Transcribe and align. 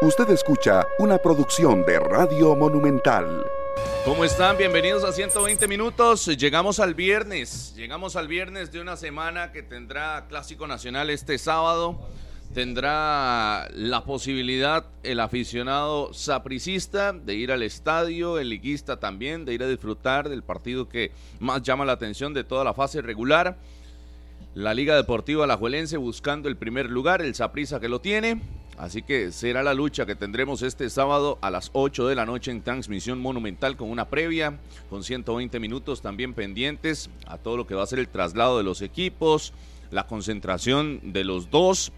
Usted 0.00 0.30
escucha 0.30 0.86
una 1.00 1.18
producción 1.18 1.84
de 1.84 1.98
Radio 1.98 2.54
Monumental. 2.54 3.44
¿Cómo 4.04 4.24
están? 4.24 4.56
Bienvenidos 4.56 5.02
a 5.02 5.10
120 5.10 5.66
minutos. 5.66 6.24
Llegamos 6.26 6.78
al 6.78 6.94
viernes. 6.94 7.74
Llegamos 7.74 8.14
al 8.14 8.28
viernes 8.28 8.70
de 8.70 8.80
una 8.80 8.96
semana 8.96 9.50
que 9.50 9.64
tendrá 9.64 10.26
Clásico 10.28 10.68
Nacional 10.68 11.10
este 11.10 11.36
sábado. 11.36 11.98
Tendrá 12.54 13.68
la 13.72 14.04
posibilidad 14.04 14.86
el 15.02 15.18
aficionado 15.18 16.14
sapricista 16.14 17.12
de 17.12 17.34
ir 17.34 17.50
al 17.50 17.64
estadio, 17.64 18.38
el 18.38 18.50
liguista 18.50 19.00
también, 19.00 19.44
de 19.44 19.54
ir 19.54 19.64
a 19.64 19.68
disfrutar 19.68 20.28
del 20.28 20.44
partido 20.44 20.88
que 20.88 21.10
más 21.40 21.62
llama 21.62 21.84
la 21.84 21.94
atención 21.94 22.32
de 22.34 22.44
toda 22.44 22.62
la 22.62 22.72
fase 22.72 23.02
regular. 23.02 23.56
La 24.54 24.74
Liga 24.74 24.94
Deportiva 24.94 25.42
Alajuelense 25.42 25.96
buscando 25.96 26.48
el 26.48 26.56
primer 26.56 26.88
lugar, 26.88 27.20
el 27.20 27.34
Saprissa 27.34 27.80
que 27.80 27.88
lo 27.88 28.00
tiene. 28.00 28.40
Así 28.78 29.02
que 29.02 29.32
será 29.32 29.64
la 29.64 29.74
lucha 29.74 30.06
que 30.06 30.14
tendremos 30.14 30.62
este 30.62 30.88
sábado 30.88 31.38
a 31.42 31.50
las 31.50 31.70
8 31.72 32.06
de 32.06 32.14
la 32.14 32.24
noche 32.24 32.52
en 32.52 32.62
transmisión 32.62 33.20
monumental 33.20 33.76
con 33.76 33.90
una 33.90 34.08
previa, 34.08 34.60
con 34.88 35.02
120 35.02 35.58
minutos 35.58 36.00
también 36.00 36.32
pendientes 36.32 37.10
a 37.26 37.38
todo 37.38 37.56
lo 37.56 37.66
que 37.66 37.74
va 37.74 37.82
a 37.82 37.86
ser 37.86 37.98
el 37.98 38.08
traslado 38.08 38.56
de 38.56 38.62
los 38.62 38.80
equipos, 38.80 39.52
la 39.90 40.06
concentración 40.06 41.00
de 41.12 41.24
los 41.24 41.50
dos 41.50 41.92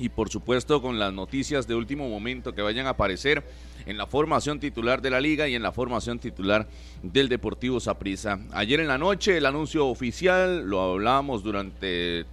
y 0.00 0.08
por 0.08 0.28
supuesto 0.28 0.82
con 0.82 0.98
las 0.98 1.12
noticias 1.12 1.68
de 1.68 1.76
último 1.76 2.08
momento 2.08 2.52
que 2.54 2.62
vayan 2.62 2.86
a 2.86 2.90
aparecer 2.90 3.44
en 3.86 3.96
la 3.96 4.06
formación 4.06 4.58
titular 4.58 5.00
de 5.00 5.10
la 5.10 5.20
liga 5.20 5.48
y 5.48 5.54
en 5.54 5.62
la 5.62 5.72
formación 5.72 6.18
titular 6.18 6.68
del 7.02 7.28
Deportivo 7.28 7.78
Saprissa. 7.78 8.40
Ayer 8.52 8.80
en 8.80 8.88
la 8.88 8.98
noche 8.98 9.36
el 9.36 9.46
anuncio 9.46 9.86
oficial 9.86 10.68
lo 10.68 10.80
hablábamos 10.82 11.42
durante 11.44 12.26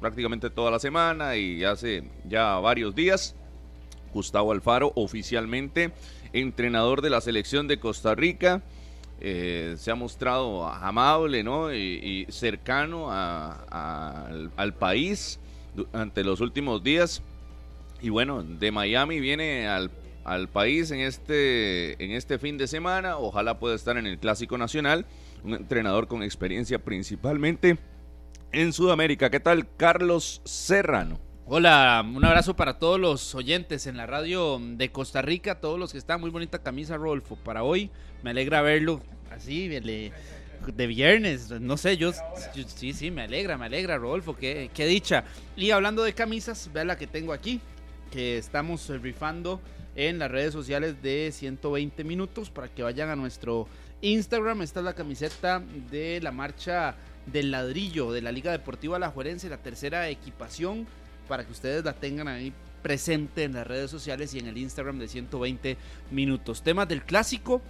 prácticamente 0.00 0.50
toda 0.50 0.70
la 0.70 0.78
semana 0.78 1.36
y 1.36 1.64
hace 1.64 2.04
ya 2.28 2.58
varios 2.58 2.94
días. 2.94 3.34
Gustavo 4.12 4.52
Alfaro, 4.52 4.92
oficialmente 4.94 5.92
entrenador 6.32 7.02
de 7.02 7.10
la 7.10 7.20
selección 7.20 7.68
de 7.68 7.78
Costa 7.78 8.14
Rica. 8.14 8.62
Eh, 9.20 9.74
se 9.78 9.90
ha 9.90 9.96
mostrado 9.96 10.66
amable 10.66 11.42
¿no? 11.42 11.74
y, 11.74 12.26
cercano 12.30 13.08
al, 13.10 14.74
país 14.78 15.40
durante 15.74 16.24
los 16.24 16.40
últimos 16.40 16.82
días. 16.82 17.22
Y 18.00 18.10
bueno, 18.10 18.44
de 18.44 18.70
Miami 18.70 19.18
viene 19.18 19.66
al, 19.66 19.90
al, 20.24 20.48
país 20.48 20.90
en 20.92 21.00
este, 21.00 22.02
en 22.02 22.12
este 22.12 22.38
fin 22.38 22.58
de 22.58 22.68
semana. 22.68 23.18
Ojalá 23.18 23.58
pueda 23.58 23.74
estar 23.74 23.98
en 23.98 24.06
el 24.06 24.18
Clásico 24.18 24.56
Nacional. 24.56 25.04
Un 25.42 25.54
entrenador 25.54 26.06
con 26.06 26.22
experiencia 26.22 26.78
principalmente 26.78 27.78
en 28.52 28.72
Sudamérica. 28.72 29.30
¿Qué 29.30 29.40
tal, 29.40 29.68
Carlos 29.76 30.40
Serrano? 30.44 31.18
Hola, 31.46 32.04
un 32.06 32.24
abrazo 32.24 32.54
para 32.54 32.78
todos 32.78 33.00
los 33.00 33.34
oyentes 33.34 33.86
en 33.86 33.96
la 33.96 34.06
radio 34.06 34.58
de 34.60 34.90
Costa 34.90 35.22
Rica, 35.22 35.60
todos 35.60 35.78
los 35.78 35.92
que 35.92 35.98
están. 35.98 36.20
Muy 36.20 36.30
bonita 36.30 36.62
camisa, 36.62 36.96
Rodolfo, 36.96 37.36
para 37.36 37.62
hoy. 37.62 37.90
Me 38.22 38.30
alegra 38.30 38.60
verlo 38.60 39.00
así, 39.30 39.68
de, 39.68 40.12
viernes. 40.86 41.50
No 41.50 41.76
sé, 41.76 41.96
yo, 41.96 42.12
sí, 42.66 42.92
sí, 42.92 43.10
me 43.10 43.22
alegra, 43.22 43.56
me 43.56 43.66
alegra, 43.66 43.96
Rodolfo, 43.96 44.36
qué, 44.36 44.70
qué 44.74 44.86
dicha. 44.86 45.24
Y 45.56 45.70
hablando 45.70 46.02
de 46.02 46.12
camisas, 46.12 46.70
vea 46.72 46.84
la 46.84 46.98
que 46.98 47.06
tengo 47.06 47.32
aquí, 47.32 47.60
que 48.10 48.36
estamos 48.36 48.88
rifando 49.00 49.60
en 49.96 50.18
las 50.18 50.30
redes 50.30 50.52
sociales 50.52 51.02
de 51.02 51.30
120 51.32 52.04
minutos 52.04 52.50
para 52.50 52.68
que 52.68 52.82
vayan 52.82 53.08
a 53.08 53.16
nuestro 53.16 53.68
Instagram. 54.02 54.62
Esta 54.62 54.80
es 54.80 54.84
la 54.84 54.94
camiseta 54.94 55.62
de 55.90 56.20
la 56.20 56.30
marcha 56.30 56.94
del 57.32 57.50
ladrillo 57.50 58.12
de 58.12 58.22
la 58.22 58.32
Liga 58.32 58.52
Deportiva 58.52 58.96
Alajuelense, 58.96 59.48
la 59.48 59.58
tercera 59.58 60.08
equipación, 60.08 60.86
para 61.28 61.44
que 61.44 61.52
ustedes 61.52 61.84
la 61.84 61.92
tengan 61.92 62.28
ahí 62.28 62.52
presente 62.82 63.44
en 63.44 63.54
las 63.54 63.66
redes 63.66 63.90
sociales 63.90 64.34
y 64.34 64.38
en 64.38 64.46
el 64.46 64.56
Instagram 64.56 64.98
de 64.98 65.08
120 65.08 65.76
minutos. 66.10 66.62
Temas 66.62 66.88
del 66.88 67.02
clásico. 67.02 67.60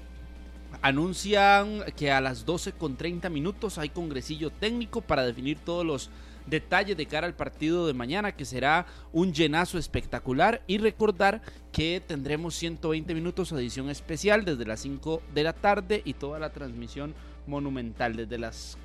Anuncian 0.83 1.83
que 1.97 2.13
a 2.13 2.21
las 2.21 2.45
12 2.45 2.73
con 2.73 2.97
30 2.97 3.31
minutos 3.31 3.79
hay 3.79 3.89
congresillo 3.89 4.51
técnico 4.51 5.01
para 5.01 5.25
definir 5.25 5.59
todos 5.59 5.85
los 5.85 6.11
detalles 6.47 6.97
de 6.97 7.07
cara 7.07 7.27
al 7.27 7.35
partido 7.35 7.87
de 7.87 7.95
mañana, 7.95 8.33
que 8.33 8.45
será 8.45 8.87
un 9.13 9.33
llenazo 9.33 9.79
espectacular. 9.79 10.63
Y 10.67 10.77
recordar 10.77 11.41
que 11.73 12.03
tendremos 12.07 12.55
120 12.55 13.15
minutos 13.15 13.51
edición 13.53 13.89
especial 13.89 14.45
desde 14.45 14.67
las 14.67 14.81
5 14.81 15.23
de 15.35 15.43
la 15.43 15.55
tarde 15.55 16.03
y 16.05 16.13
toda 16.13 16.39
la 16.39 16.53
transmisión 16.53 17.15
monumental 17.47 18.15
desde 18.15 18.39
las 18.39 18.77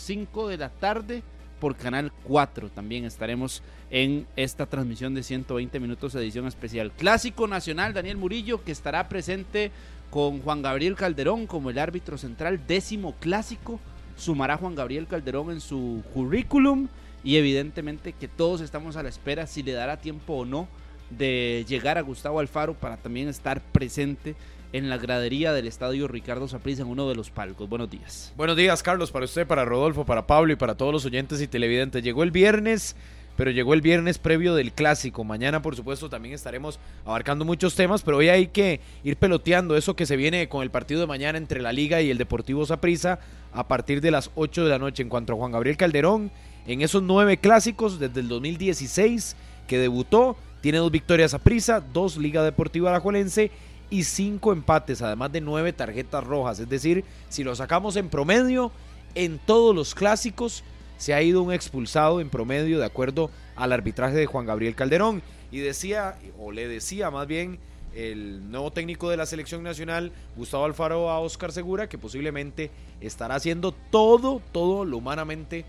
5 0.00 0.48
de 0.48 0.56
la 0.56 0.70
tarde 0.70 1.22
por 1.60 1.76
Canal 1.76 2.12
4. 2.24 2.70
También 2.70 3.04
estaremos 3.04 3.62
en 3.90 4.26
esta 4.36 4.66
transmisión 4.66 5.14
de 5.14 5.22
120 5.22 5.78
minutos 5.78 6.14
edición 6.14 6.46
especial. 6.46 6.90
Clásico 6.92 7.46
Nacional, 7.46 7.92
Daniel 7.92 8.16
Murillo, 8.16 8.64
que 8.64 8.72
estará 8.72 9.08
presente 9.08 9.70
con 10.10 10.40
Juan 10.40 10.62
Gabriel 10.62 10.96
Calderón 10.96 11.46
como 11.46 11.70
el 11.70 11.78
árbitro 11.78 12.18
central, 12.18 12.66
décimo 12.66 13.14
clásico. 13.20 13.78
Sumará 14.16 14.56
Juan 14.56 14.74
Gabriel 14.74 15.06
Calderón 15.06 15.50
en 15.50 15.60
su 15.60 16.02
currículum 16.12 16.88
y 17.22 17.36
evidentemente 17.36 18.12
que 18.12 18.28
todos 18.28 18.60
estamos 18.60 18.96
a 18.96 19.02
la 19.02 19.08
espera 19.08 19.46
si 19.46 19.62
le 19.62 19.72
dará 19.72 19.98
tiempo 19.98 20.34
o 20.34 20.44
no 20.44 20.68
de 21.10 21.64
llegar 21.68 21.98
a 21.98 22.02
Gustavo 22.02 22.40
Alfaro 22.40 22.74
para 22.74 22.96
también 22.96 23.28
estar 23.28 23.60
presente 23.60 24.34
en 24.72 24.88
la 24.88 24.98
gradería 24.98 25.52
del 25.52 25.66
estadio 25.66 26.06
Ricardo 26.08 26.46
Saprissa 26.48 26.82
en 26.82 26.88
uno 26.88 27.08
de 27.08 27.14
los 27.14 27.30
palcos. 27.30 27.68
Buenos 27.68 27.90
días. 27.90 28.32
Buenos 28.36 28.56
días, 28.56 28.82
Carlos, 28.82 29.10
para 29.10 29.24
usted, 29.24 29.46
para 29.46 29.64
Rodolfo, 29.64 30.04
para 30.04 30.26
Pablo 30.26 30.52
y 30.52 30.56
para 30.56 30.76
todos 30.76 30.92
los 30.92 31.04
oyentes 31.04 31.40
y 31.40 31.48
televidentes. 31.48 32.02
Llegó 32.02 32.22
el 32.22 32.30
viernes, 32.30 32.94
pero 33.36 33.50
llegó 33.50 33.74
el 33.74 33.80
viernes 33.80 34.18
previo 34.18 34.54
del 34.54 34.72
clásico. 34.72 35.24
Mañana, 35.24 35.60
por 35.60 35.74
supuesto, 35.74 36.08
también 36.08 36.34
estaremos 36.34 36.78
abarcando 37.04 37.44
muchos 37.44 37.74
temas, 37.74 38.02
pero 38.02 38.18
hoy 38.18 38.28
hay 38.28 38.46
que 38.46 38.80
ir 39.02 39.16
peloteando 39.16 39.76
eso 39.76 39.96
que 39.96 40.06
se 40.06 40.16
viene 40.16 40.48
con 40.48 40.62
el 40.62 40.70
partido 40.70 41.00
de 41.00 41.06
mañana 41.06 41.38
entre 41.38 41.60
la 41.60 41.72
Liga 41.72 42.00
y 42.00 42.10
el 42.10 42.18
Deportivo 42.18 42.64
Saprissa 42.64 43.18
a 43.52 43.66
partir 43.66 44.00
de 44.00 44.12
las 44.12 44.30
8 44.36 44.64
de 44.64 44.70
la 44.70 44.78
noche. 44.78 45.02
En 45.02 45.08
cuanto 45.08 45.32
a 45.32 45.36
Juan 45.36 45.52
Gabriel 45.52 45.76
Calderón, 45.76 46.30
en 46.66 46.82
esos 46.82 47.02
nueve 47.02 47.38
clásicos 47.38 47.98
desde 47.98 48.20
el 48.20 48.28
2016 48.28 49.34
que 49.66 49.78
debutó, 49.78 50.36
tiene 50.60 50.78
dos 50.78 50.90
victorias 50.90 51.34
a 51.34 51.38
prisa, 51.38 51.80
dos 51.80 52.16
Liga 52.16 52.42
Deportiva 52.44 52.90
Alajuelense 52.90 53.50
y 53.90 54.04
cinco 54.04 54.52
empates, 54.52 55.02
además 55.02 55.32
de 55.32 55.40
nueve 55.40 55.72
tarjetas 55.72 56.24
rojas. 56.24 56.60
Es 56.60 56.68
decir, 56.68 57.04
si 57.28 57.44
lo 57.44 57.54
sacamos 57.54 57.96
en 57.96 58.08
promedio, 58.08 58.70
en 59.14 59.38
todos 59.38 59.74
los 59.74 59.94
clásicos 59.94 60.62
se 60.96 61.14
ha 61.14 61.22
ido 61.22 61.42
un 61.42 61.52
expulsado 61.52 62.20
en 62.20 62.30
promedio 62.30 62.78
de 62.78 62.86
acuerdo 62.86 63.30
al 63.56 63.72
arbitraje 63.72 64.16
de 64.16 64.26
Juan 64.26 64.46
Gabriel 64.46 64.74
Calderón. 64.74 65.22
Y 65.50 65.58
decía, 65.58 66.16
o 66.38 66.52
le 66.52 66.68
decía 66.68 67.10
más 67.10 67.26
bien, 67.26 67.58
el 67.94 68.50
nuevo 68.50 68.70
técnico 68.70 69.10
de 69.10 69.16
la 69.16 69.26
selección 69.26 69.62
nacional, 69.62 70.12
Gustavo 70.36 70.64
Alfaro, 70.64 71.10
a 71.10 71.18
Oscar 71.18 71.50
Segura, 71.50 71.88
que 71.88 71.98
posiblemente 71.98 72.70
estará 73.00 73.34
haciendo 73.34 73.72
todo, 73.72 74.40
todo 74.52 74.84
lo 74.84 74.98
humanamente 74.98 75.64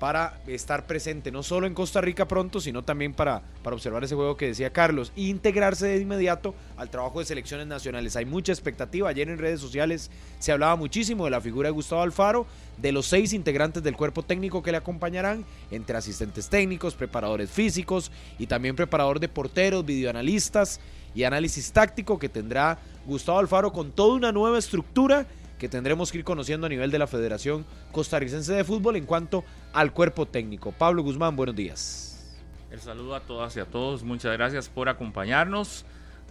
para 0.00 0.40
estar 0.46 0.86
presente 0.86 1.30
no 1.30 1.42
solo 1.42 1.66
en 1.66 1.74
Costa 1.74 2.00
Rica 2.00 2.26
pronto, 2.26 2.58
sino 2.58 2.82
también 2.82 3.12
para, 3.12 3.42
para 3.62 3.76
observar 3.76 4.02
ese 4.02 4.14
juego 4.14 4.34
que 4.34 4.46
decía 4.46 4.72
Carlos 4.72 5.12
e 5.14 5.24
integrarse 5.24 5.86
de 5.86 5.98
inmediato 5.98 6.54
al 6.78 6.88
trabajo 6.88 7.18
de 7.20 7.26
selecciones 7.26 7.66
nacionales. 7.66 8.16
Hay 8.16 8.24
mucha 8.24 8.50
expectativa. 8.50 9.10
Ayer 9.10 9.28
en 9.28 9.36
redes 9.36 9.60
sociales 9.60 10.10
se 10.38 10.52
hablaba 10.52 10.74
muchísimo 10.76 11.26
de 11.26 11.30
la 11.30 11.40
figura 11.42 11.68
de 11.68 11.72
Gustavo 11.72 12.00
Alfaro, 12.00 12.46
de 12.78 12.92
los 12.92 13.06
seis 13.06 13.34
integrantes 13.34 13.82
del 13.82 13.94
cuerpo 13.94 14.22
técnico 14.22 14.62
que 14.62 14.70
le 14.72 14.78
acompañarán, 14.78 15.44
entre 15.70 15.98
asistentes 15.98 16.48
técnicos, 16.48 16.94
preparadores 16.94 17.50
físicos 17.50 18.10
y 18.38 18.46
también 18.46 18.76
preparador 18.76 19.20
de 19.20 19.28
porteros, 19.28 19.84
videoanalistas 19.84 20.80
y 21.14 21.24
análisis 21.24 21.72
táctico 21.72 22.18
que 22.18 22.30
tendrá 22.30 22.78
Gustavo 23.04 23.38
Alfaro 23.38 23.70
con 23.70 23.92
toda 23.92 24.14
una 24.14 24.32
nueva 24.32 24.58
estructura 24.58 25.26
que 25.60 25.68
tendremos 25.68 26.10
que 26.10 26.18
ir 26.18 26.24
conociendo 26.24 26.66
a 26.66 26.70
nivel 26.70 26.90
de 26.90 26.98
la 26.98 27.06
Federación 27.06 27.66
Costarricense 27.92 28.54
de 28.54 28.64
Fútbol 28.64 28.96
en 28.96 29.04
cuanto 29.04 29.44
al 29.74 29.92
cuerpo 29.92 30.26
técnico. 30.26 30.72
Pablo 30.72 31.02
Guzmán, 31.02 31.36
buenos 31.36 31.54
días. 31.54 32.34
El 32.70 32.80
saludo 32.80 33.14
a 33.14 33.20
todas 33.20 33.54
y 33.56 33.60
a 33.60 33.66
todos. 33.66 34.02
Muchas 34.02 34.32
gracias 34.32 34.70
por 34.70 34.88
acompañarnos 34.88 35.84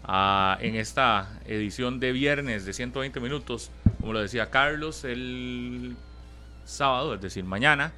ah, 0.04 0.58
en 0.62 0.76
esta 0.76 1.40
edición 1.46 2.00
de 2.00 2.12
viernes 2.12 2.66
de 2.66 2.74
120 2.74 3.20
minutos. 3.20 3.70
Como 4.02 4.14
lo 4.14 4.20
decía 4.20 4.50
Carlos, 4.50 5.04
el 5.04 5.96
sábado, 6.66 7.14
es 7.14 7.22
decir, 7.22 7.44
mañana, 7.44 7.94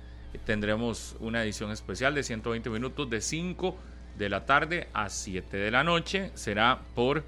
tendremos 0.45 1.16
una 1.22 1.44
edición 1.44 1.72
especial 1.72 2.13
de 2.13 2.24
120 2.24 2.69
minutos 2.69 3.10
de 3.10 3.22
5 3.22 3.77
de 4.18 4.27
la 4.27 4.45
tarde 4.45 4.89
a 4.94 5.07
7 5.07 5.56
de 5.56 5.72
la 5.72 5.86
noche. 5.86 6.31
Será 6.34 6.81
por 6.94 7.24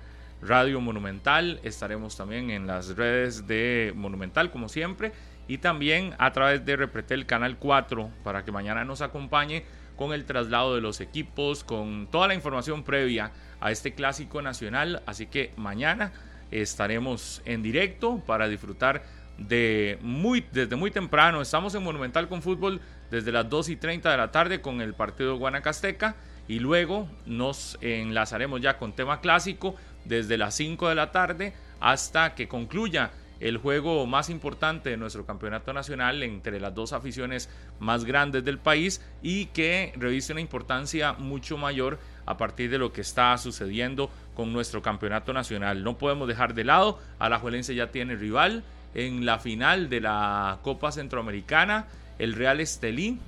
Radio 0.48 0.81
Monumental. 0.81 1.60
Estaremos 1.63 2.18
también 2.18 2.50
en 2.50 2.68
las 2.68 2.95
redes 2.95 3.48
de 3.48 3.94
Monumental, 3.95 4.51
como 4.51 4.69
siempre, 4.69 5.12
y 5.48 5.60
también 5.60 6.16
a 6.18 6.31
través 6.31 6.66
de 6.66 6.75
Repretel 6.75 7.25
Canal 7.25 7.57
4 7.57 8.10
para 8.24 8.44
que 8.44 8.51
mañana 8.51 8.86
nos 8.86 9.01
acompañe 9.01 9.63
con 9.95 10.13
el 10.13 10.25
traslado 10.25 10.75
de 10.75 10.81
los 10.81 11.01
equipos, 11.01 11.63
con 11.63 12.07
toda 12.12 12.28
la 12.28 12.34
información 12.34 12.84
previa 12.84 13.31
a 13.60 13.72
este 13.72 13.94
clásico 13.94 14.42
nacional. 14.42 15.04
Así 15.06 15.28
que 15.28 15.54
mañana 15.56 16.12
estaremos 16.51 17.42
en 17.45 17.62
directo 17.62 18.22
para 18.25 18.48
disfrutar 18.48 19.04
de 19.38 19.98
muy 20.01 20.45
desde 20.51 20.75
muy 20.75 20.92
temprano. 20.92 21.42
Estamos 21.42 21.74
en 21.75 21.84
Monumental 21.84 22.28
con 22.28 22.42
fútbol 22.42 22.81
desde 23.10 23.31
las 23.31 23.50
2 23.50 23.69
y 23.69 23.75
30 23.75 24.12
de 24.12 24.18
la 24.18 24.31
tarde 24.31 24.62
con 24.62 24.81
el 24.81 24.94
partido 24.94 25.38
Guanacasteca 25.38 26.16
y 26.48 26.60
luego 26.60 27.07
nos 27.25 27.78
enlazaremos 27.81 28.62
ya 28.62 28.78
con 28.78 28.94
tema 28.94 29.22
clásico 29.22 29.75
desde 30.05 30.38
las 30.38 30.55
5 30.55 30.89
de 30.89 30.95
la 30.95 31.11
tarde 31.11 31.53
hasta 31.79 32.35
que 32.35 32.47
concluya 32.47 33.11
el 33.39 33.57
juego 33.57 34.05
más 34.05 34.29
importante 34.29 34.89
de 34.89 34.97
nuestro 34.97 35.25
campeonato 35.25 35.73
nacional 35.73 36.23
entre 36.23 36.61
las 36.61 36.73
dos 36.73 36.94
aficiones 36.94 37.50
más 37.79 38.05
grandes 38.05 38.45
del 38.45 38.57
país 38.57 39.01
y 39.21 39.47
que 39.47 39.91
reviste 39.97 40.31
una 40.31 40.41
importancia 40.41 41.11
mucho 41.13 41.57
mayor 41.57 42.00
a 42.25 42.38
partir 42.38 42.69
de 42.69 42.77
lo 42.77 42.94
que 42.94 43.01
está 43.01 43.38
sucediendo 43.38 44.09
con 44.33 44.53
nuestro 44.53 44.81
campeonato 44.81 45.33
nacional. 45.33 45.83
No 45.83 45.97
podemos 45.97 46.27
dejar 46.27 46.53
de 46.53 46.63
lado, 46.63 46.99
Alajuelense 47.19 47.75
ya 47.75 47.91
tiene 47.91 48.15
rival 48.15 48.63
en 48.95 49.25
la 49.25 49.39
final 49.39 49.89
de 49.89 49.99
la 49.99 50.59
Copa 50.61 50.94
Centroamericana, 50.94 51.88
el 52.19 52.33
Real 52.33 52.61
Estelí. 52.61 53.19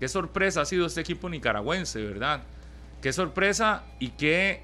Qué 0.00 0.08
sorpresa 0.08 0.62
ha 0.62 0.64
sido 0.64 0.86
este 0.86 1.02
equipo 1.02 1.28
nicaragüense, 1.28 2.02
¿verdad? 2.02 2.42
Qué 3.02 3.12
sorpresa 3.12 3.84
y 3.98 4.08
qué 4.10 4.62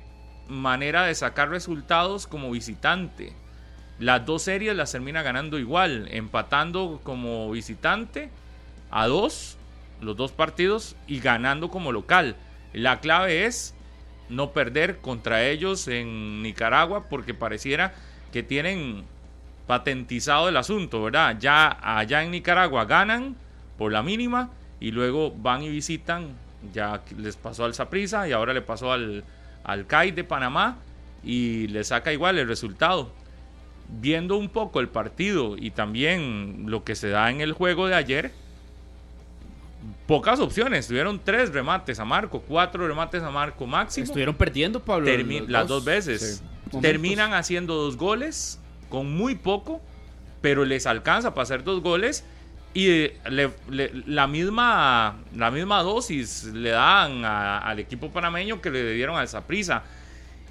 manera 0.48 1.04
de 1.04 1.14
sacar 1.14 1.50
resultados 1.50 2.26
como 2.26 2.50
visitante. 2.50 3.32
Las 3.98 4.24
dos 4.26 4.42
series 4.42 4.76
las 4.76 4.92
termina 4.92 5.22
ganando 5.22 5.58
igual, 5.58 6.08
empatando 6.10 7.00
como 7.02 7.50
visitante 7.50 8.30
a 8.90 9.06
dos, 9.06 9.56
los 10.00 10.16
dos 10.16 10.32
partidos, 10.32 10.96
y 11.06 11.20
ganando 11.20 11.68
como 11.70 11.92
local. 11.92 12.36
La 12.72 13.00
clave 13.00 13.44
es 13.44 13.74
no 14.28 14.52
perder 14.52 14.98
contra 14.98 15.44
ellos 15.44 15.88
en 15.88 16.42
Nicaragua 16.42 17.08
porque 17.08 17.34
pareciera 17.34 17.94
que 18.32 18.42
tienen 18.42 19.04
patentizado 19.66 20.48
el 20.48 20.56
asunto, 20.56 21.02
¿verdad? 21.02 21.36
Ya 21.38 21.78
allá 21.82 22.22
en 22.22 22.30
Nicaragua 22.30 22.84
ganan 22.84 23.36
por 23.76 23.92
la 23.92 24.02
mínima 24.02 24.50
y 24.80 24.92
luego 24.92 25.32
van 25.32 25.62
y 25.62 25.68
visitan, 25.68 26.36
ya 26.72 27.02
les 27.16 27.36
pasó 27.36 27.64
al 27.64 27.74
Saprisa 27.74 28.28
y 28.28 28.32
ahora 28.32 28.52
le 28.52 28.62
pasó 28.62 28.92
al, 28.92 29.24
al 29.64 29.86
CAI 29.86 30.12
de 30.12 30.24
Panamá 30.24 30.78
y 31.22 31.66
le 31.68 31.84
saca 31.84 32.12
igual 32.12 32.38
el 32.38 32.48
resultado. 32.48 33.10
Viendo 33.88 34.36
un 34.36 34.50
poco 34.50 34.80
el 34.80 34.88
partido 34.88 35.56
y 35.56 35.70
también 35.70 36.64
lo 36.66 36.84
que 36.84 36.94
se 36.94 37.08
da 37.08 37.30
en 37.30 37.40
el 37.40 37.52
juego 37.52 37.86
de 37.86 37.94
ayer, 37.94 38.32
pocas 40.06 40.40
opciones. 40.40 40.88
Tuvieron 40.88 41.20
tres 41.22 41.52
remates 41.52 41.98
a 41.98 42.04
Marco, 42.04 42.40
cuatro 42.40 42.86
remates 42.86 43.22
a 43.22 43.30
Marco 43.30 43.66
máximo. 43.66 44.04
Estuvieron 44.04 44.34
perdiendo, 44.34 44.80
Pablo. 44.80 45.10
las 45.48 45.68
dos 45.68 45.84
veces. 45.84 46.42
Terminan 46.80 47.32
haciendo 47.32 47.74
dos 47.74 47.96
goles 47.96 48.60
con 48.88 49.14
muy 49.14 49.34
poco, 49.34 49.80
pero 50.40 50.64
les 50.64 50.86
alcanza 50.86 51.34
para 51.34 51.44
hacer 51.44 51.64
dos 51.64 51.82
goles. 51.82 52.24
Y 52.74 53.10
la, 53.24 54.26
misma, 54.26 55.16
la 55.34 55.50
misma 55.50 55.82
dosis 55.82 56.44
le 56.44 56.70
dan 56.70 57.24
al 57.24 57.78
equipo 57.78 58.10
panameño 58.10 58.60
que 58.60 58.70
le 58.70 58.92
dieron 58.92 59.16
a 59.18 59.22
esa 59.22 59.46
prisa. 59.46 59.82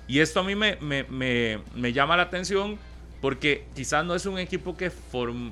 Y 0.07 0.19
esto 0.19 0.39
a 0.39 0.43
mí 0.43 0.55
me, 0.55 0.77
me, 0.81 1.93
llama 1.93 2.17
la 2.17 2.23
atención 2.23 2.77
porque 3.21 3.65
quizás 3.75 4.03
no 4.05 4.15
es 4.15 4.25
un 4.25 4.39
equipo 4.39 4.75
que 4.75 4.89
form, 4.89 5.51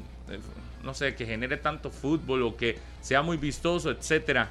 no 0.84 0.94
sé, 0.94 1.16
que 1.16 1.26
genere 1.26 1.58
tanto 1.58 1.92
fútbol 1.92 2.44
o 2.44 2.58
que 2.58 2.78
sea 3.02 3.22
muy 3.22 3.38
vistoso, 3.38 3.92
etcétera. 3.92 4.50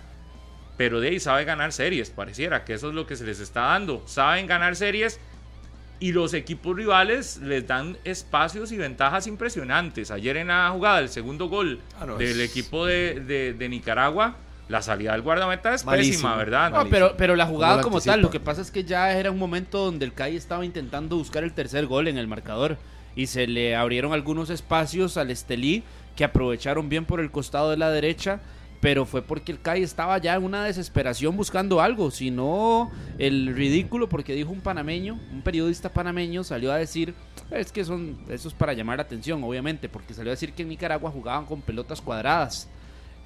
Pero 0.77 1.01
de 1.01 1.09
ahí 1.09 1.21
sabe 1.21 1.45
ganar 1.45 1.73
series, 1.73 2.11
pareciera 2.11 2.65
que 2.65 2.75
eso 2.75 2.89
es 2.89 2.95
lo 2.95 3.07
que 3.07 3.17
se 3.17 3.25
les 3.25 3.41
está 3.41 3.63
dando. 3.63 4.03
Saben 4.07 4.47
ganar 4.47 4.77
series 4.77 5.21
y 6.05 6.13
los 6.13 6.35
equipos 6.35 6.77
rivales 6.77 7.39
les 7.39 7.67
dan 7.67 7.97
espacios 8.05 8.73
y 8.73 8.77
ventajas 8.77 9.27
impresionantes. 9.27 10.11
Ayer 10.11 10.37
en 10.37 10.49
la 10.49 10.69
jugada, 10.69 10.99
el 10.99 11.09
segundo 11.09 11.49
gol 11.49 11.81
ah, 11.99 12.05
del 12.19 12.43
equipo 12.43 12.85
de, 12.85 13.57
Nicaragua, 13.71 14.37
la 14.69 14.83
salida 14.83 15.13
del 15.13 15.23
guardameta 15.23 15.73
es 15.73 15.83
pésima, 15.83 16.37
¿verdad? 16.37 16.73
No, 16.73 16.91
pero, 16.91 17.15
pero 17.17 17.37
la 17.37 17.47
jugada 17.47 17.81
como 17.81 18.03
tal, 18.03 18.21
lo 18.21 18.29
que 18.29 18.39
pasa 18.39 18.61
es 18.61 18.71
que 18.71 18.85
ya 18.85 19.13
era 19.13 19.31
un 19.31 19.39
momento 19.39 19.83
donde 19.83 20.05
el 20.05 20.13
CAI 20.13 20.37
estaba 20.37 20.67
intentando 20.67 21.17
buscar 21.17 21.43
el 21.43 21.55
tercer 21.55 21.87
gol 21.87 22.07
en 22.07 22.19
el 22.19 22.29
marcador 22.29 22.77
y 23.17 23.29
se 23.29 23.47
le 23.47 23.75
abrieron 23.75 24.13
algunos 24.13 24.51
espacios 24.51 25.17
al 25.17 25.31
Estelí 25.31 25.85
que 26.17 26.25
aprovecharon 26.25 26.91
bien 26.91 27.07
por 27.07 27.19
el 27.19 27.31
costado 27.31 27.71
de 27.71 27.79
la 27.79 27.91
derecha, 27.91 28.41
pero 28.85 29.07
fue 29.07 29.23
porque 29.23 29.51
el 29.51 29.63
CAI 29.63 29.83
estaba 29.83 30.19
ya 30.19 30.35
en 30.35 30.45
una 30.45 30.63
desesperación 30.63 31.39
buscando 31.39 31.81
algo, 31.81 32.11
si 32.11 32.31
no 32.31 32.91
el 33.17 33.57
ridículo, 33.57 34.11
porque 34.11 34.35
dijo 34.35 34.53
un 34.53 34.61
panameño, 34.61 35.19
un 35.33 35.41
periodista 35.41 35.89
panameño 35.89 36.45
salió 36.45 36.71
a 36.71 36.77
decir, 36.77 37.15
es 37.51 37.73
que 37.73 37.83
son, 37.83 38.19
eso 38.29 38.49
es 38.49 38.53
para 38.53 38.75
llamar 38.75 38.99
la 38.99 39.05
atención, 39.05 39.43
obviamente, 39.43 39.89
porque 39.89 40.13
salió 40.13 40.33
a 40.33 40.35
decir 40.35 40.53
que 40.53 40.65
en 40.65 40.69
Nicaragua 40.69 41.11
jugaban 41.11 41.47
con 41.47 41.63
pelotas 41.63 42.03
cuadradas. 42.03 42.69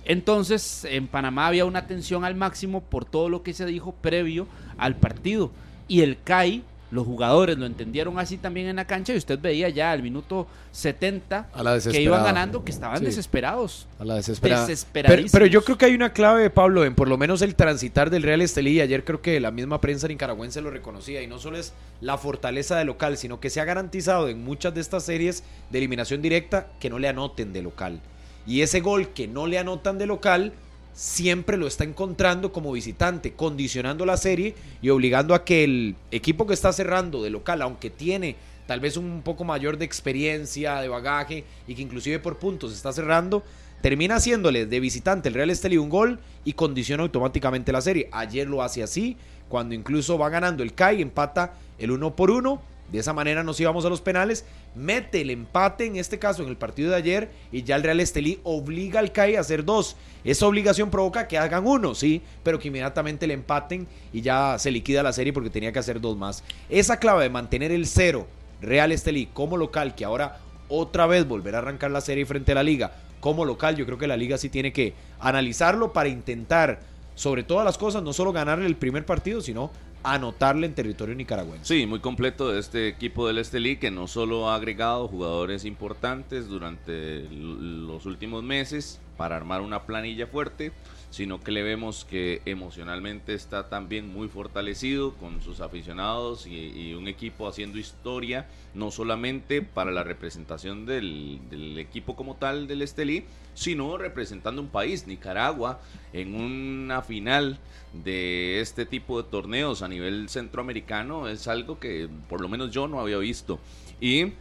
Entonces, 0.05 0.85
en 0.85 1.09
Panamá 1.09 1.49
había 1.49 1.65
una 1.65 1.89
tensión 1.89 2.25
al 2.25 2.37
máximo 2.37 2.81
por 2.81 3.05
todo 3.05 3.29
lo 3.29 3.43
que 3.43 3.53
se 3.53 3.67
dijo 3.67 3.91
previo 3.91 4.47
al 4.77 4.95
partido. 4.95 5.51
Y 5.89 6.03
el 6.03 6.23
CAI 6.23 6.63
los 6.91 7.07
jugadores 7.07 7.59
lo 7.59 7.67
entendieron 7.67 8.19
así 8.19 8.39
también 8.39 8.69
en 8.69 8.77
la 8.77 8.87
cancha 8.87 9.13
y 9.13 9.17
usted 9.17 9.39
veía 9.39 9.69
ya 9.69 9.93
al 9.93 10.03
minuto 10.03 10.47
70 10.73 11.51
que 11.91 12.03
iban 12.03 12.25
ganando, 12.25 12.65
que 12.65 12.71
estaban 12.71 13.03
desesperados. 13.03 13.87
A 13.99 14.05
la 14.05 14.15
desesperada. 14.15 14.67
Pero, 14.93 15.47
yo 15.47 15.65
creo 15.65 15.77
que 15.77 15.87
hay 15.87 15.95
una 15.95 16.13
clave, 16.13 16.49
Pablo, 16.51 16.85
en 16.85 16.95
por 16.95 17.09
lo 17.09 17.19
menos 17.19 17.43
el 17.43 17.55
transitar 17.55 18.11
del 18.11 18.23
Real 18.23 18.41
Estelí. 18.41 18.81
Ayer 18.81 19.05
creo 19.05 19.21
que 19.21 19.39
la 19.41 19.51
misma 19.51 19.81
prensa 19.81 20.09
nicaragüense 20.09 20.61
lo 20.61 20.71
reconocía 20.71 21.23
y 21.23 21.27
no 21.27 21.39
solo 21.39 21.59
es 21.59 21.73
la 22.01 22.17
fortaleza 22.17 22.77
de 22.77 22.85
local, 22.85 23.17
sino 23.17 23.41
que 23.41 23.51
se 23.51 23.61
ha 23.61 23.65
garantizado 23.65 24.29
en 24.29 24.43
muchas 24.43 24.75
de 24.75 24.81
estas 24.81 25.05
series 25.05 25.43
de 25.71 25.79
eliminación 25.79 26.23
directa 26.23 26.69
que 26.81 26.91
no 26.91 26.99
le 26.99 27.09
anoten 27.09 27.53
de 27.53 27.63
local. 27.63 28.01
Y 28.47 28.63
ese 28.63 28.81
gol 28.81 29.09
que 29.09 29.29
no 29.29 29.47
le 29.47 29.59
anotan 29.59 29.99
de 29.99 30.07
local 30.07 30.53
siempre 30.99 31.57
lo 31.57 31.69
está 31.69 31.85
encontrando 31.85 32.51
como 32.51 32.73
visitante, 32.73 33.33
condicionando 33.33 34.05
la 34.05 34.17
serie 34.17 34.57
y 34.83 34.89
obligando 34.89 35.33
a 35.33 35.45
que 35.45 35.63
el 35.63 35.95
equipo 36.11 36.45
que 36.45 36.55
está 36.55 36.73
cerrando 36.73 37.23
de 37.23 37.31
local, 37.31 37.63
aunque 37.63 37.89
tiene 37.89 38.35
tal 38.67 38.81
vez 38.81 38.97
un 38.97 39.23
poco 39.23 39.45
mayor 39.45 39.79
de 39.79 39.85
experiencia, 39.85 40.81
de 40.81 40.89
bagaje 40.89 41.45
y 41.69 41.77
que 41.77 41.83
inclusive 41.83 42.19
por 42.19 42.41
puntos 42.41 42.73
está 42.73 42.93
cerrando, 42.93 43.45
termina 43.81 44.17
haciéndole 44.17 44.67
de 44.67 44.81
visitante 44.81 45.29
el 45.29 45.37
Real 45.37 45.51
Estelí 45.51 45.77
un 45.77 45.89
gol 45.89 46.19
y 46.45 46.55
condiciona 46.55 47.05
automáticamente 47.05 47.71
la 47.71 47.81
serie. 47.81 48.09
Ayer 48.11 48.49
lo 48.49 48.61
hace 48.61 48.83
así, 48.83 49.17
cuando 49.49 49.77
incluso 49.77 50.19
va 50.19 50.31
ganando 50.31 50.65
el 50.65 50.75
CAI, 50.75 51.01
empata 51.01 51.55
el 51.79 51.93
uno 51.93 52.17
por 52.17 52.33
uno 52.33 52.61
de 52.91 52.99
esa 52.99 53.13
manera 53.13 53.43
nos 53.43 53.61
íbamos 53.61 53.85
a 53.85 53.91
los 53.91 54.01
penales, 54.01 54.45
mete 54.79 55.21
el 55.21 55.31
empate 55.31 55.87
en 55.87 55.97
este 55.97 56.19
caso 56.19 56.43
en 56.43 56.49
el 56.49 56.57
partido 56.57 56.91
de 56.91 56.97
ayer 56.97 57.31
y 57.53 57.65
ya 57.65 57.77
el 57.77 57.83
Real 57.83 58.01
Estelí 58.01 58.41
obliga 58.45 59.01
al 59.01 59.13
CAI 59.13 59.37
a 59.37 59.41
hacer 59.41 59.65
dos. 59.65 59.97
Esa 60.25 60.47
obligación 60.47 60.91
provoca 60.91 61.29
que 61.29 61.37
hagan 61.37 61.67
uno, 61.67 61.95
sí, 61.95 62.23
pero 62.43 62.59
que 62.59 62.69
inmediatamente 62.69 63.27
le 63.27 63.35
empaten 63.35 63.87
y 64.13 64.21
ya 64.21 64.59
se 64.59 64.71
liquida 64.71 65.03
la 65.03 65.13
serie 65.13 65.33
porque 65.33 65.51
tenía 65.51 65.73
que 65.73 65.79
hacer 65.79 66.01
dos 66.01 66.17
más. 66.17 66.45
Esa 66.71 66.99
clave 66.99 67.25
de 67.25 67.31
mantener 67.31 67.73
el 67.73 67.87
cero 67.87 68.27
Real 68.61 68.93
Estelí 68.93 69.27
como 69.27 69.57
local, 69.57 69.95
que 69.95 70.05
ahora 70.05 70.39
otra 70.69 71.07
vez 71.07 71.27
volverá 71.27 71.59
a 71.59 71.63
arrancar 71.63 71.91
la 71.91 72.01
serie 72.01 72.27
frente 72.27 72.53
a 72.53 72.57
la 72.57 72.63
liga 72.63 72.93
como 73.21 73.45
local, 73.45 73.77
yo 73.77 73.85
creo 73.85 73.99
que 73.99 74.07
la 74.07 74.17
liga 74.17 74.39
sí 74.39 74.49
tiene 74.49 74.73
que 74.73 74.95
analizarlo 75.19 75.93
para 75.93 76.09
intentar 76.09 76.81
sobre 77.15 77.43
todas 77.43 77.65
las 77.65 77.77
cosas, 77.77 78.03
no 78.05 78.13
solo 78.13 78.33
ganar 78.33 78.61
el 78.61 78.77
primer 78.77 79.05
partido, 79.05 79.41
sino 79.41 79.73
anotarle 80.03 80.67
en 80.67 80.75
territorio 80.75 81.15
nicaragüense. 81.15 81.67
Sí, 81.67 81.87
muy 81.87 82.01
completo 82.01 82.51
de 82.51 82.61
este 82.61 82.89
equipo 82.89 83.27
del 83.27 83.39
Estelí 83.39 83.77
que 83.77 83.91
no 83.91 84.07
solo 84.07 84.49
ha 84.49 84.55
agregado 84.55 85.09
jugadores 85.09 85.65
importantes 85.65 86.49
durante 86.49 87.27
los 87.31 88.07
últimos 88.07 88.43
meses 88.43 89.01
para 89.17 89.37
armar 89.37 89.61
una 89.61 89.83
planilla 89.83 90.27
fuerte, 90.27 90.73
sino 91.11 91.41
que 91.41 91.53
le 91.53 91.63
vemos 91.63 92.05
que 92.05 92.43
emocionalmente 92.45 93.33
está 93.35 93.69
también 93.69 94.13
muy 94.13 94.29
fortalecido 94.29 95.15
con 95.15 95.41
sus 95.43 95.61
aficionados 95.61 96.47
y, 96.47 96.95
un 96.95 97.09
equipo 97.09 97.49
haciendo 97.49 97.79
historia, 97.79 98.47
no 98.75 98.91
solamente 98.91 99.63
para 99.63 99.91
la 99.91 100.03
representación 100.03 100.85
del, 100.85 101.39
del 101.49 101.79
equipo 101.79 102.17
como 102.17 102.35
tal 102.37 102.67
del 102.67 102.83
Estelí, 102.83 103.25
sino 103.55 103.97
representando 103.97 104.61
un 104.61 104.69
país, 104.69 105.07
Nicaragua, 105.07 105.81
en 106.13 106.35
una 106.35 107.03
final 107.03 107.59
de 107.93 108.61
este 108.61 108.85
tipo 108.85 109.23
de 109.23 109.29
torneos 109.29 109.83
a 109.83 109.89
nivel 109.89 110.29
centroamericano 110.29 111.29
es 111.29 111.49
algo 111.49 111.79
que 111.79 112.09
por 112.29 112.41
lo 112.41 112.49
menos 112.49 112.71
yo 112.71 112.89
no 112.89 113.01
había 113.01 113.19
visto. 113.19 113.59
Y 114.01 114.33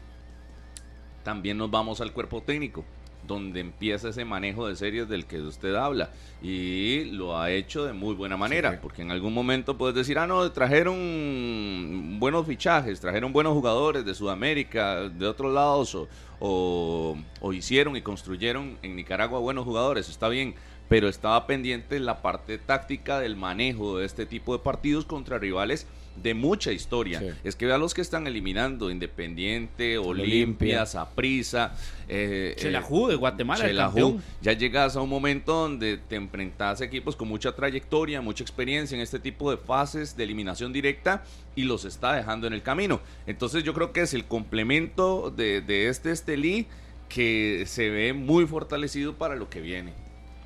también 1.24 1.58
nos 1.58 1.72
vamos 1.72 2.02
al 2.02 2.12
cuerpo 2.14 2.42
técnico 2.42 2.84
donde 3.28 3.60
empieza 3.60 4.10
ese 4.10 4.26
manejo 4.26 4.68
de 4.68 4.76
series 4.76 5.08
del 5.08 5.26
que 5.26 5.42
usted 5.42 5.76
habla. 5.76 6.10
Y 6.42 7.06
lo 7.12 7.38
ha 7.38 7.52
hecho 7.52 7.86
de 7.86 7.94
muy 7.94 8.16
buena 8.16 8.38
manera, 8.38 8.80
porque 8.82 9.02
en 9.02 9.12
algún 9.12 9.34
momento 9.34 9.78
puedes 9.78 9.96
decir, 9.96 10.18
ah, 10.18 10.28
no, 10.28 10.52
trajeron 10.52 12.20
buenos 12.20 12.48
fichajes, 12.48 13.00
trajeron 13.00 13.34
buenos 13.34 13.54
jugadores 13.54 14.06
de 14.06 14.16
Sudamérica, 14.16 15.10
de 15.10 15.28
otros 15.28 15.54
lados, 15.54 15.96
o, 16.40 17.18
o, 17.42 17.54
hicieron 17.54 17.96
y 17.98 18.02
construyeron 18.02 18.78
en 18.82 18.96
Nicaragua 18.96 19.40
buenos 19.40 19.66
jugadores, 19.66 20.08
está 20.10 20.30
bien, 20.30 20.56
pero 20.88 21.10
estaba 21.10 21.48
pendiente 21.48 22.00
la 22.00 22.22
parte 22.22 22.58
táctica 22.58 23.20
del 23.20 23.36
manejo 23.36 23.98
de 23.98 24.06
este 24.06 24.26
tipo 24.26 24.56
de 24.56 24.64
partidos 24.64 25.06
contra 25.06 25.40
rivales 25.40 25.88
de 26.22 26.34
mucha 26.34 26.72
historia. 26.72 27.20
Sí. 27.20 27.28
Es 27.44 27.56
que 27.56 27.66
vea 27.66 27.78
los 27.78 27.94
que 27.94 28.02
están 28.02 28.28
eliminando, 28.28 28.90
Independiente, 28.92 29.98
Olimpia. 29.98 30.86
Saprissa, 30.86 31.76
eh, 32.08 32.56
Chelajú 32.58 33.08
de 33.08 33.16
Guatemala, 33.16 33.64
el 33.66 33.72
Chelajú. 33.72 33.96
campeón. 33.96 34.24
Ya 34.42 34.54
llegas 34.54 34.96
a 34.96 35.02
un 35.02 35.10
momento 35.10 35.54
donde 35.54 35.98
te 35.98 36.16
enfrentas 36.16 36.82
a 36.82 36.86
equipos 36.86 37.16
con 37.16 37.28
mucha 37.28 37.56
trayectoria, 37.56 38.22
mucha 38.22 38.44
experiencia 38.44 38.96
en 38.96 39.02
este 39.02 39.20
tipo 39.20 39.52
de 39.52 39.58
fases 39.58 40.16
de 40.18 40.24
eliminación 40.24 40.74
directa 40.74 41.24
y 41.56 41.64
los 41.64 41.86
está 41.86 42.14
dejando 42.14 42.48
en 42.48 42.54
el 42.54 42.62
camino. 42.62 43.02
Entonces 43.26 43.64
yo 43.64 43.74
creo 43.74 43.92
que 43.94 44.02
es 44.02 44.14
el 44.14 44.26
complemento 44.26 45.32
de, 45.36 45.62
de 45.62 45.90
este 45.90 46.12
Estelí 46.12 46.68
que 47.10 47.64
se 47.68 47.90
ve 47.90 48.14
muy 48.14 48.46
fortalecido 48.46 49.14
para 49.16 49.36
lo 49.36 49.50
que 49.50 49.62
viene. 49.62 49.94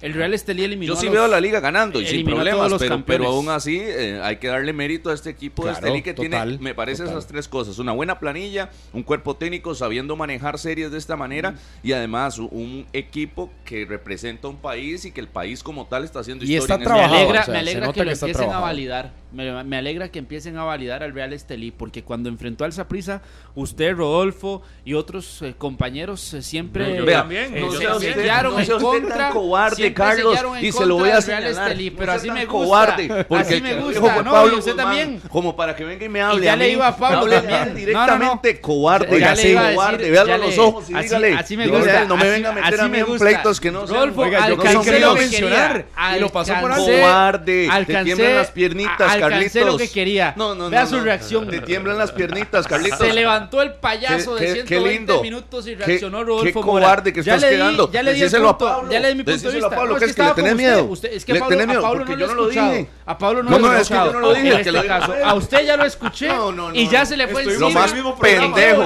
El 0.02 0.14
Real 0.14 0.34
Estelí 0.34 0.64
eliminó 0.64 0.94
Yo 0.94 1.00
sí 1.00 1.08
a 1.08 1.12
veo 1.12 1.22
los- 1.24 1.32
la 1.32 1.40
liga 1.42 1.60
ganando 1.60 2.02
y 2.02 2.08
sin 2.08 2.28
a 2.28 2.32
problemas, 2.32 2.74
pero, 2.80 2.90
campeones. 2.96 3.04
pero 3.06 3.28
aún 3.28 3.50
así 3.50 3.80
eh, 3.82 4.20
hay 4.24 4.38
que 4.38 4.48
darle 4.48 4.74
mérito 4.74 5.10
a 5.10 5.14
este 5.14 5.30
equipo 5.30 5.66
de 5.66 5.74
Estelí 5.74 6.02
que 6.02 6.14
total, 6.14 6.50
tiene, 6.50 6.64
me 6.64 6.74
parece, 6.74 7.04
total. 7.04 7.18
esas 7.18 7.28
tres 7.28 7.48
cosas. 7.48 7.78
Una 7.80 7.92
buena 7.92 8.20
planilla, 8.20 8.70
un 8.94 9.04
cuerpo 9.04 9.36
técnico 9.36 9.76
sabiendo 9.76 10.16
manejar 10.16 10.58
series 10.58 10.92
de 10.92 10.98
esta 10.98 11.16
manera 11.16 11.56
y 11.84 11.92
además 11.94 12.38
un 12.40 12.86
equipo 12.94 13.52
que 13.66 13.86
representa 13.86 14.48
un 14.48 14.58
país 14.58 15.06
y 15.06 15.12
que 15.12 15.22
el 15.22 15.28
país 15.28 15.62
como 15.64 15.86
tal 15.86 16.04
está 16.04 16.20
haciendo 16.20 16.46
Y 16.46 16.56
historia 16.56 16.62
está 16.64 16.76
en 16.76 16.82
ese 16.82 16.90
Me 16.90 16.96
trabajado, 16.96 17.16
alegra, 17.22 17.42
o 17.42 17.46
sea, 17.46 17.54
me 17.54 17.60
alegra 17.60 17.88
que 17.88 17.94
que 17.94 18.06
lo 18.06 18.12
empiecen 18.12 18.30
a 18.32 18.34
trabajado. 18.38 18.62
validar. 18.64 19.12
Me, 19.32 19.64
me 19.64 19.78
alegra 19.78 20.10
que 20.10 20.20
empiecen 20.20 20.58
a 20.58 20.64
validar 20.64 21.04
al 21.04 21.14
Real 21.14 21.32
Estelí, 21.32 21.72
porque 21.72 22.04
cuando 22.04 22.28
enfrentó 22.28 22.66
al 22.66 22.74
Saprissa, 22.74 23.22
usted, 23.56 23.94
Rodolfo 23.96 24.62
y 24.84 24.94
otros 24.94 25.42
eh, 25.42 25.54
compañeros 25.58 26.34
eh, 26.34 26.42
siempre 26.42 26.98
Yo 26.98 27.06
también, 27.06 27.56
eh, 27.56 27.62
no 27.62 27.72
se 27.72 27.84
no 27.86 28.00
en 28.02 28.68
tan 28.68 28.80
contra, 28.82 29.30
cobarde, 29.30 29.91
Carlos, 29.94 30.40
y 30.62 30.72
se 30.72 30.86
lo 30.86 30.96
voy 30.98 31.10
a 31.10 31.22
señalar. 31.22 31.52
Estelí, 31.72 31.90
No 31.92 31.98
pero 31.98 32.12
así 32.14 32.32
me 32.32 32.46
gusta, 32.46 32.66
cobarde, 32.66 33.26
porque 33.28 33.44
así 33.44 33.62
me 33.62 33.76
gusta, 33.76 34.00
dijo 34.02 34.24
no, 34.24 34.32
Pablo 34.32 34.56
y 34.56 34.60
usted 34.60 34.72
Guzmán, 34.72 34.86
también. 34.88 35.22
Como 35.30 35.56
para 35.56 35.76
que 35.76 35.84
venga 35.84 36.06
y 36.06 36.10
me 36.10 36.22
hable 36.22 36.46
ya 36.46 36.54
a 36.54 36.56
le 36.56 36.66
mí, 36.68 36.72
iba 36.74 36.88
a 36.88 36.96
Pablo 36.98 37.20
háblele 37.20 37.42
también. 37.42 37.62
él 37.62 37.68
No, 37.68 37.74
no, 37.74 37.78
no. 37.78 37.80
directamente, 37.80 38.62
cobarde, 38.62 39.20
Ya 39.20 39.36
le 39.36 39.50
iba 39.50 39.62
decir, 39.62 39.76
cobarde, 39.76 40.04
ya 40.06 40.12
véalo 40.12 40.34
a 40.34 40.38
le- 40.38 40.46
los 40.46 40.58
ojos 40.58 40.90
y 40.90 40.94
así- 40.94 41.04
dígale. 41.04 41.34
así 41.34 41.58
me 41.58 41.68
gusta, 41.68 42.06
no 42.06 42.16
me 42.18 42.22
así- 42.24 42.32
venga 42.32 42.50
a 42.50 42.54
meter 42.54 42.74
así 42.74 42.84
a 42.84 42.88
mí 42.88 42.98
en 43.00 43.18
pleitos 43.18 43.60
que 43.60 43.72
no 43.72 43.86
Rodolfo, 43.86 44.22
Oiga, 44.22 44.48
yo 44.48 44.56
alcancé 44.62 45.00
lo 45.00 45.14
que 45.16 45.20
mencionar, 45.22 45.86
y 46.16 46.20
lo 46.20 46.30
pasó 46.30 46.54
por 46.62 46.72
alto. 46.72 46.86
Cobarde, 46.86 47.70
te 47.88 48.04
tiemblan 48.04 48.36
las 48.36 48.52
piernitas, 48.52 49.16
Carlitos. 49.18 49.66
lo 49.66 49.78
que 49.78 49.90
quería. 49.90 50.34
No, 50.38 50.56
no, 50.56 50.70
Vea 50.70 50.84
no, 50.84 50.90
su 50.90 50.98
no. 50.98 51.04
reacción. 51.04 51.48
Te 51.48 51.60
tiemblan 51.62 51.98
las 51.98 52.12
piernitas, 52.12 52.68
Carlitos. 52.68 53.00
Se 53.00 53.14
levantó 53.14 53.62
el 53.62 53.74
payaso 53.74 54.36
Qué- 54.36 54.42
de 54.46 54.54
qué- 54.54 54.60
qué 54.62 54.68
120 54.68 54.90
lindo. 54.98 55.22
minutos 55.22 55.68
y 55.68 55.76
Qué- 55.76 55.86
reaccionó 55.86 56.20
qué 56.20 56.24
Rodolfo 56.26 56.64
Mora. 56.64 56.86
cobarde 56.86 57.14
que 57.14 57.20
estás 57.22 57.42
le 57.42 57.50
quedando. 57.50 57.92
Ya 57.92 58.04
le 58.04 58.14
di 58.14 58.20
le 58.22 59.16
mi 59.16 59.24
punto 59.24 59.48
de 59.50 59.56
vista. 59.56 59.70
Pablo, 59.82 59.94
No, 59.94 60.00
que 60.00 60.06
es 60.06 60.16
que 60.16 60.24
le 60.24 60.32
tenés 60.32 60.52
usted. 60.54 60.64
miedo. 60.64 60.84
Usted- 60.86 61.14
es 61.14 61.26
que 61.26 61.34
Le 61.34 61.40
Pablo, 61.40 61.50
tenés 61.58 61.64
a 61.64 61.68
miedo, 61.70 61.82
Pablo 61.82 62.06
no 62.06 62.12
yo 62.12 62.18
lo 62.28 62.28
no 62.28 62.42
lo 62.42 62.48
dije. 62.50 62.88
A 63.06 63.18
Pablo 63.18 63.44
no, 63.44 63.50
No, 63.50 63.60
lo 63.60 63.68
no, 63.68 63.74
es 63.78 63.88
que 63.88 63.94
yo 63.94 64.14
no 64.14 64.20
lo 64.20 64.34
dije, 64.34 64.48
En 64.52 64.58
este 64.58 64.72
lo 64.72 64.86
caso, 64.86 65.14
a 65.24 65.34
usted 65.34 65.66
ya 65.66 65.78
lo 65.78 65.86
escuché 65.86 66.30
y 66.74 66.88
ya 66.88 67.06
se 67.06 67.18
le 67.18 67.28
fue 67.28 67.44
Lo 67.46 67.52
encima. 67.52 67.82
más 67.82 67.94
Todo 67.94 68.16
pendejo, 68.16 68.86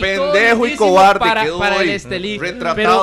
pendejo 0.00 0.66
y 0.66 0.76
cobarde 0.76 1.18
para, 1.58 1.82
el. 1.82 1.88
Estelí. 1.90 2.38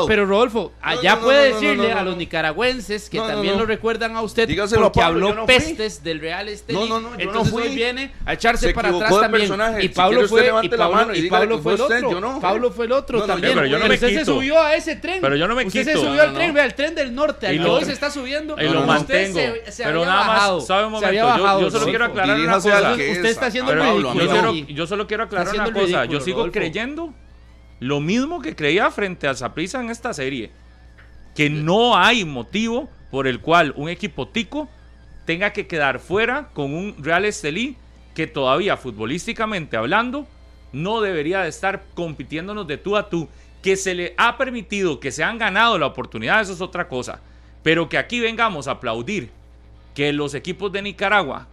Pero, 0.08 0.26
Rodolfo, 0.26 0.72
allá 0.82 1.20
puede 1.20 1.54
decirle 1.54 1.92
a 1.92 2.04
los 2.04 2.16
nicaragüenses 2.18 3.10
que 3.10 3.20
también 3.20 3.58
lo 3.58 3.66
recuerdan 3.66 4.16
a 4.16 4.22
usted 4.22 4.50
a 4.60 4.68
porque 4.80 5.02
habló 5.02 5.46
pestes 5.46 6.04
del 6.04 6.20
Real 6.20 6.50
Estelí. 6.50 6.80
No, 6.80 6.86
no, 6.88 7.00
no, 7.00 7.10
yo 7.12 7.16
no 7.16 7.22
Entonces 7.22 7.54
hoy 7.54 7.76
viene 7.76 8.12
a 8.26 8.34
echarse 8.34 8.68
Se 8.68 8.74
para 8.74 8.90
atrás 8.90 9.20
también. 9.20 9.54
Y 9.82 9.90
Pablo 9.90 10.28
fue, 10.28 10.52
y 10.64 10.70
Pablo, 10.70 11.16
y 11.16 11.30
Pablo 11.30 11.60
fue 11.60 11.74
el 11.74 11.82
otro. 11.82 12.40
Pablo 12.40 12.72
fue 12.72 12.86
el 12.86 12.92
otro 12.92 13.24
también. 13.24 13.54
pero 13.56 13.94
usted 13.94 14.00
se 14.00 14.20
quito. 14.20 14.26
subió 14.26 14.62
a 14.62 14.76
ese 14.76 14.96
tren. 14.96 15.20
Pero 15.22 15.36
yo 15.36 15.48
no 15.48 15.56
me 15.56 15.66
usted 15.66 15.84
se 15.84 15.94
quito. 15.94 16.06
subió 16.06 16.22
al 16.22 16.34
tren, 16.34 16.54
vea, 16.54 16.66
el 16.66 16.74
tren 16.76 16.96
del 16.96 17.14
norte, 17.14 17.25
al 17.30 17.38
que 17.58 17.60
lo- 17.60 17.74
hoy 17.74 17.86
se 17.86 17.92
está 17.94 18.10
subiendo. 18.12 18.56
Y 18.60 18.64
lo 18.64 18.80
Usted 18.82 18.86
mantengo. 18.86 19.40
se- 19.40 19.72
se 19.72 19.84
pero 19.84 20.06
nada 20.06 20.28
bajado, 20.28 20.58
más, 20.58 20.68
sabe 20.68 20.84
un 20.86 20.90
se 20.90 20.92
momento. 20.92 21.28
había 21.28 21.60
Yo, 21.62 21.72
solo 21.72 21.86
quiero 21.86 22.06
aclarar 22.06 22.40
una 22.40 22.54
al 22.54 22.62
cosa. 22.62 22.92
Usted 22.92 23.26
es, 23.26 23.26
está 23.32 23.46
haciendo 23.48 23.72
a 23.72 23.74
el 23.76 23.82
ridículo. 23.82 24.10
a 24.10 24.14
Yo, 24.14 24.20
quiero- 24.66 24.88
solo 24.88 25.08
quiero 25.08 25.24
aclarar 25.24 25.54
una 25.54 25.64
cosa. 25.66 25.80
ridículo, 25.80 26.06
yo 26.06 26.20
sigo 26.22 26.38
Rodolfo. 26.38 26.54
creyendo 26.54 27.14
lo 27.80 28.00
mismo 28.00 28.42
que 28.42 28.56
creía 28.56 28.90
frente 28.92 29.28
al 29.28 29.36
Saprissa 29.38 29.80
en 29.82 29.90
esta 29.90 30.14
serie. 30.14 30.52
Que 31.36 31.50
no 31.50 31.98
hay 31.98 32.24
motivo 32.24 32.90
por 33.12 33.28
el 33.28 33.42
cual 33.42 33.74
un 33.76 33.90
equipo 33.90 34.28
tico 34.28 34.70
tenga 35.26 35.52
que 35.52 35.68
quedar 35.68 36.00
fuera 36.00 36.50
con 36.54 36.74
un 36.74 36.96
Real 37.04 37.26
Estelí 37.26 37.76
que 38.14 38.28
todavía 38.28 38.78
futbolísticamente 38.78 39.76
hablando 39.76 40.28
no 40.72 41.02
debería 41.02 41.42
de 41.42 41.50
estar 41.50 41.84
compitiéndonos 41.94 42.68
de 42.68 42.78
tú 42.78 42.96
a 42.96 43.10
tú. 43.10 43.28
Que 43.66 43.76
se 43.76 43.96
le 43.96 44.14
ha 44.18 44.38
permitido, 44.38 45.00
que 45.00 45.12
se 45.12 45.24
han 45.24 45.40
ganado 45.40 45.80
la 45.80 45.88
oportunidad, 45.88 46.40
eso 46.40 46.54
es 46.54 46.62
otra 46.62 46.88
cosa. 46.88 47.20
Pero 47.64 47.90
que 47.90 47.98
aquí 47.98 48.20
vengamos 48.20 48.68
a 48.68 48.74
aplaudir 48.74 49.32
que 49.96 50.14
los 50.14 50.36
equipos 50.36 50.72
de 50.72 50.84
Nicaragua 50.84 51.48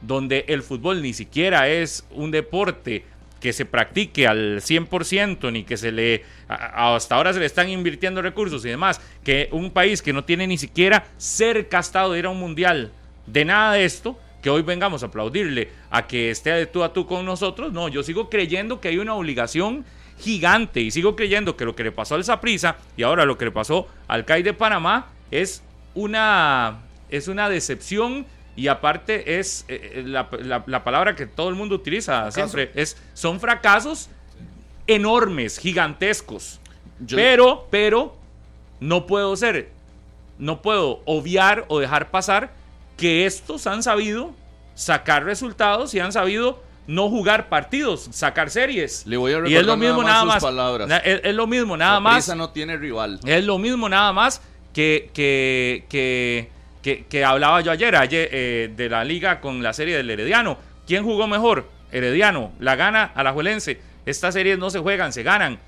donde 0.00 0.44
el 0.48 0.62
fútbol 0.62 1.02
ni 1.02 1.12
siquiera 1.12 1.68
es 1.68 2.06
un 2.12 2.30
deporte 2.30 3.04
que 3.40 3.52
se 3.52 3.64
practique 3.64 4.26
al 4.26 4.60
100%, 4.60 5.52
ni 5.52 5.64
que 5.64 5.76
se 5.76 5.92
le 5.92 6.24
hasta 6.48 7.14
ahora 7.14 7.32
se 7.32 7.38
le 7.38 7.46
están 7.46 7.68
invirtiendo 7.68 8.20
recursos 8.20 8.64
y 8.64 8.68
demás, 8.68 9.00
que 9.22 9.48
un 9.52 9.70
país 9.70 10.02
que 10.02 10.12
no 10.12 10.24
tiene 10.24 10.46
ni 10.46 10.58
siquiera 10.58 11.06
cerca 11.18 11.78
estado 11.78 12.12
de 12.12 12.20
ir 12.20 12.26
a 12.26 12.30
un 12.30 12.40
mundial, 12.40 12.90
de 13.26 13.44
nada 13.44 13.74
de 13.74 13.84
esto, 13.84 14.18
que 14.42 14.50
hoy 14.50 14.62
vengamos 14.62 15.02
a 15.02 15.06
aplaudirle 15.06 15.68
a 15.90 16.06
que 16.06 16.30
esté 16.30 16.50
de 16.50 16.66
tú 16.66 16.82
a 16.82 16.92
tú 16.92 17.06
con 17.06 17.24
nosotros, 17.24 17.72
no, 17.72 17.88
yo 17.88 18.02
sigo 18.02 18.28
creyendo 18.28 18.80
que 18.80 18.88
hay 18.88 18.98
una 18.98 19.14
obligación 19.14 19.84
gigante 20.20 20.80
y 20.80 20.90
sigo 20.90 21.14
creyendo 21.16 21.56
que 21.56 21.64
lo 21.64 21.74
que 21.76 21.84
le 21.84 21.92
pasó 21.92 22.14
al 22.16 22.24
Saprissa 22.24 22.76
y 22.96 23.02
ahora 23.02 23.24
lo 23.24 23.38
que 23.38 23.44
le 23.46 23.50
pasó 23.50 23.86
al 24.08 24.24
CAI 24.24 24.42
de 24.42 24.52
Panamá 24.54 25.06
es 25.30 25.62
una 25.94 26.78
es 27.10 27.28
una 27.28 27.48
decepción 27.48 28.26
y 28.56 28.66
aparte 28.68 29.38
es 29.38 29.64
eh, 29.68 29.92
eh, 29.96 30.02
la, 30.04 30.28
la- 30.42 30.64
la 30.66 30.84
palabra 30.84 31.14
que 31.14 31.26
todo 31.26 31.48
el 31.48 31.54
mundo 31.54 31.76
utiliza 31.76 32.30
siempre 32.32 32.70
es 32.74 32.96
son 33.14 33.38
fracasos 33.40 34.10
enormes, 34.86 35.58
gigantescos. 35.58 36.60
Yo- 37.00 37.16
Pero, 37.16 37.66
pero, 37.70 38.16
no 38.80 39.06
puedo 39.06 39.36
ser, 39.36 39.70
no 40.38 40.62
puedo 40.62 41.02
obviar 41.04 41.64
o 41.68 41.78
dejar 41.78 42.10
pasar 42.10 42.52
que 42.96 43.26
estos 43.26 43.66
han 43.66 43.82
sabido 43.82 44.32
sacar 44.74 45.24
resultados 45.24 45.94
y 45.94 46.00
han 46.00 46.12
sabido 46.12 46.62
no 46.88 47.10
jugar 47.10 47.50
partidos, 47.50 48.08
sacar 48.12 48.48
series. 48.50 49.06
Le 49.06 49.18
voy 49.18 49.34
a 49.34 49.46
y 49.46 49.54
es 49.54 49.64
lo 49.66 49.76
mismo 49.76 50.02
nada 50.02 50.24
más. 50.24 50.42
palabras. 50.42 50.90
Es, 51.04 51.20
es 51.22 51.34
lo 51.34 51.46
mismo 51.46 51.76
nada 51.76 52.00
más. 52.00 52.34
No 52.34 52.48
tiene 52.48 52.78
rival. 52.78 53.20
Es 53.26 53.44
lo 53.44 53.58
mismo 53.58 53.90
nada 53.90 54.10
más 54.14 54.40
que, 54.72 55.10
que, 55.12 55.84
que, 55.90 56.48
que, 56.82 57.04
que 57.04 57.24
hablaba 57.24 57.60
yo 57.60 57.70
ayer, 57.72 57.94
ayer 57.94 58.28
eh, 58.32 58.72
de 58.74 58.88
la 58.88 59.04
liga 59.04 59.40
con 59.42 59.62
la 59.62 59.74
serie 59.74 59.98
del 59.98 60.08
Herediano. 60.08 60.56
¿Quién 60.86 61.04
jugó 61.04 61.26
mejor? 61.28 61.68
Herediano. 61.92 62.52
La 62.58 62.74
gana 62.74 63.12
a 63.14 63.22
la 63.22 63.34
Juelense. 63.34 63.78
Estas 64.06 64.32
series 64.32 64.58
no 64.58 64.70
se 64.70 64.78
juegan, 64.78 65.12
se 65.12 65.22
ganan. 65.22 65.58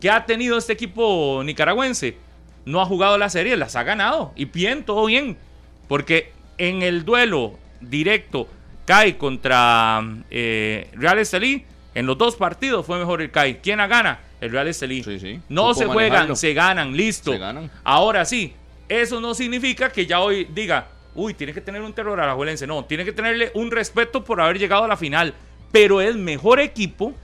¿Qué 0.00 0.10
ha 0.10 0.26
tenido 0.26 0.58
este 0.58 0.72
equipo 0.72 1.42
nicaragüense? 1.44 2.16
No 2.64 2.80
ha 2.80 2.86
jugado 2.86 3.16
las 3.16 3.32
series, 3.32 3.56
las 3.56 3.76
ha 3.76 3.84
ganado. 3.84 4.32
Y 4.34 4.46
bien, 4.46 4.84
todo 4.84 5.06
bien. 5.06 5.38
Porque 5.86 6.32
en 6.58 6.82
el 6.82 7.04
duelo 7.04 7.58
directo 7.80 8.48
CAI 8.84 9.14
contra 9.14 10.02
eh, 10.30 10.88
Real 10.94 11.18
Estelí, 11.18 11.64
en 11.94 12.06
los 12.06 12.18
dos 12.18 12.36
partidos 12.36 12.84
fue 12.84 12.98
mejor 12.98 13.22
el 13.22 13.30
CAI. 13.30 13.60
¿Quién 13.60 13.78
la 13.78 13.86
gana? 13.86 14.20
El 14.40 14.50
Real 14.50 14.68
Estelí. 14.68 15.02
Sí, 15.02 15.18
sí. 15.18 15.40
No 15.48 15.68
Supo 15.68 15.74
se 15.74 15.86
juegan, 15.86 16.10
manejarlo. 16.10 16.36
se 16.36 16.54
ganan, 16.54 16.96
listo. 16.96 17.32
Se 17.32 17.38
ganan. 17.38 17.70
Ahora 17.82 18.24
sí, 18.24 18.52
eso 18.88 19.20
no 19.20 19.34
significa 19.34 19.90
que 19.90 20.06
ya 20.06 20.20
hoy 20.20 20.44
diga, 20.52 20.88
uy, 21.14 21.34
tiene 21.34 21.52
que 21.54 21.60
tener 21.60 21.82
un 21.82 21.92
terror 21.92 22.20
a 22.20 22.26
la 22.26 22.34
Juelense. 22.34 22.66
No, 22.66 22.84
tiene 22.84 23.04
que 23.04 23.12
tenerle 23.12 23.50
un 23.54 23.70
respeto 23.70 24.24
por 24.24 24.40
haber 24.40 24.58
llegado 24.58 24.84
a 24.84 24.88
la 24.88 24.96
final. 24.96 25.34
Pero 25.72 26.00
es 26.00 26.14
mejor 26.14 26.60
equipo, 26.60 27.14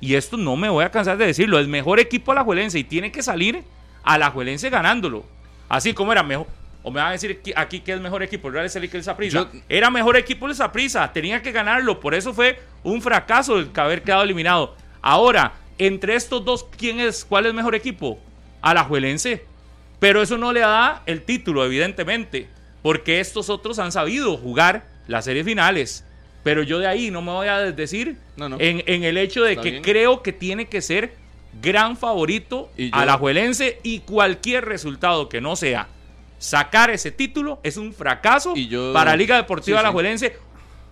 y 0.00 0.14
esto 0.14 0.36
no 0.36 0.56
me 0.56 0.68
voy 0.68 0.84
a 0.84 0.90
cansar 0.90 1.16
de 1.16 1.26
decirlo, 1.26 1.58
es 1.58 1.68
mejor 1.68 1.98
equipo 1.98 2.32
a 2.32 2.34
la 2.34 2.44
Juelense 2.44 2.78
y 2.78 2.84
tiene 2.84 3.10
que 3.10 3.22
salir 3.22 3.62
a 4.02 4.18
la 4.18 4.30
Juelense 4.30 4.70
ganándolo. 4.70 5.24
Así 5.68 5.94
como 5.94 6.12
era 6.12 6.22
mejor. 6.22 6.46
O 6.82 6.90
me 6.90 7.00
van 7.00 7.08
a 7.08 7.12
decir 7.12 7.40
aquí- 7.56 7.80
que 7.80 7.92
es 7.92 8.00
mejor 8.00 8.22
equipo 8.22 8.48
el 8.48 8.54
Real 8.54 8.66
Estelí 8.66 8.88
que 8.88 8.96
el 8.96 9.04
Saprissa. 9.04 9.48
Era 9.68 9.90
mejor 9.90 10.16
equipo 10.16 10.46
el 10.46 10.54
Saprissa, 10.54 11.12
tenía 11.12 11.42
que 11.42 11.52
ganarlo, 11.52 12.00
por 12.00 12.14
eso 12.14 12.32
fue 12.32 12.58
un 12.82 13.02
fracaso 13.02 13.58
el 13.58 13.72
que 13.72 13.80
haber 13.80 14.02
quedado 14.02 14.22
eliminado. 14.22 14.74
Ahora, 15.02 15.54
entre 15.78 16.14
estos 16.14 16.44
dos, 16.44 16.64
¿quién 16.76 17.00
es 17.00 17.24
cuál 17.24 17.46
es 17.46 17.54
mejor 17.54 17.74
equipo? 17.74 18.18
Alajuelense. 18.62 19.44
Pero 19.98 20.22
eso 20.22 20.38
no 20.38 20.52
le 20.52 20.60
da 20.60 21.02
el 21.06 21.22
título, 21.22 21.64
evidentemente, 21.64 22.48
porque 22.82 23.18
estos 23.20 23.50
otros 23.50 23.78
han 23.80 23.90
sabido 23.90 24.36
jugar 24.36 24.86
las 25.08 25.24
series 25.24 25.44
finales. 25.44 26.04
Pero 26.44 26.62
yo 26.62 26.78
de 26.78 26.86
ahí 26.86 27.10
no 27.10 27.20
me 27.20 27.32
voy 27.32 27.48
a 27.48 27.58
desdecir 27.58 28.16
No, 28.36 28.48
no. 28.48 28.56
En, 28.60 28.82
en 28.86 29.02
el 29.02 29.18
hecho 29.18 29.42
de 29.42 29.52
Está 29.52 29.62
que 29.62 29.70
bien. 29.72 29.82
creo 29.82 30.22
que 30.22 30.32
tiene 30.32 30.66
que 30.66 30.80
ser 30.80 31.14
gran 31.60 31.96
favorito 31.96 32.70
Y 32.76 32.90
yo- 32.90 32.96
Alajuelense 32.96 33.80
y 33.82 34.00
cualquier 34.00 34.64
resultado 34.64 35.28
que 35.28 35.40
no 35.40 35.56
sea 35.56 35.88
sacar 36.38 36.90
ese 36.90 37.10
título 37.10 37.60
es 37.62 37.76
un 37.76 37.92
fracaso 37.92 38.54
Y 38.56 38.68
yo- 38.68 38.92
para 38.92 39.14
Liga 39.16 39.36
Deportiva 39.36 39.78
Sí, 39.78 39.80
sí. 39.80 39.84
Alajuelense, 39.86 40.36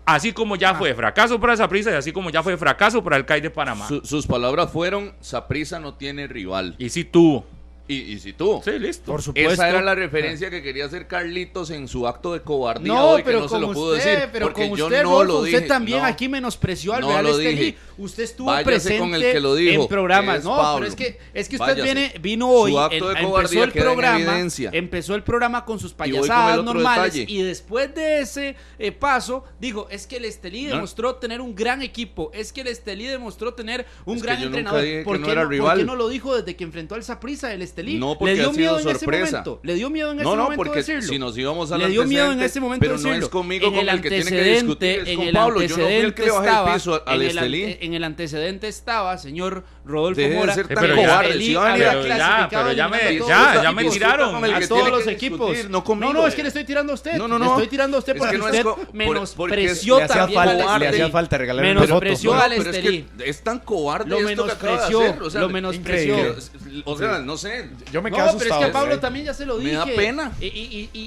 así 0.05 0.33
como 0.33 0.57
ya 0.57 0.75
fue 0.75 0.95
fracaso 0.95 1.41
para 1.41 1.57
Saprissa 1.57 1.91
y 1.91 1.95
así 1.95 2.13
como 2.13 2.31
ya 2.31 2.43
fue 2.43 2.57
fracaso 2.57 3.03
para 3.03 3.17
el 3.17 3.25
CAI 3.25 3.41
de 3.41 3.51
Panamá. 3.51 3.87
Su- 3.89 4.01
sus 4.05 4.27
palabras 4.27 4.71
fueron, 4.71 5.13
Saprissa 5.21 5.79
no 5.81 5.95
tiene 5.95 6.27
rival. 6.27 6.75
y 6.79 6.89
sí 6.91 7.05
tuvo. 7.05 7.45
Y, 7.89 7.95
y, 7.95 8.19
si 8.19 8.33
tú. 8.33 8.61
Sí, 8.65 8.79
listo. 8.79 9.13
Por 9.13 9.23
supuesto. 9.23 9.53
Esa 9.53 9.69
era 9.69 9.81
la 9.81 9.95
referencia 9.95 10.51
que 10.51 10.61
quería 10.61 10.87
hacer 10.87 11.07
Carlitos 11.07 11.71
en 11.71 11.87
su 11.87 12.09
acto 12.09 12.33
de 12.33 12.41
cobardía 12.41 12.93
no, 12.93 13.11
hoy, 13.11 13.23
pero 13.25 13.39
que 13.39 13.43
no 13.45 13.49
se 13.49 13.61
lo 13.61 13.73
pudo 13.73 13.93
usted, 13.93 14.05
decir. 14.05 14.29
Pero 14.33 14.47
porque 14.47 14.69
con 14.69 14.79
yo 14.79 14.87
usted, 14.87 15.03
no 15.05 15.23
lo 15.23 15.43
dije. 15.45 15.61
También 15.63 16.05
aquí 16.05 16.29
menospreció 16.29 16.95
al 16.95 17.03
no 17.03 17.09
Real 17.11 17.27
Estelí. 17.27 17.77
Usted 17.99 18.25
estuvo 18.25 18.53
presente 18.65 18.99
con 18.99 19.15
el 19.15 19.23
que 19.23 19.41
lo 19.41 19.55
dijo, 19.55 19.83
en 19.83 19.89
programas. 19.89 20.43
no, 20.43 20.75
pero 20.75 20.87
es 20.87 20.97
que, 20.97 21.19
es 21.33 21.49
que 21.49 21.57
usted 21.57 21.83
viene, 21.83 22.15
vino 22.21 22.49
hoy, 22.49 22.73
su 22.73 22.81
acto 22.81 23.09
de 23.09 23.21
empezó 23.21 23.65
el 23.65 23.73
programa, 23.73 24.41
empezó 24.73 25.15
el 25.15 25.23
programa 25.23 25.65
con 25.65 25.79
sus 25.79 25.95
payasadas 25.95 26.65
normales 26.65 27.15
y 27.15 27.43
después 27.43 27.95
de 27.95 28.21
ese 28.21 28.57
eh, 28.79 28.93
paso 28.93 29.45
dijo, 29.61 29.87
es 29.91 30.07
que 30.07 30.17
el 30.17 30.25
Estelí 30.25 30.67
demostró 30.67 31.17
tener 31.17 31.41
un 31.41 31.55
gran 31.55 31.83
equipo, 31.83 32.31
es 32.35 32.53
que 32.53 32.63
el 32.63 32.67
Estelí 32.67 33.07
demostró 33.07 33.55
tener 33.55 33.87
un 34.05 34.19
gran 34.19 34.43
entrenador. 34.43 35.05
¿Por 35.05 35.23
qué 35.23 35.85
no 35.85 35.95
lo 35.95 36.09
dijo 36.09 36.37
desde 36.37 36.57
que 36.57 36.65
enfrentó 36.65 36.97
al 36.97 37.05
Saprissa 37.05 37.53
el 37.53 37.63
Estelí? 37.63 37.76
Estelí. 37.77 37.99
No 37.99 38.17
porque 38.19 38.35
le 38.35 38.41
dio 38.41 38.51
ha 38.51 38.55
sido 38.55 38.77
miedo 38.79 38.93
sorpresa. 38.99 39.45
Le 39.63 39.75
dio 39.75 39.91
miedo 39.91 40.13
en 40.13 40.21
ese 40.21 40.25
no, 40.25 40.37
no, 40.37 40.49
porque 40.57 40.79
decirlo. 40.79 41.03
Si 41.03 41.19
nos 41.19 41.37
íbamos 41.37 41.71
a 41.73 41.79
la 41.79 41.87
le 41.87 41.91
dio 41.93 42.07
miedo 42.07 42.33
en 42.33 42.41
ese 42.41 42.59
momento 42.59 42.81
pero 42.81 42.95
decirlo. 42.95 43.19
no 43.19 43.23
es 43.25 43.29
conmigo 43.29 43.67
en 43.67 43.73
con 43.73 43.81
el, 43.81 43.89
el, 43.91 44.01
que 44.01 44.09
tiene 44.09 44.31
que 44.31 44.43
discutir, 44.43 45.03
es 45.07 45.17
con 45.17 45.33
Pablo. 45.33 45.63
Yo 45.63 45.77
no 45.77 45.85
fui 45.85 45.93
el 45.93 46.15
que 46.15 46.23
le 46.25 46.31
bajé 46.31 46.69
el 46.69 46.75
piso 46.75 47.03
al 47.07 47.23
Estelí. 47.23 47.77
En 47.81 47.95
el 47.95 48.05
antecedente 48.05 48.69
estaba, 48.69 49.19
señor 49.19 49.65
Rodolfo 49.87 50.21
Deje 50.21 50.35
Mora. 50.35 50.55
Ser 50.55 50.69
tan 50.69 50.97
cobarde. 50.97 51.53
Ya, 51.53 51.73
a 51.73 51.75
pero 51.75 52.07
ya, 52.07 52.49
pero 52.51 53.63
ya 53.63 53.73
me, 53.73 53.85
tiraron 53.85 54.45
a 54.45 54.61
todos 54.69 54.91
los 54.91 55.07
equipos. 55.07 55.57
No, 55.69 56.13
no, 56.13 56.27
es 56.27 56.35
que 56.35 56.43
le 56.43 56.49
estoy 56.49 56.65
tirando 56.65 56.93
a 56.93 56.95
usted. 56.95 57.17
No, 57.17 57.29
no, 57.29 57.39
no. 57.39 57.45
Le 57.45 57.51
estoy 57.53 57.69
tirando 57.69 57.97
a 57.97 58.01
usted 58.01 58.17
porque 58.17 58.37
usted 58.37 58.65
menospreció 58.93 59.99
también 60.07 60.59
Le 60.81 60.89
hacía 60.89 61.11
falta 61.11 61.39
Menospreció 61.39 62.35
al 62.35 62.53
Estelí. 62.53 63.07
Es 63.25 63.43
tan 63.43 63.61
cobarde 63.61 64.11
lo 64.11 64.21
menospreció. 64.21 65.17
Lo 65.35 65.49
menospreció. 65.49 66.37
O 66.85 66.97
sea, 66.97 67.19
no 67.21 67.37
sé. 67.37 67.71
Yo 67.93 68.03
me 68.03 68.11
quedo 68.11 68.25
asustado. 68.25 68.39
pero 68.39 68.55
es 68.55 68.61
que 68.61 68.71
a 68.71 68.73
Pablo 68.73 69.01
también 69.01 69.27
ya 69.27 69.35
se 69.35 69.47
lo 69.47 69.59
dije. 69.59 69.73
Me 69.73 69.79
da 69.79 69.85
pena. 69.87 70.33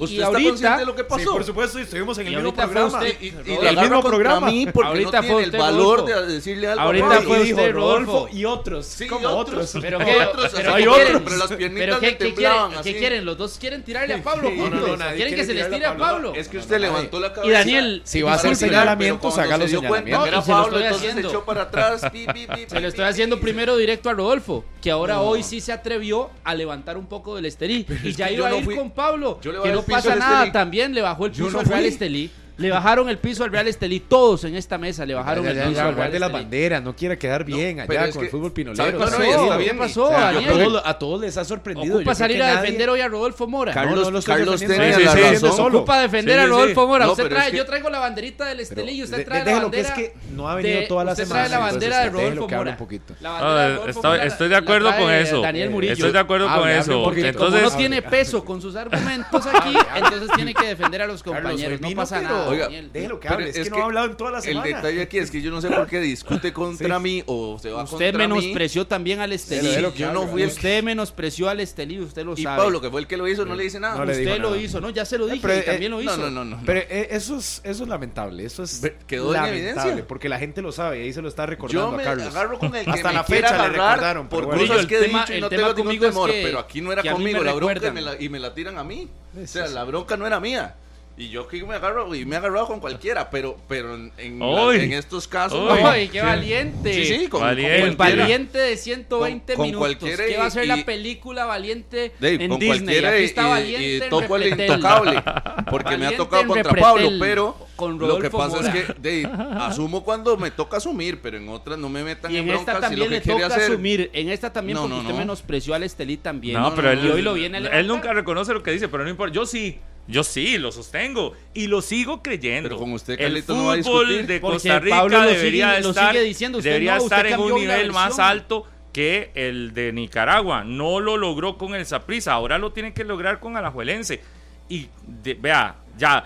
¿Usted 0.00 0.22
está 0.22 0.80
por 1.08 1.44
supuesto, 1.44 1.78
estuvimos 1.78 2.18
en 2.18 2.28
el 2.28 2.36
mismo 2.36 2.54
programa. 2.54 3.00
Y 3.08 3.34
el 3.66 3.76
mismo 3.76 4.02
programa. 4.02 4.46
A 4.46 4.50
mí 4.50 4.66
porque 4.72 5.04
no 5.04 5.40
el 5.40 5.50
valor 5.50 6.04
de 6.04 6.34
decirle 6.34 6.68
algo. 6.68 6.82
Ahorita 6.82 7.22
fue 7.22 7.72
Rodolfo, 7.72 8.28
y 8.32 8.44
otro 8.44 8.69
otros. 8.70 8.86
Sí, 8.86 9.06
como 9.06 9.28
otros. 9.28 9.74
otros. 9.74 9.82
Pero, 9.82 9.98
otros, 9.98 10.52
pero, 10.54 10.74
hay 10.74 10.86
otros. 10.86 11.22
Pero 11.24 11.36
las 11.36 11.52
piernitas 11.52 11.98
¿pero 11.98 12.00
qué, 12.00 12.16
qué 12.16 12.34
quieren, 12.34 12.58
así. 12.76 12.92
¿Qué 12.92 12.98
quieren? 12.98 13.24
Los 13.24 13.38
dos 13.38 13.58
quieren 13.58 13.82
tirarle 13.82 14.14
a 14.14 14.22
Pablo 14.22 14.50
juntos. 14.50 14.80
No, 14.80 14.96
no, 14.96 14.96
no, 14.96 15.14
quieren 15.14 15.34
que 15.34 15.44
se 15.44 15.54
les 15.54 15.70
tire 15.70 15.86
a 15.86 15.96
Pablo. 15.96 16.34
Es 16.34 16.48
que 16.48 16.58
usted 16.58 16.80
levantó 16.80 17.20
la 17.20 17.32
cabeza. 17.32 17.48
Y 17.48 17.52
Daniel, 17.52 18.02
si 18.04 18.22
va 18.22 18.32
a 18.32 18.34
hacer 18.36 18.56
señalamientos, 18.56 19.38
haga 19.38 19.56
los 19.56 19.70
señalamientos. 19.70 20.28
Era 20.28 20.42
Pablo, 20.42 20.80
entonces 20.80 21.14
se 21.14 21.20
echó 21.20 21.44
para 21.44 21.62
atrás. 21.62 22.00
Se 22.00 22.80
lo 22.80 22.88
estoy 22.88 23.04
haciendo 23.04 23.40
primero 23.40 23.76
directo 23.76 24.10
a 24.10 24.14
Rodolfo, 24.14 24.64
que 24.80 24.90
ahora 24.90 25.20
hoy 25.20 25.42
sí 25.42 25.60
se 25.60 25.72
atrevió 25.72 26.30
a 26.44 26.54
levantar 26.54 26.96
un 26.96 27.06
poco 27.06 27.36
del 27.36 27.46
Estelí. 27.46 27.86
Y 28.02 28.12
ya 28.12 28.30
iba 28.30 28.48
a 28.48 28.56
ir 28.56 28.74
con 28.74 28.90
Pablo, 28.90 29.40
que 29.40 29.50
no 29.50 29.82
pasa 29.82 30.16
nada. 30.16 30.50
También 30.52 30.94
le 30.94 31.02
bajó 31.02 31.26
el 31.26 31.32
piso 31.32 31.60
al 31.60 31.84
Estelí. 31.84 32.30
Le 32.60 32.70
bajaron 32.70 33.08
el 33.08 33.18
piso 33.18 33.42
al 33.42 33.50
Real 33.50 33.66
Estelí. 33.66 34.00
Todos 34.00 34.44
en 34.44 34.54
esta 34.54 34.76
mesa 34.76 35.06
le 35.06 35.14
bajaron 35.14 35.44
ya, 35.44 35.52
ya, 35.52 35.62
el 35.62 35.68
piso 35.70 35.82
al 35.82 35.96
Real 35.96 36.12
de 36.12 36.18
la 36.18 36.28
bandera, 36.28 36.80
no 36.80 36.94
quiera 36.94 37.18
quedar 37.18 37.42
bien 37.44 37.80
allá 37.80 38.10
con 38.10 38.24
el 38.24 38.30
fútbol 38.30 38.52
pinolero. 38.52 38.98
No, 38.98 38.98
no, 38.98 39.04
está 39.06 39.56
bien. 39.56 39.78
pasó, 39.78 40.08
o? 40.08 40.82
A, 40.84 40.98
todos, 40.98 41.20
les 41.20 41.36
ha 41.38 41.44
sorprendido. 41.44 41.96
Ocupa 41.96 42.14
salir 42.14 42.42
a 42.42 42.60
defender 42.60 42.90
hoy 42.90 43.00
a 43.00 43.08
Rodolfo 43.08 43.46
Mora. 43.46 43.72
Carlos, 43.72 44.12
no, 44.12 44.20
Carlos 44.22 44.60
tiene 44.60 44.92
sí. 45.38 45.46
Ocupa 45.46 46.02
defender 46.02 46.38
a 46.38 46.46
Rodolfo 46.46 46.86
Mora. 46.86 47.10
Usted 47.10 47.28
trae. 47.28 47.56
Yo 47.56 47.64
traigo 47.64 47.88
la 47.88 47.98
banderita 47.98 48.44
del 48.46 48.60
Estelí 48.60 48.92
y 48.92 49.02
usted 49.04 49.24
trae 49.24 49.44
de, 49.44 49.52
la 49.52 49.60
pues, 49.60 49.62
bandera. 49.62 49.94
que 49.94 50.04
es 50.04 50.10
que 50.10 50.34
no 50.34 50.48
ha 50.48 50.54
venido 50.54 50.82
toda 50.86 51.04
la 51.04 51.14
semana. 51.14 51.42
Usted 51.42 51.48
trae 51.48 51.48
la 51.48 51.56
ah, 51.56 51.70
bandera 51.70 51.98
de 52.00 52.10
Rodolfo 52.10 52.48
Mora. 52.48 54.24
Estoy 54.24 54.48
de 54.48 54.56
acuerdo 54.56 54.94
con 54.96 55.10
eso. 55.10 55.40
Daniel 55.40 55.70
Murillo. 55.70 55.94
Estoy 55.94 56.12
de 56.12 56.18
acuerdo 56.18 56.54
con 56.54 56.68
eso. 56.68 57.02
Porque 57.04 57.32
Como 57.32 57.56
no 57.56 57.70
tiene 57.70 58.02
peso 58.02 58.44
con 58.44 58.60
sus 58.60 58.76
argumentos 58.76 59.46
aquí, 59.46 59.74
entonces 59.96 60.30
tiene 60.34 60.52
que 60.52 60.66
defender 60.66 61.02
a 61.02 61.06
los 61.06 61.22
compañeros. 61.22 61.80
No 61.80 61.90
pasa 61.94 62.20
nada. 62.20 62.49
Oiga, 62.50 62.64
Daniel. 62.64 62.90
déjelo 62.92 63.20
que 63.20 63.28
hable, 63.28 63.48
es, 63.48 63.56
que, 63.56 63.64
que, 63.64 63.70
no 63.70 63.76
ha 63.78 63.84
hablado 63.84 64.06
en 64.06 64.16
toda 64.16 64.30
la 64.30 64.40
semana. 64.40 64.66
El 64.66 64.74
detalle 64.74 65.02
aquí 65.02 65.18
es 65.18 65.30
que 65.30 65.42
yo 65.42 65.50
no 65.50 65.60
sé 65.60 65.68
por 65.68 65.86
qué 65.86 66.00
discute 66.00 66.52
contra 66.52 66.98
mí 66.98 67.22
o 67.26 67.58
se 67.58 67.70
va 67.70 67.84
Usted 67.84 68.14
menospreció 68.14 68.86
también 68.86 69.20
al 69.20 69.32
Estelí. 69.32 69.70
Yo 69.94 70.12
no 70.12 70.26
fui 70.26 70.44
Usted 70.44 70.78
el... 70.78 70.84
menospreció 70.84 71.48
al 71.48 71.60
Estelí, 71.60 72.00
usted 72.00 72.24
lo 72.24 72.36
sabe. 72.36 72.42
Y 72.42 72.44
Pablo, 72.44 72.80
que 72.80 72.90
fue 72.90 73.00
el 73.00 73.06
que 73.06 73.16
lo 73.16 73.28
hizo, 73.28 73.44
no 73.44 73.54
le 73.54 73.64
dice 73.64 73.80
nada. 73.80 74.02
Usted 74.02 74.38
lo 74.38 74.56
hizo, 74.56 74.80
no, 74.80 74.90
ya 74.90 75.04
se 75.04 75.18
lo 75.18 75.26
dije, 75.26 75.40
pero, 75.42 75.60
y 75.60 75.62
también 75.62 75.92
eh, 75.92 75.96
lo 75.96 76.02
hizo. 76.02 76.16
No, 76.16 76.30
no, 76.30 76.44
no. 76.44 76.60
Pero 76.64 76.80
eh, 76.80 77.08
eso, 77.10 77.36
es, 77.36 77.60
eso 77.64 77.82
es 77.82 77.88
lamentable, 77.88 78.44
eso 78.44 78.62
es 78.62 78.80
quedó 79.06 79.32
lamentable, 79.32 79.58
evidencia. 79.58 80.06
porque 80.06 80.28
la 80.28 80.38
gente 80.38 80.62
lo 80.62 80.72
sabe 80.72 80.98
y 80.98 81.02
ahí 81.02 81.12
se 81.12 81.22
lo 81.22 81.28
está 81.28 81.46
recordando 81.46 81.96
yo 81.96 82.00
a 82.00 82.02
Carlos. 82.02 82.26
agarro 82.26 82.58
con 82.58 82.74
el 82.74 82.84
que 82.84 82.90
Hasta 82.90 83.12
la 83.12 83.24
fecha 83.24 83.68
le 83.68 83.68
recordaron. 83.70 84.28
Por 84.28 84.48
cosas 84.48 84.86
que 84.86 84.98
he 84.98 85.08
dicho 85.08 85.34
y 85.34 85.40
no 85.40 85.48
tengo 85.48 85.74
ningún 85.74 85.98
temor, 85.98 86.30
pero 86.30 86.58
aquí 86.58 86.80
no 86.80 86.92
era 86.92 87.02
conmigo, 87.02 87.42
la 87.42 87.54
bronca 87.54 87.92
y 88.18 88.28
me 88.28 88.38
la 88.38 88.54
tiran 88.54 88.78
a 88.78 88.84
mí. 88.84 89.08
O 89.40 89.46
sea, 89.46 89.68
la 89.68 89.84
bronca 89.84 90.16
no 90.16 90.26
era 90.26 90.40
mía. 90.40 90.76
Y 91.20 91.28
yo 91.28 91.46
que 91.46 91.62
me 91.66 91.74
agarro, 91.74 92.14
y 92.14 92.24
me 92.24 92.36
he 92.36 92.38
agarrado 92.38 92.66
con 92.66 92.80
cualquiera, 92.80 93.28
pero, 93.28 93.58
pero 93.68 93.94
en, 93.94 94.10
en, 94.16 94.92
estos 94.94 95.28
casos. 95.28 95.70
¡Ay, 95.84 96.08
qué 96.08 96.22
valiente! 96.22 96.94
Sí, 96.94 97.04
sí, 97.04 97.28
con, 97.28 97.42
valiente. 97.42 97.88
con 97.88 97.96
valiente 97.98 98.58
de 98.58 98.76
120 98.78 99.52
con, 99.52 99.66
minutos. 99.66 99.98
¿Qué 100.16 100.38
va 100.38 100.46
a 100.46 100.50
ser 100.50 100.66
la 100.66 100.82
película 100.82 101.44
valiente 101.44 102.14
de, 102.18 102.34
en 102.36 102.48
con 102.48 102.58
Disney? 102.58 102.78
Cualquiera 102.78 103.10
y, 103.10 103.14
aquí 103.16 103.24
está 103.24 103.48
valiente. 103.48 103.84
Y, 103.84 103.90
y 103.90 104.42
el 104.42 104.60
intocable, 104.60 105.22
porque 105.70 105.98
me 105.98 106.06
ha 106.06 106.16
tocado 106.16 106.46
contra 106.46 106.72
Pablo, 106.72 107.10
pero 107.20 107.68
con 107.76 107.98
lo 107.98 108.18
que 108.18 108.30
pasa 108.30 108.60
es 108.60 108.68
que 108.86 108.94
de, 108.94 109.28
asumo 109.58 110.02
cuando 110.02 110.38
me 110.38 110.50
toca 110.50 110.78
asumir, 110.78 111.20
pero 111.20 111.36
en 111.36 111.50
otras 111.50 111.78
no 111.78 111.90
me 111.90 112.02
metan 112.02 112.30
en, 112.30 112.38
en 112.38 112.46
broncas. 112.46 112.76
Esta 112.76 112.80
también 112.80 113.08
si 113.08 113.14
lo 113.14 113.20
que 113.20 113.28
le 113.28 113.34
toca 113.34 113.46
hacer... 113.54 113.72
asumir, 113.72 114.10
en 114.14 114.30
esta 114.30 114.52
también 114.54 114.78
porque 114.78 114.94
no, 114.94 115.00
usted 115.00 115.14
menospreció 115.14 115.74
al 115.74 115.82
Estelí 115.82 116.16
también. 116.16 116.58
No, 116.58 116.74
pero 116.74 116.90
él, 116.90 117.10
hoy 117.10 117.20
lo 117.20 117.34
viene 117.34 117.58
él 117.58 117.86
nunca 117.86 118.14
reconoce 118.14 118.54
lo 118.54 118.62
que 118.62 118.70
dice, 118.70 118.88
pero 118.88 119.04
no 119.04 119.10
importa. 119.10 119.34
Yo 119.34 119.44
sí. 119.44 119.78
Yo 120.10 120.24
sí, 120.24 120.58
lo 120.58 120.72
sostengo 120.72 121.34
y 121.54 121.68
lo 121.68 121.82
sigo 121.82 122.22
creyendo. 122.22 122.68
Pero 122.68 122.80
con 122.80 122.92
usted, 122.92 123.16
Carlito, 123.16 123.72
el 123.72 123.84
fútbol 123.84 124.26
de 124.26 124.40
Costa 124.40 124.80
Rica 124.80 125.26
debería 125.26 125.78
estar, 125.78 126.14
debería 126.14 126.96
estar 126.96 127.26
en 127.26 127.38
un 127.38 127.54
nivel 127.54 127.92
más 127.92 128.18
alto 128.18 128.66
que 128.92 129.30
el 129.34 129.72
de 129.72 129.92
Nicaragua. 129.92 130.64
No 130.64 130.98
lo 130.98 131.16
logró 131.16 131.56
con 131.56 131.74
el 131.74 131.86
Saprissa, 131.86 132.32
ahora 132.32 132.58
lo 132.58 132.72
tiene 132.72 132.92
que 132.92 133.04
lograr 133.04 133.38
con 133.38 133.56
Alajuelense. 133.56 134.20
Y 134.68 134.88
de, 135.06 135.34
vea, 135.34 135.76
ya, 135.96 136.24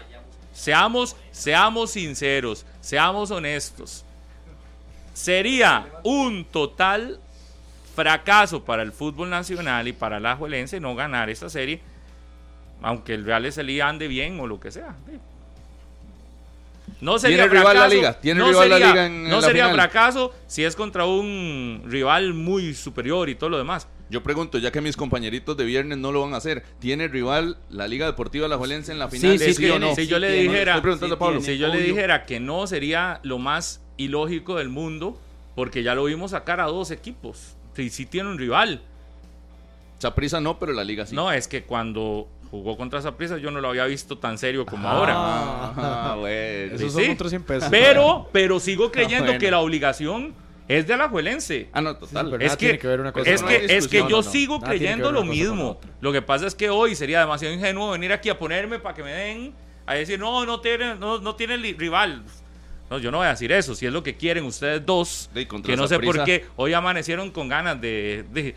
seamos, 0.52 1.16
seamos 1.30 1.90
sinceros, 1.90 2.64
seamos 2.80 3.30
honestos. 3.30 4.04
Sería 5.12 5.86
un 6.02 6.44
total 6.46 7.20
fracaso 7.94 8.64
para 8.64 8.82
el 8.82 8.92
fútbol 8.92 9.30
nacional 9.30 9.86
y 9.86 9.92
para 9.92 10.16
Alajuelense 10.16 10.80
no 10.80 10.94
ganar 10.94 11.28
esta 11.28 11.48
serie 11.50 11.80
aunque 12.84 13.14
el 13.14 13.24
Real 13.24 13.46
Estelí 13.46 13.80
ande 13.80 14.06
bien 14.08 14.38
o 14.38 14.46
lo 14.46 14.60
que 14.60 14.70
sea. 14.70 14.94
No 17.00 17.18
sería 17.18 17.48
fracaso, 17.48 17.70
rival 17.70 17.76
la 17.76 17.88
liga? 17.88 18.20
¿Tiene 18.20 18.40
no 18.40 18.48
rival 18.48 18.68
sería, 18.70 18.78
la 18.78 19.08
liga 19.08 19.08
no 19.08 19.42
sería 19.42 19.68
fracaso 19.70 20.32
si 20.46 20.64
es 20.64 20.76
contra 20.76 21.06
un 21.06 21.82
rival 21.86 22.34
muy 22.34 22.74
superior 22.74 23.28
y 23.28 23.34
todo 23.34 23.50
lo 23.50 23.58
demás. 23.58 23.88
Yo 24.10 24.22
pregunto, 24.22 24.58
ya 24.58 24.70
que 24.70 24.80
mis 24.80 24.96
compañeritos 24.96 25.56
de 25.56 25.64
viernes 25.64 25.98
no 25.98 26.12
lo 26.12 26.20
van 26.20 26.34
a 26.34 26.36
hacer, 26.36 26.62
¿tiene 26.78 27.08
rival 27.08 27.56
la 27.70 27.88
Liga 27.88 28.06
Deportiva 28.06 28.48
La 28.48 28.58
Juelense 28.58 28.92
en 28.92 28.98
la 28.98 29.08
final? 29.08 29.38
Sí, 29.38 29.54
sí, 29.54 29.70
o 29.70 29.78
no? 29.78 29.94
Si 29.94 30.06
yo 30.06 30.18
le 30.18 30.30
dijera, 30.30 30.80
Pablo, 31.18 31.40
si 31.40 31.56
yo 31.58 31.68
le 31.68 31.80
dijera 31.80 32.24
que 32.26 32.38
no 32.38 32.66
sería 32.66 33.20
lo 33.22 33.38
más 33.38 33.82
ilógico 33.96 34.56
del 34.56 34.68
mundo, 34.68 35.18
porque 35.54 35.82
ya 35.82 35.94
lo 35.94 36.04
vimos 36.04 36.32
sacar 36.32 36.60
a 36.60 36.64
dos 36.64 36.90
equipos. 36.90 37.56
Sí, 37.74 37.88
sí 37.90 38.06
tiene 38.06 38.28
un 38.28 38.38
rival. 38.38 38.82
Saprisa 39.98 40.40
no, 40.40 40.58
pero 40.58 40.72
la 40.72 40.84
liga 40.84 41.06
sí. 41.06 41.14
No, 41.14 41.32
es 41.32 41.48
que 41.48 41.64
cuando 41.64 42.28
jugó 42.50 42.76
contra 42.76 42.98
esa 42.98 43.16
prisa, 43.16 43.38
yo 43.38 43.50
no 43.50 43.60
lo 43.60 43.68
había 43.68 43.84
visto 43.86 44.18
tan 44.18 44.38
serio 44.38 44.64
como 44.66 44.88
ah. 44.88 44.92
ahora. 44.92 45.14
Ah, 45.76 46.16
bueno. 46.18 46.74
Esos 46.74 46.92
son 46.92 47.10
otros 47.10 47.30
100 47.30 47.42
pesos. 47.42 47.68
Pero, 47.70 48.28
pero 48.32 48.60
sigo 48.60 48.86
ah, 48.86 48.92
creyendo 48.92 49.38
que 49.38 49.50
la 49.50 49.60
obligación 49.60 50.34
es 50.68 50.86
de 50.86 50.94
Alajuelense. 50.94 51.68
Ah, 51.72 51.80
no, 51.80 51.96
total. 51.96 52.40
Es, 52.40 52.56
que, 52.56 52.76
ver 52.76 53.00
una 53.00 53.12
cosa 53.12 53.28
es, 53.28 53.42
que, 53.42 53.64
es 53.68 53.88
que 53.88 54.04
yo 54.08 54.22
sigo 54.22 54.60
creyendo 54.60 55.12
lo 55.12 55.24
mismo. 55.24 55.78
Lo 56.00 56.12
que 56.12 56.22
pasa 56.22 56.46
es 56.46 56.54
que 56.54 56.70
hoy 56.70 56.94
sería 56.94 57.20
demasiado 57.20 57.54
ingenuo 57.54 57.90
venir 57.90 58.12
aquí 58.12 58.30
a 58.30 58.38
ponerme 58.38 58.78
para 58.78 58.94
que 58.94 59.02
me 59.02 59.12
den 59.12 59.54
a 59.86 59.94
decir, 59.94 60.18
no, 60.18 60.46
no 60.46 60.60
tiene, 60.60 60.94
no, 60.94 61.18
no 61.18 61.34
tiene 61.34 61.56
rival. 61.56 62.22
No, 62.88 62.98
yo 62.98 63.10
no 63.10 63.18
voy 63.18 63.26
a 63.26 63.30
decir 63.30 63.50
eso. 63.52 63.74
Si 63.74 63.86
es 63.86 63.92
lo 63.92 64.02
que 64.02 64.16
quieren 64.16 64.44
ustedes 64.44 64.84
dos, 64.84 65.30
que 65.64 65.76
no 65.76 65.86
sé 65.88 65.98
por 65.98 66.24
qué, 66.24 66.46
hoy 66.56 66.72
amanecieron 66.72 67.30
con 67.30 67.48
ganas 67.48 67.80
de 67.80 68.54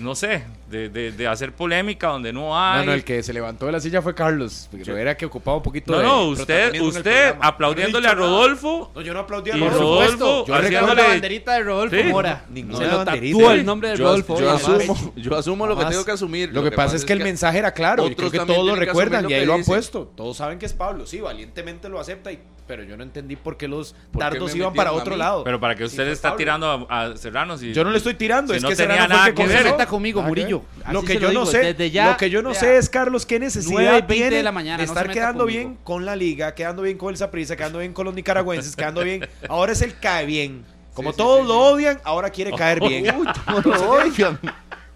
no 0.00 0.14
sé, 0.14 0.42
de, 0.70 0.88
de, 0.88 1.12
de, 1.12 1.26
hacer 1.26 1.52
polémica 1.52 2.08
donde 2.08 2.32
no 2.32 2.58
hay. 2.58 2.80
No, 2.80 2.86
no, 2.86 2.92
el 2.92 3.04
que 3.04 3.22
se 3.22 3.32
levantó 3.32 3.66
de 3.66 3.72
la 3.72 3.80
silla 3.80 4.02
fue 4.02 4.14
Carlos, 4.14 4.68
yo 4.72 4.96
era 4.96 5.16
que 5.16 5.26
ocupaba 5.26 5.58
un 5.58 5.62
poquito 5.62 5.92
no, 5.92 5.98
de. 5.98 6.04
No, 6.04 6.22
usted, 6.28 6.80
usted 6.80 7.34
aplaudiéndole 7.40 8.06
no 8.06 8.12
a 8.12 8.14
Rodolfo. 8.14 8.92
No, 8.94 9.00
yo 9.00 9.14
no 9.14 9.20
aplaudí 9.20 9.50
a 9.50 9.56
Rodolfo. 9.56 9.78
Rodolfo 9.78 10.46
yo 10.46 10.58
recuerdo 10.58 10.94
la 10.94 11.08
banderita 11.08 11.54
de 11.54 11.62
Rodolfo 11.62 11.96
sí, 11.96 12.02
Mora. 12.04 12.44
Ninguna 12.50 12.78
se 12.78 12.86
lo 12.86 13.04
tatuó 13.04 13.50
el 13.52 13.64
nombre 13.64 13.90
de 13.90 13.96
yo, 13.96 14.04
Rodolfo. 14.04 14.40
Yo, 14.40 14.50
asumo, 14.50 15.12
yo 15.16 15.36
asumo 15.36 15.66
lo 15.66 15.76
que 15.76 15.84
tengo 15.86 16.04
que 16.04 16.12
asumir. 16.12 16.52
Lo, 16.52 16.62
que, 16.62 16.70
pasa, 16.70 16.86
pasa 16.86 16.96
es 16.96 17.04
que 17.04 17.12
el 17.12 17.20
mensaje 17.20 17.58
era 17.58 17.72
claro. 17.72 18.08
Yo 18.08 18.16
creo 18.16 18.30
que 18.30 18.38
todos 18.40 18.66
lo 18.66 18.76
recuerdan 18.76 19.30
y 19.30 19.34
ahí 19.34 19.46
lo 19.46 19.54
han 19.54 19.64
puesto. 19.64 20.12
Todos 20.16 20.36
saben 20.36 20.58
que 20.58 20.66
es 20.66 20.72
Pablo, 20.72 21.06
sí, 21.06 21.20
valientemente 21.20 21.88
lo 21.88 22.00
acepta 22.00 22.32
y 22.32 22.38
pero 22.66 22.82
yo 22.82 22.96
no 22.96 23.02
entendí 23.02 23.36
por 23.36 23.56
qué 23.56 23.68
los 23.68 23.92
¿Por 23.92 24.00
qué 24.12 24.18
dardos 24.18 24.52
me 24.52 24.58
iban 24.58 24.74
para 24.74 24.92
otro 24.92 25.16
lado. 25.16 25.44
Pero 25.44 25.60
para 25.60 25.74
que 25.74 25.84
usted 25.84 26.04
fue 26.04 26.12
está 26.12 26.28
Pablo. 26.30 26.38
tirando 26.38 26.86
a, 26.90 27.02
a 27.04 27.16
Serrano. 27.16 27.56
Si, 27.58 27.72
Yo 27.72 27.84
no 27.84 27.90
le 27.90 27.98
estoy 27.98 28.14
tirando, 28.14 28.52
si 28.52 28.56
es 28.58 28.62
no 28.62 28.68
que 28.70 28.76
tenía 28.76 28.94
Serrano 29.02 29.08
fue 29.08 29.16
nada 29.16 29.28
el 29.28 29.34
que 29.34 29.42
que 29.42 29.48
ver, 29.48 29.56
conmigo, 29.86 30.20
Ah, 30.20 30.26
Murillo. 30.26 30.62
¿qué? 30.86 30.92
Lo 30.92 31.02
que 31.02 31.14
yo 31.14 31.20
no 31.32 31.40
digo, 31.40 31.46
sé, 31.46 31.90
ya, 31.90 32.10
lo 32.10 32.16
que 32.16 32.30
yo 32.30 32.42
no 32.42 32.54
sé 32.54 32.76
es 32.76 32.88
Carlos 32.88 33.24
qué 33.26 33.38
9 33.38 33.44
y 33.44 33.46
necesidad 33.46 33.92
20 33.92 34.14
tiene 34.14 34.36
de 34.36 34.42
la 34.42 34.52
mañana, 34.52 34.78
de 34.78 34.86
no 34.86 34.92
estar 34.92 35.10
quedando 35.10 35.44
conmigo. 35.44 35.60
bien 35.68 35.78
con 35.84 36.04
la 36.04 36.16
liga, 36.16 36.54
quedando 36.54 36.82
bien 36.82 36.98
con 36.98 37.10
el 37.10 37.16
Saprissa, 37.16 37.56
quedando 37.56 37.78
bien 37.78 37.92
con 37.92 38.04
los 38.06 38.14
nicaragüenses, 38.14 38.74
quedando 38.76 39.02
bien. 39.04 39.28
Ahora 39.48 39.72
es 39.72 39.82
el 39.82 39.98
cae 39.98 40.26
bien. 40.26 40.64
Como 40.94 41.10
Sí, 41.12 41.18
todos 41.18 41.42
sí, 41.42 41.46
lo 41.48 41.52
sí. 41.54 41.74
odian, 41.74 42.00
ahora 42.04 42.30
quiere 42.30 42.52
caer 42.52 42.80
bien. 42.88 43.14
Uy, 43.16 43.26
no 43.48 43.60
lo 43.60 43.90
odian. 43.90 44.38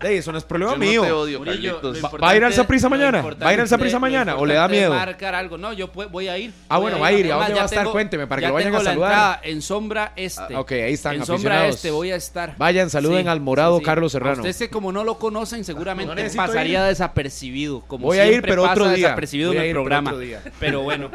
Ey, 0.02 0.16
eso 0.18 0.32
no 0.32 0.38
es 0.38 0.44
problema 0.44 0.72
Yo 0.72 0.78
no 0.78 0.84
mío. 0.84 1.02
te 1.02 1.12
odio, 1.12 1.38
Murillo, 1.40 1.52
Carlitos. 1.74 1.82
lo 1.82 1.90
¿Va- 1.92 1.96
importante- 1.98 2.24
va 2.24 2.30
a 2.30 2.36
ir 2.36 2.44
al 2.44 2.52
Saprissa 2.54 2.86
lo 2.86 2.90
mañana? 2.90 3.18
importante- 3.18 3.44
¿Va 3.44 3.50
a 3.50 3.54
ir 3.54 3.60
al 3.60 3.68
Saprissa 3.68 3.96
lo 3.96 4.00
mañana 4.00 4.36
o 4.36 4.46
le 4.46 4.54
da 4.54 4.60
importante 4.64 4.76
es 4.76 4.88
miedo? 4.90 4.94
marcar 5.06 5.34
algo. 5.34 5.58
No, 5.58 5.72
yo 5.72 5.92
pu- 5.92 6.08
voy 6.10 6.28
a 6.28 6.38
ir. 6.38 6.52
Ah, 6.68 6.78
bueno, 6.78 6.98
va 6.98 7.08
a 7.08 7.12
ir. 7.12 7.26
¿Y 7.26 7.30
a 7.30 7.34
Además, 7.34 7.48
dónde 7.48 7.54
ya 7.54 7.56
va 7.56 7.62
a 7.62 7.66
estar? 7.66 7.78
tengo- 7.80 7.92
Cuénteme, 7.92 8.26
para 8.26 8.38
que 8.40 8.42
ya 8.44 8.48
lo 8.48 8.54
vayan 8.54 8.68
a 8.68 8.70
tengo 8.78 8.82
la 8.84 8.90
saludar. 8.90 9.10
entrada 9.12 9.40
en 9.44 9.62
Sombra 9.62 10.12
Este. 10.16 10.54
Ah, 10.54 10.60
ok, 10.60 10.72
ahí 10.72 10.92
están, 10.94 11.14
En 11.16 11.20
Sombra 11.26 11.36
aficionados. 11.54 11.76
Este 11.76 11.90
voy 11.90 12.10
a 12.12 12.16
estar. 12.16 12.54
Vayan, 12.56 12.88
saluden 12.90 13.28
al 13.28 13.40
morado 13.40 13.80
Carlos 13.82 14.12
A 14.14 14.18
Serrano. 14.18 14.42
Usted 14.42 14.56
que 14.56 14.70
como 14.70 14.90
no 14.92 15.04
lo 15.04 15.18
conocen, 15.18 15.64
seguramente 15.64 16.14
necesito 16.14 16.42
pasaría 16.46 16.80
ir. 16.82 16.88
desapercibido. 16.88 17.80
Como 17.86 18.06
Voy 18.06 18.18
a 18.18 18.24
ir, 18.26 18.30
siempre 18.32 18.52
pero 18.52 18.64
otro 18.64 18.84
día. 18.88 18.96
desapercibido 19.08 19.50
Voy 19.50 19.56
en 19.56 19.60
a 19.60 19.64
el 19.64 19.68
ir, 19.70 19.74
pero 19.74 19.82
programa. 19.84 20.10
otro 20.10 20.20
día. 20.20 20.40
Pero 20.60 20.82
bueno, 20.82 21.10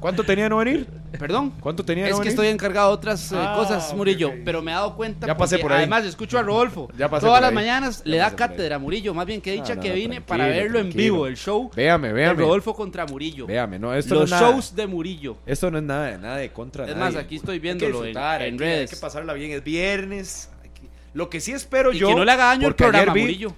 ¿Cuánto 0.00 0.24
tenía 0.24 0.44
de 0.44 0.50
no 0.50 0.56
venir? 0.58 0.86
perdón. 1.18 1.52
¿Cuánto 1.60 1.84
tenía 1.84 2.04
de 2.04 2.10
Es 2.10 2.16
no 2.16 2.22
que 2.22 2.28
venir? 2.28 2.32
estoy 2.40 2.48
encargado 2.48 2.88
de 2.88 2.94
otras 2.94 3.32
eh, 3.32 3.36
Ah, 3.38 3.54
cosas, 3.56 3.90
ok, 3.90 3.96
Murillo, 3.96 4.28
ok. 4.28 4.34
pero 4.44 4.62
me 4.62 4.70
he 4.70 4.74
dado 4.74 4.94
cuenta. 4.96 5.26
Ya 5.26 5.36
pasé 5.36 5.56
porque 5.56 5.62
por 5.62 5.72
ahí. 5.72 5.78
Además, 5.78 6.04
escucho 6.04 6.38
a 6.38 6.42
Rodolfo. 6.42 6.88
Ya 6.96 7.08
pasé 7.08 7.26
Todas 7.26 7.36
por 7.38 7.42
las 7.42 7.48
ahí. 7.50 7.54
mañanas 7.54 8.02
le 8.10 8.16
da 8.18 8.34
cátedra, 8.36 8.78
Murillo. 8.78 9.14
Más 9.14 9.24
bien 9.26 9.40
que 9.40 9.52
dicha 9.52 9.72
Ah, 9.72 9.76
no, 9.76 9.82
que 9.82 9.88
no, 9.90 9.94
vine 9.94 10.20
para 10.20 10.46
verlo 10.46 10.78
en 10.78 10.90
vivo, 10.92 11.26
el 11.26 11.36
show. 11.36 11.70
Véame, 11.74 12.08
de 12.08 12.14
véame. 12.14 12.40
Rodolfo 12.42 12.74
contra 12.74 13.06
Murillo. 13.06 13.46
Véame, 13.46 13.78
no, 13.78 13.94
esto 13.94 14.14
Los 14.14 14.30
no 14.30 14.36
es 14.36 14.40
nada. 14.42 14.52
shows 14.52 14.74
de 14.76 14.86
Murillo. 14.86 15.36
Esto 15.46 15.70
no 15.70 15.78
es 15.78 15.84
nada, 15.84 16.18
nada 16.18 16.36
de 16.36 16.52
contra 16.52 16.84
Es 16.84 16.96
nadie. 16.96 17.14
más, 17.14 17.16
aquí 17.16 17.36
estoy 17.36 17.58
viéndolo 17.58 18.04
en- 18.04 18.16
en 18.16 18.58
redes. 18.58 18.90
Hay 18.90 18.96
que 18.96 19.00
pasarla 19.00 19.32
bien. 19.32 19.52
Es 19.52 19.64
viernes. 19.64 20.50
que- 20.74 20.88
Lo 21.14 21.28
que 21.30 21.40
sí 21.40 21.52
espero 21.52 21.92
Y 21.92 21.98
yo. 21.98 22.08
que 22.08 22.14
no 22.14 22.24
le 22.24 22.32
haga 22.32 22.44
daño 22.46 22.68
el 22.68 22.74
programa, 22.74 23.12
vi- 23.14 23.22
Murillo. 23.22 23.52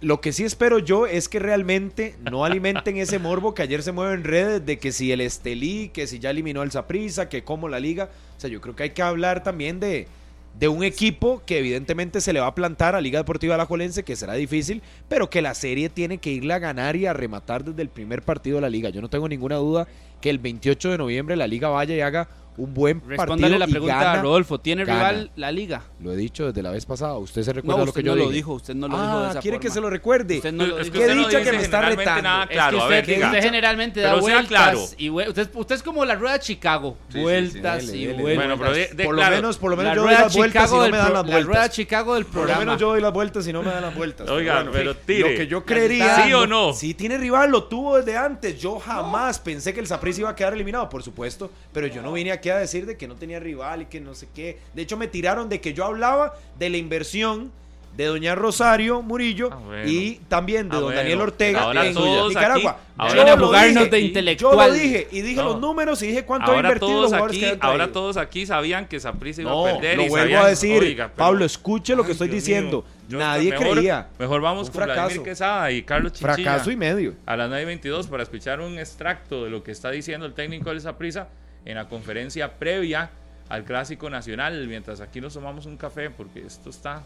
Lo 0.00 0.20
que 0.20 0.32
sí 0.32 0.42
espero 0.42 0.80
yo 0.80 1.06
es 1.06 1.28
que 1.28 1.38
realmente 1.38 2.16
no 2.28 2.44
alimenten 2.44 2.96
ese 2.96 3.20
morbo 3.20 3.54
que 3.54 3.62
ayer 3.62 3.84
se 3.84 3.92
mueve 3.92 4.14
en 4.14 4.24
redes 4.24 4.66
de 4.66 4.76
que 4.80 4.90
si 4.90 5.12
el 5.12 5.20
Estelí, 5.20 5.90
que 5.90 6.08
si 6.08 6.18
ya 6.18 6.30
eliminó 6.30 6.64
el 6.64 6.72
Saprissa, 6.72 7.28
que 7.28 7.44
como 7.44 7.68
la 7.68 7.78
liga. 7.78 8.10
O 8.36 8.40
sea, 8.40 8.50
yo 8.50 8.60
creo 8.60 8.74
que 8.74 8.82
hay 8.82 8.90
que 8.90 9.02
hablar 9.02 9.44
también 9.44 9.78
de, 9.78 10.08
de 10.58 10.68
un 10.68 10.84
equipo 10.84 11.42
que 11.46 11.58
evidentemente 11.58 12.20
se 12.20 12.32
le 12.32 12.40
va 12.40 12.46
a 12.46 12.54
plantar 12.54 12.94
a 12.94 13.00
Liga 13.00 13.18
Deportiva 13.18 13.54
Alajuelense, 13.54 14.04
que 14.04 14.16
será 14.16 14.34
difícil, 14.34 14.82
pero 15.08 15.30
que 15.30 15.42
la 15.42 15.54
serie 15.54 15.88
tiene 15.88 16.18
que 16.18 16.30
irle 16.30 16.54
a 16.54 16.58
ganar 16.58 16.96
y 16.96 17.06
a 17.06 17.12
rematar 17.12 17.64
desde 17.64 17.82
el 17.82 17.88
primer 17.88 18.22
partido 18.22 18.56
de 18.56 18.62
la 18.62 18.70
liga. 18.70 18.90
Yo 18.90 19.00
no 19.00 19.10
tengo 19.10 19.28
ninguna 19.28 19.56
duda 19.56 19.88
que 20.20 20.30
el 20.30 20.38
28 20.38 20.90
de 20.92 20.98
noviembre 20.98 21.36
la 21.36 21.46
liga 21.46 21.68
vaya 21.68 21.96
y 21.96 22.00
haga 22.00 22.28
un 22.56 22.74
buen 22.74 23.00
partido. 23.00 23.16
Respóndale 23.18 23.58
la 23.58 23.66
y 23.66 23.70
pregunta 23.70 23.94
gana. 23.94 24.12
a 24.12 24.22
Rodolfo. 24.22 24.60
¿Tiene 24.60 24.84
gana. 24.84 24.98
rival 25.10 25.30
la 25.36 25.50
liga? 25.52 25.82
Lo 26.00 26.12
he 26.12 26.16
dicho 26.16 26.46
desde 26.46 26.62
la 26.62 26.70
vez 26.70 26.84
pasada. 26.86 27.16
¿Usted 27.18 27.42
se 27.42 27.52
recuerda 27.52 27.80
No, 27.80 27.86
lo 27.86 27.92
que 27.92 28.02
yo 28.02 28.12
no 28.12 28.16
lo 28.16 28.22
dije? 28.24 28.34
dijo. 28.34 28.52
Usted 28.54 28.74
no 28.74 28.88
lo 28.88 28.96
dijo 29.00 29.20
de 29.20 29.26
Ah, 29.26 29.30
esa 29.30 29.40
quiere 29.40 29.58
que 29.60 29.70
se 29.70 29.80
lo 29.80 29.88
recuerde. 29.90 30.36
Usted 30.36 30.52
no 30.52 30.66
lo 30.66 30.78
Es 30.78 30.84
dijo. 30.84 30.92
que 30.92 30.98
Qué 30.98 31.04
usted 31.06 31.14
no 31.16 31.26
dicha 31.28 31.38
dice 31.38 31.50
que 31.50 31.56
me 31.56 31.62
está 31.62 31.76
generalmente 31.78 32.04
retando. 32.10 32.22
nada 32.28 32.42
Es 32.44 32.48
que 32.48 32.54
claro. 32.54 32.76
a 32.78 32.82
usted, 32.82 32.94
ver, 32.94 33.06
diga. 33.06 33.26
usted 33.28 33.42
generalmente 33.42 34.00
da 34.00 34.08
Pero 34.10 34.20
vueltas 34.20 34.46
claro. 34.48 34.80
y 34.98 35.08
vue- 35.08 35.28
usted, 35.28 35.50
usted 35.54 35.74
es 35.76 35.82
como 35.82 36.04
la 36.04 36.14
rueda 36.14 36.34
de 36.34 36.40
Chicago, 36.40 36.96
Sí, 37.08 37.12
sí, 37.12 37.18
sí. 37.18 37.22
vueltas 37.22 37.86
Dele, 37.86 37.98
y 37.98 38.06
vueltas. 38.08 38.34
Bueno, 38.36 38.58
pero 38.58 38.72
de- 38.74 38.88
de- 38.94 39.04
por 39.04 39.14
lo 39.14 39.20
claro, 39.20 39.36
menos, 39.36 39.58
por 39.58 39.70
lo 39.70 39.76
la 39.76 39.82
menos 39.82 39.94
yo 39.96 40.02
doy 40.02 40.10
rueda 40.10 40.24
las 40.24 40.36
vueltas 40.36 40.62
y 40.62 40.64
Chicago 40.66 40.84
no 40.84 40.90
me 40.90 40.96
dan 40.98 41.12
las 41.12 41.12
la 41.12 41.22
rueda 41.22 41.44
vueltas. 41.46 41.70
Chicago 41.70 42.14
del 42.14 42.24
Por 42.24 42.34
lo 42.34 42.40
programa. 42.40 42.60
menos 42.60 42.80
yo 42.80 42.88
doy 42.88 43.00
las 43.00 43.12
vueltas 43.12 43.46
y 43.48 43.52
no 43.52 43.62
me 43.62 43.70
dan 43.70 43.82
las 43.82 43.94
vueltas. 43.94 44.28
Oiga, 44.28 44.66
pero 44.72 44.94
tire. 44.96 45.30
Lo 45.32 45.36
que 45.38 45.46
yo 45.46 45.64
creería. 45.64 46.24
¿Sí 46.24 46.32
o 46.34 46.46
no? 46.46 46.72
Sí 46.74 46.94
tiene 46.94 47.16
rival, 47.18 47.50
lo 47.50 47.64
tuvo 47.64 47.96
desde 47.96 48.16
antes. 48.16 48.60
Yo 48.60 48.78
jamás 48.78 49.38
pensé 49.38 49.72
que 49.72 49.80
el 49.80 49.86
Saprissa 49.86 50.20
iba 50.20 50.30
a 50.30 50.34
quedar 50.36 50.52
eliminado, 50.52 50.88
por 50.88 51.02
supuesto. 51.02 51.50
Pero 51.72 51.86
yo 51.86 52.02
no 52.02 52.12
vine 52.12 52.32
aquí 52.32 52.41
a 52.50 52.58
decir 52.58 52.86
de 52.86 52.96
que 52.96 53.06
no 53.08 53.14
tenía 53.14 53.38
rival 53.40 53.82
y 53.82 53.84
que 53.86 54.00
no 54.00 54.14
sé 54.14 54.28
qué. 54.34 54.58
De 54.74 54.82
hecho, 54.82 54.96
me 54.96 55.06
tiraron 55.08 55.48
de 55.48 55.60
que 55.60 55.72
yo 55.74 55.84
hablaba 55.84 56.34
de 56.58 56.70
la 56.70 56.76
inversión 56.76 57.52
de 57.96 58.06
doña 58.06 58.34
Rosario 58.34 59.02
Murillo 59.02 59.50
Ah, 59.52 59.56
bueno. 59.56 59.86
y 59.86 60.18
también 60.28 60.70
de 60.70 60.76
Ah, 60.76 60.80
don 60.80 60.84
bueno. 60.88 60.98
Daniel 60.98 61.20
Ortega 61.20 61.60
Ahora 61.60 61.86
en 61.86 61.92
todos 61.92 62.28
Nicaragua. 62.30 62.78
aquí- 62.96 63.14
Yo 63.14 63.20
ahora 63.20 63.36
jugarnos 63.36 63.74
dije, 63.84 63.90
de 63.90 64.00
Yo 64.00 64.06
intelectual. 64.06 64.68
lo 64.70 64.74
dije 64.74 65.08
y 65.12 65.20
dije 65.20 65.36
No. 65.36 65.44
los 65.44 65.60
números 65.60 66.02
y 66.02 66.06
dije 66.06 66.24
cuánto 66.24 66.52
ha 66.52 66.54
Ahora 66.54 66.68
invertido 66.68 66.88
todos 66.90 67.02
los 67.02 67.10
jugadores 67.10 67.36
aquí, 67.36 67.40
que 67.44 67.58
ahora 67.60 67.76
traído. 67.84 67.92
todos 67.92 68.16
aquí 68.16 68.46
sabían 68.46 68.88
que 68.88 68.98
Saprissa 68.98 69.42
iba 69.42 69.50
No, 69.50 69.66
a 69.66 69.72
perder 69.74 69.96
lo 69.98 70.02
y 70.04 70.08
vuelvo 70.08 70.24
sabían- 70.24 70.42
a 70.42 70.48
decir. 70.48 70.82
Oiga, 70.82 71.04
pero- 71.08 71.16
Pablo, 71.16 71.44
escuche 71.44 71.94
lo 71.94 72.02
que 72.04 72.08
Ay, 72.08 72.12
estoy 72.12 72.28
Dios 72.28 72.36
diciendo. 72.42 72.78
mío. 72.82 73.02
Yo- 73.10 73.18
Nadie 73.18 73.50
mejor- 73.50 73.72
creía. 73.76 74.08
Mejor 74.18 74.40
vamos 74.40 74.68
Un 74.68 74.72
con 74.72 74.84
Vladimir 74.84 74.96
fracaso. 75.04 75.22
Quesada 75.22 75.70
y 75.70 75.82
Carlos 75.82 76.12
Chinchilla. 76.14 76.32
Fracaso 76.34 76.70
y 76.70 76.76
medio. 76.76 77.14
A 77.26 77.36
las 77.36 77.50
9.22 77.50 78.06
para 78.06 78.22
escuchar 78.22 78.62
un 78.62 78.78
extracto 78.78 79.44
de 79.44 79.50
lo 79.50 79.62
que 79.62 79.70
está 79.70 79.90
diciendo 79.90 80.24
el 80.24 80.32
técnico 80.32 80.70
del 80.70 80.80
Saprissa 80.80 81.28
en 81.64 81.76
la 81.76 81.88
conferencia 81.88 82.58
previa 82.58 83.10
al 83.48 83.64
Clásico 83.64 84.08
Nacional, 84.10 84.66
mientras 84.66 85.00
aquí 85.00 85.20
nos 85.20 85.34
tomamos 85.34 85.66
un 85.66 85.76
café, 85.76 86.10
porque 86.10 86.46
esto 86.46 86.70
está... 86.70 87.02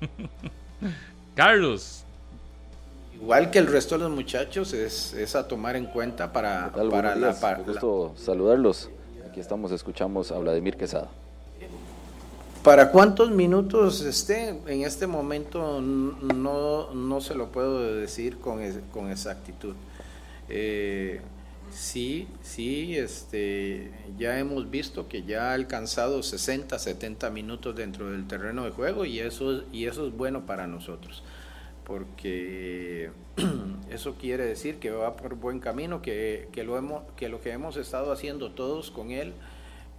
Carlos, 1.34 2.06
Igual 3.20 3.50
que 3.50 3.58
el 3.58 3.66
resto 3.66 3.96
de 3.96 4.04
los 4.04 4.12
muchachos, 4.12 4.72
es, 4.74 5.14
es 5.14 5.34
a 5.36 5.48
tomar 5.48 5.74
en 5.76 5.86
cuenta 5.86 6.32
para, 6.32 6.70
¿Qué 6.72 6.80
tal? 6.80 6.88
para 6.90 7.16
la, 7.16 7.34
para, 7.34 7.58
Un 7.60 7.64
gusto 7.64 8.12
saludarlos. 8.16 8.90
Aquí 9.28 9.40
estamos, 9.40 9.72
escuchamos 9.72 10.30
a 10.32 10.38
Vladimir 10.38 10.76
Quesada. 10.76 11.08
para 12.62 12.90
cuántos 12.90 13.30
minutos 13.30 14.02
esté 14.02 14.48
en 14.66 14.82
este 14.82 15.06
momento 15.06 15.80
no, 15.80 16.92
no 16.92 17.20
se 17.20 17.34
lo 17.34 17.50
puedo 17.50 17.94
decir 17.94 18.38
con, 18.38 18.60
con 18.92 19.10
exactitud. 19.10 19.74
Eh, 20.48 21.20
sí, 21.76 22.26
sí, 22.42 22.96
este, 22.96 23.92
ya 24.18 24.38
hemos 24.38 24.70
visto 24.70 25.08
que 25.08 25.22
ya 25.24 25.50
ha 25.50 25.54
alcanzado 25.54 26.22
60, 26.22 26.78
70 26.78 27.30
minutos 27.30 27.76
dentro 27.76 28.10
del 28.10 28.26
terreno 28.26 28.64
de 28.64 28.70
juego 28.70 29.04
y 29.04 29.20
eso, 29.20 29.62
y 29.72 29.86
eso 29.86 30.06
es 30.06 30.16
bueno 30.16 30.46
para 30.46 30.66
nosotros 30.66 31.22
porque 31.86 33.10
eso 33.90 34.16
quiere 34.16 34.44
decir 34.44 34.80
que 34.80 34.90
va 34.90 35.16
por 35.16 35.36
buen 35.36 35.60
camino, 35.60 36.02
que, 36.02 36.48
que 36.50 36.64
lo, 36.64 36.76
hemos, 36.76 37.04
que 37.16 37.28
lo 37.28 37.40
que 37.40 37.52
hemos 37.52 37.76
estado 37.76 38.10
haciendo 38.10 38.50
todos 38.50 38.90
con 38.90 39.12
él, 39.12 39.32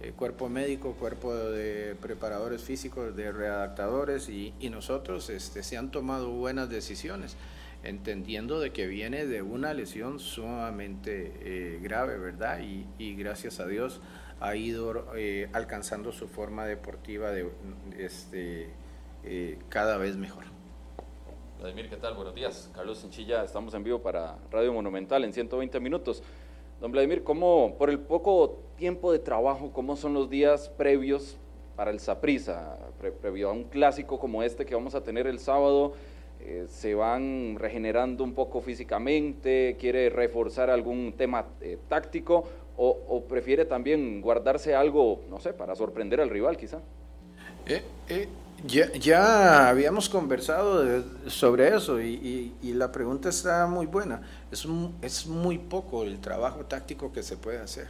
eh, 0.00 0.12
cuerpo 0.14 0.50
médico, 0.50 0.92
cuerpo 0.92 1.34
de 1.34 1.96
preparadores 2.00 2.62
físicos, 2.62 3.16
de 3.16 3.32
redactadores 3.32 4.28
y, 4.28 4.52
y 4.60 4.68
nosotros 4.68 5.30
este, 5.30 5.62
se 5.62 5.78
han 5.78 5.90
tomado 5.90 6.28
buenas 6.28 6.68
decisiones, 6.68 7.36
entendiendo 7.82 8.60
de 8.60 8.72
que 8.72 8.86
viene 8.86 9.26
de 9.26 9.42
una 9.42 9.72
lesión 9.74 10.18
sumamente 10.18 11.32
eh, 11.40 11.78
grave, 11.82 12.18
¿verdad? 12.18 12.60
Y, 12.60 13.14
gracias 13.14 13.60
a 13.60 13.66
Dios 13.66 14.00
ha 14.40 14.54
ido 14.56 15.06
eh, 15.16 15.48
alcanzando 15.52 16.12
su 16.12 16.28
forma 16.28 16.64
deportiva 16.66 17.30
de, 17.30 17.50
este, 17.98 18.68
eh, 19.24 19.58
cada 19.68 19.96
vez 19.96 20.16
mejor. 20.16 20.44
Vladimir, 21.60 21.88
¿qué 21.88 21.96
tal? 21.96 22.14
Buenos 22.14 22.34
días. 22.34 22.70
Carlos 22.74 23.00
Chinchilla, 23.02 23.42
estamos 23.42 23.74
en 23.74 23.82
vivo 23.82 24.00
para 24.00 24.36
Radio 24.52 24.72
Monumental 24.72 25.24
en 25.24 25.32
120 25.32 25.80
minutos. 25.80 26.22
Don 26.80 26.92
Vladimir, 26.92 27.24
¿cómo, 27.24 27.74
por 27.76 27.90
el 27.90 27.98
poco 27.98 28.60
tiempo 28.76 29.10
de 29.10 29.18
trabajo, 29.18 29.72
cómo 29.72 29.96
son 29.96 30.14
los 30.14 30.30
días 30.30 30.68
previos 30.68 31.36
para 31.74 31.90
el 31.90 31.98
Saprissa, 31.98 32.78
pre- 33.00 33.10
previo 33.10 33.50
a 33.50 33.52
un 33.52 33.64
clásico 33.64 34.20
como 34.20 34.44
este 34.44 34.64
que 34.64 34.76
vamos 34.76 34.94
a 34.94 35.02
tener 35.02 35.26
el 35.26 35.40
sábado? 35.40 35.94
Eh, 36.40 36.66
¿Se 36.68 36.94
van 36.94 37.56
regenerando 37.58 38.22
un 38.24 38.34
poco 38.34 38.60
físicamente? 38.60 39.76
¿Quiere 39.78 40.08
reforzar 40.10 40.70
algún 40.70 41.14
tema 41.16 41.46
eh, 41.60 41.78
táctico? 41.88 42.48
O, 42.76 42.88
¿O 43.08 43.26
prefiere 43.26 43.64
también 43.64 44.20
guardarse 44.20 44.74
algo, 44.74 45.24
no 45.28 45.40
sé, 45.40 45.52
para 45.52 45.74
sorprender 45.74 46.20
al 46.20 46.30
rival 46.30 46.56
quizá? 46.56 46.80
Eh, 47.66 47.82
eh, 48.08 48.28
ya, 48.64 48.92
ya 48.94 49.68
habíamos 49.68 50.08
conversado 50.08 50.84
de- 50.84 51.30
sobre 51.30 51.74
eso 51.76 52.00
y, 52.00 52.14
y- 52.14 52.56
y 52.62 52.72
la 52.74 52.90
pregunta 52.92 53.28
está 53.28 53.66
muy 53.66 53.86
buena. 53.86 54.22
Es, 54.50 54.66
mu- 54.66 54.92
es 55.02 55.26
muy 55.26 55.58
poco 55.58 56.02
el 56.04 56.20
trabajo 56.20 56.64
táctico 56.66 57.12
que 57.12 57.22
se 57.22 57.36
puede 57.36 57.58
hacer, 57.58 57.88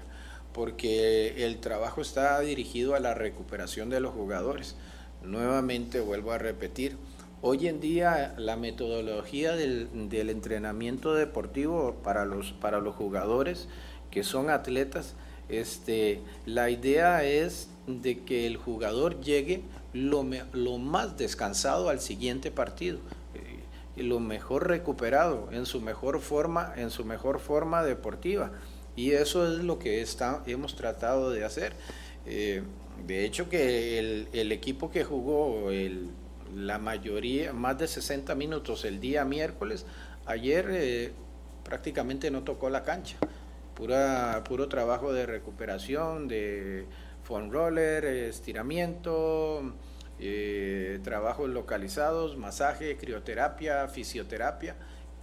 porque 0.52 1.44
el 1.44 1.60
trabajo 1.60 2.00
está 2.00 2.40
dirigido 2.40 2.94
a 2.94 3.00
la 3.00 3.14
recuperación 3.14 3.88
de 3.90 4.00
los 4.00 4.12
jugadores. 4.14 4.76
Nuevamente 5.22 6.00
vuelvo 6.00 6.32
a 6.32 6.38
repetir, 6.38 6.96
hoy 7.42 7.68
en 7.68 7.80
día 7.80 8.34
la 8.36 8.56
metodología 8.56 9.54
del, 9.54 9.88
entrenamiento 10.12 11.14
deportivo 11.14 11.96
para 12.02 12.24
los, 12.24 12.52
para 12.52 12.80
los 12.80 12.94
jugadores 12.94 13.68
que 14.10 14.24
son 14.24 14.50
atletas, 14.50 15.14
este, 15.48 16.20
la 16.46 16.70
idea 16.70 17.24
es 17.24 17.68
de 17.86 18.20
que 18.24 18.46
el 18.46 18.56
jugador 18.56 19.20
llegue 19.20 19.62
lo, 19.92 20.26
lo 20.52 20.78
más 20.78 21.16
descansado 21.16 21.88
al 21.88 22.00
siguiente 22.00 22.50
partido 22.50 22.98
eh, 23.34 24.02
lo 24.02 24.20
mejor 24.20 24.68
recuperado 24.68 25.48
en 25.50 25.66
su 25.66 25.80
mejor 25.80 26.20
forma 26.20 26.72
en 26.76 26.90
su 26.90 27.04
mejor 27.04 27.40
forma 27.40 27.82
deportiva. 27.82 28.52
Y 28.94 29.12
eso 29.12 29.46
es 29.46 29.62
lo 29.64 29.78
que 29.78 30.00
está, 30.02 30.42
hemos 30.46 30.74
tratado 30.74 31.30
de 31.30 31.44
hacer. 31.44 31.72
Eh, 32.26 32.62
de 33.06 33.24
hecho 33.24 33.48
que 33.48 33.98
el, 33.98 34.28
el 34.32 34.50
equipo 34.52 34.90
que 34.90 35.04
jugó 35.04 35.70
el- 35.70 36.10
la 36.54 36.78
mayoría 36.78 37.52
más 37.52 37.78
de 37.78 37.88
60 37.88 38.34
minutos 38.34 38.84
el 38.84 39.00
día 39.00 39.24
miércoles 39.24 39.86
ayer 40.26 40.68
eh, 40.70 41.12
prácticamente 41.64 42.30
no 42.30 42.44
tocó 42.44 42.70
la 42.70 42.82
cancha 42.82 43.16
pura, 43.78 44.42
puro 44.44 44.68
trabajo 44.68 45.12
de 45.12 45.24
recuperación, 45.24 46.26
de 46.26 46.86
foam 47.22 47.50
roller, 47.50 48.04
estiramiento, 48.04 49.72
eh, 50.18 50.98
trabajos 51.04 51.48
localizados, 51.48 52.36
masaje, 52.36 52.96
crioterapia, 52.96 53.86
fisioterapia. 53.86 54.74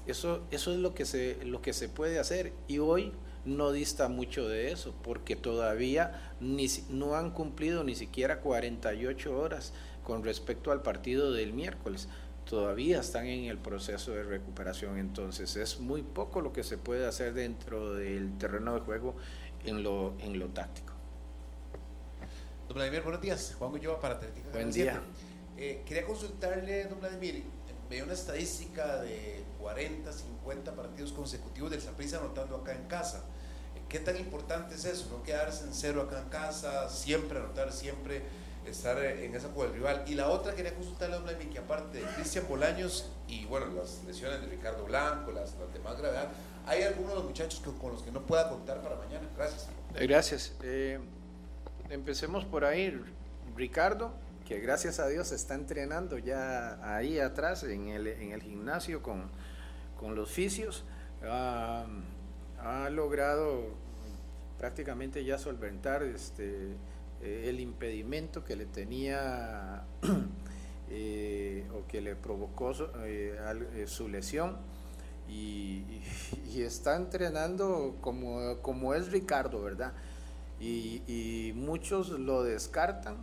Eso, 0.08 0.46
eso 0.52 0.72
es 0.72 0.78
lo 0.78 0.94
que, 0.94 1.04
se, 1.04 1.44
lo 1.44 1.62
que 1.62 1.74
se 1.74 1.90
puede 1.90 2.18
hacer 2.18 2.54
y 2.68 2.78
hoy 2.78 3.12
no 3.44 3.72
dista 3.72 4.08
mucho 4.08 4.48
de 4.48 4.72
eso 4.72 4.96
porque 5.04 5.36
todavía 5.36 6.34
ni, 6.40 6.68
no 6.90 7.16
han 7.16 7.32
cumplido 7.32 7.84
ni 7.84 7.96
siquiera 7.96 8.40
48 8.40 9.38
horas 9.38 9.74
con 10.06 10.24
respecto 10.24 10.72
al 10.72 10.82
partido 10.82 11.34
del 11.34 11.52
miércoles. 11.52 12.08
Todavía 12.46 13.00
están 13.00 13.26
en 13.26 13.46
el 13.46 13.58
proceso 13.58 14.12
de 14.12 14.24
recuperación, 14.24 15.00
entonces 15.00 15.56
es 15.56 15.80
muy 15.80 16.04
poco 16.04 16.41
lo 16.41 16.54
que 16.54 16.63
se 16.63 16.78
puede 16.78 17.08
hacer 17.08 17.34
dentro 17.34 17.96
del 17.96 18.38
terreno 18.38 18.76
de 18.76 18.82
juego 18.82 19.15
en 19.65 19.82
lo, 19.82 20.13
en 20.20 20.38
lo 20.38 20.48
táctico. 20.50 20.94
Don 22.68 22.76
Vladimir, 22.76 23.02
buenos 23.02 23.22
días. 23.22 23.56
Juan 23.58 23.72
Gulloa 23.72 24.00
para 24.00 24.15
Atlético. 24.15 24.48
Buen 24.52 24.72
día. 24.72 25.02
Eh, 25.58 25.82
quería 25.88 26.06
consultarle, 26.06 26.86
don 26.86 27.00
Vladimir, 27.00 27.44
veo 27.89 28.06
una 28.06 28.13
estadística 28.13 29.02
de 29.02 29.44
40, 29.60 30.12
50 30.12 30.76
partidos 30.76 31.13
consecutivos 31.13 31.72
del 31.72 31.82
Saprissa 31.82 32.20
anotando 32.20 32.58
acá 32.58 32.76
en 32.76 32.86
casa. 32.86 33.24
¿Qué 33.89 34.00
tan 34.00 34.18
importante 34.18 34.76
es 34.76 34.86
eso? 34.86 35.08
No 35.10 35.24
quedarse 35.24 35.63
en 35.65 35.74
cero 35.74 36.04
acá 36.04 36.22
en 36.22 36.30
casa, 36.30 36.89
siempre 36.89 37.39
anotar, 37.39 37.72
siempre 37.72 38.24
estar 38.71 38.97
en 39.04 39.36
esa 39.36 39.49
con 39.49 39.67
el 39.67 39.73
rival. 39.73 40.04
Y 40.08 40.15
la 40.15 40.30
otra 40.30 40.56
quería 40.56 40.73
consultarle 40.73 41.15
a 41.15 41.17
don 41.17 41.25
Vladimir 41.25 41.54
que 41.54 41.60
aparte 41.60 41.99
de 41.99 42.04
Cristian 42.15 42.45
Bolaños 42.47 43.12
y 43.28 43.45
bueno, 43.45 43.67
las 43.67 44.04
lesiones 44.06 44.41
de 44.41 44.47
Ricardo 44.47 44.86
Blanco, 44.86 45.32
las, 45.32 45.56
las 45.56 45.73
de 45.73 45.80
más 45.80 45.97
gravedad, 45.97 46.30
¿hay 46.65 46.84
algunos 46.84 47.10
de 47.10 47.15
los 47.15 47.25
muchachos 47.25 47.60
que, 47.60 47.71
con 47.80 47.91
los 47.91 48.01
que 48.04 48.12
no 48.12 48.21
pueda 48.21 48.49
contar 48.49 48.82
para 48.82 48.95
mañana? 48.95 49.28
Gracias. 49.36 49.67
Gracias. 49.93 50.54
Eh, 50.63 50.99
empecemos 51.89 52.45
por 52.45 52.65
ahí. 52.65 53.01
Ricardo, 53.56 54.12
que 54.45 54.60
gracias 54.60 54.99
a 54.99 55.08
Dios 55.08 55.32
está 55.32 55.56
entrenando 55.56 56.17
ya 56.17 56.80
ahí 56.95 57.19
atrás 57.19 57.63
en 57.63 57.88
el, 57.88 58.08
en 58.08 58.32
el 58.32 58.41
gimnasio 58.41 59.01
con, 59.01 59.30
con 59.99 60.15
los 60.15 60.30
fisios. 60.30 60.84
Ah, 61.23 61.86
ha 62.60 62.89
logrado 62.89 63.69
prácticamente 64.58 65.23
ya 65.23 65.38
solventar 65.38 66.04
este, 66.04 66.75
eh, 67.26 67.50
el 67.50 67.60
impedimento 67.60 68.44
que 68.44 68.56
le 68.56 68.68
tenía 68.68 69.84
eh, 70.90 71.68
o 71.74 71.88
que 71.88 72.00
le 72.00 72.16
provocó 72.16 72.72
eh, 73.04 73.36
eh, 73.74 73.86
su 73.88 74.08
lesión 74.08 74.58
y, 75.28 76.02
está 76.56 76.96
entrenando 76.96 77.98
como, 78.00 78.60
como 78.62 78.94
es 78.94 79.12
Ricardo, 79.12 79.62
¿verdad? 79.62 79.94
Y 80.60 81.52
muchos 81.54 82.10
lo 82.10 82.44
descartan 82.44 83.18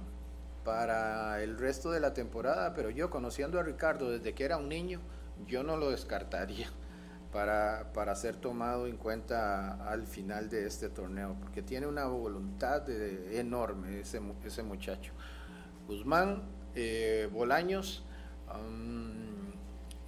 para 0.65 1.43
el 1.43 1.59
resto 1.59 1.91
de 1.91 2.01
la 2.01 2.13
temporada, 2.13 2.75
pero 2.75 2.91
yo 2.91 3.09
conociendo 3.09 3.59
a 3.59 3.63
Ricardo 3.63 4.11
desde 4.11 4.35
que 4.35 4.45
era 4.45 4.59
un 4.59 4.69
niño, 4.69 5.01
yo 5.47 5.63
no 5.63 5.77
lo 5.77 5.91
descartaría 5.91 6.71
para, 7.33 7.93
para 7.95 8.15
ser 8.15 8.37
tomado 8.37 8.87
en 8.87 8.97
cuenta 8.97 9.89
al 9.89 10.07
final 10.07 10.51
de 10.51 10.67
este 10.67 10.91
torneo, 10.91 11.35
porque 11.41 11.63
tiene 11.63 11.87
una 11.87 12.05
voluntad 12.05 12.89
enorme 12.89 14.01
ese, 14.01 14.21
ese 14.45 14.63
muchacho. 14.63 15.13
Guzmán, 15.89 16.43
eh, 16.75 17.29
Bolaños, 17.33 18.05
um, 18.55 19.51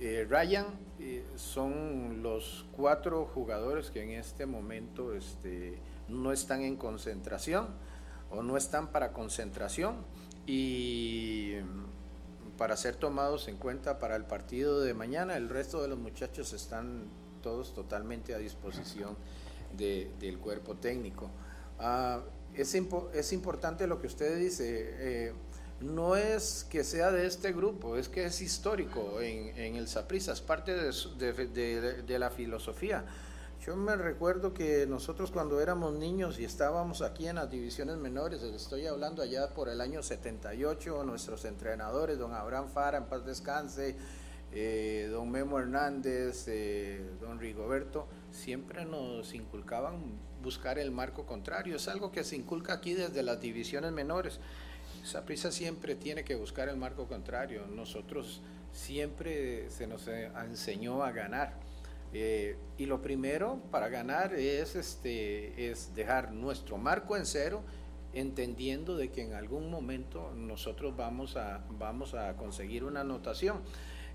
eh, 0.01 0.27
Ryan, 0.29 0.67
eh, 1.01 1.25
son 1.37 2.23
los 2.23 2.67
cuatro 2.77 3.25
jugadores 3.27 3.91
que 3.91 4.03
en 4.03 4.11
este 4.11 4.45
momento 4.45 5.15
este, 5.15 5.79
no 6.09 6.31
están 6.31 6.61
en 6.61 6.77
concentración 6.77 7.69
o 8.31 8.43
no 8.43 8.57
están 8.57 8.89
para 8.89 9.13
concentración 9.13 9.97
y 10.47 11.55
para 12.57 12.77
ser 12.77 12.97
tomados 12.97 13.49
en 13.49 13.57
cuenta 13.57 13.99
para 13.99 14.17
el 14.17 14.25
partido 14.25 14.81
de 14.81 14.95
mañana. 14.95 15.37
El 15.37 15.49
resto 15.49 15.83
de 15.83 15.89
los 15.89 15.99
muchachos 15.99 16.53
están 16.53 17.05
todos 17.43 17.75
totalmente 17.75 18.35
a 18.35 18.39
disposición 18.39 19.17
de, 19.77 20.11
del 20.21 20.39
cuerpo 20.39 20.77
técnico. 20.77 21.31
Uh, 21.79 22.21
es, 22.55 22.75
impo 22.75 23.11
es, 23.13 23.33
importante 23.33 23.87
lo 23.87 24.01
que 24.01 24.07
usted 24.07 24.39
dice. 24.39 24.95
Eh, 24.99 25.33
no 25.81 26.17
es 26.17 26.67
que 26.71 26.85
sea 26.85 27.11
de 27.11 27.27
este 27.27 27.53
grupo, 27.53 27.97
es 27.97 28.09
que 28.09 28.25
es 28.25 28.41
histórico 28.41 29.21
en, 29.21 29.57
en 29.59 29.77
el 29.77 29.89
Saprissa, 29.89 30.33
es 30.33 30.41
parte 30.41 30.73
de, 30.73 31.33
de, 31.49 32.03
de, 32.03 32.19
la 32.19 32.31
filosofía. 32.31 33.05
Yo 33.67 33.77
me 33.77 33.97
recuerdo 33.97 34.53
que 34.53 34.87
nosotros 34.87 35.31
cuando 35.31 35.59
éramos 35.59 35.95
niños 35.95 36.39
y 36.39 36.45
estábamos 36.45 37.01
aquí 37.01 37.29
en 37.29 37.37
las 37.37 37.51
divisiones 37.51 37.97
menores, 37.97 38.43
estoy 38.43 38.87
hablando 38.87 39.23
allá 39.23 39.55
por 39.55 39.71
el 39.71 39.81
año 39.81 40.03
78, 40.03 41.03
nuestros 41.05 41.47
entrenadores, 41.47 42.19
don 42.19 42.35
Abraham 42.35 42.69
Fara, 42.69 42.99
en 42.99 43.07
paz 43.07 43.25
descanse, 43.25 43.97
eh, 44.53 45.09
don 45.11 45.31
Memo 45.31 45.59
Hernández, 45.59 46.45
eh, 46.47 47.09
don 47.23 47.39
Rigoberto, 47.41 48.07
siempre 48.31 48.85
nos 48.85 49.33
inculcaban 49.33 49.97
buscar 50.43 50.79
el 50.79 50.91
marco 50.91 51.25
contrario. 51.25 51.77
Es 51.77 51.89
algo 51.89 52.13
que 52.13 52.23
se 52.23 52.37
inculca 52.37 52.75
aquí 52.75 52.93
desde 52.93 53.23
las 53.23 53.41
divisiones 53.41 53.93
menores. 53.93 54.41
Esa 55.03 55.25
prisa 55.25 55.51
siempre 55.51 55.95
tiene 55.95 56.23
que 56.23 56.35
buscar 56.35 56.69
el 56.69 56.77
marco 56.77 57.09
contrario. 57.09 57.67
Nosotros 57.67 58.43
siempre 58.75 59.71
se 59.71 59.87
nos 59.87 60.07
enseñó 60.07 61.03
a 61.03 61.13
ganar. 61.13 61.65
Eh, 62.17 62.57
y 62.79 62.87
lo 62.87 63.03
primero 63.03 63.61
para 63.73 63.89
ganar 63.89 64.35
es, 64.35 64.77
este, 64.77 65.69
es 65.71 65.95
dejar 65.97 66.33
nuestro 66.33 66.79
marco 66.79 67.17
en 67.17 67.27
cero, 67.27 67.63
entendiendo 68.13 68.97
de 68.97 69.11
que 69.11 69.23
en 69.23 69.35
algún 69.35 69.69
momento 69.69 70.33
nosotros 70.37 70.97
vamos 70.97 71.37
a, 71.37 71.65
vamos 71.71 72.15
a 72.15 72.37
conseguir 72.37 72.85
una 72.85 73.01
anotación. 73.01 73.63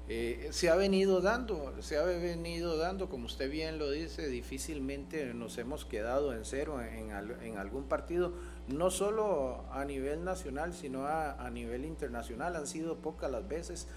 Eh, 0.08 0.48
se 0.52 0.70
ha 0.70 0.76
venido 0.76 1.20
dando, 1.20 1.76
se 1.82 1.98
ha 1.98 2.04
venido 2.04 2.78
dando, 2.78 3.10
como 3.10 3.26
usted 3.26 3.52
bien 3.52 3.78
lo 3.78 3.92
dice, 3.92 4.28
difícilmente 4.28 5.34
nos 5.34 5.58
hemos 5.58 5.86
quedado 5.86 6.34
en 6.34 6.46
cero 6.46 6.82
en, 6.82 7.12
en 7.44 7.58
algún 7.58 7.84
partido, 7.84 8.34
no 8.70 8.90
solo 8.90 9.66
a 9.72 9.84
nivel 9.86 10.24
nacional, 10.24 10.74
sino 10.74 11.06
a, 11.06 11.34
a 11.34 11.52
nivel 11.52 11.84
internacional. 11.84 12.56
Han 12.56 12.66
sido 12.66 12.96
pocas 13.00 13.30
las 13.30 13.48
veces 13.48 13.88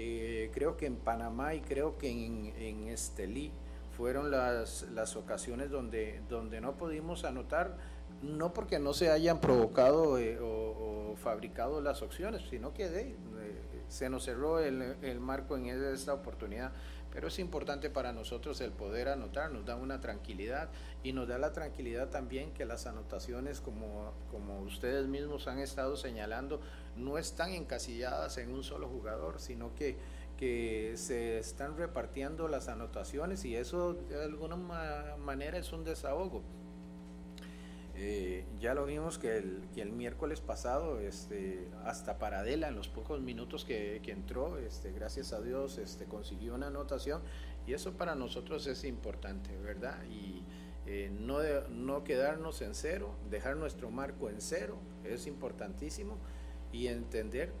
eh, 0.00 0.52
creo 0.54 0.76
que 0.76 0.86
en 0.86 0.94
Panamá 0.94 1.54
y 1.54 1.60
creo 1.60 1.98
que 1.98 2.08
en, 2.08 2.88
Estelí 2.88 3.50
fueron 3.96 4.30
las, 4.30 4.86
las 4.94 5.16
ocasiones 5.16 5.70
donde, 5.70 6.22
donde 6.28 6.60
no 6.60 6.76
pudimos 6.76 7.24
anotar, 7.24 7.76
no 8.22 8.52
porque 8.52 8.78
no 8.78 8.92
se 8.92 9.10
hayan 9.10 9.40
provocado 9.40 10.16
eh, 10.18 10.38
o, 10.40 11.16
fabricado 11.16 11.80
las 11.80 12.00
opciones, 12.02 12.42
sino 12.48 12.72
que 12.72 12.84
eh, 12.86 13.16
se 13.88 14.08
nos 14.08 14.24
cerró 14.24 14.60
el, 14.60 14.96
el, 15.02 15.18
marco 15.18 15.56
en 15.56 15.66
esta 15.66 16.14
oportunidad. 16.14 16.70
Pero 17.12 17.28
es 17.28 17.38
importante 17.38 17.90
para 17.90 18.12
nosotros 18.12 18.60
el 18.60 18.72
poder 18.72 19.08
anotar, 19.08 19.50
nos 19.50 19.64
da 19.64 19.76
una 19.76 20.00
tranquilidad 20.00 20.68
y 21.02 21.12
nos 21.12 21.28
da 21.28 21.38
la 21.38 21.52
tranquilidad 21.52 22.10
también 22.10 22.52
que 22.52 22.64
las 22.64 22.86
anotaciones, 22.86 23.60
como, 23.60 24.12
como 24.30 24.60
ustedes 24.60 25.06
mismos 25.06 25.48
han 25.48 25.58
estado 25.58 25.96
señalando, 25.96 26.60
no 26.96 27.18
están 27.18 27.52
encasilladas 27.52 28.38
en 28.38 28.52
un 28.52 28.62
solo 28.62 28.88
jugador, 28.88 29.40
sino 29.40 29.74
que, 29.74 29.96
que 30.36 30.94
se 30.96 31.38
están 31.38 31.76
repartiendo 31.76 32.46
las 32.48 32.68
anotaciones 32.68 33.44
y 33.44 33.56
eso 33.56 33.94
de 33.94 34.22
alguna 34.22 34.56
manera 34.56 35.58
es 35.58 35.72
un 35.72 35.84
desahogo. 35.84 36.42
Eh, 38.00 38.44
ya 38.60 38.74
lo 38.74 38.86
vimos 38.86 39.18
que 39.18 39.38
el, 39.38 39.62
que 39.74 39.82
el 39.82 39.90
miércoles 39.90 40.40
pasado, 40.40 41.00
este, 41.00 41.66
hasta 41.84 42.16
Paradela, 42.16 42.68
en 42.68 42.76
los 42.76 42.86
pocos 42.86 43.20
minutos 43.20 43.64
que, 43.64 44.00
que 44.04 44.12
entró, 44.12 44.56
este, 44.56 44.92
gracias 44.92 45.32
a 45.32 45.40
Dios, 45.40 45.78
este, 45.78 46.04
consiguió 46.04 46.54
una 46.54 46.68
anotación 46.68 47.22
y 47.66 47.72
eso 47.72 47.94
para 47.94 48.14
nosotros 48.14 48.68
es 48.68 48.84
importante, 48.84 49.56
¿verdad? 49.58 49.98
Y 50.08 50.44
eh, 50.86 51.10
no, 51.12 51.40
no 51.70 52.04
quedarnos 52.04 52.62
en 52.62 52.76
cero, 52.76 53.16
dejar 53.30 53.56
nuestro 53.56 53.90
marco 53.90 54.30
en 54.30 54.40
cero, 54.40 54.78
es 55.02 55.26
importantísimo 55.26 56.18
y 56.72 56.86
entender 56.86 57.52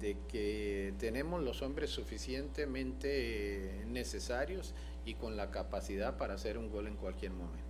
de 0.00 0.18
que 0.28 0.92
tenemos 0.98 1.42
los 1.42 1.62
hombres 1.62 1.88
suficientemente 1.88 3.86
necesarios 3.86 4.74
y 5.06 5.14
con 5.14 5.38
la 5.38 5.50
capacidad 5.50 6.18
para 6.18 6.34
hacer 6.34 6.58
un 6.58 6.68
gol 6.68 6.88
en 6.88 6.96
cualquier 6.96 7.32
momento. 7.32 7.67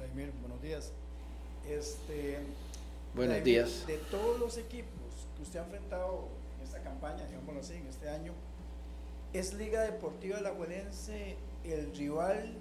Vladimir, 0.00 0.32
buenos 0.40 0.62
días. 0.62 0.92
Este, 1.68 2.38
buenos 3.14 3.36
Vladimir, 3.36 3.44
días. 3.44 3.86
De 3.86 3.98
todos 4.10 4.40
los 4.40 4.56
equipos 4.56 5.28
que 5.36 5.42
usted 5.42 5.58
ha 5.58 5.64
enfrentado 5.64 6.28
en 6.56 6.64
esta 6.64 6.82
campaña, 6.82 7.26
digámoslo 7.26 7.60
así, 7.60 7.74
en 7.74 7.86
este 7.86 8.08
año, 8.08 8.32
¿es 9.34 9.52
Liga 9.52 9.82
Deportiva 9.82 10.36
de 10.38 10.42
la 10.42 10.52
Juelense 10.52 11.36
el 11.64 11.94
rival 11.94 12.54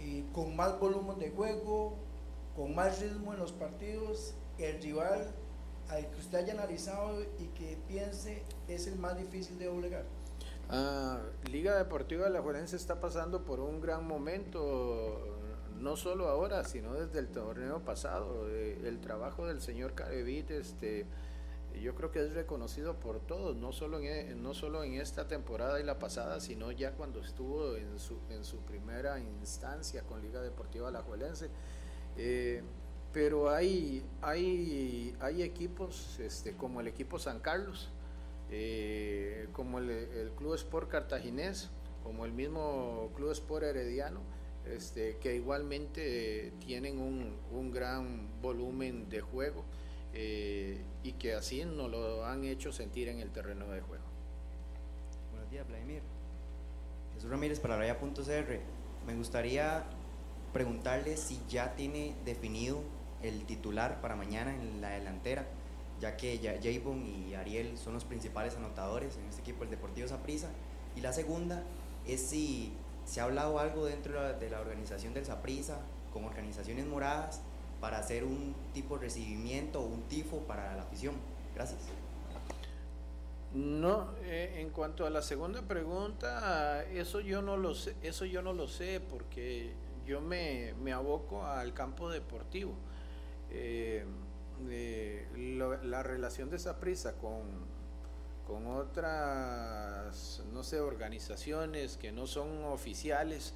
eh, 0.00 0.24
con 0.32 0.56
más 0.56 0.80
volumen 0.80 1.18
de 1.18 1.30
juego, 1.30 1.96
con 2.56 2.74
más 2.74 2.98
ritmo 3.00 3.34
en 3.34 3.40
los 3.40 3.52
partidos, 3.52 4.32
el 4.58 4.80
rival 4.80 5.32
al 5.90 6.10
que 6.10 6.18
usted 6.18 6.38
haya 6.38 6.54
analizado 6.54 7.22
y 7.22 7.44
que 7.58 7.76
piense 7.86 8.42
es 8.68 8.86
el 8.86 8.96
más 8.96 9.18
difícil 9.18 9.58
de 9.58 9.66
doblegar? 9.66 10.04
Ah, 10.70 11.20
Liga 11.50 11.76
Deportiva 11.76 12.24
de 12.24 12.30
la 12.30 12.40
Juelense 12.40 12.76
está 12.76 13.02
pasando 13.02 13.44
por 13.44 13.60
un 13.60 13.82
gran 13.82 14.06
momento, 14.06 15.33
no 15.84 15.96
solo 15.96 16.28
ahora, 16.28 16.64
sino 16.64 16.94
desde 16.94 17.18
el 17.18 17.28
torneo 17.28 17.84
pasado. 17.84 18.48
Eh, 18.48 18.80
el 18.84 19.00
trabajo 19.00 19.46
del 19.46 19.60
señor 19.60 19.94
Carevit 19.94 20.50
este, 20.50 21.06
yo 21.80 21.94
creo 21.94 22.10
que 22.10 22.24
es 22.24 22.32
reconocido 22.32 22.94
por 22.98 23.20
todos, 23.20 23.54
no 23.56 23.72
solo 23.72 23.98
en, 23.98 24.04
e- 24.06 24.34
no 24.34 24.54
solo 24.54 24.82
en 24.82 24.94
esta 24.94 25.28
temporada 25.28 25.78
y 25.80 25.84
la 25.84 25.98
pasada, 25.98 26.40
sino 26.40 26.72
ya 26.72 26.92
cuando 26.92 27.20
estuvo 27.20 27.76
en 27.76 27.98
su, 27.98 28.18
en 28.30 28.44
su 28.44 28.58
primera 28.60 29.20
instancia 29.20 30.02
con 30.02 30.22
Liga 30.22 30.40
Deportiva 30.40 30.88
Alajuelense. 30.88 31.50
Eh, 32.16 32.62
pero 33.12 33.50
hay, 33.50 34.02
hay, 34.22 35.14
hay 35.20 35.42
equipos 35.42 36.18
este, 36.18 36.56
como 36.56 36.80
el 36.80 36.88
equipo 36.88 37.18
San 37.18 37.38
Carlos, 37.40 37.90
eh, 38.50 39.48
como 39.52 39.78
el, 39.78 39.90
el 39.90 40.30
Club 40.30 40.54
Sport 40.54 40.88
Cartaginés, 40.90 41.70
como 42.02 42.24
el 42.24 42.32
mismo 42.32 43.10
Club 43.16 43.30
Sport 43.30 43.64
Herediano, 43.64 44.20
este, 44.66 45.16
que 45.18 45.34
igualmente 45.36 46.52
tienen 46.64 46.98
un, 46.98 47.36
un 47.52 47.70
gran 47.70 48.28
volumen 48.40 49.08
de 49.08 49.20
juego 49.20 49.64
eh, 50.14 50.80
y 51.02 51.12
que 51.12 51.34
así 51.34 51.64
nos 51.64 51.90
lo 51.90 52.24
han 52.24 52.44
hecho 52.44 52.72
sentir 52.72 53.08
en 53.08 53.18
el 53.18 53.30
terreno 53.30 53.68
de 53.70 53.80
juego. 53.80 54.04
Buenos 55.32 55.50
días, 55.50 55.66
Vladimir. 55.66 56.02
Jesús 57.14 57.30
Ramírez 57.30 57.58
para 57.58 57.76
Raya.cr. 57.76 58.60
Me 59.06 59.14
gustaría 59.16 59.84
preguntarle 60.52 61.16
si 61.16 61.40
ya 61.48 61.74
tiene 61.74 62.14
definido 62.24 62.80
el 63.22 63.44
titular 63.44 64.00
para 64.00 64.14
mañana 64.14 64.54
en 64.54 64.80
la 64.80 64.90
delantera, 64.90 65.46
ya 66.00 66.16
que 66.16 66.38
Javon 66.62 67.04
y 67.04 67.34
Ariel 67.34 67.76
son 67.76 67.94
los 67.94 68.04
principales 68.04 68.56
anotadores 68.56 69.16
en 69.16 69.28
este 69.28 69.40
equipo, 69.40 69.64
el 69.64 69.70
Deportivo 69.70 70.06
Saprissa. 70.06 70.48
Y 70.96 71.00
la 71.00 71.12
segunda 71.12 71.64
es 72.06 72.20
si 72.20 72.72
se 73.04 73.20
ha 73.20 73.24
hablado 73.24 73.58
algo 73.58 73.86
dentro 73.86 74.20
de 74.34 74.50
la, 74.50 74.60
organización 74.60 75.14
del 75.14 75.24
Saprissa 75.24 75.78
con 76.12 76.24
organizaciones 76.24 76.86
moradas 76.86 77.40
para 77.80 77.98
hacer 77.98 78.24
un 78.24 78.54
tipo 78.72 78.96
de 78.96 79.02
recibimiento 79.02 79.80
o 79.80 79.86
un 79.86 80.02
tifo 80.02 80.38
para 80.40 80.74
la 80.74 80.82
afición. 80.82 81.14
Gracias. 81.54 81.80
No, 83.52 84.10
eh, 84.22 84.56
en 84.56 84.70
cuanto 84.70 85.06
a 85.06 85.10
la 85.10 85.22
segunda 85.22 85.62
pregunta, 85.62 86.84
eso 86.84 87.20
yo 87.20 87.40
no 87.40 87.56
lo 87.56 87.74
sé, 87.74 87.94
eso 88.02 88.24
yo 88.24 88.42
no 88.42 88.52
lo 88.52 88.66
sé 88.66 89.00
porque 89.00 89.72
yo 90.06 90.20
me, 90.20 90.74
me 90.82 90.92
aboco 90.92 91.46
al 91.46 91.72
campo 91.72 92.10
deportivo. 92.10 92.74
Eh, 93.50 94.04
eh, 94.68 95.78
la 95.84 96.02
relación 96.02 96.50
de 96.50 96.56
esa 96.56 96.78
con, 97.12 97.42
con 98.46 98.66
otras, 98.66 100.42
no 100.52 100.62
sé, 100.62 100.80
organizaciones 100.80 101.96
que 101.96 102.12
no 102.12 102.26
son 102.26 102.64
oficiales 102.64 103.54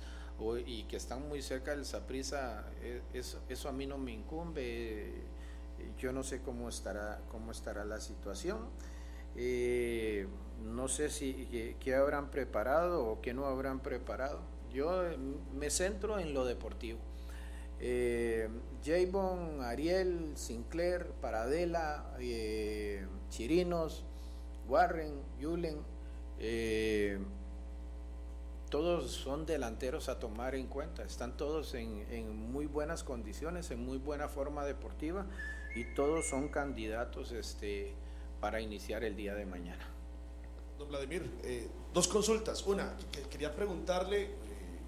y 0.66 0.84
que 0.84 0.96
están 0.96 1.28
muy 1.28 1.42
cerca 1.42 1.72
del 1.72 1.84
Saprisa, 1.84 2.64
eso, 3.12 3.40
eso 3.48 3.68
a 3.68 3.72
mí 3.72 3.86
no 3.86 3.98
me 3.98 4.12
incumbe. 4.12 5.12
Yo 5.98 6.12
no 6.12 6.22
sé 6.22 6.42
cómo 6.42 6.68
estará, 6.68 7.20
cómo 7.30 7.52
estará 7.52 7.84
la 7.84 8.00
situación. 8.00 8.68
Eh, 9.36 10.26
no 10.64 10.88
sé 10.88 11.10
si 11.10 11.76
qué 11.80 11.94
habrán 11.94 12.30
preparado 12.30 13.04
o 13.04 13.20
qué 13.20 13.34
no 13.34 13.46
habrán 13.46 13.80
preparado. 13.80 14.40
Yo 14.72 15.06
eh, 15.06 15.16
me 15.54 15.70
centro 15.70 16.18
en 16.18 16.34
lo 16.34 16.44
deportivo. 16.44 16.98
Eh, 17.80 18.48
Javon, 18.84 19.62
Ariel, 19.62 20.32
Sinclair, 20.34 21.12
Paradela, 21.20 22.12
eh, 22.18 23.06
Chirinos, 23.28 24.04
Warren, 24.68 25.20
Yulen, 25.40 25.80
eh, 26.38 27.18
todos 28.70 29.10
son 29.12 29.46
delanteros 29.46 30.08
a 30.10 30.18
tomar 30.18 30.54
en 30.54 30.66
cuenta, 30.66 31.02
están 31.02 31.36
todos 31.36 31.72
en, 31.74 32.36
muy 32.52 32.66
buenas 32.66 33.02
condiciones, 33.02 33.70
en 33.70 33.84
muy 33.84 33.96
buena 33.98 34.28
forma 34.28 34.64
deportiva 34.64 35.24
y 35.74 35.84
todos 35.94 36.26
son 36.28 36.48
candidatos 36.48 37.32
este, 37.32 37.94
para 38.40 38.60
iniciar 38.60 39.04
el 39.04 39.16
día 39.16 39.34
de 39.34 39.46
mañana. 39.46 39.86
Don 40.78 40.88
Vladimir, 40.88 41.30
eh, 41.44 41.66
dos 41.94 42.06
consultas. 42.08 42.64
Una, 42.66 42.94
que- 43.10 43.22
quería 43.22 43.54
preguntarle 43.54 44.24
eh, 44.24 44.30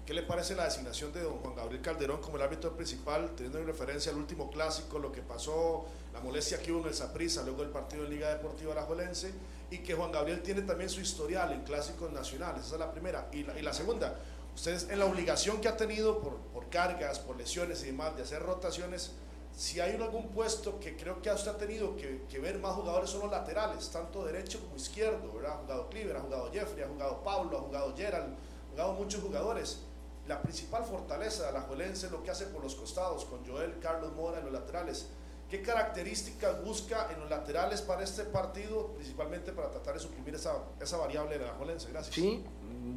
qué 0.05 0.13
le 0.13 0.21
parece 0.23 0.55
la 0.55 0.65
designación 0.65 1.11
de 1.11 1.23
don 1.23 1.37
Juan 1.39 1.55
Gabriel 1.55 1.81
Calderón 1.81 2.21
como 2.21 2.37
el 2.37 2.43
árbitro 2.43 2.75
principal, 2.75 3.31
teniendo 3.35 3.57
en 3.59 3.65
referencia 3.65 4.11
al 4.11 4.17
último 4.19 4.51
clásico, 4.51 4.99
lo 4.99 5.11
que 5.11 5.21
pasó, 5.21 5.85
la 6.13 6.21
molestia 6.21 6.61
que 6.61 6.71
hubo 6.71 6.81
en 6.81 6.87
el 6.89 6.93
Saprissa, 6.93 7.41
luego 7.43 7.63
el 7.63 7.69
partido 7.69 8.03
en 8.05 8.11
Liga 8.11 8.29
Deportiva 8.29 8.73
Alajuelense, 8.73 9.31
y 9.71 9.79
que 9.79 9.95
Juan 9.95 10.11
Gabriel 10.11 10.43
tiene 10.43 10.61
también 10.61 10.89
su 10.89 10.99
historial 10.99 11.53
en 11.53 11.63
clásicos 11.63 12.11
nacionales. 12.11 12.65
Esa 12.65 12.75
es 12.75 12.79
la 12.79 12.91
primera. 12.91 13.29
Y 13.31 13.43
la, 13.43 13.57
y 13.57 13.61
la 13.61 13.73
segunda, 13.73 14.15
ustedes 14.53 14.89
en 14.89 14.99
la 14.99 15.05
obligación 15.05 15.61
que 15.61 15.69
ha 15.69 15.77
tenido 15.77 16.19
por, 16.19 16.35
por 16.53 16.69
cargas, 16.69 17.19
por 17.19 17.37
lesiones 17.37 17.81
y 17.83 17.87
demás, 17.87 18.15
de 18.17 18.23
hacer 18.23 18.43
rotaciones, 18.43 19.11
si 19.55 19.79
hay 19.79 19.95
algún 19.95 20.29
puesto 20.29 20.79
que 20.79 20.95
creo 20.95 21.21
que 21.21 21.31
usted 21.31 21.51
ha 21.51 21.57
tenido 21.57 21.95
que, 21.95 22.23
que 22.29 22.39
ver 22.39 22.59
más 22.59 22.73
jugadores 22.75 23.09
son 23.09 23.21
los 23.21 23.31
laterales, 23.31 23.89
tanto 23.89 24.25
derecho 24.25 24.59
como 24.59 24.75
izquierdo, 24.75 25.31
¿verdad? 25.33 25.53
Ha 25.53 25.57
jugado 25.57 25.89
Cliver, 25.89 26.17
ha 26.17 26.21
jugado 26.21 26.51
Jeffrey, 26.51 26.83
ha 26.83 26.87
jugado 26.87 27.23
Pablo, 27.23 27.57
ha 27.57 27.61
jugado 27.61 27.95
Gerald, 27.95 28.33
ha 28.33 28.71
jugado 28.71 28.93
muchos 28.93 29.21
jugadores. 29.21 29.79
La 30.27 30.41
principal 30.41 30.83
fortaleza 30.83 31.47
de 31.47 31.53
la 31.53 31.61
Juelense 31.61 32.05
es 32.05 32.11
lo 32.11 32.23
que 32.23 32.31
hace 32.31 32.45
por 32.45 32.63
los 32.63 32.75
costados, 32.75 33.25
con 33.25 33.45
Joel, 33.45 33.79
Carlos 33.79 34.13
Mora 34.13 34.39
en 34.39 34.45
los 34.45 34.53
laterales. 34.53 35.07
¿Qué 35.51 35.61
características 35.61 36.63
busca 36.63 37.11
en 37.13 37.19
los 37.19 37.29
laterales 37.29 37.81
para 37.81 38.03
este 38.05 38.23
partido, 38.23 38.93
principalmente 38.95 39.51
para 39.51 39.69
tratar 39.69 39.95
de 39.95 39.99
suprimir 39.99 40.33
esa, 40.35 40.53
variable 40.97 41.37
de 41.37 41.45
la 41.45 41.51
Juelense? 41.55 41.89
Gracias. 41.91 42.15
Sí, 42.15 42.41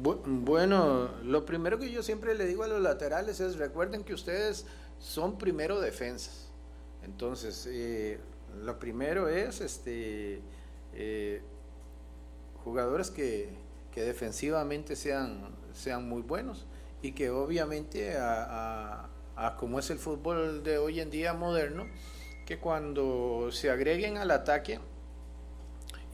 bu- 0.01 0.21
bueno, 0.25 1.09
lo 1.23 1.45
primero 1.45 1.77
que 1.77 1.91
yo 1.91 2.01
siempre 2.01 2.33
le 2.33 2.45
digo 2.45 2.63
a 2.63 2.67
los 2.67 2.81
laterales 2.81 3.41
es 3.41 3.57
recuerden 3.57 4.05
que 4.05 4.13
ustedes 4.13 4.65
son 4.99 5.37
primero 5.37 5.81
defensas. 5.81 6.49
Entonces, 7.03 7.67
eh, 7.69 8.19
lo 8.63 8.79
primero 8.79 9.27
es 9.27 9.59
este 9.59 10.39
eh, 10.93 11.41
jugadores 12.63 13.11
que, 13.11 13.49
que 13.91 14.01
defensivamente 14.01 14.95
sean, 14.95 15.53
sean 15.73 16.07
muy 16.07 16.21
buenos 16.21 16.65
y 17.01 17.11
que 17.11 17.29
obviamente 17.31 18.15
a, 18.17 19.01
a- 19.03 19.09
a 19.35 19.57
como 19.57 19.77
es 19.79 19.89
el 19.89 19.99
fútbol 19.99 20.63
de 20.63 20.77
hoy 20.77 21.01
en 21.01 21.09
día 21.11 21.33
moderno, 21.33 21.85
que 22.45 22.59
cuando 22.59 23.49
se 23.51 23.69
agreguen 23.69 24.17
al 24.17 24.31
ataque, 24.31 24.79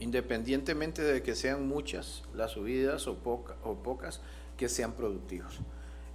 independientemente 0.00 1.02
de 1.02 1.22
que 1.22 1.34
sean 1.34 1.68
muchas 1.68 2.22
las 2.34 2.52
subidas 2.52 3.06
o, 3.06 3.16
poca- 3.16 3.56
o 3.62 3.74
pocas, 3.76 4.20
que 4.56 4.68
sean 4.68 4.92
productivos. 4.92 5.60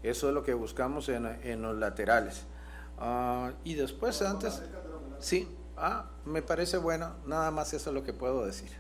Eso 0.03 0.27
es 0.29 0.33
lo 0.33 0.43
que 0.43 0.53
buscamos 0.53 1.09
en, 1.09 1.25
en 1.43 1.61
los 1.61 1.77
laterales. 1.77 2.45
Ah, 2.99 3.51
y 3.63 3.75
después, 3.75 4.21
antes, 4.21 4.61
sí, 5.19 5.47
ah, 5.77 6.09
me 6.25 6.41
parece 6.41 6.77
bueno, 6.77 7.15
nada 7.25 7.51
más 7.51 7.73
eso 7.73 7.89
es 7.89 7.93
lo 7.93 8.03
que 8.03 8.13
puedo 8.13 8.45
decir. 8.45 8.71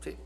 Sí. 0.00 0.16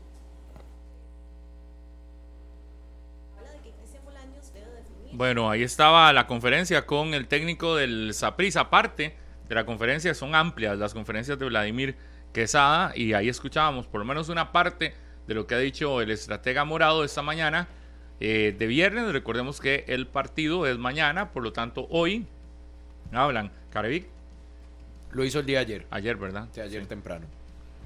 Bueno, 5.11 5.49
ahí 5.49 5.61
estaba 5.63 6.11
la 6.11 6.25
conferencia 6.25 6.85
con 6.87 7.13
el 7.13 7.27
técnico 7.27 7.75
del 7.75 8.13
Saprissa. 8.13 8.61
Aparte 8.61 9.15
de 9.49 9.55
la 9.55 9.65
conferencia, 9.65 10.13
son 10.13 10.35
amplias 10.35 10.77
las 10.77 10.93
conferencias 10.93 11.37
de 11.39 11.45
Vladimir 11.45 11.95
Quesada 12.33 12.93
y 12.95 13.13
ahí 13.13 13.29
escuchábamos 13.29 13.85
por 13.87 13.99
lo 13.99 14.05
menos 14.05 14.29
una 14.29 14.51
parte 14.51 14.93
de 15.27 15.33
lo 15.35 15.45
que 15.45 15.55
ha 15.55 15.59
dicho 15.59 16.01
el 16.01 16.09
estratega 16.11 16.65
morado 16.65 17.03
esta 17.03 17.21
mañana 17.21 17.67
eh, 18.19 18.55
de 18.57 18.67
viernes. 18.67 19.11
Recordemos 19.13 19.59
que 19.61 19.85
el 19.87 20.07
partido 20.07 20.65
es 20.65 20.77
mañana, 20.77 21.31
por 21.31 21.43
lo 21.43 21.53
tanto 21.53 21.87
hoy 21.89 22.25
hablan. 23.11 23.51
Carevic, 23.71 24.07
Lo 25.11 25.23
hizo 25.23 25.39
el 25.39 25.45
día 25.45 25.59
ayer. 25.59 25.85
ayer, 25.91 26.15
¿verdad? 26.15 26.47
Sí, 26.51 26.61
ayer 26.61 26.81
Sí. 26.83 26.87
temprano. 26.87 27.25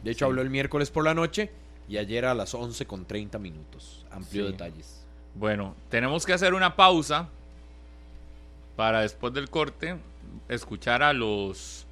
De 0.04 0.12
hecho, 0.12 0.26
habló 0.26 0.42
el 0.42 0.50
miércoles 0.50 0.92
por 0.92 1.04
la 1.04 1.14
noche 1.14 1.52
y 1.90 1.98
ayer 1.98 2.24
a 2.26 2.34
las 2.34 2.54
11 2.54 2.86
con 2.86 3.06
30 3.06 3.38
minutos. 3.40 4.06
Amplio 4.12 4.46
Sí. 4.46 4.52
detalles. 4.54 5.06
Bueno, 5.36 5.76
tenemos 5.90 6.26
que 6.26 6.32
hacer 6.34 6.54
una 6.54 6.76
pausa 6.78 7.28
para 8.76 9.02
después 9.02 9.34
del 9.34 9.50
corte 9.50 9.98
escuchar 10.50 11.04
a 11.04 11.14
los, 11.14 11.86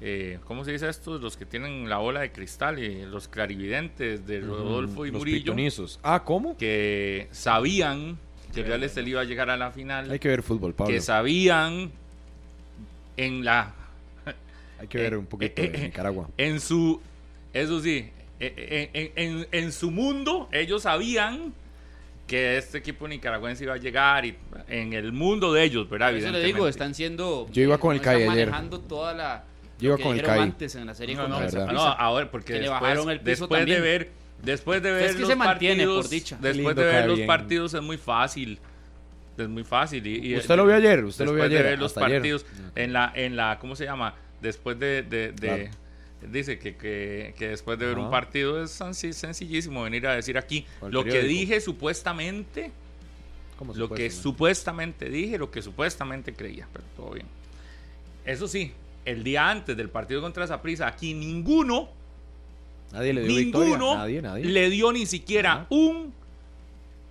eh, 0.00 0.38
¿cómo 0.44 0.64
se 0.64 0.72
dice 0.72 0.88
estos? 0.88 1.20
Los 1.20 1.36
que 1.36 1.46
tienen 1.46 1.88
la 1.88 1.98
bola 1.98 2.20
de 2.20 2.32
cristal 2.32 2.78
y 2.78 3.04
los 3.06 3.28
clarividentes 3.28 4.26
de 4.26 4.40
Rodolfo 4.40 5.06
y 5.06 5.10
Los 5.10 5.18
Murillo, 5.20 5.38
pitonizos. 5.38 5.98
Ah, 6.02 6.22
¿cómo? 6.24 6.56
que 6.56 7.28
sabían 7.32 8.18
que 8.54 8.60
el 8.60 8.66
Real 8.66 8.82
Estelí 8.84 9.10
iba 9.10 9.20
a 9.20 9.24
llegar 9.24 9.50
a 9.50 9.56
la 9.56 9.70
final, 9.70 10.10
Hay 10.10 10.18
que 10.18 10.28
ver 10.28 10.42
fútbol, 10.42 10.72
Pablo. 10.74 10.92
que 10.94 11.00
sabían 11.00 11.90
en 13.16 13.44
la, 13.44 13.74
Hay 14.80 14.88
que 14.88 14.98
ver 14.98 15.14
eh, 15.14 15.16
un 15.16 15.26
poquito 15.26 15.62
eh, 15.62 15.68
de 15.70 15.78
eh, 15.78 15.82
Nicaragua. 15.86 16.28
en 16.36 16.60
su, 16.60 17.00
eso 17.52 17.80
sí, 17.80 18.08
eh, 18.40 18.90
eh, 18.94 19.10
en, 19.16 19.36
en- 19.40 19.48
en 19.52 19.72
su 19.72 19.90
mundo 19.90 20.48
ellos 20.52 20.82
sabían 20.82 21.54
que 22.26 22.56
este 22.58 22.78
equipo 22.78 23.06
nicaragüense 23.06 23.64
iba 23.64 23.74
a 23.74 23.76
llegar 23.76 24.24
y 24.24 24.36
en 24.68 24.92
el 24.92 25.12
mundo 25.12 25.52
de 25.52 25.62
ellos, 25.62 25.88
¿verdad? 25.88 26.14
Eso 26.14 26.30
le 26.30 26.42
digo, 26.42 26.66
están 26.68 26.94
siendo. 26.94 27.46
Yo 27.52 27.62
iba 27.62 27.78
con 27.78 27.94
el 27.96 28.06
ayer. 28.08 28.26
manejando 28.26 28.80
toda 28.80 29.14
la. 29.14 29.44
Yo 29.78 29.88
iba 29.90 29.98
con 29.98 30.16
el 30.16 30.22
CAI. 30.22 30.40
antes 30.40 30.74
en 30.74 30.86
la 30.86 30.94
serie 30.94 31.14
No, 31.14 31.28
contra 31.28 31.66
no, 31.72 31.80
ahora 31.82 32.30
porque 32.30 32.46
Que 32.46 32.52
le 32.54 32.60
después, 32.60 32.80
bajaron 32.80 33.10
el 33.10 33.20
piso 33.20 33.46
después 33.46 33.66
de 33.66 33.80
ver 33.80 34.10
después 34.42 34.82
de 34.82 34.90
ver 34.92 35.04
Es 35.04 35.12
que 35.14 35.20
los 35.20 35.28
se 35.30 35.36
mantiene, 35.36 35.84
partidos, 35.84 36.04
por 36.06 36.10
dicha. 36.10 36.36
después 36.40 36.56
lindo 36.56 36.74
de 36.82 36.86
ver 36.86 37.06
los 37.06 37.16
bien. 37.16 37.26
partidos 37.26 37.74
es 37.74 37.82
muy 37.82 37.96
fácil. 37.98 38.58
Es 39.36 39.48
muy 39.48 39.64
fácil 39.64 40.06
y, 40.06 40.32
y- 40.32 40.36
Usted 40.38 40.56
lo 40.56 40.64
vio 40.66 40.74
ayer, 40.76 41.04
usted 41.04 41.26
lo 41.26 41.32
vio 41.34 41.42
después 41.42 41.50
ayer. 41.60 41.64
de 41.64 41.70
ver 41.70 41.78
los 41.78 41.96
ayer. 41.98 42.10
partidos 42.10 42.46
en 42.74 42.92
la 42.94 43.12
en 43.14 43.36
la 43.36 43.58
¿cómo 43.60 43.76
se 43.76 43.84
llama? 43.84 44.14
Después 44.40 44.78
de 44.78 45.02
de, 45.02 45.32
de, 45.32 45.34
Claro. 45.34 45.64
Dice 46.22 46.58
que, 46.58 46.76
que, 46.76 47.34
que 47.38 47.48
después 47.48 47.78
de 47.78 47.86
ver 47.86 47.98
un 47.98 48.10
partido 48.10 48.62
es 48.62 48.80
senci- 48.80 49.12
sencillísimo 49.12 49.82
venir 49.82 50.06
a 50.06 50.14
decir 50.14 50.38
aquí 50.38 50.66
lo 50.88 51.04
que 51.04 51.22
dije 51.22 51.60
supuestamente, 51.60 52.72
¿Cómo 53.58 53.72
lo 53.74 53.88
que 53.88 54.10
supuestamente? 54.10 55.08
dije, 55.08 55.38
lo 55.38 55.50
que 55.50 55.62
supuestamente 55.62 56.34
creía, 56.34 56.68
pero 56.72 56.84
todo 56.96 57.10
bien. 57.12 57.26
Eso 58.24 58.48
sí, 58.48 58.72
el 59.04 59.22
día 59.24 59.48
antes 59.50 59.76
del 59.76 59.88
partido 59.88 60.20
contra 60.20 60.46
Saprissa, 60.46 60.86
aquí 60.86 61.14
ninguno, 61.14 61.88
Nadie 62.92 63.12
le 63.14 63.22
dio 63.24 63.38
ninguno 63.40 63.96
Nadie, 63.96 64.22
nadie. 64.22 64.44
le 64.44 64.70
dio 64.70 64.92
ni 64.92 65.06
siquiera 65.06 65.66
un 65.70 66.12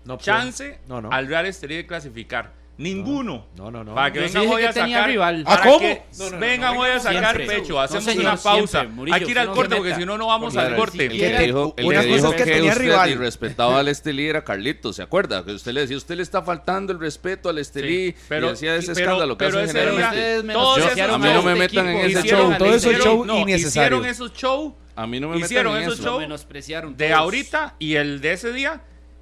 No, 0.06 0.18
chance 0.18 0.80
No, 0.88 1.01
no. 1.01 1.12
al 1.12 1.28
Real 1.28 1.45
Estelí 1.45 1.76
de 1.76 1.86
clasificar. 1.86 2.51
Ninguno. 2.78 3.45
No, 3.55 3.71
no, 3.71 3.84
no. 3.86 3.95
Para 3.95 4.11
que 4.11 4.19
vengan 4.19 4.47
hoy 4.47 4.63
a 4.63 4.73
sacar. 4.73 5.07
rival. 5.09 5.43
¿Ah, 5.47 5.61
cómo? 5.63 5.80
que 5.80 6.01
No, 6.17 6.26
no, 6.26 6.32
no, 6.32 6.38
vengan 6.39 6.73
no, 6.76 6.82
hoy 6.82 6.89
a 6.89 6.99
sacar 6.99 7.36
Siempre. 7.38 7.57
pecho. 7.61 7.73
No, 7.73 7.80
Hacemos 7.80 8.03
señor, 8.03 8.21
una 8.23 8.36
pausa. 8.36 8.80
siempre, 8.80 8.95
Murillo, 8.95 9.15
Hay 9.15 9.23
que 9.23 9.32
ir 9.32 9.39
al 9.39 9.51
corte 9.51 9.76
porque 9.78 9.95
si 9.95 10.05
no, 10.05 10.17
no 10.17 10.28
vamos 10.28 10.57
al 10.57 10.76
corte. 10.76 11.05
El 11.05 11.11
que 11.17 11.39
dijo, 11.39 11.73
el 11.78 11.86
Una 11.86 12.01
que 12.01 12.07
cosa 12.07 12.15
dijo 12.17 12.28
es 12.30 12.36
que 12.36 12.43
que, 12.43 12.51
tenía 12.51 12.71
usted 12.71 12.82
rival. 12.84 13.09
irrespetaba 13.11 13.80
al 13.80 13.88
Estelí 13.95 14.28
era 14.28 14.43
Carlitos, 14.43 14.97
¿se 14.97 15.03
acuerda? 15.03 15.45
Que 15.45 15.53
usted 15.53 15.71
le 15.71 15.82
decía, 15.82 15.95
usted 15.95 16.15
le 16.17 16.23
está 16.23 16.41
faltando 16.41 16.91
el 16.91 16.99
respeto 16.99 17.47
al 17.49 17.57
Estelí 17.59 18.11
Sí, 18.11 18.15
pero- 18.28 18.49
y 18.49 18.53
hacía 18.53 18.76
ese 18.76 18.93
pero- 18.93 19.05
escándalo 19.05 19.38
que 19.38 19.45
pero 19.45 19.59
hacen 19.59 19.76
generalmente. 19.76 20.53
Todos 20.53 20.80
a 20.99 21.17
mí 21.17 21.28
no 21.34 21.41
me 21.43 21.51
shows 21.53 21.59
metan 21.59 21.88
en 21.88 22.05
ese 22.05 22.23
show. 22.28 22.53
Todo 22.57 22.76
eso 22.76 22.91
show 22.93 23.26
innecesario. 23.26 23.97
Hicieron 23.99 24.05
esos 24.05 24.34
show 24.34 24.76
A 24.97 25.07
mí 25.07 25.19
no 25.21 25.28
me 25.30 25.36
metan 25.36 25.45
Hicieron 25.45 25.76
en 25.78 25.84
esos 25.84 25.93
eso. 25.99 26.03
shows 26.03 26.19
menospreciaron 26.19 26.97
de 26.97 27.13
ahorita 27.13 27.76
y 27.80 27.95
el 27.95 28.19
de 28.21 28.34
ese 28.34 28.51
día 28.51 28.82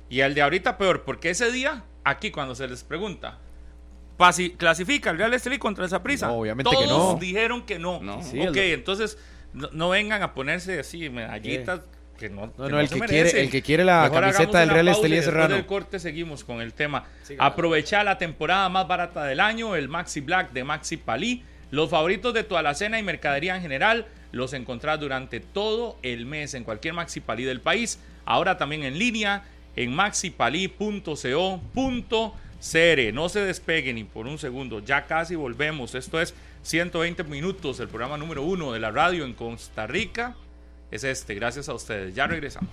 y 0.10 0.20
el 0.22 0.34
de 0.34 0.42
ahorita 0.42 0.78
peor, 0.78 1.04
porque 1.04 1.30
ese 1.32 1.52
día, 1.52 1.84
aquí 2.04 2.30
cuando 2.32 2.54
se 2.56 2.68
les 2.68 2.84
pregunta, 2.84 3.40
pasi- 4.18 4.56
clasifica 4.56 5.10
el 5.10 5.18
Real 5.18 5.34
Estelí 5.34 5.58
contra 5.58 5.86
esa 5.86 6.02
prisa. 6.04 6.28
No, 6.28 6.34
obviamente 6.36 6.70
que 6.70 6.86
Todos 6.86 7.14
no. 7.16 7.20
dijeron 7.20 7.64
que 7.64 7.80
no. 7.80 8.00
No. 8.02 8.22
Sí, 8.24 8.40
ok, 8.48 8.56
entonces 8.58 9.18
no, 9.54 9.70
no 9.72 9.90
vengan 9.90 10.22
a 10.24 10.34
ponerse 10.34 10.80
así 10.80 11.10
medallitas 11.10 11.82
que 12.18 12.30
no. 12.30 12.48
No, 12.58 12.66
que 12.66 12.72
no, 12.72 12.80
el 12.80 12.88
se 12.88 13.00
que, 13.00 13.06
quiere, 13.08 13.42
el 13.42 13.50
que 13.50 13.62
quiere 13.62 13.84
la 13.84 14.04
Mejor 14.04 14.22
camiseta 14.22 14.60
del 14.60 14.70
Real 14.70 14.88
Estelí 14.88 15.18
es 15.18 15.26
Serrano. 15.26 15.56
del 15.56 15.66
corte 15.66 16.00
seguimos 16.00 16.44
con 16.44 16.62
el 16.62 16.74
tema. 16.74 17.06
Aprovecha 17.40 18.04
la 18.04 18.18
temporada 18.18 18.70
más 18.70 18.88
barata 18.88 19.24
del 19.26 19.40
año, 19.40 19.76
el 19.76 19.90
Maxi 19.90 20.22
Black 20.22 20.52
de 20.54 20.64
Maxi 20.64 20.98
Palí. 20.98 21.44
Los 21.72 21.90
favoritos 21.90 22.36
de 22.36 22.44
tu 22.44 22.56
alacena 22.56 23.00
y 23.00 23.04
mercadería 23.04 23.56
en 23.56 23.62
general 23.64 24.06
los 24.32 24.54
encontrás 24.54 25.00
durante 25.00 25.40
todo 25.40 25.98
el 26.04 26.28
mes 26.28 26.54
en 26.54 26.64
cualquier 26.64 26.94
Maxi 26.94 27.20
Palí 27.20 27.44
del 27.46 27.62
país. 27.62 28.00
Ahora 28.26 28.58
también 28.58 28.84
en 28.84 29.00
línea 29.00 29.44
en 29.76 29.92
maxipalí.co.cr. 32.64 33.14
No 33.14 33.30
se 33.30 33.42
despeguen 33.42 33.96
ni 33.96 34.04
por 34.04 34.28
un 34.28 34.38
segundo, 34.38 34.80
ya 34.80 35.06
casi 35.06 35.36
volvemos. 35.36 35.96
Esto 35.96 36.22
es 36.22 36.34
120 36.64 37.24
minutos, 37.26 37.80
el 37.80 37.90
programa 37.90 38.18
número 38.18 38.44
uno 38.44 38.72
de 38.72 38.80
la 38.80 38.92
radio 38.92 39.26
en 39.26 39.34
Costa 39.34 39.86
Rica. 39.86 40.36
Es 40.92 41.04
este, 41.04 41.36
gracias 41.36 41.70
a 41.70 41.74
ustedes. 41.74 42.16
Ya 42.16 42.28
regresamos. 42.28 42.70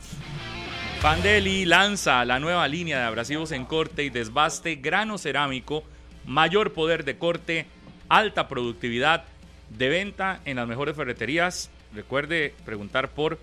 Pandeli 1.02 1.64
lanza 1.64 2.24
la 2.24 2.38
nueva 2.38 2.68
línea 2.68 2.98
de 2.98 3.04
abrasivos 3.04 3.52
en 3.52 3.64
corte 3.64 4.04
y 4.04 4.10
desbaste 4.10 4.76
grano 4.76 5.16
cerámico, 5.16 5.82
mayor 6.26 6.74
poder 6.74 7.04
de 7.04 7.16
corte, 7.16 7.66
alta 8.08 8.48
productividad 8.48 9.24
de 9.70 9.88
venta 9.88 10.40
en 10.44 10.56
las 10.56 10.68
mejores 10.68 10.94
ferreterías. 10.94 11.70
Recuerde 11.94 12.54
preguntar 12.66 13.08
por 13.08 13.38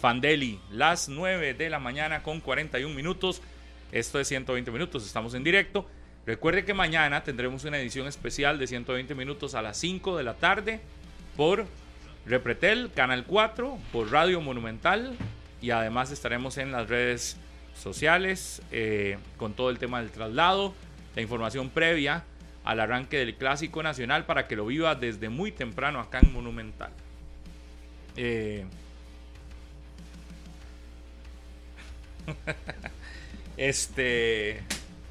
Fandeli, 0.00 0.60
las 0.70 1.08
9 1.08 1.54
de 1.54 1.68
la 1.68 1.80
mañana 1.80 2.22
con 2.22 2.40
41 2.40 2.94
minutos. 2.94 3.42
Esto 3.92 4.20
es 4.20 4.28
120 4.28 4.70
minutos, 4.70 5.04
estamos 5.04 5.34
en 5.34 5.42
directo. 5.42 5.86
Recuerde 6.24 6.64
que 6.64 6.74
mañana 6.74 7.24
tendremos 7.24 7.64
una 7.64 7.78
edición 7.78 8.06
especial 8.06 8.58
de 8.58 8.68
120 8.68 9.14
minutos 9.16 9.54
a 9.54 9.62
las 9.62 9.78
5 9.78 10.16
de 10.16 10.22
la 10.22 10.34
tarde 10.34 10.80
por 11.36 11.66
Repretel, 12.24 12.92
Canal 12.94 13.24
4, 13.26 13.78
por 13.92 14.12
Radio 14.12 14.40
Monumental 14.40 15.16
y 15.60 15.70
además 15.70 16.12
estaremos 16.12 16.56
en 16.58 16.70
las 16.70 16.88
redes 16.88 17.36
sociales 17.74 18.62
eh, 18.70 19.18
con 19.36 19.54
todo 19.54 19.70
el 19.70 19.78
tema 19.78 20.00
del 20.00 20.10
traslado, 20.10 20.72
la 21.16 21.22
información 21.22 21.70
previa 21.70 22.22
al 22.62 22.78
arranque 22.78 23.16
del 23.16 23.34
Clásico 23.34 23.82
Nacional 23.82 24.24
para 24.24 24.46
que 24.46 24.54
lo 24.54 24.66
viva 24.66 24.94
desde 24.94 25.30
muy 25.30 25.50
temprano 25.50 25.98
acá 25.98 26.20
en 26.20 26.32
Monumental. 26.32 26.92
Eh, 28.16 28.66
este, 33.60 34.58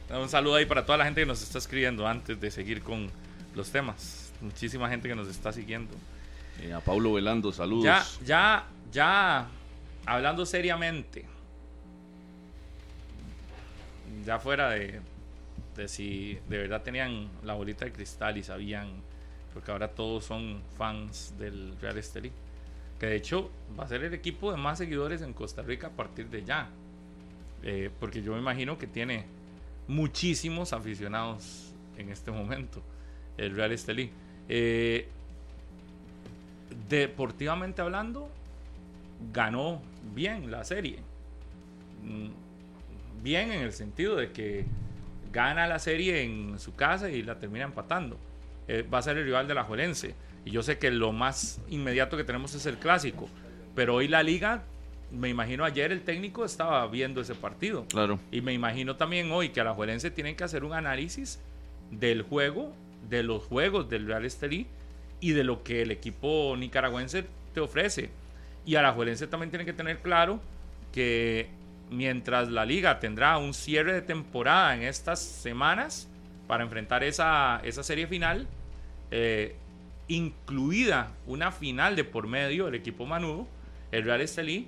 un 0.09 0.27
saludo 0.27 0.55
ahí 0.55 0.65
para 0.65 0.83
toda 0.83 0.97
la 0.97 1.05
gente 1.05 1.21
que 1.21 1.27
nos 1.27 1.43
está 1.43 1.59
escribiendo 1.59 2.07
antes 2.07 2.41
de 2.41 2.49
seguir 2.49 2.81
con 2.81 3.07
los 3.55 3.69
temas. 3.69 4.33
Muchísima 4.41 4.89
gente 4.89 5.07
que 5.07 5.13
nos 5.13 5.27
está 5.27 5.53
siguiendo. 5.53 5.93
Eh, 6.59 6.73
a 6.73 6.79
Pablo 6.79 7.13
Velando, 7.13 7.51
saludos. 7.51 7.83
Ya, 7.83 8.03
ya, 8.25 8.65
ya, 8.91 9.47
hablando 10.03 10.47
seriamente, 10.47 11.25
ya 14.25 14.39
fuera 14.39 14.71
de, 14.71 14.99
de 15.75 15.87
si 15.87 16.39
de 16.49 16.57
verdad 16.57 16.81
tenían 16.81 17.29
la 17.43 17.53
bolita 17.53 17.85
de 17.85 17.91
cristal 17.91 18.35
y 18.39 18.43
sabían, 18.43 18.89
porque 19.53 19.71
ahora 19.71 19.89
todos 19.89 20.25
son 20.25 20.63
fans 20.75 21.35
del 21.37 21.75
Real 21.79 21.99
Estelí, 21.99 22.31
que 22.99 23.05
de 23.05 23.15
hecho 23.15 23.51
va 23.79 23.83
a 23.83 23.87
ser 23.87 24.03
el 24.03 24.13
equipo 24.15 24.51
de 24.51 24.57
más 24.57 24.79
seguidores 24.79 25.21
en 25.21 25.33
Costa 25.33 25.61
Rica 25.61 25.87
a 25.87 25.91
partir 25.91 26.29
de 26.29 26.43
ya, 26.43 26.67
Eh, 27.63 27.89
porque 27.99 28.21
yo 28.21 28.33
me 28.33 28.39
imagino 28.39 28.77
que 28.77 28.87
tiene 28.87 29.25
muchísimos 29.87 30.73
aficionados 30.73 31.73
en 31.97 32.09
este 32.09 32.31
momento, 32.31 32.81
el 33.37 33.55
Real 33.55 33.71
Estelí. 33.71 34.11
Eh, 34.47 35.07
deportivamente 36.89 37.81
hablando, 37.81 38.29
ganó 39.33 39.81
bien 40.13 40.51
la 40.51 40.63
serie. 40.63 40.99
Mm, 42.03 42.29
Bien 43.21 43.51
en 43.51 43.61
el 43.61 43.73
sentido 43.73 44.15
de 44.15 44.31
que 44.31 44.65
gana 45.31 45.67
la 45.67 45.79
serie 45.79 46.23
en 46.23 46.57
su 46.57 46.75
casa 46.75 47.09
y 47.09 47.21
la 47.21 47.37
termina 47.37 47.65
empatando. 47.65 48.17
Eh, 48.67 48.83
va 48.83 48.99
a 48.99 49.01
ser 49.01 49.17
el 49.17 49.25
rival 49.25 49.47
de 49.47 49.55
la 49.55 49.63
Juelense. 49.63 50.15
Y 50.45 50.51
yo 50.51 50.63
sé 50.63 50.77
que 50.77 50.89
lo 50.89 51.11
más 51.11 51.61
inmediato 51.69 52.15
que 52.15 52.23
tenemos 52.23 52.53
es 52.55 52.65
el 52.65 52.77
clásico. 52.77 53.27
Pero 53.75 53.95
hoy 53.95 54.07
la 54.07 54.23
liga, 54.23 54.63
me 55.11 55.29
imagino 55.29 55.65
ayer 55.65 55.91
el 55.91 56.01
técnico 56.01 56.45
estaba 56.45 56.85
viendo 56.87 57.21
ese 57.21 57.35
partido. 57.35 57.85
Claro. 57.85 58.19
Y 58.31 58.41
me 58.41 58.53
imagino 58.53 58.95
también 58.95 59.31
hoy 59.31 59.49
que 59.49 59.61
a 59.61 59.63
la 59.63 59.73
Juelense 59.73 60.11
tienen 60.11 60.35
que 60.35 60.43
hacer 60.43 60.63
un 60.63 60.73
análisis 60.73 61.39
del 61.91 62.21
juego, 62.21 62.73
de 63.09 63.23
los 63.23 63.43
juegos 63.43 63.89
del 63.89 64.05
Real 64.05 64.25
Estelí 64.25 64.67
y 65.19 65.31
de 65.31 65.43
lo 65.43 65.63
que 65.63 65.81
el 65.81 65.91
equipo 65.91 66.55
nicaragüense 66.57 67.25
te 67.53 67.59
ofrece. 67.59 68.09
Y 68.65 68.75
a 68.75 68.81
la 68.81 68.91
Juelense 68.91 69.27
también 69.27 69.49
tienen 69.49 69.65
que 69.65 69.73
tener 69.73 69.99
claro 69.99 70.39
que 70.91 71.49
mientras 71.89 72.49
la 72.49 72.65
liga 72.65 72.99
tendrá 72.99 73.37
un 73.37 73.53
cierre 73.53 73.93
de 73.93 74.01
temporada 74.01 74.75
en 74.75 74.83
estas 74.83 75.19
semanas 75.19 76.07
para 76.47 76.63
enfrentar 76.63 77.03
esa, 77.03 77.61
esa 77.63 77.83
serie 77.83 78.07
final, 78.07 78.47
eh, 79.11 79.55
incluida 80.07 81.11
una 81.25 81.51
final 81.51 81.95
de 81.95 82.03
por 82.03 82.27
medio 82.27 82.65
del 82.65 82.75
equipo 82.75 83.05
Manudo, 83.05 83.47
el 83.91 84.03
Real 84.03 84.21
Estelí 84.21 84.67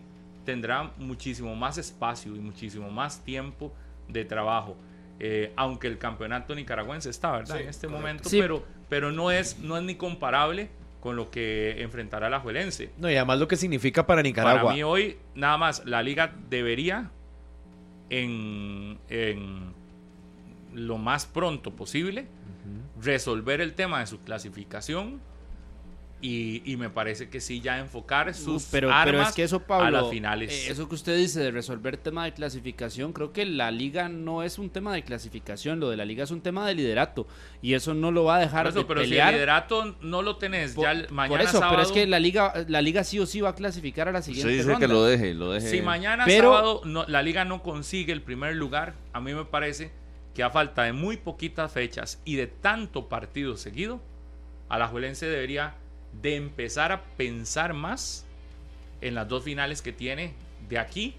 tendrá 0.51 0.91
muchísimo 0.97 1.55
más 1.55 1.77
espacio 1.77 2.35
y 2.35 2.39
muchísimo 2.39 2.89
más 2.91 3.23
tiempo 3.23 3.73
de 4.09 4.25
trabajo. 4.25 4.75
Eh, 5.19 5.53
aunque 5.55 5.87
el 5.87 5.97
campeonato 5.97 6.53
nicaragüense 6.55 7.09
está, 7.09 7.31
¿verdad? 7.31 7.55
Sí, 7.55 7.63
en 7.63 7.69
este 7.69 7.87
correcto. 7.87 8.01
momento, 8.01 8.29
Sí. 8.29 8.39
pero, 8.41 8.65
pero 8.89 9.11
no, 9.11 9.31
es, 9.31 9.59
no 9.59 9.77
es 9.77 9.83
ni 9.83 9.95
comparable 9.95 10.69
con 10.99 11.15
lo 11.15 11.29
que 11.31 11.81
enfrentará 11.81 12.29
la 12.29 12.39
Juelense. 12.39 12.91
No, 12.97 13.09
y 13.09 13.15
además 13.15 13.39
lo 13.39 13.47
que 13.47 13.55
significa 13.55 14.05
para 14.05 14.21
Nicaragua. 14.21 14.61
Para 14.63 14.75
mí 14.75 14.83
hoy, 14.83 15.17
nada 15.35 15.57
más, 15.57 15.83
la 15.85 16.03
liga 16.03 16.33
debería 16.49 17.09
en, 18.09 18.97
en 19.09 19.73
lo 20.73 20.97
más 20.97 21.25
pronto 21.25 21.71
posible 21.75 22.27
resolver 23.01 23.61
el 23.61 23.73
tema 23.73 23.99
de 24.01 24.07
su 24.07 24.21
clasificación 24.21 25.21
y, 26.21 26.61
y 26.71 26.77
me 26.77 26.89
parece 26.89 27.29
que 27.29 27.41
sí 27.41 27.61
ya 27.61 27.79
enfocar 27.79 28.33
sus 28.35 28.65
pero, 28.65 28.89
pero 28.89 28.93
armas 28.93 29.29
es 29.29 29.35
que 29.35 29.43
eso, 29.43 29.61
Pablo, 29.61 29.85
a 29.87 29.89
las 29.91 30.09
finales. 30.11 30.51
eh, 30.67 30.71
eso 30.71 30.87
que 30.87 30.95
usted 30.95 31.17
dice 31.17 31.39
de 31.39 31.51
resolver 31.51 31.97
tema 31.97 32.25
de 32.25 32.33
clasificación, 32.33 33.11
creo 33.11 33.33
que 33.33 33.45
la 33.45 33.71
liga 33.71 34.07
no 34.09 34.43
es 34.43 34.59
un 34.59 34.69
tema 34.69 34.93
de 34.93 35.03
clasificación, 35.03 35.79
lo 35.79 35.89
de 35.89 35.97
la 35.97 36.05
liga 36.05 36.23
es 36.23 36.31
un 36.31 36.41
tema 36.41 36.67
de 36.67 36.75
liderato 36.75 37.25
y 37.61 37.73
eso 37.73 37.93
no 37.93 38.11
lo 38.11 38.23
va 38.23 38.35
a 38.35 38.39
dejar 38.39 38.63
Por 38.65 38.69
eso, 38.69 38.79
de 38.79 38.85
pero 38.85 39.01
si 39.01 39.09
pelear. 39.09 39.29
el 39.29 39.33
liderato 39.35 39.95
no 40.01 40.21
lo 40.21 40.37
tenés 40.37 40.73
por, 40.73 40.83
ya 40.85 40.91
el- 40.91 41.03
por 41.05 41.11
mañana 41.13 41.43
eso, 41.43 41.53
sábado, 41.53 41.71
pero 41.71 41.81
es 41.83 41.91
que 41.91 42.05
la 42.05 42.19
liga, 42.19 42.53
la 42.67 42.81
liga 42.81 43.03
sí 43.03 43.17
o 43.19 43.25
sí 43.25 43.41
va 43.41 43.49
a 43.49 43.55
clasificar 43.55 44.07
a 44.07 44.11
la 44.11 44.19
Usted 44.19 44.31
siguiente 44.33 44.53
dice 44.53 44.67
ronda. 44.69 44.87
que 44.87 44.93
lo 44.93 45.03
deje, 45.03 45.33
lo 45.33 45.51
deje. 45.51 45.69
Si 45.69 45.81
mañana 45.81 46.25
Pero- 46.25 46.53
sábado 46.53 46.81
no- 46.85 47.05
la 47.07 47.23
liga 47.23 47.45
no 47.45 47.63
consigue 47.63 48.13
el 48.13 48.21
primer 48.21 48.55
lugar, 48.55 48.93
a 49.13 49.19
mí 49.21 49.33
me 49.33 49.45
parece 49.45 49.91
que 50.35 50.43
a 50.43 50.49
falta 50.49 50.83
de 50.83 50.93
muy 50.93 51.17
poquitas 51.17 51.71
fechas 51.71 52.21
y 52.25 52.35
de 52.35 52.47
tanto 52.47 53.09
partido 53.09 53.57
seguido, 53.57 54.01
a 54.69 54.77
la 54.79 54.87
Juelense 54.87 55.25
debería 55.25 55.75
de 56.21 56.35
empezar 56.35 56.91
a 56.91 57.01
pensar 57.17 57.73
más 57.73 58.25
en 59.01 59.15
las 59.15 59.27
dos 59.27 59.43
finales 59.43 59.81
que 59.81 59.91
tiene 59.91 60.33
de 60.69 60.77
aquí 60.77 61.15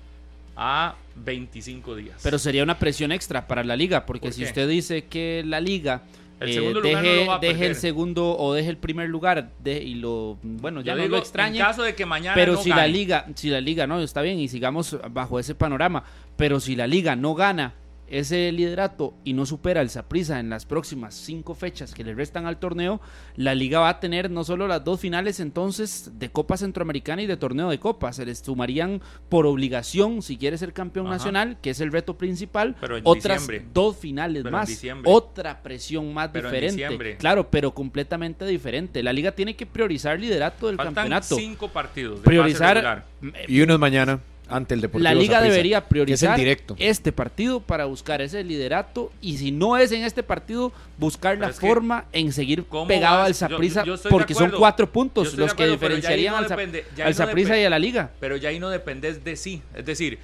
a 0.56 0.94
25 1.16 1.96
días. 1.96 2.20
Pero 2.22 2.38
sería 2.38 2.62
una 2.62 2.78
presión 2.78 3.12
extra 3.12 3.46
para 3.46 3.64
la 3.64 3.76
liga, 3.76 4.06
porque 4.06 4.28
¿Por 4.28 4.32
si 4.32 4.44
usted 4.44 4.68
dice 4.68 5.04
que 5.04 5.42
la 5.46 5.60
liga 5.60 6.02
El 6.40 6.50
eh, 6.50 6.52
segundo 6.54 6.80
lugar 6.80 7.02
no 7.02 7.08
deje, 7.08 7.24
lo 7.24 7.26
va 7.26 7.36
a 7.36 7.38
deje 7.38 7.66
el 7.66 7.76
segundo 7.76 8.36
o 8.36 8.54
deje 8.54 8.68
el 8.68 8.76
primer 8.76 9.08
lugar 9.08 9.50
de, 9.58 9.82
y 9.82 9.94
lo 9.94 10.38
bueno 10.42 10.80
ya 10.80 10.92
Yo 10.92 10.96
no 10.96 11.02
digo, 11.04 11.16
lo 11.16 11.22
extrañe 11.22 11.58
En 11.58 11.64
caso 11.64 11.82
de 11.82 11.94
que 11.94 12.06
mañana 12.06 12.34
pero 12.34 12.54
no 12.54 12.62
si 12.62 12.70
la 12.70 12.86
liga 12.86 13.26
si 13.34 13.48
la 13.48 13.60
liga 13.60 13.86
no 13.86 14.00
está 14.00 14.22
bien 14.22 14.38
y 14.38 14.48
sigamos 14.48 14.98
bajo 15.10 15.38
ese 15.38 15.54
panorama 15.54 16.04
pero 16.36 16.60
si 16.60 16.76
la 16.76 16.86
liga 16.86 17.16
no 17.16 17.34
gana 17.34 17.74
ese 18.12 18.52
liderato 18.52 19.14
y 19.24 19.32
no 19.32 19.46
supera 19.46 19.80
el 19.80 19.90
Saprissa 19.90 20.38
en 20.38 20.50
las 20.50 20.66
próximas 20.66 21.14
cinco 21.14 21.54
fechas 21.54 21.94
que 21.94 22.04
le 22.04 22.14
restan 22.14 22.46
al 22.46 22.58
torneo, 22.58 23.00
la 23.36 23.54
liga 23.54 23.80
va 23.80 23.88
a 23.88 24.00
tener 24.00 24.30
no 24.30 24.44
solo 24.44 24.68
las 24.68 24.84
dos 24.84 25.00
finales 25.00 25.40
entonces 25.40 26.10
de 26.18 26.30
Copa 26.30 26.56
Centroamericana 26.56 27.22
y 27.22 27.26
de 27.26 27.36
torneo 27.36 27.70
de 27.70 27.78
Copa, 27.78 28.12
se 28.12 28.26
les 28.26 28.38
sumarían 28.40 29.00
por 29.28 29.46
obligación 29.46 30.22
si 30.22 30.36
quiere 30.36 30.58
ser 30.58 30.72
campeón 30.72 31.06
Ajá. 31.06 31.16
nacional, 31.16 31.56
que 31.62 31.70
es 31.70 31.80
el 31.80 31.90
reto 31.90 32.18
principal, 32.18 32.76
Pero 32.80 32.98
en 32.98 33.02
otras 33.06 33.40
diciembre. 33.40 33.66
dos 33.72 33.96
finales 33.96 34.42
Pero 34.42 34.56
más, 34.56 34.82
otra 35.04 35.62
presión 35.62 36.12
más 36.12 36.28
Pero 36.32 36.50
diferente. 36.50 37.16
Claro, 37.16 37.50
pero 37.50 37.72
completamente 37.74 38.44
diferente. 38.46 39.02
La 39.02 39.12
liga 39.12 39.32
tiene 39.32 39.56
que 39.56 39.64
priorizar 39.66 40.20
liderato 40.20 40.66
del 40.66 40.76
Faltan 40.76 40.94
campeonato. 40.94 41.36
cinco 41.36 41.68
partidos. 41.68 42.18
de 42.20 42.24
Priorizar. 42.24 43.06
Y 43.48 43.60
uno 43.60 43.74
es 43.74 43.80
mañana, 43.80 44.20
ante 44.52 44.74
el 44.74 44.80
Deportivo 44.80 45.02
la 45.04 45.14
liga 45.14 45.40
debería 45.40 45.88
priorizar 45.88 46.36
directo. 46.38 46.76
este 46.78 47.12
partido 47.12 47.60
para 47.60 47.86
buscar 47.86 48.20
ese 48.20 48.44
liderato 48.44 49.10
y 49.20 49.38
si 49.38 49.50
no 49.52 49.76
es 49.76 49.92
en 49.92 50.02
este 50.04 50.22
partido 50.22 50.72
buscar 50.98 51.34
Pero 51.34 51.46
la 51.46 51.50
es 51.52 51.58
que, 51.58 51.66
forma 51.66 52.04
en 52.12 52.32
seguir 52.32 52.64
¿cómo 52.66 52.86
pegado 52.88 53.18
vas? 53.18 53.26
al 53.28 53.34
de 53.34 53.84
porque 54.10 54.34
son 54.34 54.50
cuatro 54.58 54.90
puntos 54.90 55.34
los 55.36 55.54
que 55.54 55.64
acuerdo, 55.64 55.72
diferenciarían 55.72 56.32
no 56.34 56.38
al, 56.38 56.48
depende- 56.48 56.84
al 57.02 57.14
no 57.14 57.60
y 57.60 57.64
a 57.64 57.70
la 57.70 57.78
liga. 57.78 58.10
Pero 58.20 58.36
ya 58.36 58.48
ahí 58.50 58.58
no 58.58 58.68
dependes 58.70 59.24
de 59.24 59.36
sí. 59.36 59.62
Es 59.74 59.84
decir, 59.86 60.18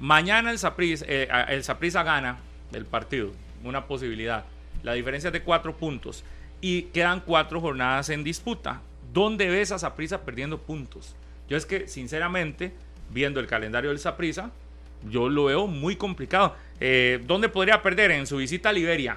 mañana 0.00 0.50
el 0.50 0.58
Saprissa, 0.58 1.04
eh, 1.08 1.28
a- 1.30 1.42
el 1.44 1.64
gana 2.02 2.38
el 2.72 2.84
partido, 2.86 3.30
una 3.62 3.86
posibilidad. 3.86 4.44
La 4.82 4.92
diferencia 4.94 5.28
es 5.28 5.32
de 5.32 5.42
cuatro 5.42 5.76
puntos 5.76 6.24
y 6.60 6.82
quedan 6.82 7.20
cuatro 7.20 7.60
jornadas 7.60 8.08
en 8.10 8.24
disputa. 8.24 8.80
¿Dónde 9.12 9.48
ves 9.48 9.70
a 9.72 9.78
Saprissa 9.78 10.22
perdiendo 10.22 10.58
puntos? 10.58 11.14
Yo 11.48 11.56
es 11.56 11.66
que, 11.66 11.86
sinceramente, 11.88 12.72
viendo 13.10 13.40
el 13.40 13.46
calendario 13.46 13.90
del 13.90 13.98
Saprissa, 13.98 14.50
yo 15.10 15.28
lo 15.28 15.44
veo 15.46 15.66
muy 15.66 15.96
complicado. 15.96 16.54
Eh, 16.80 17.20
¿Dónde 17.26 17.48
podría 17.48 17.80
perder? 17.82 18.10
En 18.12 18.26
su 18.26 18.36
visita 18.38 18.70
a 18.70 18.72
Liberia. 18.72 19.16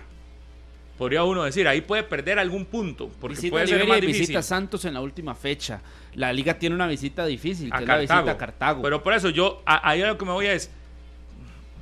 Podría 0.98 1.24
uno 1.24 1.44
decir, 1.44 1.68
ahí 1.68 1.82
puede 1.82 2.02
perder 2.04 2.40
algún 2.40 2.66
punto, 2.66 3.10
porque 3.22 3.36
Visita 3.36 3.52
puede 3.52 3.68
ser 3.68 3.76
Liberia 3.76 3.94
más 3.94 3.98
y 4.00 4.02
difícil. 4.08 4.22
visita 4.22 4.42
Santos 4.42 4.84
en 4.86 4.96
la 4.96 5.02
última 5.02 5.36
fecha. 5.36 5.80
La 6.16 6.34
liga 6.34 6.56
tiene 6.58 6.76
una 6.76 6.88
visita 6.88 7.24
difícil, 7.26 7.70
que 7.70 7.76
a 7.78 7.80
es 7.82 7.88
la 7.88 7.98
Cartago. 7.98 8.20
visita 8.22 8.32
a 8.32 8.38
Cartago. 8.38 8.82
Pero 8.82 9.04
por 9.04 9.14
eso 9.14 9.30
yo, 9.30 9.62
a- 9.66 9.88
ahí 9.88 10.02
a 10.02 10.08
lo 10.08 10.18
que 10.18 10.26
me 10.26 10.32
voy 10.32 10.48
es, 10.48 10.72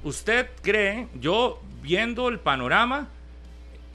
¿usted 0.03 0.47
cree, 0.61 1.07
yo 1.19 1.61
viendo 1.81 2.27
el 2.29 2.39
panorama, 2.39 3.07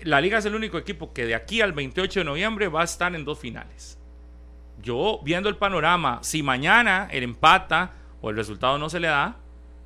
la 0.02 0.20
liga 0.22 0.38
es 0.38 0.44
el 0.46 0.54
único 0.54 0.78
equipo 0.78 1.12
que 1.12 1.26
de 1.26 1.34
aquí 1.34 1.60
al 1.60 1.72
28 1.74 2.20
de 2.20 2.24
noviembre 2.24 2.68
va 2.68 2.80
a 2.80 2.84
estar 2.84 3.14
en 3.14 3.24
dos 3.24 3.38
finales? 3.38 3.98
Yo 4.82 5.20
viendo 5.22 5.50
el 5.50 5.56
panorama, 5.56 6.20
si 6.22 6.42
mañana 6.42 7.08
el 7.10 7.22
empata 7.24 7.92
o 8.20 8.30
el 8.30 8.36
resultado 8.36 8.78
no 8.78 8.88
se 8.90 9.00
le 9.00 9.08
da, 9.08 9.36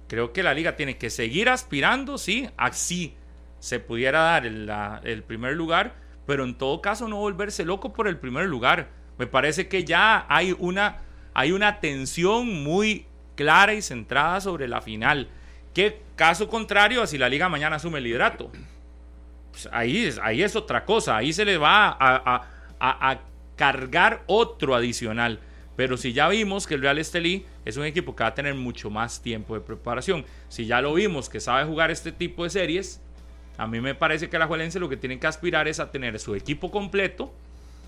creo 0.08 0.32
que 0.32 0.42
la 0.42 0.54
liga 0.54 0.76
tiene 0.76 0.96
que 0.98 1.10
seguir 1.10 1.48
aspirando, 1.48 2.18
sí, 2.18 2.48
así 2.56 3.14
se 3.58 3.80
pudiera 3.80 4.20
dar 4.20 4.46
el, 4.46 4.70
el 5.04 5.22
primer 5.22 5.54
lugar, 5.56 5.94
pero 6.26 6.44
en 6.44 6.54
todo 6.56 6.80
caso 6.80 7.08
no 7.08 7.16
volverse 7.16 7.64
loco 7.64 7.92
por 7.92 8.08
el 8.08 8.18
primer 8.18 8.46
lugar. 8.46 8.88
Me 9.18 9.26
parece 9.26 9.68
que 9.68 9.84
ya 9.84 10.26
hay 10.28 10.54
una, 10.58 10.98
hay 11.34 11.52
una 11.52 11.80
tensión 11.80 12.62
muy 12.62 13.06
clara 13.36 13.74
y 13.74 13.82
centrada 13.82 14.40
sobre 14.40 14.68
la 14.68 14.80
final. 14.80 15.28
Que 15.72 16.00
caso 16.16 16.48
contrario 16.48 17.06
si 17.06 17.18
la 17.18 17.28
liga 17.28 17.48
mañana 17.48 17.76
asume 17.76 17.98
el 17.98 18.04
liderato. 18.04 18.50
Pues 19.52 19.68
ahí, 19.72 20.04
es, 20.06 20.18
ahí 20.18 20.42
es 20.42 20.56
otra 20.56 20.84
cosa, 20.84 21.16
ahí 21.16 21.32
se 21.32 21.44
le 21.44 21.58
va 21.58 21.86
a, 21.88 21.94
a- 21.98 22.48
a- 22.80 23.10
a 23.10 23.20
cargar 23.56 24.22
otro 24.26 24.74
adicional. 24.74 25.40
Pero 25.76 25.96
si 25.96 26.12
ya 26.12 26.28
vimos 26.28 26.66
que 26.66 26.74
el 26.74 26.82
Real 26.82 26.98
Estelí 26.98 27.46
es 27.64 27.76
un 27.76 27.84
equipo 27.84 28.14
que 28.14 28.22
va 28.22 28.28
a 28.28 28.34
tener 28.34 28.54
mucho 28.54 28.90
más 28.90 29.20
tiempo 29.20 29.54
de 29.54 29.60
preparación, 29.60 30.24
si 30.48 30.66
ya 30.66 30.80
lo 30.80 30.94
vimos 30.94 31.28
que 31.28 31.40
sabe 31.40 31.64
jugar 31.64 31.90
este 31.90 32.12
tipo 32.12 32.44
de 32.44 32.50
series, 32.50 33.00
a 33.56 33.66
mí 33.66 33.80
me 33.80 33.94
parece 33.94 34.28
que 34.28 34.38
la 34.38 34.46
Juelense 34.46 34.80
lo 34.80 34.88
que 34.88 34.96
tienen 34.96 35.20
que 35.20 35.26
aspirar 35.26 35.68
es 35.68 35.80
a 35.80 35.90
tener 35.90 36.18
su 36.18 36.34
equipo 36.34 36.70
completo 36.70 37.32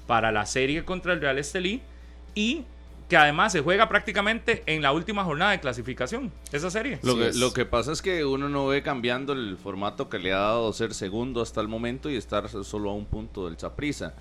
para 0.07 0.31
la 0.31 0.47
serie 0.47 0.85
contra 0.85 1.13
el 1.13 1.21
Real 1.21 1.39
Estelí 1.39 1.83
y 2.35 2.65
que 3.09 3.17
además 3.17 3.53
se 3.53 3.61
juega 3.61 3.89
prácticamente 3.89 4.63
en 4.67 4.83
la 4.83 4.93
última 4.93 5.23
jornada 5.23 5.53
de 5.53 5.61
clasificación, 5.61 6.33
esa 6.51 6.71
serie. 6.71 6.99
Lo, 7.03 7.17
que, 7.17 7.33
lo 7.35 7.53
que 7.53 7.65
pasa 7.65 7.93
es 7.93 8.03
que 8.03 8.25
uno 8.25 8.49
no 8.49 8.67
ve 8.67 8.83
cambiando 8.83 9.33
el 9.33 9.57
formato 9.57 10.09
que 10.09 10.19
le 10.19 10.33
ha 10.33 10.39
dado 10.39 10.73
ser 10.73 10.93
segundo 10.93 11.41
hasta 11.41 11.61
el 11.61 11.69
momento 11.69 12.11
y 12.11 12.17
estar 12.17 12.49
solo 12.49 12.91
a 12.91 12.95
un 12.95 13.07
punto 13.07 13.47
del 13.47 13.57
Chaprisa, 13.57 14.15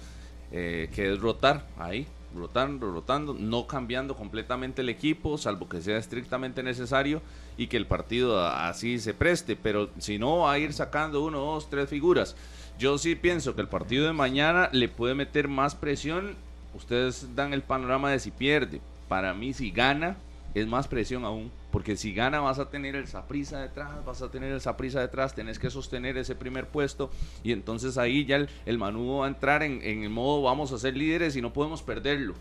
que 0.51 0.89
es 0.93 1.19
rotar 1.19 1.67
ahí, 1.77 2.05
rotando, 2.35 2.91
rotando, 2.91 3.33
no 3.33 3.67
cambiando 3.67 4.15
completamente 4.15 4.81
el 4.81 4.89
equipo, 4.89 5.37
salvo 5.37 5.69
que 5.69 5.81
sea 5.81 5.97
estrictamente 5.97 6.63
necesario 6.63 7.21
y 7.57 7.67
que 7.67 7.77
el 7.77 7.87
partido 7.87 8.45
así 8.45 8.99
se 8.99 9.13
preste, 9.13 9.55
pero 9.55 9.89
si 9.97 10.19
no 10.19 10.39
va 10.39 10.53
a 10.53 10.59
ir 10.59 10.73
sacando 10.73 11.23
uno, 11.23 11.39
dos, 11.39 11.69
tres 11.69 11.89
figuras. 11.89 12.35
Yo 12.77 12.97
sí 12.97 13.15
pienso 13.15 13.55
que 13.55 13.61
el 13.61 13.69
partido 13.69 14.05
de 14.05 14.13
mañana 14.13 14.69
le 14.73 14.89
puede 14.89 15.15
meter 15.15 15.47
más 15.47 15.75
presión. 15.75 16.35
Ustedes 16.73 17.33
dan 17.35 17.53
el 17.53 17.61
panorama 17.61 18.11
de 18.11 18.19
si 18.19 18.31
pierde. 18.31 18.81
Para 19.07 19.33
mí, 19.33 19.53
si 19.53 19.71
gana, 19.71 20.17
es 20.55 20.65
más 20.65 20.87
presión 20.87 21.25
aún. 21.25 21.51
Porque 21.71 21.95
si 21.97 22.13
gana, 22.13 22.39
vas 22.39 22.57
a 22.57 22.69
tener 22.69 22.95
el 22.95 23.07
Saprisa 23.07 23.61
detrás, 23.61 24.03
vas 24.05 24.21
a 24.21 24.31
tener 24.31 24.51
el 24.51 24.61
Saprisa 24.61 25.01
detrás, 25.01 25.35
tenés 25.35 25.59
que 25.59 25.69
sostener 25.69 26.17
ese 26.17 26.33
primer 26.33 26.67
puesto. 26.67 27.11
Y 27.43 27.51
entonces 27.51 27.97
ahí 27.97 28.25
ya 28.25 28.37
el, 28.37 28.49
el 28.65 28.77
Manudo 28.77 29.19
va 29.19 29.25
a 29.25 29.29
entrar 29.29 29.61
en, 29.61 29.81
en 29.83 30.03
el 30.03 30.09
modo 30.09 30.41
vamos 30.41 30.71
a 30.71 30.79
ser 30.79 30.95
líderes 30.97 31.35
y 31.35 31.41
no 31.41 31.53
podemos 31.53 31.83
perderlo. 31.83 32.33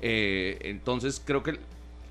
Eh, 0.00 0.58
entonces 0.62 1.20
creo 1.24 1.42
que 1.42 1.58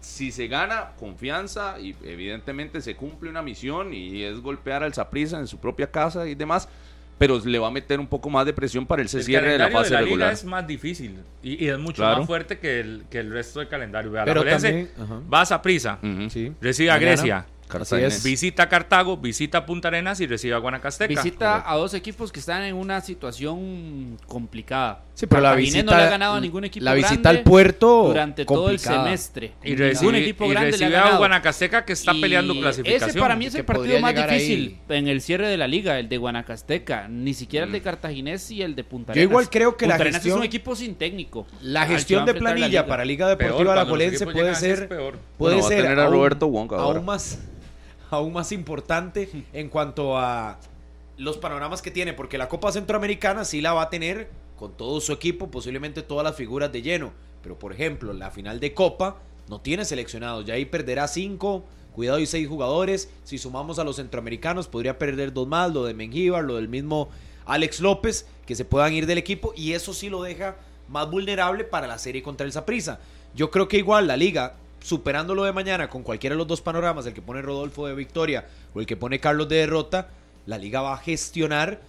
si 0.01 0.31
se 0.31 0.47
gana 0.47 0.91
confianza 0.99 1.79
y 1.79 1.95
evidentemente 2.03 2.81
se 2.81 2.95
cumple 2.95 3.29
una 3.29 3.41
misión 3.41 3.93
y 3.93 4.23
es 4.23 4.39
golpear 4.39 4.83
al 4.83 4.93
Saprisa 4.93 5.39
en 5.39 5.47
su 5.47 5.57
propia 5.59 5.91
casa 5.91 6.27
y 6.27 6.35
demás, 6.35 6.69
pero 7.17 7.39
le 7.43 7.57
va 7.59 7.67
a 7.67 7.71
meter 7.71 7.99
un 7.99 8.07
poco 8.07 8.29
más 8.29 8.45
de 8.45 8.53
presión 8.53 8.85
para 8.85 9.01
el 9.01 9.09
cierre 9.09 9.51
de 9.53 9.57
la 9.57 9.69
fase 9.71 9.91
la 9.93 9.99
regular. 10.01 10.27
liga 10.27 10.31
es 10.31 10.45
más 10.45 10.67
difícil 10.67 11.15
y, 11.41 11.65
y 11.65 11.69
es 11.69 11.77
mucho 11.79 11.97
Claro. 12.03 12.19
más 12.19 12.27
fuerte 12.27 12.59
que 12.59 12.79
el, 12.79 13.03
que 13.09 13.19
el 13.19 13.31
resto 13.31 13.59
del 13.59 13.67
calendario. 13.69 14.11
Vea, 14.11 14.23
Pero 14.25 14.43
la 14.43 14.51
también- 14.57 14.89
ajá. 15.01 15.19
va 15.33 15.41
a 15.41 15.61
prisa. 15.61 15.99
Sí. 16.29 16.51
recibe 16.61 16.91
a 16.91 16.93
Mañana. 16.95 17.11
Grecia, 17.11 17.45
Cartaginés. 17.67 18.23
visita 18.23 18.69
Cartago, 18.69 19.17
visita 19.17 19.65
Punta 19.65 19.89
Arenas 19.89 20.19
y 20.21 20.27
recibe 20.27 20.55
a 20.55 20.57
Guanacasteca. 20.59 21.07
Visita 21.21 21.69
a 21.69 21.75
dos 21.75 21.93
equipos 21.93 22.31
que 22.31 22.39
están 22.39 22.63
en 22.63 22.75
una 22.75 23.01
situación 23.01 24.17
complicada. 24.27 25.03
Sí, 25.13 25.25
pero 25.25 25.41
la 25.41 25.55
visita, 25.55 25.83
no 25.83 25.97
le 25.97 26.03
ha 26.03 26.09
ganado 26.09 26.35
a 26.35 26.39
ningún 26.39 26.63
equipo 26.65 26.83
la 26.85 26.93
visita 26.93 27.15
grande 27.15 27.29
al 27.39 27.43
puerto 27.43 28.03
durante 28.07 28.45
todo 28.45 28.69
el 28.69 28.77
semestre. 28.77 29.53
y 29.63 29.69
Ningún 29.71 29.79
recibe, 29.87 30.19
equipo 30.21 30.45
y 30.45 30.49
grande 30.49 30.69
le 30.69 30.75
ha 30.75 30.79
recibe 30.79 30.95
a 30.95 30.99
ganado. 31.01 31.17
Guanacasteca 31.17 31.85
que 31.85 31.93
está 31.93 32.13
Y 32.13 32.21
peleando 32.21 32.53
clasificación. 32.53 33.09
Ese 33.09 33.19
para 33.19 33.35
mí 33.35 33.47
es 33.47 33.55
el 33.55 33.65
partido 33.65 33.99
más 33.99 34.13
difícil 34.15 34.77
en 34.89 35.07
el 35.07 35.21
cierre 35.21 35.47
de 35.47 35.57
la 35.57 35.67
liga, 35.67 35.97
el 35.99 36.07
de 36.07 36.17
Guanacasteca. 36.17 37.07
Ni 37.07 37.33
siquiera 37.33 37.65
el 37.65 37.71
de 37.71 37.81
Cartaginés 37.81 38.51
y 38.51 38.61
el 38.61 38.75
de 38.75 38.83
Punta 38.83 39.07
Yo 39.13 39.13
Arenas. 39.13 39.29
igual 39.31 39.49
creo 39.49 39.75
que 39.75 39.87
la 39.87 39.97
Punta 39.97 40.11
gestión- 40.11 40.33
es 40.35 40.37
un 40.39 40.43
equipo 40.45 40.75
sin 40.75 40.95
técnico. 40.95 41.47
La 41.61 41.85
gestión 41.87 42.25
de 42.25 42.33
la 42.33 42.39
planilla 42.39 42.67
liga. 42.67 42.85
para 42.85 43.03
Liga 43.03 43.27
Deportiva 43.27 43.73
Alajuelense 43.73 44.25
puede 44.27 44.53
ser, 44.55 44.87
peor. 44.87 45.17
puede 45.37 45.55
Bueno, 45.55 45.57
va 45.61 45.65
a 45.65 45.69
ser 45.69 45.81
tener 45.83 45.99
a 45.99 46.05
Roberto 46.07 46.45
ahora. 46.45 46.97
aún 46.99 47.05
más, 47.05 47.39
aún 48.09 48.33
más 48.33 48.51
importante 48.51 49.29
en 49.53 49.69
cuanto 49.69 50.17
a 50.17 50.59
los 51.17 51.37
panoramas 51.37 51.81
que 51.81 51.91
tiene, 51.91 52.13
porque 52.13 52.37
la 52.37 52.47
Copa 52.47 52.71
Centroamericana 52.71 53.43
sí 53.43 53.61
la 53.61 53.73
va 53.73 53.83
a 53.83 53.89
tener 53.89 54.29
con 54.55 54.75
todo 54.75 55.01
su 55.01 55.13
equipo, 55.13 55.49
posiblemente 55.49 56.01
todas 56.01 56.23
las 56.23 56.35
figuras 56.35 56.71
de 56.71 56.81
lleno, 56.81 57.11
pero 57.41 57.57
por 57.57 57.73
ejemplo, 57.73 58.13
la 58.13 58.31
final 58.31 58.59
de 58.59 58.73
Copa 58.73 59.17
no 59.49 59.61
tiene 59.61 59.85
seleccionados, 59.85 60.45
ya 60.45 60.55
ahí 60.55 60.65
perderá 60.65 61.07
cinco, 61.07 61.63
cuidado 61.93 62.19
y 62.19 62.25
seis 62.25 62.47
jugadores, 62.47 63.09
si 63.23 63.37
sumamos 63.37 63.79
a 63.79 63.83
los 63.83 63.95
centroamericanos 63.95 64.67
podría 64.67 64.99
perder 64.99 65.33
dos 65.33 65.47
más, 65.47 65.73
lo 65.73 65.83
de 65.83 65.93
Mengíbar, 65.93 66.43
lo 66.43 66.55
del 66.55 66.69
mismo 66.69 67.09
Alex 67.45 67.79
López, 67.79 68.27
que 68.45 68.55
se 68.55 68.65
puedan 68.65 68.93
ir 68.93 69.05
del 69.05 69.17
equipo 69.17 69.53
y 69.55 69.73
eso 69.73 69.93
sí 69.93 70.09
lo 70.09 70.21
deja 70.21 70.57
más 70.89 71.09
vulnerable 71.09 71.63
para 71.63 71.87
la 71.87 71.97
serie 71.97 72.21
contra 72.21 72.45
el 72.45 72.51
Saprissa. 72.51 72.99
Yo 73.35 73.51
creo 73.51 73.67
que 73.67 73.77
igual 73.77 74.07
la 74.07 74.17
liga, 74.17 74.55
superando 74.79 75.35
lo 75.35 75.43
de 75.43 75.53
mañana 75.53 75.89
con 75.89 76.03
cualquiera 76.03 76.35
de 76.35 76.37
los 76.37 76.47
dos 76.47 76.61
panoramas, 76.61 77.05
el 77.05 77.13
que 77.13 77.21
pone 77.21 77.41
Rodolfo 77.41 77.87
de 77.87 77.95
victoria 77.95 78.45
o 78.73 78.79
el 78.79 78.85
que 78.85 78.95
pone 78.95 79.19
Carlos 79.19 79.49
de 79.49 79.57
derrota, 79.57 80.09
la 80.45 80.57
liga 80.57 80.81
va 80.81 80.93
a 80.93 80.97
gestionar 80.97 81.79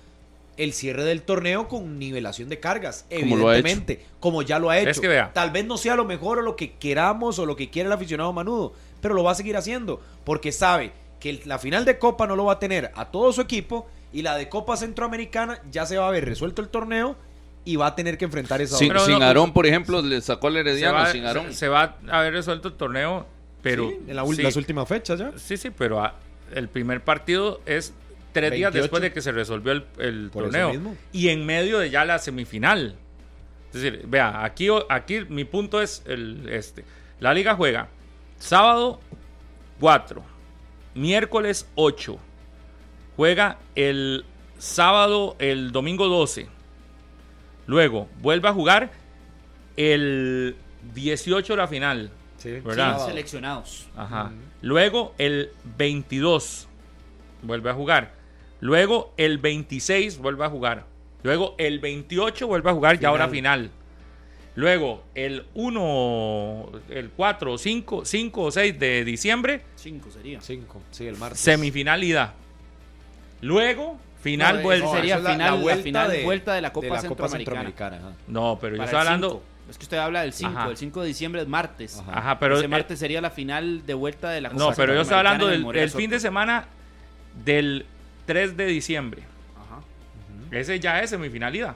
el 0.57 0.73
cierre 0.73 1.05
del 1.05 1.23
torneo 1.23 1.69
con 1.69 1.99
nivelación 1.99 2.49
de 2.49 2.59
cargas, 2.59 3.07
evidentemente, 3.11 4.05
como 4.19 4.43
ya 4.43 4.59
lo 4.59 4.71
ha 4.71 4.79
hecho. 4.79 4.91
Es 4.91 5.01
que 5.01 5.09
vea. 5.09 5.33
Tal 5.33 5.53
vez 5.53 5.65
no 5.65 5.77
sea 5.77 5.95
lo 5.95 6.05
mejor 6.05 6.39
o 6.39 6.43
lo 6.43 6.57
que 6.57 6.73
queramos 6.73 7.39
o 7.39 7.47
lo 7.47 7.55
que 7.55 7.71
quiere 7.71 7.87
el 7.87 7.93
aficionado 7.93 8.33
Manudo, 8.33 8.73
pero 9.01 9.15
lo 9.15 9.23
va 9.23 9.31
a 9.31 9.37
seguir 9.37 9.57
haciendo 9.57 10.03
porque 10.25 10.51
sabe 10.51 10.93
que 11.21 11.41
la 11.45 11.59
final 11.59 11.85
de 11.85 11.99
Copa 11.99 12.27
no 12.27 12.35
lo 12.35 12.47
va 12.47 12.55
a 12.55 12.59
tener 12.59 12.91
a 12.97 13.07
todo 13.07 13.33
su 13.33 13.41
equipo 13.41 13.87
y 14.13 14.23
la 14.23 14.37
de 14.37 14.49
Copa 14.49 14.77
Centroamericana 14.77 15.63
ya 15.71 15.87
se 15.87 15.97
va 15.97 16.07
a 16.07 16.09
haber 16.09 16.25
resuelto 16.25 16.61
el 16.61 16.69
torneo 16.69 17.17
y 17.65 17.77
va 17.77 17.89
a 17.89 17.95
tener 17.95 18.17
que 18.19 18.25
enfrentar 18.25 18.61
esa 18.63 18.77
Sin, 18.77 18.93
sin 19.01 19.19
no, 19.19 19.25
Aarón, 19.25 19.53
por 19.53 19.67
ejemplo, 19.67 20.01
le 20.03 20.21
sacó 20.21 20.47
al 20.49 20.55
se 20.55 20.61
Herediano 20.61 20.95
va, 20.95 21.13
sin 21.13 21.25
Aarón. 21.25 21.47
se- 21.49 21.53
se 21.55 21.69
va 21.69 21.97
a 22.11 22.19
haber 22.21 22.33
resuelto 22.33 22.69
el 22.69 22.75
torneo, 22.75 23.27
pero 23.63 23.89
Sí, 23.89 23.99
en 24.09 24.17
la 24.17 24.27
sí, 24.27 24.43
las 24.43 24.57
últimas 24.57 24.89
fechas 24.89 25.19
ya. 25.19 25.33
sí, 25.37 25.57
sí, 25.57 25.71
pero 25.71 26.03
el 26.55 26.69
primer 26.69 27.03
partido 27.05 27.61
es 27.67 27.93
tres 28.33 28.53
días 28.53 28.73
28. 28.73 28.83
después 28.83 29.03
de 29.03 29.13
que 29.13 29.21
se 29.21 29.33
resolvió 29.33 29.73
el, 29.73 29.85
el 29.99 30.31
Por 30.33 30.45
eso 30.45 30.53
torneo. 30.53 30.71
mismo. 30.71 30.97
Y 31.13 31.29
en 31.29 31.45
medio 31.45 31.79
de 31.79 31.91
ya 31.91 32.05
la 32.05 32.19
semifinal. 32.19 32.97
Es 33.73 33.83
decir, 33.83 34.05
vea, 34.07 34.45
aquí, 34.45 34.69
aquí 34.89 35.21
mi 35.29 35.45
punto 35.45 35.83
es 35.83 36.03
el, 36.07 36.49
este. 36.49 36.85
La 37.21 37.35
liga 37.35 37.55
juega 37.55 37.89
sábado 38.39 39.01
4, 39.81 40.23
miércoles 40.95 41.69
8. 41.75 42.19
Juega 43.17 43.59
el 43.75 44.25
sábado, 44.59 45.37
el 45.39 45.73
domingo 45.73 46.07
12. 46.09 46.49
Luego 47.69 48.09
vuelve 48.21 48.49
a 48.49 48.53
jugar 48.53 48.91
el 49.77 50.57
18 50.95 51.55
la 51.55 51.69
final. 51.69 52.11
¿verdad? 52.65 52.99
Sí, 52.99 53.07
seleccionados. 53.07 53.89
Ajá. 53.95 54.33
Luego 54.63 55.15
el 55.19 55.51
22 55.77 56.67
vuelve 57.43 57.71
a 57.71 57.75
jugar. 57.75 58.15
Luego 58.61 59.13
el 59.17 59.39
26 59.39 60.19
vuelve 60.19 60.45
a 60.45 60.49
jugar. 60.49 60.87
Luego 61.23 61.55
el 61.59 61.79
28 61.79 62.47
vuelve 62.47 62.71
a 62.71 62.73
jugar 62.73 62.99
ya 62.99 63.09
ahora 63.09 63.29
final. 63.29 63.71
Luego 64.55 65.05
el 65.15 65.47
1, 65.55 66.73
el 66.89 67.11
4, 67.11 67.59
5, 67.59 68.05
5 68.05 68.43
o 68.43 68.51
6 68.51 68.79
de 68.79 69.05
diciembre, 69.05 69.63
Cinco 69.77 70.11
sería. 70.11 70.41
5, 70.41 70.83
sí, 70.91 71.07
el 71.07 71.17
martes. 71.19 71.39
semifinal 71.39 72.03
ida. 72.03 72.35
Luego 73.41 73.99
final 74.31 74.63
No, 74.63 74.63
ese 74.73 74.97
sería 74.97 75.15
es 75.17 75.21
final, 75.23 75.39
la 75.39 75.45
la, 75.47 75.53
vuelta 75.63 75.83
final 75.83 76.11
de- 76.11 76.25
vuelta 76.25 76.53
de 76.55 76.61
la 76.61 76.73
Copa 76.73 76.87
de 76.87 76.91
la 76.93 77.09
Copa 77.09 77.29
Centroamericana. 77.29 77.61
Centroamericana. 77.71 77.97
ajá. 77.97 78.17
No, 78.29 78.59
pero 78.61 78.77
yo 78.77 78.83
el 78.83 78.97
hablando. 78.97 79.29
cinco. 79.31 79.43
Es 79.71 79.77
que 79.77 79.83
usted 79.85 79.99
habla 79.99 80.23
del 80.23 80.33
5. 80.33 80.59
Ajá. 80.59 80.71
El 80.71 80.77
5 80.79 81.01
de 81.03 81.07
diciembre 81.09 81.43
es 81.43 81.47
martes. 81.49 81.99
Ajá. 81.99 82.19
Ajá, 82.19 82.39
pero 82.39 82.57
Ese 82.57 82.65
eh, 82.65 82.69
martes 82.69 82.99
sería 82.99 83.21
la 83.21 83.31
final 83.31 83.85
de 83.85 83.93
vuelta 83.93 84.31
de 84.31 84.41
la 84.41 84.49
Copa 84.49 84.65
no, 84.65 84.73
pero 84.75 84.95
yo 84.95 85.03
estoy 85.03 85.19
hablando 85.19 85.47
Centroamericana 85.47 85.81
del 85.83 85.91
fin 85.91 86.09
de 86.11 86.21
semana 86.21 86.67
del 87.45 87.85
3 88.25 88.57
de 88.57 88.65
diciembre. 88.67 89.23
Ajá. 89.57 89.81
Ese 90.59 90.81
ya 90.81 91.03
es 91.03 91.11
semifinalidad. 91.11 91.75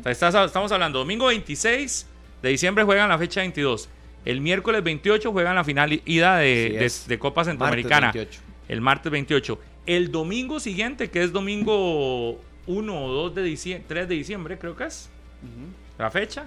O 0.00 0.02
sea, 0.02 0.12
estás- 0.12 0.46
estamos 0.46 0.72
hablando, 0.72 0.98
domingo 1.00 1.26
26 1.26 2.06
de 2.40 2.48
diciembre 2.48 2.84
juegan 2.84 3.08
la 3.10 3.18
fecha 3.18 3.40
22. 3.40 3.90
El 4.24 4.40
miércoles 4.40 4.82
28 4.82 5.30
juegan 5.32 5.56
la 5.56 5.64
final 5.64 6.00
ida 6.06 6.38
de, 6.38 6.70
de- 6.78 6.92
de 7.06 7.18
Copa 7.18 7.44
Centroamericana. 7.44 8.06
Martes 8.06 8.22
28. 8.30 8.40
El 8.68 8.80
martes 8.80 9.12
28. 9.12 9.58
El 9.86 10.12
domingo 10.12 10.60
siguiente, 10.60 11.10
que 11.10 11.22
es 11.22 11.32
domingo 11.32 12.40
1 12.66 13.04
o 13.04 13.12
2 13.12 13.34
de 13.34 13.42
diciembre, 13.42 13.84
3 13.88 14.08
de 14.08 14.14
diciembre, 14.14 14.58
creo 14.58 14.76
que 14.76 14.84
es 14.84 15.08
la 15.98 16.10
fecha. 16.10 16.44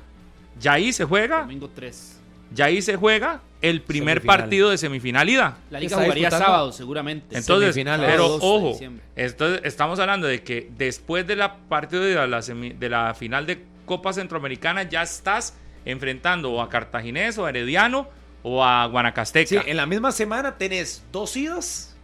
Ya 0.59 0.73
ahí 0.73 0.93
se 0.93 1.03
juega, 1.03 1.41
Domingo 1.41 1.69
3. 1.75 2.17
ya 2.53 2.65
ahí 2.65 2.81
se 2.81 2.95
juega 2.95 3.41
el 3.61 3.81
primer 3.81 4.19
Semifinal. 4.19 4.37
partido 4.39 4.69
de 4.69 4.77
semifinalidad. 4.77 5.55
La 5.69 5.79
liga 5.81 5.97
jugaría 5.97 6.29
disputando- 6.29 6.45
sábado, 6.45 6.71
seguramente. 6.71 7.35
Entonces, 7.37 7.73
Semifinales. 7.73 8.09
pero 8.09 8.23
Sábado 8.23 8.39
2 8.39 8.41
de 8.41 8.47
ojo, 8.47 8.67
diciembre. 8.73 9.05
entonces 9.17 9.61
estamos 9.65 9.99
hablando 9.99 10.27
de 10.27 10.43
que 10.43 10.69
después 10.77 11.27
de 11.27 11.35
la 11.35 11.57
partido 11.57 12.03
de 12.03 12.15
la, 12.27 12.39
semi- 12.41 12.77
de 12.77 12.89
la 12.89 13.13
final 13.15 13.45
de 13.45 13.63
Copa 13.85 14.13
Centroamericana 14.13 14.83
ya 14.83 15.03
estás 15.03 15.55
enfrentando 15.83 16.51
o 16.53 16.61
a 16.61 16.69
Cartaginés 16.69 17.37
o 17.37 17.45
a 17.45 17.49
Herediano 17.49 18.07
o 18.43 18.63
a 18.63 18.85
Guanacasteca. 18.87 19.49
Sí, 19.49 19.57
en 19.69 19.75
la 19.77 19.85
misma 19.85 20.11
semana 20.13 20.57
tenés 20.57 21.03
dos 21.11 21.35
idas 21.35 21.94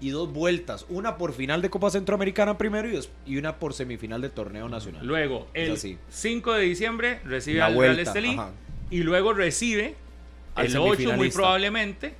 y 0.00 0.10
dos 0.10 0.32
vueltas. 0.32 0.86
Una 0.88 1.16
por 1.16 1.32
final 1.32 1.62
de 1.62 1.70
Copa 1.70 1.90
Centroamericana 1.90 2.58
primero 2.58 2.88
y, 2.88 3.00
y 3.26 3.38
una 3.38 3.58
por 3.58 3.72
semifinal 3.72 4.20
de 4.20 4.28
torneo 4.28 4.68
nacional. 4.68 5.06
Luego, 5.06 5.46
el 5.54 5.72
Es 5.72 5.78
así. 5.78 5.98
5 6.10 6.52
de 6.54 6.62
diciembre 6.62 7.20
recibe 7.24 7.58
La 7.58 7.66
al 7.66 7.72
Real 7.72 7.94
vuelta, 7.94 8.02
Estelí 8.10 8.34
ajá. 8.34 8.50
y 8.90 9.02
luego 9.02 9.32
recibe 9.32 9.94
Al 10.54 10.66
el 10.66 10.76
8 10.76 11.12
muy 11.14 11.30
probablemente 11.30 12.14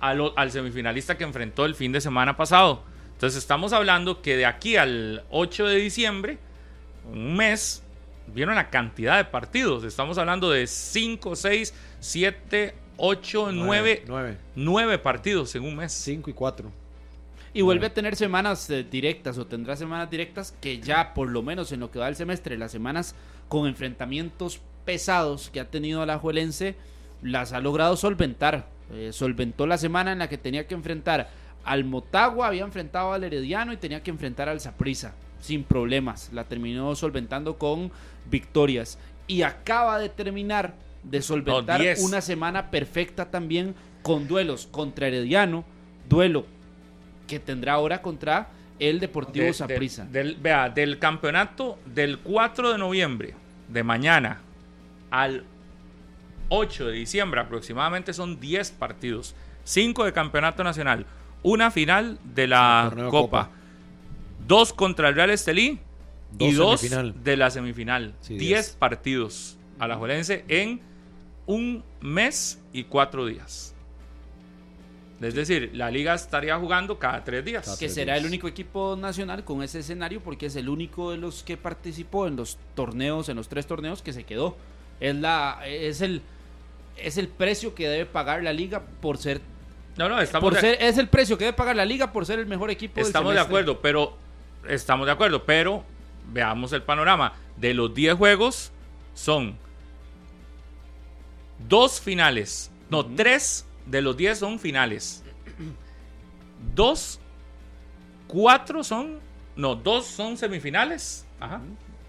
al, 0.00 0.32
al 0.34 0.50
semifinalista 0.50 1.16
que 1.16 1.24
enfrentó 1.24 1.64
el 1.64 1.74
fin 1.74 1.92
de 1.92 2.00
semana 2.00 2.36
pasado. 2.36 2.82
Entonces 3.12 3.38
estamos 3.38 3.72
hablando 3.72 4.20
que 4.20 4.36
de 4.36 4.46
aquí 4.46 4.76
al 4.76 5.24
8 5.30 5.68
de 5.68 5.76
diciembre, 5.76 6.38
un 7.12 7.36
mes, 7.36 7.84
vieron 8.26 8.56
la 8.56 8.68
cantidad 8.68 9.16
de 9.16 9.24
partidos. 9.24 9.84
Estamos 9.84 10.18
hablando 10.18 10.50
de 10.50 10.66
5, 10.66 11.36
6, 11.36 11.74
7, 12.00 12.74
8, 12.96 13.52
9, 13.52 14.04
9. 14.08 14.38
9 14.56 14.98
partidos 14.98 15.54
en 15.54 15.62
un 15.62 15.76
mes. 15.76 15.92
5 15.92 16.30
y 16.30 16.32
4. 16.32 16.81
Y 17.54 17.60
vuelve 17.60 17.86
a 17.86 17.94
tener 17.94 18.16
semanas 18.16 18.70
eh, 18.70 18.82
directas 18.82 19.36
o 19.36 19.46
tendrá 19.46 19.76
semanas 19.76 20.10
directas 20.10 20.54
que 20.60 20.80
ya 20.80 21.12
por 21.12 21.28
lo 21.28 21.42
menos 21.42 21.70
en 21.72 21.80
lo 21.80 21.90
que 21.90 21.98
va 21.98 22.06
del 22.06 22.16
semestre, 22.16 22.56
las 22.56 22.72
semanas 22.72 23.14
con 23.48 23.68
enfrentamientos 23.68 24.60
pesados 24.86 25.50
que 25.50 25.60
ha 25.60 25.70
tenido 25.70 26.00
Alajuelense, 26.00 26.76
las 27.20 27.52
ha 27.52 27.60
logrado 27.60 27.96
solventar. 27.96 28.68
Eh, 28.90 29.10
solventó 29.12 29.66
la 29.66 29.76
semana 29.76 30.12
en 30.12 30.18
la 30.20 30.28
que 30.28 30.38
tenía 30.38 30.66
que 30.66 30.74
enfrentar 30.74 31.30
al 31.64 31.84
Motagua, 31.84 32.48
había 32.48 32.64
enfrentado 32.64 33.12
al 33.12 33.24
Herediano 33.24 33.72
y 33.72 33.76
tenía 33.76 34.02
que 34.02 34.10
enfrentar 34.10 34.48
al 34.48 34.60
Saprissa 34.60 35.14
sin 35.40 35.62
problemas. 35.62 36.30
La 36.32 36.44
terminó 36.44 36.94
solventando 36.94 37.58
con 37.58 37.92
victorias. 38.30 38.98
Y 39.26 39.42
acaba 39.42 39.98
de 39.98 40.08
terminar 40.08 40.74
de 41.02 41.20
solventar 41.20 41.80
10. 41.80 42.00
una 42.02 42.20
semana 42.20 42.70
perfecta 42.70 43.30
también 43.30 43.74
con 44.02 44.26
duelos 44.26 44.66
contra 44.66 45.08
Herediano, 45.08 45.64
duelo 46.08 46.46
que 47.26 47.38
tendrá 47.40 47.74
ahora 47.74 48.02
contra 48.02 48.48
el 48.78 49.00
Deportivo 49.00 49.42
De- 49.44 49.48
de- 49.48 49.54
Saprissa. 49.54 50.04
del, 50.06 50.36
vea, 50.36 50.68
del 50.68 50.98
campeonato 50.98 51.78
del 51.86 52.18
4 52.18 52.72
de 52.72 52.78
noviembre, 52.78 53.34
de 53.68 53.82
mañana, 53.84 54.40
al 55.10 55.44
8 56.48 56.86
de 56.88 56.92
diciembre 56.94 57.40
aproximadamente 57.40 58.12
son 58.12 58.40
10 58.40 58.70
partidos. 58.72 59.34
5 59.64 60.04
de 60.04 60.12
campeonato 60.12 60.64
nacional. 60.64 61.06
Una 61.42 61.70
final 61.70 62.18
de 62.34 62.46
la 62.48 62.90
Copa. 62.94 63.10
Copa. 63.10 63.50
Dos 64.46 64.72
contra 64.72 65.08
el 65.08 65.14
Real 65.14 65.30
Estelí. 65.30 65.78
y 66.38 66.52
Dos 66.52 66.80
semifinal. 66.80 67.14
de 67.22 67.36
la 67.36 67.50
semifinal. 67.50 68.14
Sí, 68.20 68.34
10 68.36 68.40
diez. 68.40 68.76
partidos 68.78 69.58
a 69.78 69.86
la 69.86 69.96
Juelense 69.96 70.44
en 70.48 70.80
un 71.46 71.84
mes 72.00 72.60
y 72.72 72.84
cuatro 72.84 73.26
días. 73.26 73.71
Es 75.22 75.34
decir, 75.34 75.70
la 75.74 75.90
liga 75.90 76.14
estaría 76.14 76.58
jugando 76.58 76.98
cada 76.98 77.22
tres 77.22 77.44
días. 77.44 77.64
Cada 77.64 77.76
que 77.78 77.86
tres 77.86 77.94
será 77.94 78.16
el 78.16 78.26
único 78.26 78.48
equipo 78.48 78.96
nacional 78.96 79.44
con 79.44 79.62
ese 79.62 79.78
escenario 79.80 80.20
porque 80.20 80.46
es 80.46 80.56
el 80.56 80.68
único 80.68 81.12
de 81.12 81.16
los 81.18 81.42
que 81.42 81.56
participó 81.56 82.26
en 82.26 82.36
los 82.36 82.58
torneos, 82.74 83.28
en 83.28 83.36
los 83.36 83.48
tres 83.48 83.66
torneos 83.66 84.02
que 84.02 84.12
se 84.12 84.24
quedó. 84.24 84.56
Es 85.00 85.14
la 85.14 85.60
es 85.66 86.00
el 86.00 86.22
es 86.96 87.16
el 87.18 87.28
precio 87.28 87.74
que 87.74 87.88
debe 87.88 88.06
pagar 88.06 88.42
la 88.42 88.52
liga 88.52 88.82
por 89.00 89.16
ser 89.18 89.40
No, 89.96 90.08
no, 90.08 90.20
estamos 90.20 90.44
por 90.44 90.54
de- 90.54 90.60
ser 90.60 90.82
es 90.82 90.98
el 90.98 91.08
precio 91.08 91.38
que 91.38 91.44
debe 91.44 91.56
pagar 91.56 91.76
la 91.76 91.84
liga 91.84 92.12
por 92.12 92.26
ser 92.26 92.38
el 92.38 92.46
mejor 92.46 92.70
equipo 92.70 92.96
del 92.96 93.06
Estamos 93.06 93.32
de 93.32 93.38
semestre. 93.38 93.58
acuerdo, 93.60 93.80
pero 93.80 94.16
estamos 94.68 95.06
de 95.06 95.12
acuerdo, 95.12 95.44
pero 95.44 95.84
veamos 96.32 96.72
el 96.72 96.82
panorama. 96.82 97.34
De 97.56 97.74
los 97.74 97.94
10 97.94 98.14
juegos 98.16 98.72
son 99.14 99.56
dos 101.68 102.00
finales, 102.00 102.70
no, 102.90 103.04
tres 103.06 103.64
de 103.92 104.00
los 104.00 104.16
10 104.16 104.38
son 104.38 104.58
finales. 104.58 105.22
Dos, 106.74 107.20
cuatro 108.26 108.82
son, 108.82 109.20
no, 109.54 109.74
dos 109.74 110.06
son 110.06 110.38
semifinales, 110.38 111.26
ajá. 111.38 111.60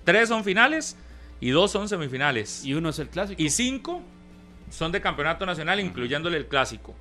Tres 0.06 0.30
son 0.30 0.44
finales 0.44 0.98
y 1.42 1.50
dos 1.50 1.72
son 1.72 1.90
semifinales. 1.90 2.64
Y 2.64 2.74
uno 2.74 2.90
es 2.90 3.00
el 3.00 3.10
clásico. 3.10 3.42
Y 3.42 3.50
cinco 3.50 4.02
son 4.70 4.94
de 4.94 5.02
campeonato 5.02 5.46
nacional, 5.46 5.80
incluyéndole 5.82 6.38
el 6.38 6.48
clásico. 6.48 6.96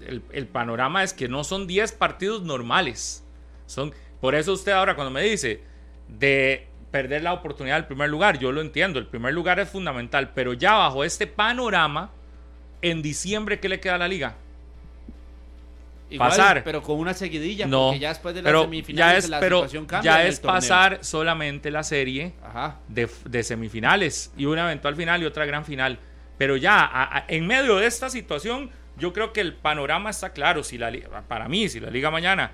El, 0.00 0.22
el 0.32 0.46
panorama 0.48 1.04
es 1.04 1.12
que 1.12 1.28
no 1.28 1.44
son 1.44 1.68
10 1.68 1.92
partidos 1.92 2.42
normales. 2.42 3.24
Son, 3.66 3.92
por 4.20 4.34
eso 4.34 4.54
usted 4.54 4.72
ahora 4.72 4.96
cuando 4.96 5.12
me 5.12 5.22
dice 5.22 5.62
de 6.08 6.66
perder 6.90 7.22
la 7.22 7.32
oportunidad 7.32 7.76
del 7.76 7.86
primer 7.86 8.08
lugar, 8.08 8.38
yo 8.38 8.50
lo 8.50 8.60
entiendo, 8.60 8.98
el 8.98 9.06
primer 9.06 9.34
lugar 9.34 9.60
es 9.60 9.68
fundamental, 9.68 10.32
pero 10.34 10.52
ya 10.52 10.74
bajo 10.74 11.04
este 11.04 11.26
panorama, 11.26 12.10
en 12.82 13.02
diciembre, 13.02 13.58
¿qué 13.60 13.68
le 13.68 13.80
queda 13.80 13.94
a 13.96 13.98
la 13.98 14.08
liga? 14.08 14.36
Igual, 16.08 16.30
pasar. 16.30 16.62
pero 16.62 16.82
con 16.82 16.98
una 17.00 17.14
seguidilla 17.14 17.66
No, 17.66 17.86
porque 17.88 17.98
ya 17.98 18.10
después 18.10 18.32
de 18.32 18.40
las 18.42 18.48
pero 18.50 18.62
semifinales 18.62 19.12
ya 19.12 19.18
es, 19.18 19.28
la 19.28 19.40
pero 19.40 19.56
situación 19.56 19.86
cambia 19.86 20.12
ya 20.12 20.26
es 20.28 20.38
pasar 20.38 20.98
solamente 21.04 21.68
la 21.72 21.82
serie 21.82 22.32
Ajá. 22.44 22.78
de, 22.86 23.08
de 23.24 23.42
semifinales 23.42 24.32
y 24.36 24.44
una 24.44 24.62
eventual 24.66 24.94
final 24.94 25.20
y 25.22 25.26
otra 25.26 25.44
gran 25.46 25.64
final. 25.64 25.98
Pero 26.38 26.56
ya, 26.56 26.78
a- 26.84 27.18
a- 27.18 27.24
en 27.26 27.44
medio 27.48 27.76
de 27.78 27.86
esta 27.86 28.08
situación, 28.08 28.70
yo 28.96 29.12
creo 29.12 29.32
que 29.32 29.40
el 29.40 29.54
panorama 29.54 30.10
está 30.10 30.30
claro. 30.32 30.62
Si 30.62 30.78
la, 30.78 30.92
para 31.26 31.48
mí, 31.48 31.68
si 31.68 31.80
la 31.80 31.90
liga 31.90 32.12
mañana 32.12 32.52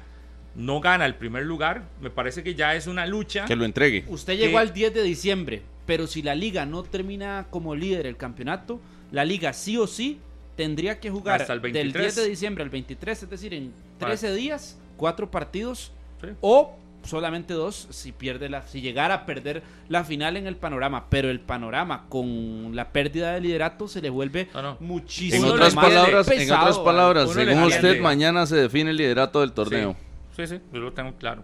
no 0.54 0.80
gana 0.80 1.04
el 1.04 1.16
primer 1.16 1.42
lugar, 1.44 1.82
me 2.00 2.08
parece 2.08 2.42
que 2.42 2.54
ya 2.54 2.74
es 2.74 2.86
una 2.86 3.04
lucha. 3.06 3.44
Que 3.44 3.56
lo 3.56 3.66
entregue. 3.66 4.04
Usted 4.08 4.32
que- 4.32 4.38
llegó 4.46 4.58
al 4.58 4.72
10 4.72 4.94
de 4.94 5.02
diciembre, 5.02 5.60
pero 5.84 6.06
si 6.06 6.22
la 6.22 6.34
liga 6.34 6.64
no 6.64 6.84
termina 6.84 7.48
como 7.50 7.74
líder 7.74 8.06
el 8.06 8.16
campeonato, 8.16 8.80
la 9.12 9.24
liga 9.24 9.52
sí 9.52 9.76
o 9.76 9.86
sí 9.86 10.18
tendría 10.56 10.98
que 11.00 11.10
jugar 11.10 11.40
Hasta 11.40 11.52
el 11.52 11.60
del 11.62 11.72
23. 11.72 12.14
10 12.14 12.16
de 12.24 12.30
diciembre 12.30 12.64
al 12.64 12.70
23, 12.70 13.22
es 13.22 13.30
decir, 13.30 13.54
en 13.54 13.72
13 13.98 14.34
días, 14.34 14.78
cuatro 14.96 15.30
partidos 15.30 15.92
Sí. 16.20 16.28
o 16.40 16.76
solamente 17.02 17.52
dos 17.52 17.88
si 17.90 18.12
pierde 18.12 18.48
la 18.48 18.62
si 18.62 18.80
llegara 18.80 19.14
a 19.14 19.26
perder 19.26 19.64
la 19.88 20.04
final 20.04 20.36
en 20.36 20.46
el 20.46 20.54
panorama, 20.56 21.06
pero 21.10 21.30
el 21.30 21.40
panorama 21.40 22.06
con 22.08 22.76
la 22.76 22.92
pérdida 22.92 23.32
de 23.32 23.40
liderato 23.40 23.88
se 23.88 24.00
le 24.00 24.08
vuelve 24.08 24.48
No, 24.54 24.62
no. 24.62 24.76
En 24.80 24.86
muchísimo 24.86 25.42
Uno 25.46 25.54
otras 25.54 25.74
más 25.74 25.84
palabras, 25.84 26.28
en 26.30 26.52
otras 26.52 26.78
palabras, 26.78 27.32
según 27.32 27.62
usted, 27.64 28.00
mañana 28.00 28.46
se 28.46 28.54
define 28.56 28.90
el 28.90 28.98
liderato 28.98 29.40
del 29.40 29.52
torneo. 29.52 29.96
sí, 30.36 30.46
sí, 30.46 30.60
yo 30.72 30.78
lo 30.80 30.92
tengo 30.92 31.14
claro. 31.16 31.42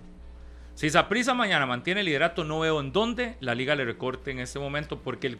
Si 0.76 0.90
Saprissa 0.90 1.34
mañana 1.34 1.66
mantiene 1.66 2.00
el 2.00 2.06
liderato, 2.06 2.44
no 2.44 2.60
veo 2.60 2.78
en 2.80 2.92
dónde 2.92 3.34
la 3.40 3.56
liga 3.56 3.74
le 3.74 3.84
recorte 3.84 4.30
en 4.30 4.38
este 4.38 4.60
momento, 4.60 5.00
porque 5.00 5.26
el, 5.26 5.38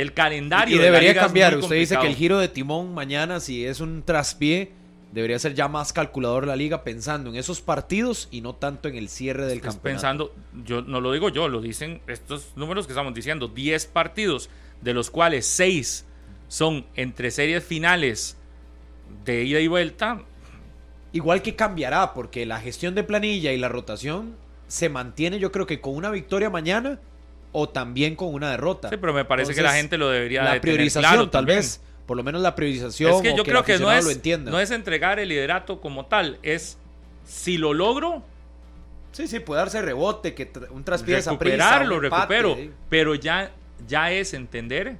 el 0.00 0.14
calendario 0.14 0.76
Y 0.76 0.78
de 0.78 0.84
la 0.86 0.92
debería 0.92 1.10
liga 1.10 1.22
cambiar. 1.22 1.56
Usted 1.56 1.76
dice 1.76 1.98
que 1.98 2.06
el 2.06 2.14
giro 2.14 2.38
de 2.38 2.48
timón 2.48 2.94
mañana, 2.94 3.40
si 3.40 3.66
es 3.66 3.80
un 3.80 4.02
traspié, 4.02 4.72
debería 5.12 5.38
ser 5.38 5.54
ya 5.54 5.68
más 5.68 5.92
calculador 5.92 6.46
la 6.46 6.56
liga 6.56 6.84
pensando 6.84 7.30
en 7.30 7.36
esos 7.36 7.60
partidos 7.60 8.28
y 8.30 8.40
no 8.40 8.54
tanto 8.54 8.88
en 8.88 8.96
el 8.96 9.08
cierre 9.08 9.44
del 9.46 9.58
Es 9.58 9.64
campeonato. 9.64 9.82
pensando, 9.82 10.34
yo 10.64 10.82
no 10.82 11.00
lo 11.00 11.12
digo 11.12 11.28
yo, 11.28 11.48
lo 11.48 11.60
dicen 11.60 12.00
estos 12.06 12.52
números 12.56 12.86
que 12.86 12.92
estamos 12.92 13.12
diciendo, 13.12 13.48
10 13.48 13.86
partidos, 13.86 14.48
de 14.80 14.94
los 14.94 15.10
cuales 15.10 15.46
6 15.46 16.06
son 16.48 16.86
entre 16.94 17.30
series 17.30 17.62
finales 17.64 18.36
de 19.24 19.44
ida 19.44 19.60
y 19.60 19.68
vuelta. 19.68 20.22
Igual 21.12 21.42
que 21.42 21.56
cambiará, 21.56 22.14
porque 22.14 22.46
la 22.46 22.60
gestión 22.60 22.94
de 22.94 23.02
planilla 23.02 23.52
y 23.52 23.58
la 23.58 23.68
rotación 23.68 24.36
se 24.68 24.88
mantiene, 24.88 25.40
yo 25.40 25.50
creo 25.50 25.66
que 25.66 25.80
con 25.80 25.96
una 25.96 26.10
victoria 26.10 26.48
mañana 26.48 27.00
o 27.52 27.68
también 27.68 28.16
con 28.16 28.32
una 28.34 28.50
derrota. 28.50 28.88
Sí, 28.90 28.96
pero 28.96 29.12
me 29.12 29.24
parece 29.24 29.54
que 29.54 29.62
la 29.62 29.72
gente 29.74 29.98
lo 29.98 30.08
debería 30.10 30.42
La 30.44 30.54
de 30.54 30.60
tener 30.60 30.74
priorización, 30.76 31.10
claro 31.12 31.30
tal 31.30 31.40
también. 31.42 31.58
vez. 31.58 31.80
Por 32.06 32.16
lo 32.16 32.22
menos 32.24 32.42
la 32.42 32.54
priorización. 32.54 33.12
Es 33.14 33.22
que 33.22 33.36
yo 33.36 33.44
creo 33.44 33.62
que 33.64 33.78
no 33.78 33.90
es, 33.92 34.04
lo 34.04 34.10
entienda. 34.10 34.50
no 34.50 34.58
es 34.60 34.70
entregar 34.70 35.18
el 35.20 35.28
liderato 35.28 35.80
como 35.80 36.06
tal, 36.06 36.38
es 36.42 36.78
si 37.24 37.56
lo 37.58 37.72
logro, 37.74 38.22
Sí, 39.12 39.26
sí, 39.26 39.40
puede 39.40 39.58
darse 39.60 39.82
rebote, 39.82 40.34
que 40.34 40.48
un 40.70 40.84
traspié 40.84 41.16
de 41.16 41.20
recuperarlo, 41.22 41.96
Saprissa, 41.96 41.98
un 41.98 42.04
empate, 42.04 42.34
recupero. 42.42 42.56
¿eh? 42.62 42.70
Pero 42.88 43.16
ya, 43.16 43.50
ya 43.88 44.12
es 44.12 44.34
entender 44.34 44.96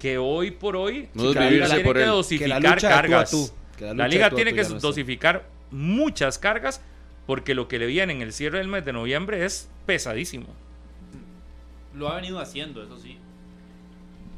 que 0.00 0.18
hoy 0.18 0.50
por 0.50 0.74
hoy 0.76 1.08
No 1.14 1.30
es 1.30 1.36
la 1.36 1.42
liga 1.42 1.50
vivirse 1.50 1.68
tiene 1.74 1.84
por 1.84 1.96
que 1.96 2.02
él. 2.02 2.08
dosificar 2.08 2.60
Que 2.60 2.62
la 2.68 2.70
lucha 2.74 2.74
de 2.74 2.80
tú 2.80 2.86
a 2.86 3.00
cargas. 3.02 3.30
tú, 3.30 3.50
que 3.76 3.94
la 3.94 4.08
liga 4.08 4.26
a 4.26 4.30
tiene 4.30 4.50
tú 4.50 4.56
que 4.56 4.64
dosificar 4.80 5.46
muchas 5.70 6.38
cargas 6.38 6.80
porque 7.26 7.54
lo 7.54 7.68
que 7.68 7.78
le 7.78 7.86
viene 7.86 8.12
en 8.12 8.22
el 8.22 8.32
cierre 8.32 8.58
del 8.58 8.66
mes 8.68 8.84
de 8.84 8.92
noviembre 8.92 9.44
es 9.44 9.68
pesadísimo. 9.86 10.46
Lo 11.98 12.08
ha 12.08 12.14
venido 12.16 12.38
haciendo, 12.38 12.82
eso 12.82 12.96
sí. 12.98 13.16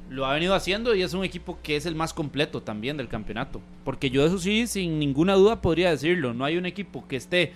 Lo 0.08 0.26
ha 0.26 0.34
venido 0.34 0.54
haciendo 0.54 0.94
y 0.94 1.02
es 1.02 1.14
un 1.14 1.24
equipo 1.24 1.58
que 1.62 1.76
es 1.76 1.86
el 1.86 1.94
más 1.94 2.12
completo 2.12 2.62
también 2.62 2.96
del 2.96 3.06
campeonato. 3.08 3.60
Porque 3.84 4.10
yo 4.10 4.24
eso 4.26 4.38
sí, 4.38 4.66
sin 4.66 4.98
ninguna 4.98 5.34
duda 5.34 5.60
podría 5.60 5.90
decirlo. 5.90 6.34
No 6.34 6.44
hay 6.44 6.56
un 6.56 6.66
equipo 6.66 7.06
que 7.06 7.16
esté 7.16 7.52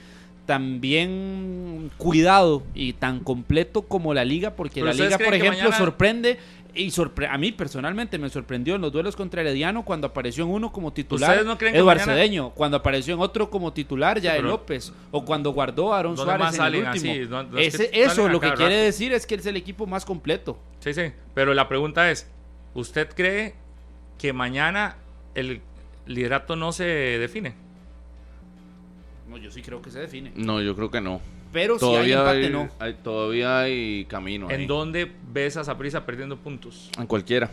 tan 0.46 0.80
bien 0.80 1.90
cuidado 1.96 2.62
y 2.74 2.92
tan 2.92 3.20
completo 3.20 3.82
como 3.82 4.14
la 4.14 4.24
liga. 4.24 4.54
Porque 4.54 4.74
Pero 4.74 4.86
la 4.86 4.92
¿ustedes 4.92 5.10
liga, 5.10 5.18
por 5.24 5.34
ejemplo, 5.34 5.58
mañana- 5.58 5.76
sorprende. 5.78 6.38
Y 6.76 6.90
sorpre 6.90 7.28
a 7.28 7.38
mí 7.38 7.52
personalmente 7.52 8.18
me 8.18 8.28
sorprendió 8.28 8.74
en 8.74 8.80
los 8.80 8.90
duelos 8.90 9.14
contra 9.14 9.42
Herediano 9.42 9.84
cuando 9.84 10.08
apareció 10.08 10.42
en 10.44 10.50
uno 10.50 10.72
como 10.72 10.92
titular 10.92 11.30
¿Ustedes 11.38 11.46
no 11.46 11.52
Eduardo 11.68 12.00
mañana- 12.00 12.04
Cedeño, 12.18 12.50
cuando 12.50 12.76
apareció 12.78 13.14
en 13.14 13.20
otro 13.20 13.48
como 13.48 13.72
titular 13.72 14.20
ya 14.20 14.32
pero- 14.34 14.48
López, 14.48 14.92
o 15.12 15.24
cuando 15.24 15.50
guardó 15.52 15.94
a 15.94 16.00
Aaron 16.00 16.16
¿Dónde 16.16 16.34
Suárez 16.36 16.58
en 16.58 16.64
el 16.64 16.74
último. 16.88 17.12
así? 17.12 17.20
No- 17.28 17.42
no 17.44 17.58
es 17.58 17.76
que 17.76 17.84
Ese- 17.84 18.02
eso 18.02 18.28
lo 18.28 18.40
que 18.40 18.46
cada 18.46 18.56
quiere 18.56 18.74
rato. 18.74 18.84
decir 18.86 19.12
es 19.12 19.24
que 19.24 19.36
es 19.36 19.46
el 19.46 19.56
equipo 19.56 19.86
más 19.86 20.04
completo. 20.04 20.58
Sí, 20.80 20.92
sí. 20.92 21.12
Pero 21.34 21.54
la 21.54 21.68
pregunta 21.68 22.10
es, 22.10 22.28
¿usted 22.74 23.08
cree 23.14 23.54
que 24.18 24.32
mañana 24.32 24.96
el 25.36 25.60
liderato 26.06 26.56
no 26.56 26.72
se 26.72 26.84
define? 26.84 27.54
No, 29.28 29.36
yo 29.38 29.50
sí 29.50 29.62
creo 29.62 29.80
que 29.80 29.90
se 29.90 30.00
define. 30.00 30.32
No, 30.34 30.60
yo 30.60 30.74
creo 30.76 30.90
que 30.90 31.00
no. 31.00 31.20
Pero 31.54 31.78
si 31.78 31.84
hay 31.86 31.90
todavía 31.92 32.18
empate, 32.18 32.44
hay, 32.44 32.50
no. 32.50 32.68
hay- 32.78 32.94
todavía 32.94 33.58
hay 33.60 34.04
camino. 34.04 34.48
ahí. 34.50 34.56
¿En 34.56 34.66
dónde 34.66 35.10
ves 35.32 35.56
a 35.56 35.64
Saprissa 35.64 36.04
perdiendo 36.04 36.36
puntos? 36.36 36.90
En 36.98 37.06
cualquiera. 37.06 37.48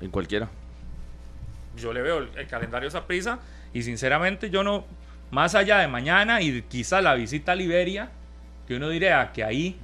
En 0.00 0.10
cualquiera. 0.10 0.48
Yo 1.76 1.92
le 1.92 2.02
veo 2.02 2.18
el, 2.18 2.28
el 2.36 2.46
calendario 2.46 2.88
a 2.88 2.92
Saprissa 2.92 3.38
y 3.72 3.82
sinceramente 3.82 4.50
yo 4.50 4.62
no, 4.62 4.84
más 5.30 5.54
allá 5.54 5.78
de 5.78 5.88
mañana 5.88 6.40
y 6.42 6.62
quizá 6.62 7.00
la 7.00 7.14
visita 7.14 7.52
a 7.52 7.54
Liberia, 7.54 8.10
que 8.68 8.76
uno 8.76 8.88
diría 8.88 9.30
que 9.32 9.42
ahí 9.44 9.76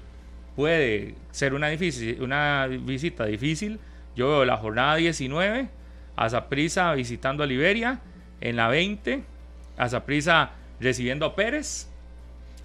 puede 0.55 1.15
ser 1.31 1.55
una, 1.55 1.69
difícil, 1.69 2.21
una 2.23 2.67
visita 2.67 3.25
difícil, 3.27 3.79
yo 4.15 4.29
veo 4.29 4.45
la 4.45 4.57
jornada 4.57 4.97
19 4.97 5.69
a 6.17 6.31
Saprissa 6.31 6.93
visitando 6.95 7.43
a 7.43 7.47
Liberia, 7.47 8.01
en 8.41 8.57
la 8.57 8.69
20 8.69 9.23
a 9.77 9.89
Saprissa 9.89 10.51
recibiendo 10.81 11.25
a 11.27 11.35
Pérez, 11.37 11.89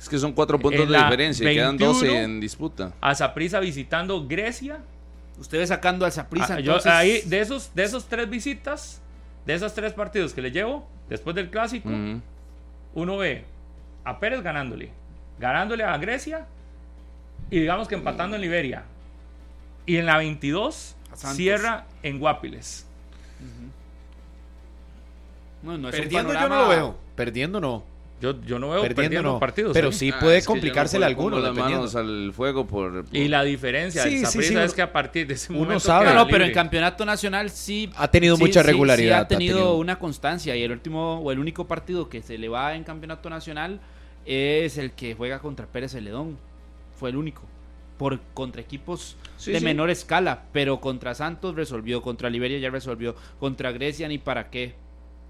Es 0.01 0.09
que 0.09 0.17
son 0.17 0.33
cuatro 0.33 0.57
puntos 0.59 0.89
de 0.89 0.97
diferencia 0.97 1.51
y 1.51 1.55
quedan 1.55 1.77
21, 1.77 1.93
12 1.93 2.23
en 2.23 2.39
disputa. 2.39 2.91
a 2.99 3.13
Saprissa 3.15 3.59
visitando 3.59 4.27
Grecia, 4.27 4.79
Ustedes 5.39 5.69
sacando 5.69 6.05
al 6.05 6.11
Saprissa, 6.11 6.55
Ah, 6.55 6.59
yo- 6.59 6.73
entonces... 6.73 6.91
ahí, 6.91 7.21
de 7.25 7.39
esos, 7.39 7.73
de 7.73 7.83
esos 7.83 8.07
tres 8.07 8.29
visitas, 8.29 9.01
de 9.45 9.53
esos 9.55 9.73
tres 9.73 9.93
partidos 9.93 10.33
que 10.33 10.41
le 10.41 10.51
llevo, 10.51 10.87
después 11.09 11.35
del 11.35 11.49
clásico, 11.49 11.89
uno 12.93 13.17
ve 13.17 13.45
a 14.03 14.19
Pérez 14.19 14.41
ganándole, 14.43 14.91
ganándole 15.39 15.83
a 15.83 15.97
Grecia 15.97 16.45
y 17.49 17.59
digamos 17.59 17.87
que 17.87 17.95
empatando 17.95 18.35
en 18.35 18.41
Liberia. 18.43 18.83
Y 19.87 19.97
en 19.97 20.05
la 20.05 20.17
22 20.17 20.95
A 21.11 21.15
Santos. 21.15 21.37
cierra 21.37 21.85
en 22.03 22.19
Guapiles. 22.19 22.85
No, 25.63 25.77
no 25.77 25.89
es 25.89 25.95
un 25.95 26.01
Perdiendo 26.01 26.33
yo 26.33 26.49
no 26.49 26.55
lo 26.61 26.67
veo. 26.67 26.97
Perdiendo 27.15 27.59
no. 27.61 27.83
Yo, 28.21 28.39
yo 28.45 28.59
no 28.59 28.69
veo 28.69 28.81
Perdiendo, 28.81 29.01
perdiendo, 29.01 29.31
no. 29.33 29.39
partidos. 29.39 29.73
Pero 29.73 29.89
¿eh? 29.89 29.93
sí 29.93 30.11
Ah, 30.13 30.19
puede 30.19 30.39
no 30.39 30.45
complicársele 30.45 31.05
a 31.05 31.15
puedo 31.15 31.35
alguno. 31.37 31.39
las 31.47 31.55
manos 31.55 31.95
al 31.95 32.31
fuego 32.33 32.67
por, 32.67 33.03
por- 33.05 33.15
Y 33.17 33.27
la 33.27 33.43
diferencia 33.43 34.03
Sí, 34.03 34.25
sí, 34.25 34.41
sí, 34.43 34.55
es 34.55 34.73
que 34.73 34.81
a 34.83 34.93
partir 34.93 35.25
de 35.27 35.33
ese 35.33 35.51
uno 35.51 35.61
momento 35.63 35.79
sabe. 35.79 36.05
No, 36.05 36.13
no, 36.13 36.27
pero 36.27 36.45
en 36.45 36.53
campeonato 36.53 37.03
nacional 37.03 37.49
sí 37.49 37.89
Ha 37.97 38.07
tenido 38.09 38.35
sí, 38.37 38.43
mucha 38.43 38.61
sí, 38.61 38.67
regularidad. 38.67 39.17
sí 39.17 39.21
ha 39.23 39.27
tenido 39.27 39.75
una 39.75 39.97
constancia 39.99 40.55
y 40.55 40.61
el 40.63 40.71
último 40.71 41.19
o 41.19 41.31
el 41.31 41.39
único 41.39 41.65
partido 41.67 42.07
que 42.09 42.21
se 42.21 42.37
le 42.37 42.47
va 42.47 42.75
en 42.75 42.83
campeonato 42.83 43.29
nacional 43.29 43.79
es 44.25 44.77
el 44.77 44.91
que 44.91 45.15
juega 45.15 45.39
contra 45.39 45.65
Pérez 45.65 45.91
Celedón. 45.93 46.37
Fue 46.99 47.09
el 47.09 47.15
único. 47.15 47.41
Por 47.97 48.19
contra 48.35 48.61
equipos 48.61 49.17
Sí, 49.37 49.51
de 49.51 49.59
sí. 49.59 49.65
menor 49.65 49.89
escala, 49.89 50.43
pero 50.51 50.79
contra 50.79 51.15
Santos 51.15 51.55
resolvió, 51.55 52.01
contra 52.03 52.29
Liberia 52.29 52.59
ya 52.59 52.69
resolvió, 52.69 53.15
contra 53.39 53.71
Grecia 53.71 54.07
ni 54.07 54.17
para 54.19 54.49
qué, 54.51 54.75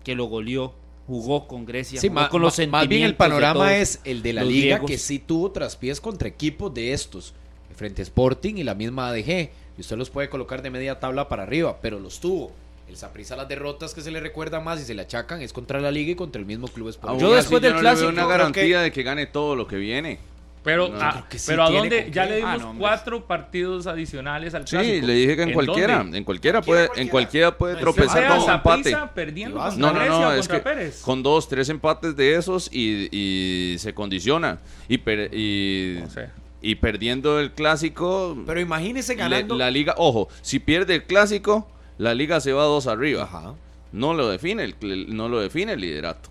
que 0.03 0.15
lo 0.15 0.25
goleó, 0.25 0.73
jugó 1.07 1.47
con 1.47 1.65
Grecia, 1.65 1.99
Sí, 1.99 2.07
jugó 2.07 2.21
ma- 2.21 2.29
con 2.29 2.41
los 2.41 2.57
ma- 2.59 2.67
más 2.67 2.87
bien 2.87 3.03
el 3.03 3.15
panorama 3.15 3.75
es 3.75 3.99
el 4.05 4.21
de 4.21 4.33
la 4.33 4.43
liga 4.43 4.77
griegos. 4.77 4.89
que 4.91 4.97
sí 4.97 5.19
tuvo 5.19 5.51
traspiés 5.51 5.99
contra 5.99 6.27
equipos 6.27 6.73
de 6.73 6.93
estos, 6.93 7.33
frente 7.75 8.01
a 8.01 8.03
Sporting 8.03 8.55
y 8.55 8.63
la 8.63 8.75
misma 8.75 9.09
ADG. 9.09 9.49
Y 9.77 9.81
usted 9.81 9.97
los 9.97 10.09
puede 10.09 10.29
colocar 10.29 10.61
de 10.61 10.69
media 10.69 10.99
tabla 10.99 11.27
para 11.27 11.43
arriba, 11.43 11.79
pero 11.81 11.99
los 11.99 12.19
tuvo. 12.19 12.51
El 12.89 12.97
Saprissa 12.97 13.35
las 13.37 13.47
derrotas 13.47 13.93
que 13.93 14.01
se 14.01 14.11
le 14.11 14.19
recuerda 14.19 14.59
más 14.59 14.81
y 14.81 14.83
se 14.83 14.93
le 14.93 15.01
achacan 15.03 15.41
es 15.41 15.53
contra 15.53 15.79
la 15.79 15.91
liga 15.91 16.11
y 16.11 16.15
contra 16.15 16.39
el 16.41 16.45
mismo 16.45 16.67
club 16.67 16.89
Sporting. 16.89 17.19
Yo 17.19 17.33
después 17.33 17.61
del 17.61 17.73
no 17.73 17.79
clásico, 17.79 18.09
una 18.09 18.25
garantía 18.27 18.81
de 18.81 18.91
que 18.91 19.01
gane 19.03 19.25
todo 19.27 19.55
lo 19.55 19.65
que 19.65 19.77
viene. 19.77 20.19
Pero, 20.63 20.89
No, 20.89 20.97
ah, 21.01 21.25
que 21.27 21.39
sí 21.39 21.45
pero 21.47 21.63
a 21.63 21.71
dónde 21.71 22.09
ya 22.11 22.25
le 22.25 22.35
dimos 22.35 22.51
Ah, 22.53 22.57
no, 22.73 22.75
cuatro 22.77 23.25
partidos 23.25 23.87
adicionales 23.87 24.53
al 24.53 24.67
Sí, 24.67 24.75
clásico. 24.75 25.07
le 25.07 25.13
dije 25.13 25.35
que 25.35 25.41
en, 25.43 25.53
cualquiera, 25.53 25.97
dónde? 25.97 26.17
en 26.19 26.23
cualquiera 26.23 26.61
puede, 26.61 26.87
en 26.97 27.07
cualquiera 27.07 27.57
puede 27.57 27.73
Pues, 27.73 27.81
tropezar 27.83 28.27
con 28.27 28.43
un 28.43 28.49
empate. 28.51 28.95
Perdiendo 29.15 29.57
No, 29.57 29.71
no, 29.75 29.93
Grecia 29.93 30.09
no, 30.19 30.31
es 30.33 30.47
que 30.47 30.59
Pérez. 30.59 31.01
con 31.01 31.23
dos, 31.23 31.49
tres 31.49 31.67
empates 31.69 32.15
de 32.15 32.35
esos 32.35 32.69
y, 32.71 33.09
y 33.11 33.79
se 33.79 33.93
condiciona. 33.95 34.59
Y, 34.87 34.99
per- 34.99 35.33
y, 35.33 35.97
No 36.01 36.09
sé. 36.11 36.29
y 36.61 36.75
perdiendo 36.75 37.39
el 37.39 37.51
clásico, 37.53 38.37
Pero 38.45 38.59
imagínese 38.59 39.15
ganando. 39.15 39.55
la 39.55 39.71
liga, 39.71 39.95
ojo, 39.97 40.29
si 40.43 40.59
pierde 40.59 40.93
el 40.93 41.03
clásico, 41.05 41.67
la 41.97 42.13
liga 42.13 42.39
se 42.39 42.53
va 42.53 42.65
dos 42.65 42.85
arriba. 42.85 43.23
Ajá. 43.23 43.55
No 43.93 44.13
lo 44.13 44.29
define 44.29 44.63
el, 44.63 44.75
no 45.15 45.27
lo 45.27 45.39
define 45.41 45.73
el 45.73 45.81
liderato. 45.81 46.29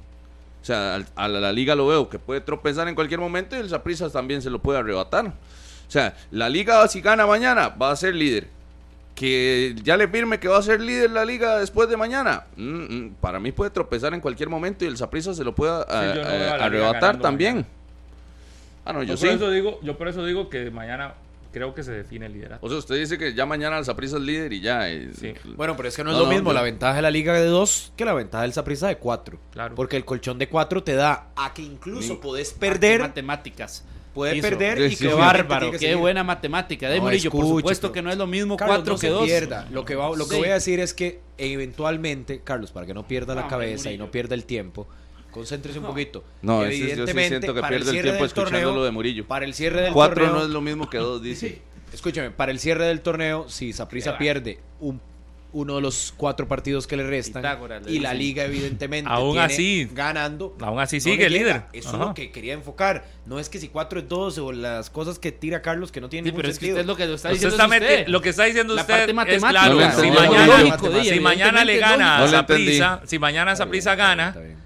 O 0.63 0.65
sea, 0.65 0.97
al- 0.97 1.07
a 1.17 1.29
la, 1.29 1.41
la 1.41 1.53
liga 1.53 1.75
lo 1.75 1.87
veo 1.87 2.09
que 2.09 2.19
puede 2.19 2.41
tropezar 2.41 2.87
en 2.89 2.95
cualquier 2.95 3.21
momento 3.21 3.57
y 3.57 3.61
el 3.61 3.69
Saprissa 3.69 4.11
también 4.11 4.43
se 4.43 4.51
lo 4.51 4.59
puede 4.61 4.79
arrebatar. 4.79 5.27
O 5.27 5.91
sea, 5.91 6.15
la 6.31 6.49
liga 6.49 6.87
si 6.89 7.01
gana 7.01 7.27
mañana 7.27 7.69
va 7.71 7.91
a 7.91 7.97
ser 7.97 8.15
líder. 8.15 8.47
Que 9.15 9.75
ya 9.83 9.97
le 9.99 10.09
firme 10.09 10.39
que 10.41 10.49
va 10.49 10.59
a 10.59 10.63
ser 10.63 10.81
líder 10.81 11.11
la 11.11 11.25
liga 11.25 11.59
después 11.59 11.89
de 11.91 11.97
mañana. 11.97 12.45
Mm, 12.57 12.65
mm, 13.05 13.15
para 13.21 13.39
mí 13.41 13.53
puede 13.53 13.71
tropezar 13.71 14.15
en 14.15 14.21
cualquier 14.21 14.49
momento 14.49 14.85
y 14.85 14.89
el 14.89 14.97
Saprissa 14.97 15.35
se 15.35 15.45
lo 15.45 15.55
pueda 15.55 15.85
yo 16.15 16.23
no 16.25 16.31
liga 16.31 16.65
arrebatar 16.65 17.19
también. 17.21 17.55
mañana. 17.57 17.69
Ah, 18.87 18.93
no, 18.95 19.03
yo 19.03 19.15
Yo 19.15 19.17
sí. 19.19 19.27
por, 19.27 19.35
eso 19.37 19.51
digo, 19.51 19.79
yo 19.83 19.99
por 19.99 20.09
eso 20.09 20.25
digo 20.25 20.49
que 20.49 20.71
mañana 20.71 21.15
creo 21.53 21.75
que 21.75 21.83
se 21.83 21.93
define 21.93 22.27
el 22.27 22.33
liderato. 22.35 22.65
O 22.65 22.69
sea, 22.69 22.79
usted 22.79 22.97
dice 22.97 23.19
que 23.19 23.35
ya 23.35 23.47
mañana 23.47 23.79
el 23.79 23.85
Saprissa 23.85 24.17
es 24.17 24.23
líder 24.23 24.53
y 24.53 24.61
ya. 24.61 24.91
eh, 24.91 25.11
Sí. 25.19 25.35
Bueno, 25.57 25.77
pero 25.77 25.89
es 25.89 25.97
que 25.97 26.05
no 26.05 26.11
es 26.11 26.17
No, 26.17 26.23
lo 26.23 26.29
no, 26.29 26.33
mismo 26.35 26.53
la 26.53 26.63
ventaja 26.63 26.95
de 26.97 27.03
la 27.03 27.11
liga 27.11 27.35
de 27.35 27.45
dos 27.47 27.93
que 27.97 28.05
la 28.05 28.13
ventaja 28.15 28.43
del 28.43 28.53
Saprissa 28.53 28.89
de 28.89 28.97
cuatro. 28.99 29.39
Claro. 29.53 29.75
Porque 29.75 29.97
el 29.97 30.05
colchón 30.05 30.39
de 30.39 30.49
cuatro 30.49 30.83
te 30.83 30.95
da 30.95 31.29
a 31.37 31.53
que 31.55 31.63
incluso 31.63 32.15
Ni- 32.15 32.19
podés 32.21 32.53
perder, 32.53 33.01
matemáticas. 33.01 33.85
puede 34.15 34.37
Hizo. 34.37 34.49
perder 34.49 34.79
Sí, 34.79 34.85
y 34.85 34.91
sí, 34.97 35.05
Qué 35.05 35.11
sí. 35.13 35.17
bárbaro, 35.17 35.71
qué 35.71 35.79
seguir. 35.79 35.97
buena 35.97 36.25
matemática. 36.25 36.89
De 36.89 36.97
No, 36.97 37.03
Murillo, 37.05 37.31
por 37.31 37.41
escuche, 37.45 37.59
supuesto 37.61 37.87
pero- 37.89 37.93
que 37.95 38.03
no 38.03 38.11
es 38.11 38.17
lo 38.19 38.27
mismo 38.27 38.57
Carlos, 38.57 38.79
4 38.79 38.95
no 38.95 38.99
que 38.99 39.07
se 39.07 39.13
2. 39.13 39.25
pierda. 39.25 39.69
Lo 39.71 39.85
que, 39.85 39.95
va- 39.95 40.09
lo 40.17 40.27
que 40.27 40.35
Sí. 40.35 40.41
voy 40.41 40.49
a 40.49 40.55
decir 40.55 40.81
es 40.81 40.95
que 40.95 41.21
eventualmente, 41.39 42.41
Carlos, 42.43 42.73
para 42.73 42.87
que 42.87 42.95
no 42.95 43.07
pierda 43.07 43.35
la 43.35 43.43
hombre, 43.43 43.57
cabeza 43.57 43.93
y 43.93 43.99
no 43.99 44.11
pierda 44.11 44.35
el 44.35 44.45
tiempo, 44.45 44.89
concéntrese 45.31 45.79
un 45.79 45.87
poquito. 45.87 46.25
No, 46.43 46.65
ese- 46.65 46.73
yo 46.73 46.77
sí 46.77 46.83
Evidentemente, 46.93 47.29
siento 47.29 47.55
que 47.55 47.61
para 47.61 47.71
pierde 47.71 47.85
el 47.87 47.91
cierre 47.93 48.09
tiempo 48.11 48.25
del 48.25 48.33
torneo- 48.33 48.47
escuchando 48.59 48.75
lo 48.79 48.85
de 48.85 48.91
Murillo. 48.91 49.27
Para 49.27 49.45
el 49.45 49.55
cierre 49.55 49.83
del 49.83 49.93
Cuatro 49.93 50.17
torneo, 50.25 50.39
no 50.41 50.45
es 50.45 50.51
lo 50.51 50.61
mismo 50.61 50.89
que 50.91 50.99
dos, 50.99 51.23
dice. 51.23 51.63
escúchame, 51.93 52.31
para 52.31 52.53
el 52.53 52.59
cierre 52.59 52.85
del 52.87 53.01
torneo, 53.01 53.49
si 53.49 53.73
Saprissa 53.73 54.13
va. 54.13 54.19
pierde 54.19 54.59
un 54.81 55.01
uno 55.53 55.75
de 55.75 55.81
los 55.83 56.15
cuatro 56.17 56.47
partidos 56.47 56.87
que 56.87 56.97
le 56.97 57.05
restan. 57.05 57.43
Pitágoras, 57.43 57.85
le 57.85 57.91
y 57.91 57.99
la 57.99 58.15
liga, 58.15 58.45
evidentemente, 58.45 59.11
Aún 59.13 59.33
tiene 59.33 59.47
así- 59.53 59.89
ganando. 59.93 60.57
Aún 60.61 60.79
así 60.79 60.99
no 60.99 61.03
sigue 61.03 61.29
llega. 61.29 61.29
líder. 61.31 61.63
Eso 61.73 61.89
Ajá. 61.89 61.99
es 61.99 62.05
lo 62.07 62.15
que 62.15 62.31
quería 62.31 62.53
enfocar. 62.55 63.05
No 63.27 63.41
es 63.41 63.49
que 63.49 63.59
si 63.59 63.67
4 63.67 63.99
es 63.99 64.09
12 64.09 64.41
o 64.41 64.53
las 64.53 64.91
cosas 64.91 65.19
que 65.19 65.33
tira 65.33 65.61
Carlos 65.61 65.91
que 65.91 66.01
no 66.01 66.09
tienen 66.09 66.27
Sí, 66.27 66.31
ningún 66.31 66.43
pero 66.43 66.53
es 66.53 66.59
que 66.61 66.71
usted 66.71 66.87
lo 66.87 66.95
que 66.95 67.05
lo 67.07 67.15
está 67.17 67.31
Usted 67.33 67.49
diciendo 67.49 67.65
está 67.65 67.77
es 67.77 67.83
usted. 67.83 68.07
lo 68.07 68.21
que 68.23 68.29
está 68.29 68.45
diciendo 68.45 68.75
La 68.77 68.83
usted 68.83 68.95
parte 68.95 69.11
es 69.11 69.15
matemática. 69.17 69.51
claro. 69.51 69.75
No 69.81 70.01
si 70.01 70.11
mañana, 70.13 70.47
Lógico, 70.63 70.89
di, 70.91 71.05
si 71.09 71.19
mañana 71.19 71.65
le 71.65 71.79
gana 71.79 72.19
No 72.19 72.25
a. 72.27 72.29
Saprissa, 72.29 73.03
si 73.07 73.19
mañana 73.19 73.57
Saprissa 73.57 73.97
gana, 73.97 74.29
Está 74.29 74.41
bien. 74.43 74.57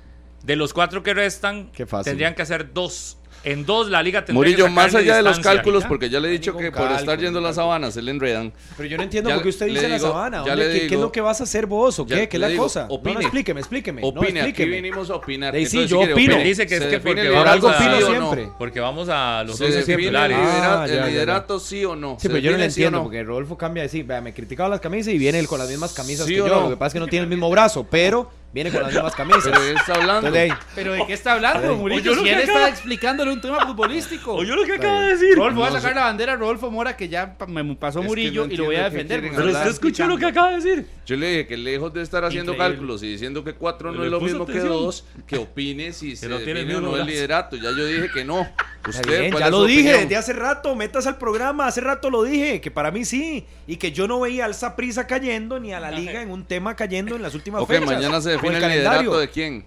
De 0.45 0.57
los 0.57 0.73
cuatro 0.73 1.03
que 1.03 1.15
restan, 1.15 1.71
Qué 1.75 1.87
fácil. 1.87 2.05
tendrían 2.13 2.35
que 2.35 2.43
hacer 2.43 2.73
dos. 2.73 3.17
En 3.47 3.67
dos 3.67 3.91
la 3.91 4.03
liga 4.03 4.21
tendría 4.25 4.39
Murillo, 4.39 4.65
que 4.65 4.71
más 4.71 4.95
allá 4.95 5.17
de 5.17 5.23
los 5.23 5.37
distancia. 5.37 5.59
cálculos, 5.61 5.85
porque 5.85 6.09
ya 6.09 6.19
le 6.19 6.29
he 6.29 6.31
dicho 6.31 6.57
que 6.57 6.73
por 6.73 6.81
estar 6.85 7.05
cálculo, 7.05 7.21
yendo 7.21 7.39
a 7.41 7.43
las 7.43 7.51
cálculo. 7.51 7.65
sabanas 7.67 7.93
se 7.93 8.01
le 8.01 8.11
enredan. 8.11 8.55
Pero 8.75 8.89
yo 8.89 8.97
no 8.97 9.03
entiendo 9.03 9.29
por 9.29 9.43
qué 9.43 9.49
usted 9.51 9.67
dice 9.67 9.87
la 9.87 9.97
digo- 9.97 10.09
sabana. 10.09 10.39
ya 10.47 10.53
¿Dónde- 10.53 10.65
le 10.67 10.73
¿Qué, 10.73 10.79
qué 10.79 10.85
es 10.87 10.91
digo- 10.93 11.03
lo 11.03 11.13
que 11.13 11.21
vas 11.21 11.41
a 11.43 11.45
hacer 11.45 11.67
vos 11.67 11.99
o 11.99 12.07
qué? 12.07 12.27
¿Qué 12.27 12.39
es 12.39 12.41
la 12.41 12.49
digo, 12.49 12.63
cosa? 12.63 12.87
No, 12.89 12.95
opine. 12.95 13.15
no, 13.17 13.21
explíqueme, 13.21 13.61
explíqueme. 13.61 14.01
no, 14.01 14.09
Opine, 14.09 14.41
aquí 14.41 14.49
explíqueme. 14.49 14.77
vinimos 14.81 15.11
a 15.11 15.17
opinar. 15.17 15.53
De- 15.53 15.67
sí, 15.67 15.77
Entonces, 15.77 15.91
yo 15.91 16.01
opino. 16.15 16.35
opine. 16.37 16.45
Dice 16.49 16.67
que 16.67 16.75
es 16.77 16.81
¿Se 16.85 16.87
que 16.89 16.95
define 16.97 17.15
porque 17.17 17.21
el 17.27 17.33
vamos 17.35 17.55
liderato, 17.57 17.69
a- 17.69 17.99
sí 17.99 18.07
siempre. 18.07 18.47
no? 18.47 18.57
Porque 18.59 18.81
vamos 18.81 19.09
a 19.11 19.45
los 19.45 19.57
¿Se 19.59 19.65
11 19.67 19.77
define 19.77 19.93
el, 19.95 20.01
titulares. 20.01 20.39
Ah, 20.41 20.87
el 20.89 21.05
liderato 21.13 21.61
sí 21.61 21.85
o 21.85 21.95
no? 21.97 22.15
Sí, 22.15 22.23
¿Se 22.23 22.29
pero 22.31 22.39
yo 22.41 22.51
no 22.53 22.57
lo 22.57 22.63
sí 22.63 22.67
entiendo, 22.69 22.97
no? 22.97 23.05
porque 23.05 23.23
Rodolfo 23.25 23.59
cambia 23.59 23.83
de 23.83 23.91
sí, 23.91 24.03
vea, 24.05 24.23
me 24.23 24.33
criticaba 24.33 24.71
las 24.71 24.81
camisas 24.81 25.13
y 25.13 25.19
viene 25.19 25.39
él 25.39 25.47
con 25.49 25.59
las 25.59 25.69
mismas 25.69 25.93
camisas 25.93 26.25
¿Sí 26.25 26.33
que 26.33 26.39
yo. 26.39 26.49
no? 26.49 26.61
Lo 26.63 26.71
que 26.71 26.77
pasa 26.79 26.87
es 26.87 26.93
que 26.95 27.01
no 27.01 27.09
tiene 27.09 27.25
el 27.25 27.29
mismo 27.29 27.51
brazo, 27.51 27.87
pero 27.91 28.31
viene 28.55 28.71
con 28.71 28.83
las 28.83 28.93
mismas 28.93 29.15
camisas. 29.15 29.43
Pero 29.45 29.63
él 29.63 29.77
está 29.77 29.95
hablando. 29.95 30.29
Entonces, 30.29 30.67
¿Pero 30.75 30.93
de 30.93 31.07
qué 31.07 31.13
está 31.13 31.33
hablando. 31.33 31.75
Murillo? 31.77 32.15
Si 32.15 32.29
él 32.29 32.35
acaba- 32.39 32.59
está 32.61 32.69
explicándole 32.69 33.33
un 33.33 33.41
tema 33.41 33.67
futbolístico. 33.67 34.35
Oye 34.35 34.55
lo 34.55 34.65
que 34.65 34.75
acaba 34.75 35.01
de 35.03 35.13
decir. 35.17 35.35
Rodolfo, 35.37 35.59
voy 35.61 35.69
a 35.69 35.73
sacar 35.73 35.95
la 35.97 36.05
bandera 36.05 36.33
a 36.35 36.37
Rodolfo 36.37 36.71
Mora, 36.71 36.97
que 36.97 37.09
ya 37.09 37.37
me 37.49 37.75
pasó 37.75 38.01
Es 38.01 38.07
Murillo, 38.07 38.47
no 38.47 38.53
y 38.53 38.57
lo 38.57 38.65
voy 38.67 38.77
a 38.77 38.85
defender. 38.85 39.21
Pero 39.21 39.35
hablar. 39.39 39.55
usted 39.57 39.71
escuchó 39.71 40.07
lo 40.07 40.17
que 40.17 40.27
acaba 40.27 40.51
de 40.51 40.57
decir. 40.57 40.87
Yo 41.05 41.17
le 41.17 41.29
dije 41.29 41.47
que 41.49 41.57
lejos 41.57 41.93
de 41.93 42.03
estar 42.03 42.25
haciendo 42.25 42.53
Increíble. 42.53 42.77
cálculos 42.77 43.03
y 43.03 43.09
diciendo 43.09 43.43
que 43.45 43.55
cuatro 43.55 43.93
no 43.93 44.05
es 44.05 44.11
lo 44.11 44.21
mismo 44.21 44.47
que 44.47 44.61
dos, 44.61 45.05
que 45.27 45.37
opine 45.37 45.93
si 45.93 46.15
se 46.17 46.29
no 46.29 46.39
tiene 46.39 46.61
define 46.61 46.77
o 46.77 46.81
no 46.81 46.97
el 46.97 47.07
liderato. 47.07 47.57
Ya 47.57 47.71
yo 47.77 47.85
dije 47.87 48.09
que 48.15 48.25
no. 48.25 48.49
Usted, 48.87 49.19
bien, 49.21 49.31
¿cuál 49.33 49.43
ya 49.45 49.49
lo 49.51 49.65
dije 49.65 49.81
opinión? 49.81 50.01
desde 50.03 50.17
hace 50.17 50.33
rato, 50.35 50.75
metas 50.75 51.07
al 51.07 51.17
programa, 51.17 51.67
hace 51.67 51.81
rato 51.81 52.11
lo 52.11 52.23
dije, 52.23 52.61
que 52.61 52.71
para 52.71 52.91
mí 52.91 53.07
sí, 53.07 53.47
y 53.67 53.77
que 53.79 53.93
yo 53.93 54.07
no 54.07 54.21
veía 54.21 54.45
al 54.45 54.55
Saprisa 54.55 55.07
cayendo 55.07 55.59
ni 55.59 55.73
a 55.73 55.81
la 55.81 55.91
liga 55.91 56.21
en 56.21 56.31
un 56.31 56.45
tema 56.45 56.77
cayendo 56.77 57.17
en 57.17 57.23
las 57.23 57.35
últimas 57.35 57.63
Ok, 57.63 57.69
fechas. 57.71 57.87
mañana 57.87 58.21
se 58.21 58.37
define 58.51 58.57
el 58.57 58.61
calendario. 58.61 59.01
liderato 59.03 59.19
de 59.21 59.29
quién. 59.31 59.65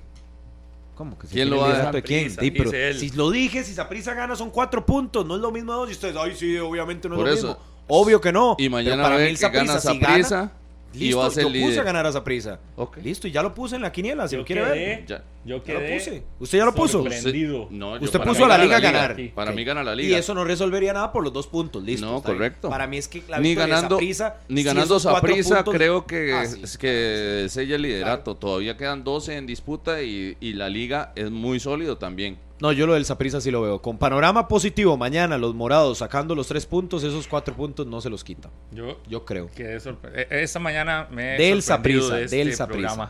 ¿Cómo 0.96 1.18
que 1.20 1.28
se 1.28 1.34
¿Quién 1.34 1.50
lo 1.52 1.58
va 1.60 1.90
a 1.90 2.02
quién? 2.02 2.32
Sí, 2.32 2.50
pero 2.52 2.72
si 2.72 3.12
lo 3.12 3.30
dije, 3.30 3.64
si 3.64 3.74
Saprisa 3.74 4.14
gana 4.16 4.36
son 4.36 4.50
cuatro 4.50 4.84
puntos, 4.86 5.26
no 5.26 5.36
es 5.36 5.42
lo 5.42 5.52
mismo 5.52 5.74
dos, 5.74 5.90
y 5.90 5.92
ustedes, 5.92 6.16
ay 6.18 6.36
sí, 6.36 6.58
obviamente 6.58 7.08
no 7.08 7.16
es 7.16 7.18
Por 7.20 7.28
lo 7.28 7.34
eso. 7.34 7.48
mismo. 7.50 7.64
Obvio 7.88 8.20
que 8.20 8.32
no. 8.32 8.56
Y 8.58 8.64
pero 8.64 8.72
mañana 8.72 9.04
para 9.04 9.18
ve 9.18 9.26
mí 9.26 9.30
el 9.30 9.38
que 9.38 9.50
gana 9.50 9.80
Saprissa, 9.80 10.46
si 10.46 10.67
Y 10.94 11.00
listo, 11.00 11.18
va 11.20 11.28
a 11.28 11.30
ser 11.30 11.44
yo 11.44 11.50
puse 11.50 11.60
líder. 11.68 11.80
a 11.80 11.84
ganar 11.84 12.06
a 12.06 12.12
Saprisa. 12.12 12.60
Ok. 12.76 12.98
Listo, 13.04 13.28
y 13.28 13.32
ya 13.32 13.44
lo 13.44 13.54
puse 13.54 13.76
en 13.76 13.82
la 13.82 13.92
quiniela, 13.92 14.28
si 14.28 14.36
lo 14.38 14.46
quiere 14.46 14.64
ver. 14.64 15.06
Ya. 15.06 15.24
Yo 15.46 15.64
Ya 15.64 15.74
lo 15.74 15.80
quedé 15.80 15.94
puse. 15.98 16.24
¿Usted 16.40 16.58
ya 16.58 16.66
lo 16.66 16.74
puso? 16.74 17.04
sorprendido. 17.04 17.68
No, 17.70 17.98
yo 17.98 18.04
Usted 18.04 18.20
puso 18.22 18.46
a 18.46 18.48
la 18.50 18.58
liga 18.58 18.78
a 18.78 18.80
ganar. 18.80 19.16
Para 19.36 19.52
mí 19.52 19.64
gana 19.64 19.84
la 19.84 19.94
Y 19.94 19.98
liga. 19.98 20.18
eso 20.18 20.34
no 20.34 20.44
resolvería 20.44 20.94
nada 20.94 21.12
por 21.12 21.24
los 21.24 21.32
dos 21.34 21.48
puntos, 21.48 21.84
listo. 21.84 22.06
No, 22.06 22.14
bien. 22.14 22.24
correcto. 22.24 22.70
Para 22.70 22.88
mí 22.88 22.98
es 22.98 23.08
que 23.08 23.24
la 23.30 23.40
ni 23.40 23.54
ganando, 23.56 23.96
Saprissa, 23.96 24.38
ni 24.50 24.62
si 24.62 24.68
ganando 24.68 25.00
Saprissa, 25.00 25.64
puntos- 25.64 25.74
creo 25.76 26.06
que, 26.08 26.34
Ah, 26.34 26.46
sí. 26.46 26.62
es 26.64 26.78
que 26.78 27.48
sella 27.50 27.76
el 27.76 27.82
liderato. 27.84 28.36
Todavía 28.36 28.76
quedan 28.78 29.04
12 29.04 29.36
en 29.38 29.46
disputa 29.46 30.02
y, 30.02 30.36
y 30.40 30.54
la 30.54 30.70
liga 30.70 31.12
es 31.16 31.30
muy 31.32 31.60
sólido 31.60 31.98
también. 31.98 32.38
No, 32.60 32.72
yo 32.72 32.88
lo 32.88 32.96
del 32.96 33.06
Saprissa 33.06 33.40
sí 33.40 33.52
lo 33.52 33.62
veo. 33.62 33.82
Con 33.82 33.98
panorama 33.98 34.48
positivo, 34.48 34.98
mañana 34.98 35.38
los 35.38 35.54
morados 35.54 36.00
sacando 36.00 36.34
los 36.34 36.48
tres 36.48 36.66
puntos, 36.66 37.04
esos 37.04 37.28
cuatro 37.28 37.56
puntos 37.56 37.86
no 37.86 38.02
se 38.02 38.10
los 38.10 38.24
quita. 38.24 38.50
Yo 38.72 39.00
Yo 39.08 39.26
creo. 39.26 39.50
quedé 39.52 39.80
sorprendido. 39.80 40.26
Esta 40.30 40.60
mañana 40.60 41.08
me 41.12 41.36
he 41.36 41.38
Del 41.38 41.62
de 41.62 42.24
este 42.24 42.36
del 42.36 42.58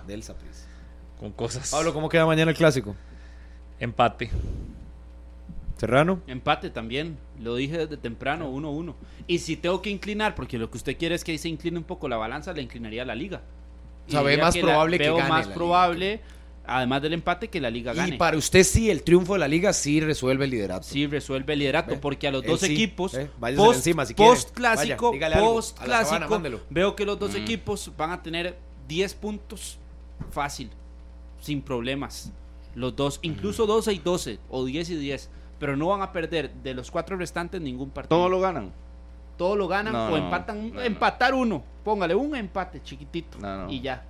del 0.07 0.23
con 1.19 1.31
cosas. 1.31 1.71
Pablo, 1.71 1.93
¿cómo 1.93 2.09
queda 2.09 2.25
mañana 2.25 2.51
el 2.51 2.57
clásico? 2.57 2.95
Empate. 3.79 4.29
Serrano. 5.77 6.21
Empate 6.27 6.69
también, 6.69 7.17
lo 7.39 7.55
dije 7.55 7.77
desde 7.77 7.97
temprano, 7.97 8.51
1-1. 8.51 8.95
Y 9.27 9.39
si 9.39 9.57
tengo 9.57 9.81
que 9.81 9.89
inclinar, 9.89 10.35
porque 10.35 10.57
lo 10.57 10.71
que 10.71 10.77
usted 10.77 10.97
quiere 10.97 11.15
es 11.15 11.23
que 11.23 11.37
se 11.37 11.49
incline 11.49 11.77
un 11.77 11.83
poco 11.83 12.07
la 12.07 12.17
balanza, 12.17 12.51
le 12.53 12.61
inclinaría 12.61 13.03
a 13.03 13.05
la 13.05 13.15
liga. 13.15 13.41
O 14.07 14.11
sea, 14.11 14.21
ve 14.21 14.37
más 14.37 14.57
probable 14.57 14.97
que 14.97 15.03
veo 15.03 15.17
gane 15.17 15.29
más 15.29 15.39
la 15.39 15.45
liga. 15.45 15.55
Además 16.67 17.01
del 17.01 17.13
empate, 17.13 17.47
que 17.49 17.59
la 17.61 17.69
liga 17.69 17.93
gane. 17.93 18.15
Y 18.15 18.17
para 18.17 18.37
usted 18.37 18.63
sí, 18.63 18.89
el 18.89 19.03
triunfo 19.03 19.33
de 19.33 19.39
la 19.39 19.47
liga 19.47 19.73
sí 19.73 19.99
resuelve 19.99 20.45
el 20.45 20.51
liderato. 20.51 20.83
Sí, 20.83 21.07
resuelve 21.07 21.53
el 21.53 21.59
liderato, 21.59 21.91
Ve, 21.91 21.97
porque 21.97 22.27
a 22.27 22.31
los 22.31 22.43
dos 22.43 22.59
sí, 22.59 22.73
equipos, 22.73 23.17
váyasele 23.39 23.65
post, 23.67 23.77
encima 23.77 24.05
si 24.05 24.13
post 24.13 24.51
clásico, 24.53 25.11
Vaya, 25.11 25.39
post 25.39 25.77
sabana, 25.79 26.27
clásico, 26.27 26.59
veo 26.69 26.95
que 26.95 27.05
los 27.05 27.17
dos 27.17 27.33
Mm. 27.33 27.37
equipos 27.37 27.91
van 27.97 28.11
a 28.11 28.21
tener 28.21 28.57
10 28.87 29.13
puntos 29.15 29.77
fácil, 30.31 30.69
sin 31.41 31.61
problemas. 31.61 32.31
Los 32.75 32.95
dos, 32.95 33.19
incluso 33.23 33.65
12 33.65 33.93
y 33.93 33.99
12, 33.99 34.39
o 34.49 34.63
10 34.65 34.89
y 34.91 34.95
10, 34.97 35.29
pero 35.59 35.75
no 35.75 35.87
van 35.87 36.01
a 36.01 36.11
perder 36.11 36.53
de 36.53 36.73
los 36.75 36.91
cuatro 36.91 37.17
restantes 37.17 37.59
ningún 37.61 37.89
partido. 37.89 38.17
Todo 38.19 38.29
lo 38.29 38.39
ganan. 38.39 38.71
Todo 39.37 39.55
lo 39.55 39.67
ganan 39.67 39.93
No, 39.93 40.07
o 40.09 40.17
empatan, 40.17 40.69
no, 40.69 40.75
no. 40.75 40.81
empatar 40.81 41.33
uno. 41.33 41.63
Póngale 41.83 42.15
un 42.15 42.35
empate 42.35 42.81
chiquitito 42.83 43.37
No, 43.39 43.65
no. 43.65 43.71
y 43.71 43.81
ya. 43.81 44.03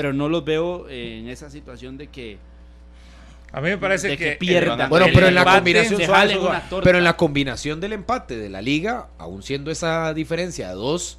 Pero 0.00 0.14
no 0.14 0.30
los 0.30 0.42
veo 0.46 0.88
eh, 0.88 1.18
en 1.18 1.28
esa 1.28 1.50
situación 1.50 1.98
de 1.98 2.06
que 2.06 2.38
A 3.52 3.60
mí 3.60 3.68
me 3.68 3.76
parece 3.76 4.08
que 4.08 4.16
que, 4.16 4.32
pierdan. 4.32 4.88
Bueno, 4.88 5.08
pero 5.12 5.28
en 5.28 5.34
la 5.34 5.44
combinación 5.44 6.00
suave, 6.00 6.34
suave, 6.36 6.62
pero 6.82 6.96
en 6.96 7.04
la 7.04 7.18
combinación 7.18 7.80
del 7.80 7.92
empate 7.92 8.38
de 8.38 8.48
la 8.48 8.62
liga, 8.62 9.08
aún 9.18 9.42
siendo 9.42 9.70
esa 9.70 10.14
diferencia 10.14 10.68
de 10.68 10.74
dos, 10.74 11.18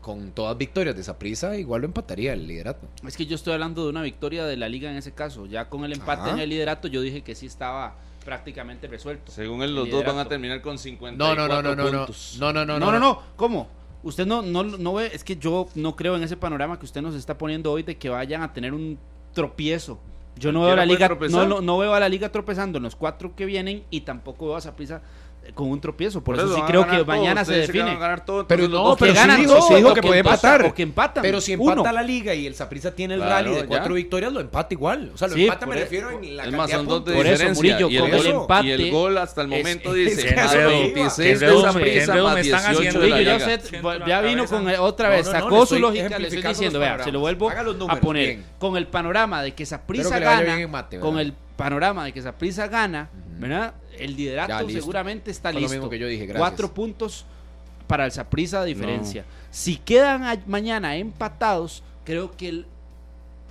con 0.00 0.30
todas 0.30 0.56
victorias 0.56 0.94
de 0.94 1.02
esa 1.02 1.18
prisa, 1.18 1.56
igual 1.56 1.82
lo 1.82 1.88
empataría 1.88 2.32
el 2.32 2.46
liderato. 2.46 2.88
Es 3.06 3.18
que 3.18 3.26
yo 3.26 3.34
estoy 3.34 3.52
hablando 3.52 3.84
de 3.84 3.90
una 3.90 4.00
victoria 4.00 4.46
de 4.46 4.56
la 4.56 4.70
liga 4.70 4.90
en 4.90 4.96
ese 4.96 5.12
caso. 5.12 5.44
Ya 5.44 5.68
con 5.68 5.84
el 5.84 5.92
empate 5.92 6.22
Ajá. 6.22 6.30
en 6.30 6.38
el 6.38 6.48
liderato, 6.48 6.88
yo 6.88 7.02
dije 7.02 7.20
que 7.20 7.34
sí 7.34 7.44
estaba 7.44 7.96
prácticamente 8.24 8.86
resuelto. 8.86 9.30
Según 9.30 9.60
él, 9.60 9.70
El 9.70 9.76
los 9.76 9.90
dos 9.90 10.06
van 10.06 10.18
a 10.18 10.24
terminar 10.24 10.62
con 10.62 10.78
50 10.78 11.22
No, 11.22 11.34
no, 11.34 11.46
no, 11.46 11.60
no, 11.60 11.76
no, 11.76 11.90
no, 11.90 11.98
puntos. 11.98 12.38
no, 12.40 12.50
no, 12.50 12.64
no, 12.64 12.78
No, 12.78 12.92
no, 12.92 12.98
no. 12.98 13.22
¿Cómo? 13.36 13.68
Usted 14.02 14.26
no, 14.26 14.42
no, 14.42 14.64
no 14.64 14.94
ve, 14.94 15.10
es 15.12 15.24
que 15.24 15.36
yo 15.36 15.68
no 15.74 15.94
creo 15.94 16.16
en 16.16 16.22
ese 16.22 16.36
panorama 16.36 16.78
que 16.78 16.86
usted 16.86 17.02
nos 17.02 17.14
está 17.14 17.36
poniendo 17.36 17.70
hoy 17.70 17.82
de 17.82 17.98
que 17.98 18.08
vayan 18.08 18.42
a 18.42 18.52
tener 18.52 18.72
un 18.72 18.98
tropiezo. 19.34 19.98
Yo 20.36 20.52
no 20.52 20.62
veo 20.62 20.72
a 20.72 20.76
la 20.76 20.86
liga, 20.86 21.08
no, 21.28 21.46
no, 21.46 21.60
no 21.60 21.78
veo 21.78 21.92
a 21.92 22.00
la 22.00 22.08
liga 22.08 22.32
tropezando 22.32 22.78
en 22.78 22.84
los 22.84 22.96
cuatro 22.96 23.34
que 23.36 23.44
vienen 23.44 23.84
y 23.90 24.02
tampoco 24.02 24.46
veo 24.46 24.56
a 24.56 24.60
Saprissa 24.60 24.96
eh, 24.96 25.00
con 25.54 25.70
un 25.70 25.80
tropiezo. 25.80 26.22
Por, 26.22 26.36
eso, 26.36 26.46
sí 26.48 26.54
van 26.54 26.62
a 26.62 26.66
creo 26.66 26.86
que 26.86 26.96
todo. 26.96 27.04
mañana 27.06 27.44
se 27.44 27.52
define. 27.54 27.96
ganar 27.96 28.24
todo, 28.24 28.46
Pero 28.46 28.68
no, 28.68 28.96
pero 28.96 29.12
que 29.12 29.18
sí 29.18 29.26
ganan 29.26 29.40
dijo, 29.40 29.54
todo, 29.56 29.68
sí 29.68 29.74
dijo 29.74 29.94
que 29.94 30.00
que 30.00 30.06
empatan, 30.18 30.34
empatar. 30.52 30.66
o 30.66 30.74
que 30.74 30.82
empatan. 30.82 31.22
Pero 31.22 31.40
si 31.40 31.52
empata 31.52 31.80
Uno. 31.82 31.92
la 31.92 32.02
liga 32.02 32.34
y 32.34 32.46
el 32.46 32.54
Saprissa 32.54 32.94
tiene 32.94 33.14
el 33.14 33.20
Claro, 33.20 33.34
rally 33.34 33.54
de 33.54 33.60
ya. 33.62 33.66
cuatro 33.66 33.94
victorias, 33.94 34.32
lo 34.32 34.40
empata 34.40 34.74
igual. 34.74 35.10
O 35.14 35.18
sea, 35.18 35.28
lo 35.28 35.34
Sí, 35.34 35.44
empata 35.44 35.66
me 35.66 35.72
por 35.72 35.76
e- 35.78 35.80
refiero 35.80 36.10
en 36.10 36.36
la 36.36 36.44
Es 36.44 36.50
cantidad 36.50 36.78
más, 36.78 36.86
puntos. 36.86 37.14
Por 37.14 37.26
eso. 37.26 37.48
Murillo, 37.54 37.88
y, 37.90 37.96
el 37.96 38.00
con 38.02 38.10
gol, 38.10 38.20
el 38.20 38.32
empate 38.32 38.66
y 38.66 38.70
el 38.70 38.90
gol 38.90 39.18
hasta 39.18 39.40
el 39.42 39.48
momento 39.48 39.90
es- 39.94 40.16
dice 40.16 40.20
es 40.28 40.34
que 40.34 40.40
más 40.40 40.50
eso 40.54 40.60
iba. 40.60 40.68
26 40.70 41.16
¿Qué 41.16 41.22
de 41.24 41.32
enredo 41.34 41.62
más 41.62 41.74
me 41.74 42.40
están 42.40 42.60
18 42.60 42.78
haciendo? 42.78 43.00
de 43.00 43.08
la 43.08 43.14
Murillo, 43.16 43.38
ya, 43.38 43.46
liga. 43.96 44.06
ya 44.06 44.20
vino 44.20 44.46
con 44.46 44.68
el- 44.68 44.76
otra 44.80 45.08
vez, 45.08 45.26
sacó 45.26 45.66
su 45.66 45.78
lógica, 45.78 46.18
le 46.18 46.28
estoy 46.28 46.42
diciendo, 46.42 46.78
vea, 46.78 47.02
se 47.02 47.12
lo 47.12 47.20
vuelvo 47.20 47.50
a 47.88 47.96
poner 47.96 48.38
con 48.58 48.76
el 48.76 48.86
panorama 48.86 49.42
de 49.42 49.52
que 49.54 49.66
Saprissa 49.66 50.18
gana, 50.18 50.68
con 51.00 51.18
el 51.18 51.34
panorama 51.56 52.04
de 52.06 52.12
que 52.12 52.22
Saprissa 52.22 52.68
gana, 52.68 53.10
¿verdad? 53.38 53.74
El 54.04 54.16
liderato 54.16 54.68
seguramente 54.70 55.30
está 55.30 55.50
Fue 55.50 55.54
lo 55.54 55.60
listo. 55.60 55.74
mismo 55.76 55.90
que 55.90 55.98
yo 55.98 56.06
dije, 56.06 56.26
gracias. 56.26 56.38
Cuatro 56.40 56.72
puntos 56.74 57.24
para 57.86 58.04
el 58.06 58.12
Saprissa 58.12 58.60
de 58.62 58.68
diferencia. 58.68 59.24
Si 59.50 59.76
quedan 59.76 60.22
a- 60.24 60.38
mañana 60.46 60.96
empatados, 60.96 61.82
creo 62.04 62.30
que 62.36 62.48
el 62.48 62.66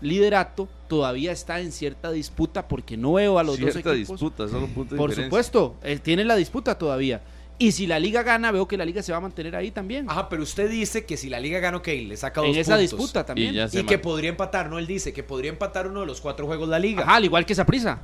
liderato 0.02 0.68
todavía 0.88 1.32
está 1.32 1.60
en 1.60 1.72
cierta 1.72 2.12
disputa 2.12 2.68
porque 2.68 2.96
no 2.98 3.14
veo 3.14 3.38
a 3.38 3.44
los 3.44 3.58
Cierta 3.58 3.80
dos 3.90 3.98
equipos. 3.98 4.20
disputa, 4.20 4.48
solo 4.48 4.66
un 4.66 4.74
punto 4.74 4.96
de 4.96 4.98
Por 4.98 5.10
diferencia. 5.10 5.30
supuesto, 5.30 5.76
él 5.84 6.02
tiene 6.02 6.24
la 6.24 6.36
disputa 6.36 6.78
todavía. 6.78 7.22
Y 7.62 7.74
si 7.74 7.86
la 7.88 8.00
liga 8.00 8.24
gana, 8.24 8.52
veo 8.54 8.66
que 8.70 8.78
la 8.78 8.86
liga 8.86 9.04
se 9.04 9.12
va 9.12 9.18
a 9.18 9.22
mantener 9.22 9.54
ahí 9.58 9.70
también. 9.72 10.10
Ajá, 10.10 10.30
pero 10.30 10.44
usted 10.44 10.70
dice 10.72 11.04
que 11.06 11.18
si 11.18 11.28
la 11.30 11.42
liga 11.42 11.60
gana, 11.60 11.76
ok, 11.78 11.88
le 12.08 12.16
saca 12.16 12.40
dos 12.40 12.50
en 12.52 12.56
esa 12.56 12.78
puntos. 12.78 12.98
disputa 12.98 13.26
también. 13.26 13.54
Y 13.74 13.84
que 13.84 13.98
podría 14.00 14.30
empatar, 14.30 14.70
no, 14.70 14.80
él 14.80 14.88
dice 14.88 15.12
que 15.12 15.24
podría 15.24 15.52
empatar 15.52 15.86
uno 15.88 16.00
de 16.00 16.06
los 16.06 16.22
cuatro 16.22 16.46
juegos 16.46 16.70
la 16.70 16.80
liga. 16.80 17.04
Ajá, 17.04 17.16
al 17.16 17.26
igual 17.26 17.46
que 17.46 17.52
esa 17.52 17.66
prisa. 17.66 18.00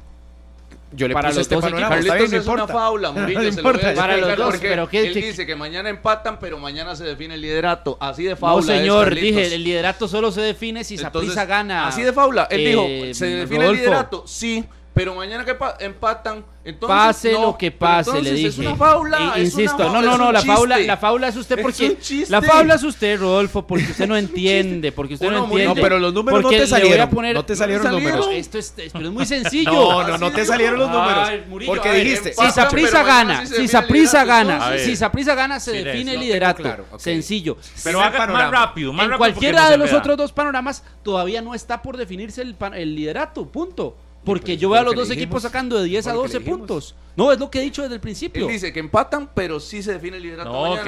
Yo 0.91 1.07
le 1.09 1.13
Para 1.13 1.27
puse 1.29 1.39
los 1.39 1.41
este 1.45 1.55
dos 1.55 1.63
panorama, 1.63 1.95
equipos. 1.95 2.07
Carlitos 2.07 2.29
bien, 2.31 2.41
es 2.41 2.47
una 2.47 2.53
importa. 2.61 2.73
faula, 2.73 3.11
Murillo, 3.11 3.25
No 3.25 3.27
se 3.27 3.33
lo 3.33 3.39
voy 3.39 3.45
a 3.45 3.49
importa. 3.79 3.93
Para 4.01 4.17
los 4.17 4.38
dos, 4.38 4.45
porque 4.51 4.67
pero 4.69 4.88
¿qué- 4.88 5.07
él 5.07 5.13
qué- 5.13 5.21
dice 5.21 5.45
que 5.45 5.55
mañana 5.55 5.89
empatan, 5.89 6.39
pero 6.39 6.57
mañana 6.57 6.95
se 6.95 7.03
define 7.03 7.33
el 7.36 7.41
liderato. 7.41 7.97
Así 7.99 8.23
de 8.23 8.36
faula 8.36 8.61
No, 8.73 8.79
señor, 8.79 9.13
dije, 9.13 9.53
el 9.55 9.63
liderato 9.63 10.07
solo 10.07 10.31
se 10.31 10.41
define 10.41 10.83
si 10.83 10.95
Entonces, 10.95 11.33
Saprissa 11.33 11.45
gana. 11.45 11.88
Así 11.88 12.01
de 12.03 12.13
faula. 12.13 12.47
Él 12.49 12.61
eh, 12.61 12.69
dijo, 12.69 13.13
¿se 13.13 13.25
define 13.25 13.65
el 13.67 13.73
liderato? 13.75 14.23
Sí, 14.25 14.63
Pero 14.95 15.13
mañana 15.13 15.43
que 15.43 15.53
pa- 15.53 15.75
empatan, 15.81 16.45
entonces 16.63 16.87
Pase 16.97 17.33
no, 17.33 17.41
lo 17.41 17.57
que 17.57 17.69
pase, 17.69 18.21
le 18.21 18.31
dije. 18.31 18.47
Es 18.47 18.57
una 18.57 18.75
faula. 18.77 19.19
I- 19.19 19.23
es 19.23 19.29
una 19.29 19.39
insisto, 19.63 19.77
faula, 19.77 19.91
no, 20.01 20.01
no, 20.01 20.17
no, 20.17 20.31
la 20.31 20.41
faula, 20.41 20.75
chiste. 20.77 20.87
la 20.87 20.97
faula 20.97 21.27
es 21.27 21.35
usted 21.35 21.57
Es 21.59 21.61
porque 21.61 21.85
un 21.89 21.97
chiste. 21.99 22.31
la 22.31 22.41
faula 22.41 22.75
es 22.75 22.83
usted, 22.83 23.19
Rodolfo, 23.19 23.67
porque 23.67 23.83
usted 23.83 24.07
no 24.07 24.15
entiende, 24.17 24.93
porque 24.93 25.15
usted 25.15 25.29
no 25.29 25.43
Uno 25.43 25.45
entiende. 25.47 25.75
No, 25.75 25.81
pero 25.81 25.99
los 25.99 26.13
números 26.13 26.41
no 26.41 26.49
te 26.49 26.55
voy 26.55 26.63
a 26.63 26.67
salieron, 26.67 27.09
poner- 27.09 27.33
no 27.35 27.43
te 27.45 27.55
salieron 27.57 27.83
los 27.83 27.93
salieron. 27.93 28.19
números. 28.21 28.39
Esto 28.39 28.57
es, 28.57 28.73
es- 28.77 28.93
pero 28.93 29.05
es 29.07 29.11
muy 29.11 29.25
sencillo. 29.35 29.71
No, 29.73 30.07
no, 30.07 30.17
no 30.17 30.31
te 30.31 30.45
salieron 30.45 30.79
los 30.79 30.89
números. 30.89 31.27
Ay, 31.29 31.43
Murillo, 31.49 31.71
porque 31.73 31.89
ver, 31.89 32.03
dijiste, 32.05 32.33
Si 32.33 32.51
Saprisa 32.51 33.03
gana, 33.03 33.45
si 33.45 33.67
Saprisa 33.67 34.23
gana, 34.23 34.77
si 34.77 34.95
Saprisa 34.95 35.35
gana, 35.35 35.59
se 35.59 35.83
define 35.83 36.13
el 36.13 36.21
liderato. 36.21 36.63
Sencillo. 36.97 37.57
Pero 37.83 37.99
más 37.99 38.13
panorama. 38.15 38.49
rápido, 38.49 38.93
más 38.93 39.03
en 39.03 39.11
rápido. 39.11 39.17
cualquiera 39.17 39.69
de 39.69 39.77
no 39.77 39.83
los 39.83 39.93
otros 39.93 40.15
dos 40.15 40.31
panoramas 40.31 40.83
todavía 41.03 41.41
no 41.41 41.53
está 41.53 41.81
por 41.81 41.97
definirse 41.97 42.41
el, 42.41 42.55
pan- 42.55 42.73
el 42.73 42.95
liderato, 42.95 43.45
punto. 43.45 43.97
Porque 44.26 44.45
pero 44.53 44.59
yo 44.59 44.69
veo 44.69 44.80
a 44.80 44.84
lo 44.84 44.91
los 44.93 45.07
dos 45.07 45.11
equipos 45.15 45.43
sacando 45.43 45.78
de 45.80 45.86
10 45.86 46.07
a 46.07 46.09
Fue 46.09 46.13
lo 46.17 46.21
que 46.23 46.28
12 46.28 46.34
le 46.34 46.39
dijimos. 46.39 46.59
puntos. 46.59 46.95
No, 47.15 47.32
es 47.32 47.39
lo 47.39 47.49
que 47.49 47.59
he 47.59 47.61
dicho 47.61 47.82
desde 47.82 47.95
el 47.95 48.01
principio. 48.01 48.45
Él 48.45 48.51
dice 48.51 48.73
que 48.73 48.80
empatan, 48.82 49.30
pero 49.34 49.61
sí 49.61 49.82
se 49.82 49.93
define 49.93 50.17
el 50.17 50.23
liderato 50.23 50.51
No, 50.51 50.63
mañana. 50.63 50.82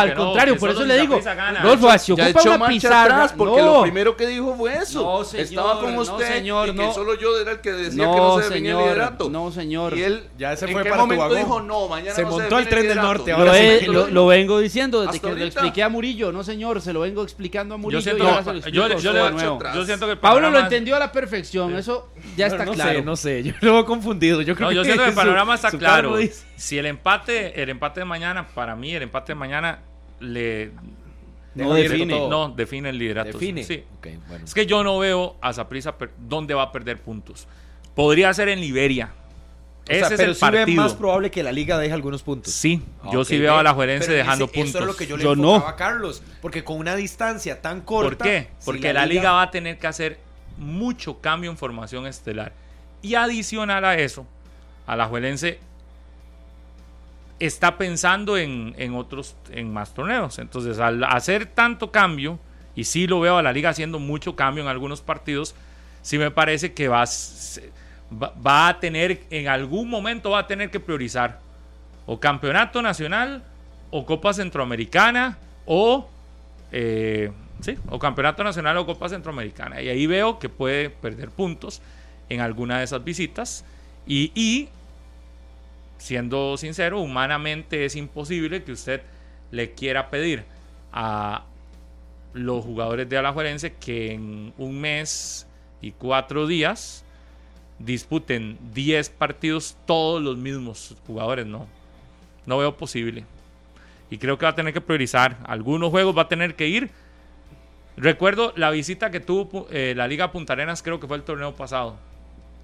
al 0.00 0.08
no, 0.14 0.24
contrario, 0.24 0.56
por 0.58 0.68
eso 0.70 0.84
le 0.84 1.00
digo. 1.00 1.18
Rodolfo, 1.62 1.98
si 1.98 2.14
ya 2.14 2.28
ocupa 2.28 2.50
una 2.56 2.66
pizarra. 2.68 3.02
atrás 3.14 3.34
porque 3.34 3.62
no. 3.62 3.74
lo 3.76 3.82
primero 3.82 4.14
que 4.14 4.26
dijo 4.26 4.54
fue 4.56 4.74
eso. 4.76 5.02
No, 5.02 5.24
señor, 5.24 5.46
Estaba 5.46 5.80
con 5.80 5.94
no, 5.94 6.02
usted 6.02 6.28
señor, 6.34 6.68
y 6.68 6.72
que 6.72 6.76
no. 6.82 6.92
solo 6.92 7.14
yo 7.18 7.38
era 7.38 7.52
el 7.52 7.60
que 7.62 7.72
decía 7.72 8.04
No, 8.04 8.12
que 8.14 8.20
no 8.20 8.36
se 8.36 8.48
definía 8.50 8.72
señor, 8.72 8.82
el 8.88 8.94
liderato. 8.94 9.30
no, 9.30 9.50
señor. 9.52 9.96
Y 9.96 10.02
él 10.02 10.24
Ya 10.38 10.54
se 10.54 10.66
¿en 10.66 10.72
fue 10.72 10.82
qué 10.82 10.90
para 10.90 11.02
momento 11.02 11.34
dijo 11.34 11.60
no, 11.62 11.88
mañana 11.88 12.14
Se 12.14 12.22
no 12.24 12.30
montó 12.30 12.56
al 12.56 12.68
tren 12.68 12.82
el 12.82 12.88
del 12.88 12.96
liderato"? 12.98 13.06
norte, 13.18 13.30
Lo, 13.30 13.36
ahora 13.38 13.52
lo- 13.86 14.06
lo 14.10 14.26
vengo 14.26 14.58
diciendo 14.60 15.00
desde 15.00 15.18
que 15.18 15.34
lo 15.34 15.44
expliqué 15.46 15.82
a 15.82 15.88
Murillo, 15.88 16.30
no 16.30 16.44
señor, 16.44 16.82
se 16.82 16.92
lo 16.92 17.00
vengo 17.00 17.22
explicando 17.22 17.76
a 17.76 17.78
Murillo. 17.78 18.00
Yo 18.00 18.04
siento, 18.04 18.24
y 18.24 18.26
ahora 18.26 18.44
que- 20.10 20.16
Pablo 20.16 20.50
lo 20.50 20.58
entendió 20.58 20.96
a 20.96 20.98
la 20.98 21.10
perfección, 21.10 21.74
eso 21.74 22.10
ya 22.36 22.48
está 22.48 22.66
no 22.66 22.74
claro. 22.82 22.98
sé, 22.98 23.04
no 23.04 23.16
sé, 23.16 23.42
yo 23.42 23.52
lo 23.60 23.80
he 23.80 23.84
confundido. 23.84 24.42
Yo 24.42 24.54
creo 24.54 24.68
No, 24.68 24.72
yo 24.72 24.82
que 24.82 24.86
siento 24.86 25.02
que 25.04 25.08
el 25.10 25.14
su- 25.14 25.20
panorama 25.20 25.54
está 25.54 25.70
su 25.70 25.78
claro. 25.78 26.16
dice- 26.16 26.44
Si 26.56 26.78
el 26.78 26.86
empate, 26.86 27.62
el 27.62 27.68
empate 27.70 28.00
de 28.00 28.06
mañana, 28.06 28.46
para 28.48 28.76
mí, 28.76 28.94
el 28.94 29.02
empate 29.02 29.32
de 29.32 29.36
mañana 29.36 29.80
le 30.20 30.70
No 31.54 31.74
define. 31.74 32.14
todo. 32.14 32.28
no 32.30 32.48
define 32.54 32.90
el 32.90 32.98
liderato. 32.98 33.32
Define. 33.38 33.64
Sí. 33.64 33.84
Bueno. 34.28 34.44
Es 34.44 34.54
que 34.54 34.66
yo 34.66 34.82
no 34.84 34.98
veo 34.98 35.36
a 35.40 35.52
Saprissa 35.52 35.94
dónde 36.18 36.54
va 36.54 36.62
a 36.64 36.72
perder 36.72 37.00
puntos. 37.00 37.46
Podría 37.94 38.32
ser 38.34 38.48
en 38.48 38.60
Liberia. 38.60 39.10
O 39.88 39.92
Ese 39.92 40.00
sea, 40.00 40.08
es 40.10 40.16
pero 40.18 40.28
el 40.30 40.36
sí 40.36 40.44
ve 40.44 40.58
partido. 40.58 40.82
más 40.82 40.94
probable 40.94 41.30
que 41.32 41.42
la 41.42 41.50
liga 41.50 41.76
deje 41.78 41.92
algunos 41.92 42.22
puntos. 42.22 42.52
Sí, 42.52 42.80
yo 43.12 43.24
sí 43.24 43.38
veo 43.38 43.54
ve. 43.54 43.60
a 43.60 43.62
la 43.64 43.72
Juelense 43.72 44.06
Pero 44.06 44.18
dejando 44.18 44.44
ese- 44.44 44.54
puntos. 44.54 44.70
Eso 44.74 44.78
es 44.80 44.86
lo 44.86 44.94
que 44.96 45.06
yo 45.08 45.16
le 45.16 45.24
Yo 45.24 45.32
enfocaba 45.32 45.58
no. 45.58 45.66
a 45.66 45.74
Carlos, 45.76 46.22
porque 46.40 46.62
con 46.62 46.76
una 46.76 46.94
distancia 46.94 47.60
tan 47.60 47.80
corta. 47.80 48.18
¿Por 48.18 48.26
qué? 48.28 48.48
si 48.58 48.66
Porque 48.66 48.92
la, 48.92 49.04
liga... 49.06 49.32
va 49.32 49.42
a 49.42 49.50
tener 49.50 49.78
que 49.78 49.86
hacer 49.88 50.18
mucho 50.58 51.20
cambio 51.20 51.50
en 51.50 51.56
formación 51.56 52.06
estelar. 52.06 52.52
Y 53.02 53.14
adicional 53.14 53.84
a 53.84 53.96
eso, 53.96 54.26
a 54.86 54.96
la 54.96 55.06
Juelense 55.06 55.58
está 57.38 57.78
pensando 57.78 58.36
en, 58.36 58.74
en 58.76 58.94
otros, 58.94 59.34
en 59.50 59.72
más 59.72 59.94
torneos. 59.94 60.38
Entonces, 60.38 60.78
al 60.78 61.02
hacer 61.04 61.46
tanto 61.46 61.90
cambio, 61.90 62.38
y 62.74 62.84
sí 62.84 63.06
lo 63.06 63.20
veo 63.20 63.38
a 63.38 63.42
la 63.42 63.52
liga 63.52 63.70
haciendo 63.70 63.98
mucho 63.98 64.36
cambio 64.36 64.62
en 64.62 64.68
algunos 64.68 65.00
partidos, 65.00 65.54
sí 66.02 66.18
me 66.18 66.30
parece 66.30 66.74
que 66.74 66.88
va, 66.88 67.04
va 68.46 68.68
a 68.68 68.80
tener, 68.80 69.22
en 69.30 69.48
algún 69.48 69.88
momento 69.88 70.30
va 70.30 70.40
a 70.40 70.46
tener 70.46 70.70
que 70.70 70.80
priorizar 70.80 71.40
o 72.06 72.18
campeonato 72.18 72.82
nacional, 72.82 73.42
o 73.90 74.04
Copa 74.04 74.32
Centroamericana, 74.32 75.38
o 75.66 76.08
eh, 76.72 77.30
sí, 77.60 77.76
o 77.88 77.98
campeonato 77.98 78.44
nacional 78.44 78.76
o 78.78 78.86
Copa 78.86 79.08
Centroamericana. 79.08 79.82
Y 79.82 79.88
ahí 79.88 80.06
veo 80.06 80.38
que 80.38 80.48
puede 80.48 80.90
perder 80.90 81.30
puntos 81.30 81.80
en 82.30 82.40
alguna 82.40 82.78
de 82.78 82.84
esas 82.84 83.04
visitas. 83.04 83.64
Y, 84.06 84.68
siendo 85.98 86.56
sincero, 86.56 87.00
humanamente 87.00 87.84
es 87.84 87.96
imposible 87.96 88.64
que 88.64 88.72
usted 88.72 89.02
le 89.50 89.72
quiera 89.72 90.08
pedir 90.08 90.44
a 90.92 91.44
los 92.32 92.64
jugadores 92.64 93.08
de 93.08 93.18
Alajuelense 93.18 93.74
que 93.74 94.12
en 94.12 94.54
un 94.56 94.80
mes 94.80 95.46
y 95.82 95.92
cuatro 95.92 96.46
días 96.46 97.04
disputen 97.78 98.58
10 98.72 99.10
partidos 99.10 99.76
todos 99.86 100.22
los 100.22 100.36
mismos 100.36 100.96
jugadores. 101.06 101.46
No, 101.46 101.66
no 102.46 102.58
veo 102.58 102.76
posible. 102.76 103.24
Y 104.10 104.18
creo 104.18 104.38
que 104.38 104.44
va 104.46 104.50
a 104.50 104.54
tener 104.54 104.72
que 104.72 104.80
priorizar. 104.80 105.38
Algunos 105.44 105.90
juegos 105.90 106.16
va 106.16 106.22
a 106.22 106.28
tener 106.28 106.56
que 106.56 106.68
ir. 106.68 106.90
Recuerdo 107.96 108.52
la 108.56 108.70
visita 108.70 109.10
que 109.10 109.20
tuvo 109.20 109.66
eh, 109.70 109.94
la 109.96 110.08
Liga 110.08 110.32
Punta 110.32 110.52
Arenas, 110.54 110.82
creo 110.82 111.00
que 111.00 111.06
fue 111.06 111.16
el 111.16 111.22
torneo 111.22 111.54
pasado. 111.54 111.96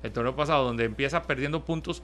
El 0.07 0.13
torneo 0.13 0.35
pasado, 0.35 0.65
donde 0.65 0.85
empieza 0.85 1.23
perdiendo 1.25 1.65
puntos. 1.65 2.03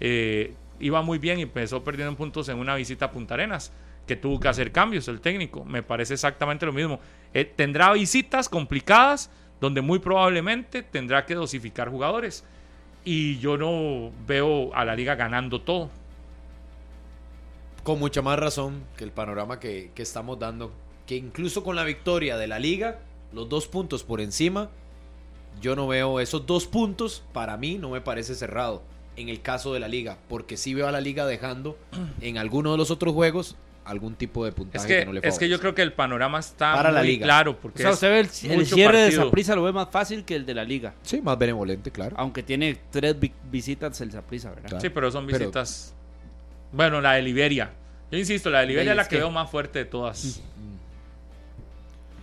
eh, 0.00 0.54
iba 0.80 1.02
muy 1.02 1.18
bien 1.18 1.38
y 1.38 1.42
empezó 1.42 1.84
perdiendo 1.84 2.16
puntos 2.16 2.48
en 2.48 2.58
una 2.58 2.74
visita 2.74 3.06
a 3.06 3.10
Punta 3.10 3.34
Arenas, 3.34 3.72
que 4.06 4.16
tuvo 4.16 4.40
que 4.40 4.48
hacer 4.48 4.72
cambios 4.72 5.08
el 5.08 5.20
técnico. 5.20 5.64
Me 5.64 5.82
parece 5.82 6.14
exactamente 6.14 6.66
lo 6.66 6.72
mismo. 6.72 7.00
Eh, 7.32 7.44
tendrá 7.44 7.92
visitas 7.92 8.48
complicadas, 8.48 9.30
donde 9.60 9.80
muy 9.80 9.98
probablemente 9.98 10.82
tendrá 10.82 11.24
que 11.26 11.34
dosificar 11.34 11.88
jugadores. 11.88 12.44
Y 13.04 13.38
yo 13.38 13.56
no 13.56 14.10
veo 14.26 14.74
a 14.74 14.84
la 14.84 14.94
liga 14.96 15.14
ganando 15.14 15.60
todo. 15.60 15.90
Con 17.82 17.98
mucha 17.98 18.22
más 18.22 18.38
razón 18.38 18.82
que 18.96 19.04
el 19.04 19.12
panorama 19.12 19.60
que, 19.60 19.90
que 19.94 20.02
estamos 20.02 20.38
dando. 20.38 20.72
Que 21.06 21.16
incluso 21.16 21.62
con 21.62 21.76
la 21.76 21.84
victoria 21.84 22.36
de 22.36 22.46
la 22.46 22.58
liga, 22.58 22.98
los 23.32 23.48
dos 23.48 23.68
puntos 23.68 24.02
por 24.02 24.20
encima, 24.20 24.70
yo 25.60 25.76
no 25.76 25.86
veo 25.86 26.20
esos 26.20 26.46
dos 26.46 26.66
puntos, 26.66 27.22
para 27.32 27.56
mí 27.56 27.78
no 27.78 27.90
me 27.90 28.00
parece 28.00 28.34
cerrado 28.34 28.82
en 29.16 29.28
el 29.28 29.40
caso 29.42 29.72
de 29.72 29.80
la 29.80 29.88
liga, 29.88 30.18
porque 30.28 30.56
sí 30.56 30.74
veo 30.74 30.88
a 30.88 30.92
la 30.92 31.00
liga 31.00 31.24
dejando 31.26 31.78
en 32.20 32.38
alguno 32.38 32.72
de 32.72 32.78
los 32.78 32.90
otros 32.90 33.14
juegos 33.14 33.56
algún 33.84 34.14
tipo 34.14 34.46
de 34.46 34.52
puntaje 34.52 34.78
Es 34.86 34.86
que, 34.88 34.98
que, 35.00 35.04
no 35.04 35.12
le 35.12 35.20
es 35.22 35.38
que 35.38 35.46
yo 35.46 35.60
creo 35.60 35.74
que 35.74 35.82
el 35.82 35.92
panorama 35.92 36.38
está 36.38 36.72
Para 36.74 36.90
la 36.90 37.00
muy 37.00 37.08
liga. 37.08 37.26
claro. 37.26 37.50
O 37.50 37.56
Porque 37.58 37.80
sea, 37.82 37.90
es 37.90 37.94
usted 37.96 38.10
ve 38.10 38.20
el, 38.20 38.28
cierre 38.66 38.96
de 38.98 39.04
partido. 39.08 39.24
Saprissa 39.24 39.54
lo 39.54 39.62
ve 39.62 39.72
más 39.72 39.90
fácil 39.90 40.24
que 40.24 40.34
el 40.36 40.46
de 40.46 40.54
la 40.54 40.64
liga. 40.64 40.94
Sí, 41.02 41.20
más 41.20 41.36
benevolente, 41.38 41.90
claro. 41.90 42.16
Aunque 42.18 42.42
tiene 42.42 42.78
tres 42.90 43.20
vi- 43.20 43.32
visitas 43.50 44.00
el 44.00 44.10
Saprissa, 44.10 44.48
¿verdad? 44.50 44.68
Claro. 44.70 44.80
Sí, 44.80 44.88
pero 44.88 45.10
son 45.10 45.26
Pero- 45.26 45.38
visitas. 45.38 45.94
Bueno, 46.72 47.00
la 47.02 47.12
de 47.12 47.22
Liberia. 47.22 47.72
Yo 48.10 48.16
insisto, 48.18 48.48
la 48.48 48.60
de 48.60 48.66
Liberia 48.68 48.92
es 48.92 48.96
la 48.96 49.04
que 49.04 49.10
que- 49.10 49.16
veo 49.16 49.30
más 49.30 49.50
fuerte 49.50 49.80
de 49.80 49.84
todas. 49.84 50.40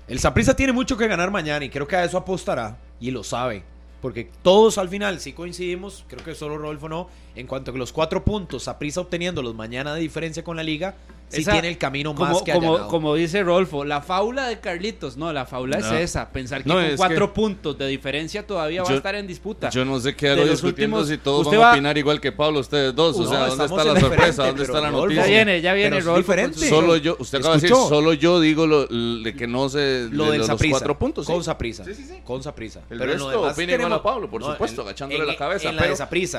El 0.07 0.19
Saprissa 0.19 0.55
tiene 0.55 0.73
mucho 0.73 0.97
que 0.97 1.07
ganar 1.07 1.29
mañana 1.31 1.63
y 1.63 1.69
creo 1.69 1.87
que 1.87 1.95
a 1.95 2.03
eso 2.03 2.17
apostará 2.17 2.75
y 3.01 3.11
lo 3.11 3.23
sabe. 3.23 3.63
Porque 4.01 4.29
todos 4.41 4.77
al 4.77 4.89
final 4.89 5.19
sí 5.19 5.33
coincidimos, 5.33 6.05
creo 6.07 6.23
que 6.23 6.33
solo 6.33 6.57
Rodolfo 6.57 6.89
no, 6.89 7.09
en 7.35 7.47
cuanto 7.47 7.71
a 7.71 7.73
que 7.73 7.79
los 7.79 7.91
cuatro 7.93 8.23
puntos 8.25 8.63
Saprissa 8.63 9.01
obteniéndolos 9.01 9.55
mañana 9.55 9.93
de 9.93 10.01
diferencia 10.01 10.43
con 10.43 10.57
la 10.57 10.63
liga, 10.63 10.95
sí 11.29 11.41
Esa- 11.41 11.53
tiene 11.53 11.69
el 11.69 11.77
camino 11.77 12.13
como, 12.13 12.29
más 12.33 12.41
que 12.43 12.51
como, 12.51 12.69
allanado. 12.71 12.89
como 12.89 13.15
dice 13.15 13.41
Rolfo, 13.41 13.85
la 13.85 14.01
faula 14.01 14.47
de 14.47 14.59
Carlitos, 14.59 15.15
no, 15.15 15.31
la 15.31 15.45
faula 15.45 15.77
No. 15.77 15.85
es 15.95 16.09
esa, 16.09 16.29
pensar 16.29 16.61
que 16.61 16.67
No, 16.67 16.75
con 16.75 16.97
cuatro 16.97 17.27
que- 17.29 17.33
puntos 17.35 17.77
de 17.77 17.87
diferencia 17.87 18.45
todavía 18.45 18.83
va 18.83 18.89
a 18.89 18.93
estar 18.95 19.15
en 19.15 19.27
disputa. 19.27 19.69
Yo 19.69 19.85
no 19.85 19.97
sé 20.01 20.13
qué 20.13 20.25
De 20.25 20.31
hago 20.33 20.41
los 20.41 20.61
discutiendo 20.61 20.97
últimos- 20.97 21.07
si 21.17 21.23
todos 21.23 21.47
van 21.47 21.63
a 21.63 21.71
opinar 21.71 21.97
igual 21.97 22.19
que 22.19 22.33
Pablo, 22.33 22.59
ustedes 22.59 22.93
dos. 22.93 23.15
O 23.17 23.23
No, 23.23 23.29
sea, 23.29 23.45
¿dónde 23.47 23.63
está 23.63 23.83
la 23.85 23.99
sorpresa? 24.01 24.45
¿Dónde 24.47 24.63
está 24.63 24.81
la 24.81 24.91
noticia? 24.91 25.23
ya 25.23 25.29
viene, 25.29 25.61
ya 25.61 25.73
viene 25.73 25.95
Rolfo. 26.01 26.11
con 26.11 26.17
diferente. 26.21 26.59
su- 26.59 26.65
Solo 26.67 26.97
yo, 26.97 27.15
usted 27.17 27.37
acaba 27.39 27.55
de 27.55 27.61
decir, 27.61 27.75
solo 27.77 28.11
yo 28.13 28.41
digo 28.41 28.67
lo, 28.67 28.87
de 28.87 29.33
que 29.33 29.47
no 29.47 29.69
se 29.69 30.09
lo 30.11 30.25
de 30.25 30.31
del 30.39 30.47
los 30.47 30.61
cuatro 30.69 30.99
puntos. 30.99 31.25
sí. 31.27 31.31
Con 31.31 31.43
Saprissa. 31.45 31.85
Sí, 31.85 31.93
sí, 31.93 32.03
sí. 32.03 32.15
Con 32.25 32.43
Saprissa. 32.43 32.81
El 32.89 32.97
Pero 32.99 33.05
resto 33.13 33.29
demás 33.31 33.53
opina 33.53 33.71
igual 33.73 33.93
a 33.93 34.03
Pablo, 34.03 34.29
por 34.29 34.43
supuesto, 34.43 34.81
agachándole 34.81 35.25
la 35.25 35.37
cabeza. 35.37 35.69
En 35.69 35.77
la 35.77 35.81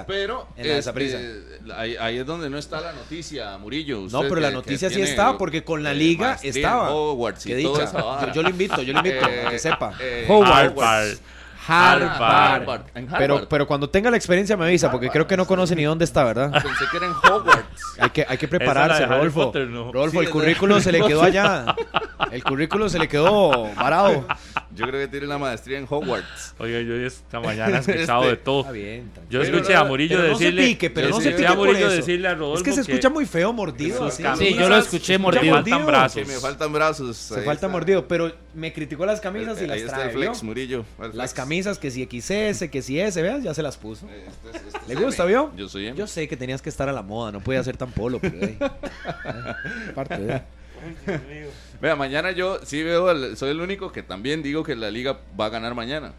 pero, 0.07 0.49
de 0.85 0.91
este, 0.91 1.17
Saprissa. 1.63 1.77
ahí, 1.81 1.97
ahí 1.99 2.19
es 2.19 2.27
donde 2.27 2.49
no 2.51 2.59
está 2.59 2.81
la 2.81 2.93
noticia, 2.93 3.57
Murillo. 3.59 4.01
No, 4.11 4.23
pero 4.23 4.37
la 4.37 4.49
que- 4.49 4.55
noticia 4.55 4.91
sí 4.91 5.01
está, 5.03 5.37
porque 5.39 5.63
con 5.65 5.83
la 5.83 5.93
eh, 5.93 5.95
liga 5.97 6.29
maestría 6.29 6.51
estaba. 6.51 6.91
Hogwarts 6.93 7.47
y 7.47 7.49
Qué 7.51 7.63
toda 7.63 7.79
dicha. 7.79 7.89
esa 7.91 8.03
vara. 8.03 8.27
Yo, 8.29 8.33
yo 8.35 8.43
lo 8.43 8.49
invito, 8.51 8.83
yo 8.83 8.93
lo 8.93 8.99
invito, 8.99 9.29
Eh, 9.29 9.45
a 9.47 9.51
que 9.51 9.59
sepa. 9.59 9.93
eh, 10.01 10.27
Hogwarts. 10.29 10.73
Harvard. 10.79 11.19
Harvard. 11.65 12.21
Harvard. 12.63 12.83
En 12.97 13.07
Pero, 13.07 13.49
pero 13.49 13.69
cuando 13.69 13.89
tenga 13.89 14.11
la 14.11 14.17
experiencia 14.17 14.57
me 14.57 14.65
avisa, 14.65 14.91
porque 14.91 15.09
creo 15.11 15.29
que 15.29 15.37
no 15.37 15.47
conoce 15.47 15.77
ni 15.77 15.85
dónde 15.85 16.05
está, 16.05 16.25
¿verdad? 16.25 16.51
Pensé 16.51 16.85
que 16.91 16.97
era 16.97 17.07
en 17.07 17.13
Hogwarts. 17.13 17.83
Hay 18.01 18.11
que, 18.11 18.27
hay 18.29 18.37
que 18.37 18.47
Esa 18.47 18.57
prepararse, 18.59 19.07
Rodolfo. 19.07 19.45
Potter, 19.47 19.69
¿no? 19.69 19.93
Rodolfo, 19.93 20.19
Sí, 20.21 20.27
el 20.27 20.31
currículo 20.33 20.81
se 20.81 20.91
le 20.91 21.01
quedó 21.03 21.23
allá. 21.23 21.67
El 22.33 22.43
currículo 22.43 22.89
se 22.89 22.99
le 22.99 23.07
quedó 23.07 23.73
varado. 23.77 24.27
Yo 24.75 24.87
creo 24.87 25.01
que 25.01 25.09
tiene 25.09 25.27
la 25.27 25.37
maestría 25.39 25.79
en 25.79 25.87
Hogwarts. 25.89 26.55
Oye, 26.59 26.85
yo 26.87 26.95
esta 26.95 27.41
mañana 27.41 27.77
he 27.77 27.81
escuchado 27.93 28.27
de 28.27 28.37
todo. 28.37 28.61
Está 28.61 28.73
bien. 28.73 29.11
tranquilo. 29.13 29.43
Yo 29.45 29.51
escuché 29.51 29.75
a 29.75 29.85
Murillo 29.85 30.17
pero 30.17 30.29
no 30.31 30.37
se 30.39 30.45
decirle. 30.45 30.63
pique, 30.67 30.91
pero 30.91 31.09
no 31.11 31.21
se 31.21 31.31
pique 31.33 31.47
a 31.47 31.55
Murillo 31.55 31.79
por 31.81 31.87
eso. 31.89 31.97
decirle 31.97 32.29
a 32.29 32.35
Rodolfo 32.35 32.57
Es 32.59 32.63
que 32.63 32.73
se 32.73 32.81
escucha 32.81 33.11
muy 33.11 33.27
feo 33.27 33.53
mordido. 33.53 34.07
así. 34.07 34.23
camisas 34.23 34.49
Sí, 34.49 34.55
yo 34.55 34.69
lo 34.69 34.77
escuché 34.79 35.19
mordido. 35.19 35.55
faltan 35.55 35.87
brazos. 35.87 36.15
Que 36.23 36.25
me 36.25 36.39
faltan 36.41 36.73
brazos. 36.73 37.17
Se 37.17 37.35
falta 37.37 37.53
está. 37.53 37.69
mordido, 37.69 38.09
pero 38.09 38.33
me 38.55 38.73
criticó 38.73 39.05
las 39.05 39.21
camisas 39.21 39.59
y 39.59 39.65
Ahí 39.65 39.67
las 39.69 39.79
está 39.81 39.95
trae. 39.97 40.07
el 40.09 40.13
flex, 40.17 40.41
¿vio? 40.41 40.47
Murillo. 40.49 40.85
el 41.03 41.17
Las 41.17 41.35
camisas 41.35 41.79
que 41.79 41.91
si 41.91 42.05
XS, 42.05 42.69
que 42.71 42.81
si 42.83 42.99
S, 42.99 43.21
veas, 43.21 43.43
ya 43.43 43.53
se 43.53 43.63
las 43.63 43.77
puso. 43.77 44.07
Este 44.09 44.27
es- 44.59 44.65
este 44.65 44.79
es 44.79 44.89
¿Le 44.89 44.95
gusta, 44.95 45.25
vio? 45.27 45.53
Yo 45.57 45.69
soy 45.69 45.87
M. 45.89 45.99
Yo 45.99 46.07
sé 46.07 46.27
que 46.29 46.37
tenías 46.37 46.63
que 46.63 46.71
estar 46.71 46.89
a 46.89 46.93
la 46.93 47.03
moda, 47.03 47.31
no 47.31 47.41
podía 47.41 47.63
ser 47.63 47.77
tan 47.77 47.91
polo, 47.93 48.19
pero 48.21 48.37
eh. 48.43 48.59
Parte 49.95 50.19
de- 50.19 50.43
Vea, 51.81 51.97
mañana 51.97 52.31
yo 52.31 52.61
sí 52.65 52.83
veo, 52.83 53.37
soy 53.37 53.51
el 53.51 53.61
único 53.61 53.93
que 53.93 54.03
también 54.03 54.43
digo 54.43 54.63
que 54.63 54.77
la 54.77 54.91
liga 54.91 55.19
va 55.39 55.47
a 55.47 55.51
ganar 55.51 55.75
mañana. 55.75 56.13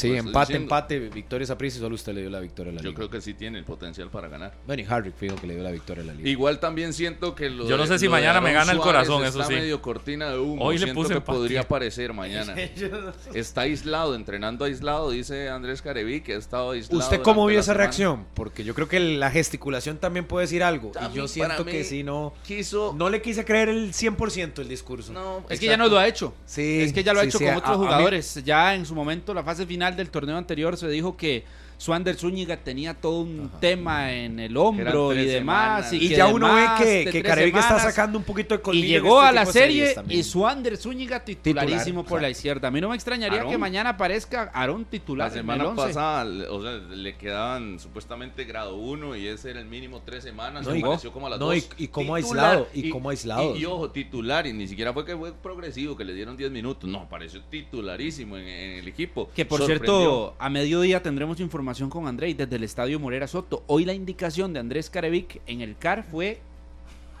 Sí, 0.00 0.16
empate, 0.16 0.52
diciendo. 0.54 0.64
empate, 0.74 0.98
victoria 0.98 1.46
Saprissa 1.46 1.78
y 1.78 1.80
solo 1.80 1.94
usted 1.94 2.12
le 2.14 2.20
dio 2.22 2.30
la 2.30 2.40
victoria 2.40 2.72
a 2.72 2.74
la 2.74 2.80
Yo 2.82 2.88
liga. 2.90 2.96
creo 2.96 3.10
que 3.10 3.20
sí 3.20 3.34
tiene 3.34 3.58
el 3.58 3.64
potencial 3.64 4.08
para 4.10 4.28
ganar. 4.28 4.54
Bueno, 4.66 4.82
y 4.82 4.86
Harry 4.88 5.12
fijo 5.12 5.36
que 5.36 5.46
le 5.46 5.54
dio 5.54 5.62
la 5.62 5.70
victoria 5.70 6.02
a 6.02 6.06
la 6.06 6.14
liga. 6.14 6.28
Igual 6.28 6.58
también 6.60 6.92
siento 6.92 7.34
que 7.34 7.50
lo 7.50 7.68
Yo 7.68 7.76
no 7.76 7.82
de- 7.84 7.88
sé 7.88 7.98
si 7.98 8.06
lo 8.06 8.12
de 8.14 8.20
mañana 8.20 8.40
me 8.40 8.52
gana 8.52 8.72
el 8.72 8.78
Suárez 8.78 9.06
corazón, 9.08 9.24
eso 9.24 9.40
está 9.40 9.48
sí. 9.52 9.60
medio 9.60 9.80
cortina 9.82 10.30
de 10.30 10.38
humo. 10.38 10.64
Hoy 10.64 10.76
le 10.78 10.84
siento 10.84 11.00
puse 11.00 11.12
que 11.14 11.18
empate. 11.18 11.38
podría 11.38 11.60
aparecer 11.60 12.12
mañana. 12.12 12.54
Está 13.34 13.62
aislado, 13.62 14.14
entrenando 14.14 14.64
aislado, 14.64 15.10
dice 15.10 15.48
Andrés 15.48 15.82
Careví, 15.82 16.20
que 16.20 16.34
ha 16.34 16.38
estado 16.38 16.70
aislado. 16.72 16.98
¿Usted 16.98 17.20
cómo 17.22 17.42
durante 17.42 17.50
vio 17.50 17.56
la 17.56 17.60
esa 17.60 17.72
semana. 17.72 17.84
reacción? 17.84 18.26
Porque 18.34 18.64
yo 18.64 18.74
creo 18.74 18.88
que 18.88 19.00
la 19.00 19.30
gesticulación 19.30 19.98
también 19.98 20.26
puede 20.26 20.44
decir 20.44 20.62
algo. 20.62 20.92
A 20.98 21.08
y 21.08 21.14
yo 21.14 21.22
mí, 21.22 21.28
siento 21.28 21.52
para 21.56 21.64
mí, 21.64 21.72
que 21.72 21.84
si 21.84 22.02
no... 22.02 22.32
Quiso... 22.46 22.94
No 22.96 23.08
le 23.10 23.22
quise 23.22 23.44
creer 23.44 23.68
el 23.68 23.92
100% 23.92 24.58
el 24.60 24.68
discurso. 24.68 25.12
No, 25.12 25.44
Es 25.48 25.60
que 25.60 25.66
ya 25.66 25.76
no 25.76 25.88
lo 25.88 25.98
ha 25.98 26.06
hecho. 26.06 26.34
Sí, 26.46 26.80
es 26.82 26.92
que 26.92 27.02
ya 27.04 27.12
lo 27.12 27.20
ha 27.20 27.22
sí, 27.22 27.28
hecho 27.28 27.38
sí, 27.38 27.44
con 27.44 27.54
a- 27.54 27.58
otros 27.58 27.76
a 27.76 27.78
mí- 27.78 27.84
jugadores. 27.86 28.42
Ya 28.44 28.74
en 28.74 28.86
su 28.86 28.94
momento, 28.94 29.32
la 29.34 29.42
fase 29.44 29.66
final 29.66 29.89
del 29.96 30.10
torneo 30.10 30.36
anterior, 30.36 30.76
se 30.76 30.88
dijo 30.88 31.16
que 31.16 31.44
Swander 31.80 32.14
Zúñiga 32.14 32.58
tenía 32.58 32.92
todo 32.92 33.20
un 33.22 33.50
tema 33.58 34.12
en 34.12 34.38
el 34.38 34.54
hombro 34.58 35.14
y 35.14 35.24
demás. 35.24 35.88
semanas. 35.88 35.92
Y, 35.94 35.96
Y 36.04 36.08
que 36.10 36.16
ya 36.16 36.26
uno 36.26 36.54
ve 36.54 36.66
que, 36.78 37.10
que 37.10 37.18
está 37.58 37.78
sacando 37.78 38.18
un 38.18 38.24
poquito 38.24 38.54
de 38.54 38.60
Y 38.60 38.62
colmillo 38.62 38.84
en 38.98 39.02
llegó 39.02 39.16
este 39.22 39.28
a 39.28 39.32
la 39.32 39.46
serie 39.46 39.94
y 40.10 40.22
Swander 40.22 40.76
Zúñiga 40.76 41.24
titularísimo 41.24 42.02
Titular, 42.02 42.04
por 42.04 42.20
la 42.20 42.28
exacto. 42.28 42.38
izquierda. 42.38 42.68
A 42.68 42.70
mí 42.70 42.82
no 42.82 42.90
me 42.90 42.96
extrañaría 42.96 43.38
Aarón. 43.38 43.50
que 43.52 43.56
mañana 43.56 43.90
aparezca 43.90 44.50
Aarón 44.52 44.84
titular 44.84 45.28
La 45.28 45.32
en 45.32 45.38
el 45.38 45.40
semana 45.56 45.74
pasada, 45.74 46.24
le- 46.26 46.46
o 46.48 46.60
sea, 46.62 46.72
le 46.94 47.16
quedaban 47.16 47.80
supuestamente 47.80 48.44
grado 48.44 48.76
1 48.76 49.16
y 49.16 49.26
ese 49.26 49.48
era 49.50 49.60
el 49.60 49.66
mínimo 49.66 50.02
tres 50.04 50.22
semanas. 50.22 50.66
No, 50.66 50.74
y 50.74 50.80
y- 50.80 51.10
como 51.10 51.26
a 51.28 51.30
las 51.30 51.38
no, 51.38 51.46
dos. 51.46 51.56
y- 51.78 51.84
y 51.84 51.88
como 51.88 52.14
Titular, 52.16 52.44
aislado, 52.44 52.68
y 52.74 52.90
como 52.90 53.08
aislado. 53.08 53.56
Y, 53.56 53.60
y 53.62 53.64
ojo, 53.64 53.90
titular, 53.90 54.46
y 54.46 54.52
ni 54.52 54.68
siquiera 54.68 54.92
fue 54.92 55.06
que 55.06 55.16
fue 55.16 55.32
progresivo, 55.32 55.96
que 55.96 56.04
le 56.04 56.12
dieron 56.12 56.36
10 56.36 56.50
minutos. 56.50 56.90
No, 56.90 56.98
apareció 57.00 57.40
titularísimo 57.44 58.36
en, 58.36 58.46
en 58.46 58.78
el 58.80 58.86
equipo. 58.88 59.30
Que 59.34 59.46
por 59.46 59.60
Sorprendió. 59.60 59.86
cierto, 59.98 60.34
a 60.38 60.50
mediodía 60.50 61.02
tendremos 61.02 61.40
información 61.40 61.69
con 61.88 62.08
André 62.08 62.34
desde 62.34 62.56
el 62.56 62.64
estadio 62.64 62.98
Morera 62.98 63.28
Soto. 63.28 63.62
Hoy 63.68 63.84
la 63.84 63.92
indicación 63.94 64.52
de 64.52 64.58
Andrés 64.58 64.90
Carevic 64.90 65.40
en 65.46 65.60
el 65.60 65.76
CAR 65.76 66.02
fue 66.02 66.40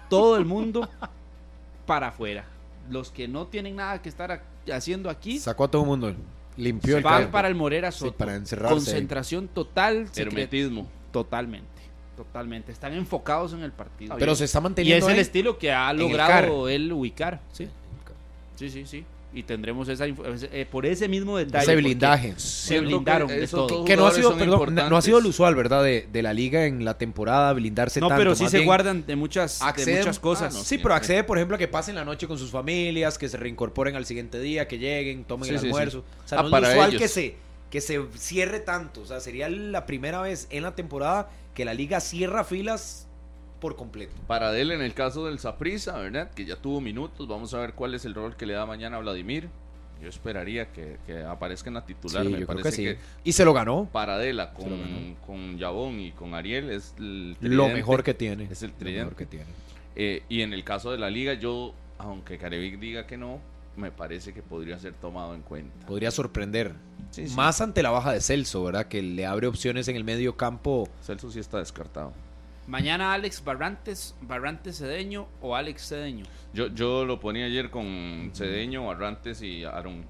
todo 0.08 0.36
el 0.36 0.44
mundo 0.44 0.88
para 1.86 2.08
afuera. 2.08 2.44
Los 2.90 3.10
que 3.10 3.28
no 3.28 3.46
tienen 3.46 3.76
nada 3.76 4.02
que 4.02 4.08
estar 4.08 4.42
haciendo 4.72 5.08
aquí 5.08 5.38
Sacó 5.38 5.64
a 5.64 5.70
todo 5.70 5.82
el 5.82 5.88
mundo. 5.88 6.12
Limpió 6.56 6.96
el 6.96 7.02
van 7.04 7.18
campo. 7.22 7.32
para 7.32 7.46
el 7.48 7.54
Morera 7.54 7.92
Sí, 7.92 8.00
Soto. 8.00 8.16
para 8.16 8.34
encerrarse. 8.34 8.74
Concentración 8.74 9.46
total. 9.48 10.08
Hermetismo. 10.16 10.88
Totalmente. 11.12 11.68
Totalmente. 12.16 12.72
Están 12.72 12.92
enfocados 12.94 13.52
en 13.52 13.62
el 13.62 13.70
partido. 13.70 14.16
Pero 14.18 14.34
se 14.34 14.44
está 14.46 14.58
Y 14.58 14.62
manteniendo 14.62 15.06
es 15.06 15.12
el 15.12 15.16
ahí. 15.18 15.22
estilo 15.22 15.58
que 15.58 15.70
ha 15.72 15.90
el 15.92 15.98
logrado 15.98 16.68
él 16.68 16.92
ubicar. 16.92 17.40
Sí. 17.52 17.68
Sí, 18.56 18.68
sí, 18.68 18.84
sí. 18.84 19.04
Y 19.32 19.44
tendremos 19.44 19.88
esa 19.88 20.06
eh, 20.08 20.66
por 20.68 20.84
ese 20.86 21.08
mismo 21.08 21.36
detalle. 21.38 21.62
Ese 21.62 21.76
blindaje. 21.76 22.34
Se 22.36 22.74
que 22.74 22.80
blindaron 22.80 23.28
de 23.28 23.46
todo. 23.46 23.84
Que 23.84 23.96
no 23.96 24.06
ha 24.08 24.10
sido, 24.12 24.36
perdón, 24.36 24.74
no- 24.74 24.96
ha 24.96 25.02
sido 25.02 25.18
el 25.18 25.26
usual, 25.26 25.54
¿verdad? 25.54 25.84
De, 25.84 26.08
de 26.12 26.22
la 26.22 26.32
liga 26.32 26.66
en 26.66 26.84
la 26.84 26.98
temporada 26.98 27.52
blindarse 27.52 28.00
No, 28.00 28.08
tanto. 28.08 28.20
pero 28.20 28.34
sí 28.34 28.48
se 28.48 28.56
bien 28.58 28.66
guardan 28.66 29.06
de 29.06 29.14
muchas, 29.14 29.60
de 29.76 29.98
muchas 29.98 30.18
cosas. 30.18 30.52
Ah, 30.54 30.58
no, 30.58 30.64
Sí, 30.64 30.78
pero 30.78 30.94
accede, 30.94 31.22
por 31.22 31.38
ejemplo, 31.38 31.54
a 31.54 31.58
que 31.58 31.68
pasen 31.68 31.94
la 31.94 32.04
noche 32.04 32.26
con 32.26 32.38
sus 32.38 32.50
familias, 32.50 33.18
que 33.18 33.28
se 33.28 33.36
reincorporen 33.36 33.94
al 33.94 34.04
siguiente 34.04 34.40
día, 34.40 34.66
que 34.66 34.78
lleguen, 34.78 35.22
tomen 35.24 35.48
Sí, 35.48 35.54
el 35.54 35.60
sí, 35.60 35.66
sí. 35.66 35.68
almuerzo. 35.68 36.04
O 36.24 36.28
sea, 36.28 36.38
Ah, 36.38 36.42
no 36.42 36.48
es 36.48 36.50
para 36.50 36.66
lo 36.66 36.72
usual 36.72 36.90
ellos. 36.90 37.02
que 37.02 37.08
se, 37.08 37.34
que 37.70 37.80
se 37.80 38.00
cierre 38.16 38.58
tanto. 38.58 39.02
O 39.02 39.06
sea, 39.06 39.20
sería 39.20 39.48
la 39.48 39.86
primera 39.86 40.20
vez 40.22 40.48
en 40.50 40.64
la 40.64 40.74
temporada 40.74 41.30
que 41.54 41.64
la 41.64 41.72
liga 41.74 42.00
cierra 42.00 42.42
filas 42.42 43.06
por 43.60 43.76
completo. 43.76 44.14
Para 44.26 44.58
él, 44.58 44.72
en 44.72 44.82
el 44.82 44.94
caso 44.94 45.26
del 45.26 45.38
Saprisa, 45.38 45.98
¿verdad? 45.98 46.30
Que 46.32 46.44
ya 46.44 46.56
tuvo 46.56 46.80
minutos. 46.80 47.28
Vamos 47.28 47.54
a 47.54 47.60
ver 47.60 47.74
cuál 47.74 47.94
es 47.94 48.04
el 48.04 48.14
rol 48.14 48.36
que 48.36 48.46
le 48.46 48.54
da 48.54 48.66
mañana 48.66 48.96
a 48.96 49.00
Vladimir. 49.00 49.48
Yo 50.02 50.08
esperaría 50.08 50.72
que, 50.72 50.96
que 51.06 51.22
aparezca 51.22 51.68
en 51.68 51.74
la 51.74 51.84
titular. 51.84 52.22
Sí, 52.24 52.32
Me 52.32 52.40
yo 52.40 52.46
creo 52.46 52.62
parece 52.62 52.82
que 52.82 52.94
sí. 52.94 53.00
Y 53.22 53.32
se 53.32 53.44
lo 53.44 53.52
ganó. 53.52 53.88
Paradela 53.92 54.52
lo 54.56 54.64
ganó. 54.64 54.76
con, 54.76 55.16
con 55.26 55.58
Yabón 55.58 56.00
y 56.00 56.12
con 56.12 56.32
Ariel 56.34 56.70
es 56.70 56.94
el 56.98 57.32
Lo 57.32 57.36
tridente. 57.38 57.74
mejor 57.74 58.02
que 58.02 58.14
tiene. 58.14 58.48
Es 58.50 58.62
el 58.62 58.70
Lo 58.70 58.76
tridente. 58.76 59.04
mejor 59.04 59.16
que 59.16 59.26
tiene. 59.26 59.46
Eh, 59.96 60.22
y 60.30 60.40
en 60.40 60.54
el 60.54 60.64
caso 60.64 60.90
de 60.90 60.96
la 60.98 61.10
liga, 61.10 61.34
yo, 61.34 61.74
aunque 61.98 62.38
Carevic 62.38 62.78
diga 62.80 63.06
que 63.06 63.18
no, 63.18 63.40
me 63.76 63.90
parece 63.90 64.32
que 64.32 64.40
podría 64.42 64.78
ser 64.78 64.94
tomado 64.94 65.34
en 65.34 65.42
cuenta. 65.42 65.86
Podría 65.86 66.10
sorprender. 66.10 66.72
Sí. 67.10 67.26
Más 67.36 67.60
ante 67.60 67.82
la 67.82 67.90
baja 67.90 68.12
de 68.12 68.22
Celso, 68.22 68.64
¿verdad? 68.64 68.86
Que 68.86 69.02
le 69.02 69.26
abre 69.26 69.48
opciones 69.48 69.86
en 69.88 69.96
el 69.96 70.04
medio 70.04 70.34
campo. 70.36 70.88
Celso 71.02 71.30
sí 71.30 71.40
está 71.40 71.58
descartado. 71.58 72.14
Mañana 72.70 73.12
Alex 73.14 73.42
Barrantes, 73.44 74.14
Barrantes 74.22 74.78
Cedeño 74.78 75.26
o 75.42 75.56
Alex 75.56 75.88
Cedeño. 75.88 76.24
Yo, 76.54 76.68
yo 76.68 77.04
lo 77.04 77.18
ponía 77.18 77.46
ayer 77.46 77.68
con 77.68 78.30
Cedeño, 78.32 78.86
Barrantes 78.86 79.42
y 79.42 79.64
Aaron. 79.64 80.04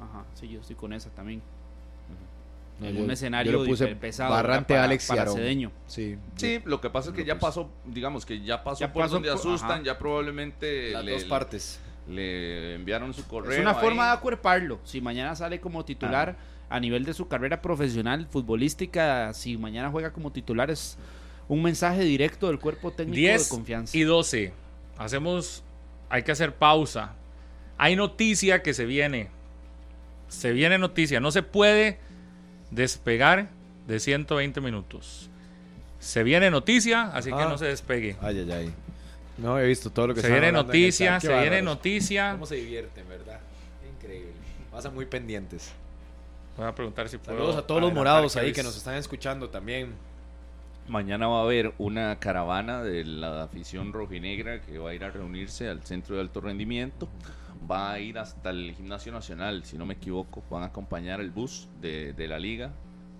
Ajá, 0.00 0.24
sí, 0.34 0.48
yo 0.48 0.60
estoy 0.60 0.74
con 0.74 0.92
esa 0.92 1.10
también. 1.10 1.40
No, 2.80 2.88
en 2.88 2.96
yo- 2.96 3.04
un 3.04 3.10
escenario 3.12 3.52
yo 3.52 3.58
lo 3.60 3.64
puse 3.66 3.86
pesado. 3.94 4.32
Barrante, 4.32 4.74
para, 4.74 4.84
Alex 4.84 5.04
y 5.04 5.08
para 5.08 5.20
Aarón. 5.20 5.36
Cedeño. 5.36 5.70
Sí. 5.86 6.18
Sí, 6.34 6.60
lo 6.64 6.80
que 6.80 6.90
pasa 6.90 7.10
es 7.10 7.14
que 7.14 7.24
ya 7.24 7.38
pasó, 7.38 7.70
digamos 7.84 8.26
que 8.26 8.40
ya 8.40 8.64
pasó 8.64 8.80
Ya 8.80 8.92
por 8.92 9.02
pasó 9.04 9.14
donde 9.14 9.30
asustan, 9.30 9.70
ajá. 9.70 9.82
ya 9.84 9.96
probablemente 9.96 10.90
Las 10.90 11.04
le, 11.04 11.12
dos 11.12 11.24
partes. 11.24 11.78
le 12.08 12.74
enviaron 12.74 13.14
su 13.14 13.24
correo. 13.28 13.52
Es 13.52 13.60
una 13.60 13.74
forma 13.74 14.06
de 14.06 14.12
acuerparlo. 14.14 14.80
Si 14.82 15.00
mañana 15.00 15.36
sale 15.36 15.60
como 15.60 15.84
titular 15.84 16.34
a 16.68 16.80
nivel 16.80 17.04
de 17.04 17.14
su 17.14 17.28
carrera 17.28 17.62
profesional 17.62 18.26
futbolística, 18.26 19.32
si 19.32 19.56
mañana 19.56 19.90
juega 19.92 20.12
como 20.12 20.32
titular 20.32 20.68
es 20.72 20.98
un 21.48 21.62
mensaje 21.62 22.02
directo 22.02 22.48
del 22.48 22.58
cuerpo 22.58 22.90
técnico 22.90 23.16
10 23.16 23.42
de 23.44 23.48
confianza. 23.48 23.96
y 23.96 24.02
12. 24.02 24.52
Hacemos. 24.98 25.62
Hay 26.08 26.22
que 26.22 26.32
hacer 26.32 26.54
pausa. 26.54 27.14
Hay 27.78 27.96
noticia 27.96 28.62
que 28.62 28.72
se 28.74 28.84
viene. 28.86 29.28
Se 30.28 30.52
viene 30.52 30.78
noticia. 30.78 31.20
No 31.20 31.30
se 31.30 31.42
puede 31.42 31.98
despegar 32.70 33.48
de 33.86 34.00
120 34.00 34.60
minutos. 34.60 35.28
Se 35.98 36.22
viene 36.22 36.50
noticia, 36.50 37.04
así 37.14 37.30
que 37.30 37.36
Ah. 37.42 37.48
no 37.48 37.58
se 37.58 37.66
despegue. 37.66 38.16
Ay, 38.20 38.38
ay, 38.40 38.52
ay. 38.52 38.72
No 39.38 39.58
he 39.58 39.66
visto 39.66 39.90
todo 39.90 40.08
lo 40.08 40.14
que 40.14 40.20
Se 40.20 40.30
viene 40.30 40.52
noticia, 40.52 41.18
se 41.18 41.36
viene 41.40 41.60
noticia. 41.62 42.32
¿Cómo 42.32 42.46
se 42.46 42.56
divierten, 42.56 43.08
verdad? 43.08 43.40
Increíble. 43.96 44.30
Pasan 44.70 44.94
muy 44.94 45.06
pendientes. 45.06 45.72
Voy 46.56 46.66
a 46.66 46.74
preguntar 46.74 47.08
si 47.08 47.18
puedo. 47.18 47.36
Saludos 47.38 47.56
a 47.56 47.66
todos 47.66 47.80
los 47.80 47.92
morados 47.92 48.36
ahí 48.36 48.52
que 48.52 48.62
nos 48.62 48.76
están 48.76 48.94
escuchando 48.94 49.48
también. 49.50 49.92
Mañana 50.88 51.26
va 51.28 51.38
a 51.40 51.42
haber 51.44 51.72
una 51.78 52.18
caravana 52.18 52.82
de 52.82 53.04
la 53.04 53.42
afición 53.44 53.92
rojinegra 53.92 54.60
que 54.60 54.78
va 54.78 54.90
a 54.90 54.94
ir 54.94 55.02
a 55.04 55.10
reunirse 55.10 55.68
al 55.68 55.82
centro 55.82 56.16
de 56.16 56.20
alto 56.22 56.40
rendimiento. 56.42 57.08
Va 57.70 57.92
a 57.92 58.00
ir 58.00 58.18
hasta 58.18 58.50
el 58.50 58.74
Gimnasio 58.74 59.10
Nacional, 59.10 59.64
si 59.64 59.78
no 59.78 59.86
me 59.86 59.94
equivoco. 59.94 60.42
Van 60.50 60.62
a 60.62 60.66
acompañar 60.66 61.20
el 61.20 61.30
bus 61.30 61.68
de, 61.80 62.12
de 62.12 62.28
la 62.28 62.38
liga. 62.38 62.72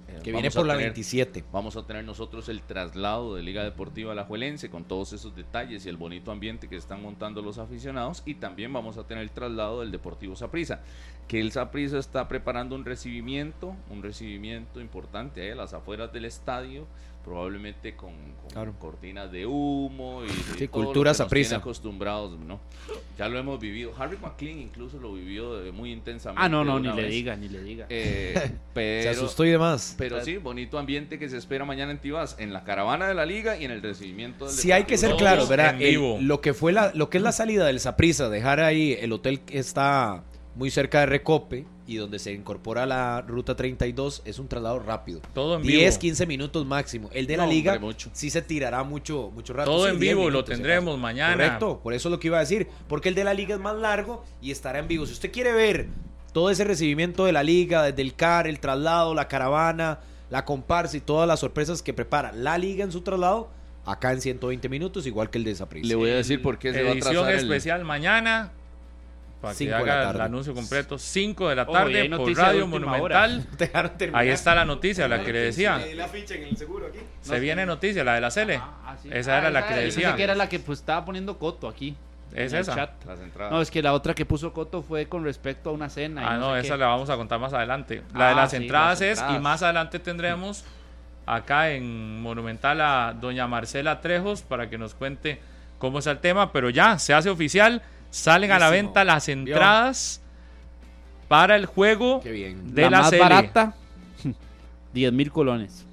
Eh, 0.08 0.20
Que 0.22 0.32
viene 0.32 0.50
por 0.50 0.66
la 0.66 0.74
tener- 0.74 0.88
27. 0.90 1.44
Vamos 1.50 1.76
a 1.78 1.86
tener 1.86 2.04
nosotros 2.04 2.50
el 2.50 2.60
traslado 2.60 3.34
de 3.34 3.42
Liga 3.42 3.64
Deportiva 3.64 4.12
Alajuelense 4.12 4.68
con 4.68 4.84
todos 4.84 5.14
esos 5.14 5.34
detalles 5.34 5.86
y 5.86 5.88
el 5.88 5.96
bonito 5.96 6.30
ambiente 6.30 6.68
que 6.68 6.76
están 6.76 7.00
montando 7.00 7.40
los 7.40 7.56
aficionados 7.56 8.22
y 8.26 8.34
también 8.34 8.70
vamos 8.74 8.98
a 8.98 9.06
tener 9.06 9.22
el 9.22 9.30
traslado 9.30 9.80
del 9.80 9.90
Deportivo 9.90 10.36
Saprissa, 10.36 10.80
que 11.26 11.40
el 11.40 11.50
Saprissa 11.52 11.96
está 11.98 12.28
preparando 12.28 12.74
un 12.74 12.84
recibimiento, 12.84 13.74
un 13.88 14.02
recibimiento 14.02 14.82
importante 14.82 15.40
ahí 15.40 15.52
a 15.52 15.54
las 15.54 15.72
afueras 15.72 16.12
del 16.12 16.26
estadio, 16.26 16.86
probablemente 17.24 17.96
con, 17.96 18.12
con 18.40 18.50
Claro. 18.52 18.74
cortinas 18.78 19.32
de 19.32 19.46
humo 19.46 20.22
y, 20.24 20.28
Sí, 20.28 20.68
todo 20.68 20.82
lo 20.82 20.86
cultura 20.86 21.08
que 21.08 21.10
nos 21.10 21.16
Saprissa. 21.16 21.48
tiene 21.50 21.60
acostumbrados, 21.62 22.38
¿no? 22.38 22.60
Ya 23.18 23.28
lo 23.28 23.38
hemos 23.38 23.58
vivido. 23.58 23.92
Harry 23.98 24.16
McLean 24.18 24.58
incluso 24.60 24.98
lo 24.98 25.14
vivió 25.14 25.64
eh, 25.64 25.72
muy 25.72 25.90
intensamente. 25.92 26.42
ah, 26.44 26.48
no, 26.48 26.64
no, 26.64 26.78
ni 26.78 26.92
le 26.92 27.08
diga, 27.08 27.34
ni 27.36 27.48
le 27.48 27.62
diga. 27.62 27.86
Eh, 27.88 28.34
pero, 28.74 29.02
Se 29.02 29.08
asustó 29.08 29.44
y 29.44 29.50
demás. 29.50 29.94
pero 29.98 30.22
sí, 30.24 30.36
bonito 30.36 30.78
ambiente 30.78 31.18
que 31.18 31.28
se 31.28 31.36
espera 31.38 31.64
mañana 31.64 31.90
en 31.92 31.98
Tibás, 31.98 32.36
en 32.38 32.52
la 32.52 32.62
caravana 32.64 33.08
de 33.08 33.14
la 33.14 33.24
liga 33.26 33.56
y 33.56 33.64
en 33.64 33.70
el 33.70 33.82
recibimiento 33.82 34.44
del 34.46 34.54
Sí 34.54 34.70
hay 34.70 34.84
que 34.84 34.98
ser 34.98 35.16
claros, 35.16 35.48
¿verdad? 35.48 35.80
El- 35.80 36.26
lo 36.28 36.40
que 36.40 36.54
fue 36.54 36.72
la, 36.72 36.92
lo 36.94 37.08
que 37.10 37.16
es 37.18 37.24
la 37.24 37.32
salida 37.32 37.64
del 37.66 37.80
Saprisa, 37.80 38.28
dejar 38.28 38.60
ahí 38.60 38.96
el 39.00 39.12
hotel 39.12 39.40
que 39.40 39.58
está 39.58 40.22
muy 40.54 40.70
cerca 40.70 41.00
de 41.00 41.06
Recope 41.06 41.66
y 41.86 41.96
donde 41.96 42.18
se 42.18 42.32
incorpora 42.32 42.86
la 42.86 43.20
ruta 43.22 43.56
32 43.56 44.22
es 44.24 44.38
un 44.38 44.48
traslado 44.48 44.78
rápido. 44.78 45.20
Todo 45.34 45.56
en 45.56 45.62
10, 45.62 45.94
vivo. 45.94 46.00
15 46.00 46.26
minutos 46.26 46.64
máximo. 46.66 47.10
El 47.12 47.26
de 47.26 47.36
la 47.36 47.44
No, 47.46 47.50
liga 47.52 47.72
hombre, 47.72 47.86
mucho. 47.86 48.10
sí 48.12 48.30
se 48.30 48.40
tirará 48.40 48.82
mucho, 48.84 49.30
mucho 49.34 49.52
rato. 49.52 49.70
Todo 49.70 49.84
sí, 49.86 49.92
en 49.92 50.00
10 50.00 50.14
vivo, 50.14 50.24
lo 50.24 50.30
minutos, 50.38 50.54
tendremos 50.54 50.98
mañana. 50.98 51.34
Correcto, 51.34 51.80
por 51.82 51.92
eso 51.92 52.08
es 52.08 52.10
lo 52.12 52.20
que 52.20 52.28
iba 52.28 52.36
a 52.38 52.40
decir. 52.40 52.68
Porque 52.88 53.08
el 53.08 53.14
de 53.14 53.24
la 53.24 53.34
liga 53.34 53.54
es 53.56 53.60
más 53.60 53.76
largo 53.76 54.24
y 54.40 54.50
estará 54.50 54.78
en 54.78 54.88
vivo. 54.88 55.04
Si 55.06 55.12
usted 55.12 55.32
quiere 55.32 55.52
ver 55.52 55.88
todo 56.32 56.50
ese 56.50 56.64
recibimiento 56.64 57.24
de 57.24 57.32
la 57.32 57.42
liga, 57.42 57.82
desde 57.82 58.02
el 58.02 58.14
CAR, 58.14 58.46
el 58.46 58.60
traslado, 58.60 59.14
la 59.14 59.28
caravana, 59.28 59.98
la 60.30 60.44
comparsa 60.44 60.96
y 60.96 61.00
todas 61.00 61.28
las 61.28 61.40
sorpresas 61.40 61.82
que 61.82 61.92
prepara 61.92 62.32
la 62.32 62.58
liga 62.58 62.84
en 62.84 62.90
su 62.92 63.02
traslado, 63.02 63.50
acá 63.84 64.12
en 64.12 64.20
120 64.20 64.68
minutos, 64.68 65.06
igual 65.06 65.30
que 65.30 65.38
el 65.38 65.44
de 65.44 65.54
Saprissa. 65.54 65.86
Le 65.86 65.94
voy 65.96 66.10
a 66.10 66.14
decir 66.14 66.40
por 66.40 66.58
qué 66.58 66.72
se 66.72 66.82
va 66.82 66.90
a 66.90 66.92
Edición 66.92 67.28
el- 67.28 67.34
especial 67.36 67.84
mañana. 67.84 68.52
Para 69.44 69.56
que 69.56 69.74
haga 69.74 70.10
el 70.10 70.20
anuncio 70.20 70.54
completo. 70.54 70.98
5 70.98 71.48
de 71.48 71.54
la 71.56 71.66
tarde 71.66 72.08
por 72.10 72.36
Radio 72.36 72.66
Monumental. 72.66 73.46
Ahí 74.12 74.28
está 74.30 74.54
la 74.54 74.64
noticia, 74.64 75.06
la 75.08 75.22
que 75.22 75.32
le 75.32 75.38
decía. 75.40 75.80
La 75.94 76.08
ficha 76.08 76.34
en 76.34 76.44
el 76.44 76.56
seguro 76.56 76.86
aquí. 76.86 76.98
Se 77.20 77.38
viene 77.40 77.64
noticia, 77.66 78.02
la 78.04 78.14
de 78.14 78.20
la 78.20 78.30
Cele. 78.30 78.56
Ah, 78.56 78.72
ah, 78.86 78.96
sí. 79.02 79.08
Esa 79.12 79.34
Ah, 79.34 79.38
era 79.38 79.50
la 79.50 79.66
que 79.66 79.74
le 79.74 79.80
yo 79.82 79.86
decía. 79.86 80.16
que 80.16 80.22
era 80.24 80.34
la 80.34 80.48
que 80.48 80.58
pues, 80.58 80.80
estaba 80.80 81.04
poniendo 81.04 81.38
coto 81.38 81.68
aquí. 81.68 81.96
Es 82.32 82.52
en 82.52 82.56
el 82.58 82.62
esa. 82.62 82.74
chat. 82.74 83.04
Las 83.06 83.20
entradas. 83.20 83.52
No, 83.52 83.60
es 83.60 83.70
que 83.70 83.80
la 83.80 83.92
otra 83.92 84.12
que 84.14 84.24
puso 84.26 84.52
Coto 84.52 84.82
fue 84.82 85.06
con 85.06 85.22
respecto 85.22 85.70
a 85.70 85.72
una 85.72 85.88
cena. 85.88 86.22
y 86.22 86.24
Ah, 86.26 86.36
no, 86.36 86.54
sé 86.54 86.60
esa 86.62 86.74
qué. 86.74 86.80
la 86.80 86.86
vamos 86.88 87.08
a 87.10 87.16
contar 87.16 87.38
más 87.38 87.52
adelante. 87.52 88.02
La 88.12 88.26
de 88.26 88.32
Ah, 88.32 88.36
las 88.36 88.50
sí, 88.50 88.56
entradas 88.56 89.00
las 89.00 89.00
es, 89.02 89.18
y 89.18 89.20
entradas. 89.20 89.40
más 89.42 89.62
adelante 89.62 89.98
tendremos 90.00 90.64
acá 91.26 91.70
en 91.70 92.20
Monumental 92.22 92.80
a 92.80 93.14
doña 93.18 93.46
Marcela 93.46 94.00
Trejos 94.00 94.42
para 94.42 94.68
que 94.68 94.78
nos 94.78 94.94
cuente 94.94 95.40
cómo 95.78 95.98
está 96.00 96.10
el 96.10 96.18
tema, 96.18 96.52
pero 96.52 96.70
ya 96.70 96.98
se 96.98 97.14
hace 97.14 97.30
oficial, 97.30 97.82
salen 98.14 98.52
a 98.52 98.58
la 98.58 98.68
Buenísimo. 98.68 98.88
venta 98.90 99.04
las 99.04 99.28
entradas 99.28 100.20
para 101.28 101.56
el 101.56 101.66
juego 101.66 102.20
Qué 102.20 102.30
bien. 102.30 102.74
de 102.74 102.82
la, 102.82 102.90
la, 102.90 102.98
más 103.00 103.10
serie. 103.10 103.24
barata, 103.24 103.74
10 104.94 105.12
mil 105.12 105.30
colones. 105.32 105.84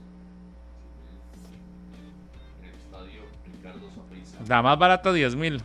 La 4.48 4.62
más 4.62 4.78
barata 4.78 5.12
10 5.14 5.36
mil. 5.36 5.62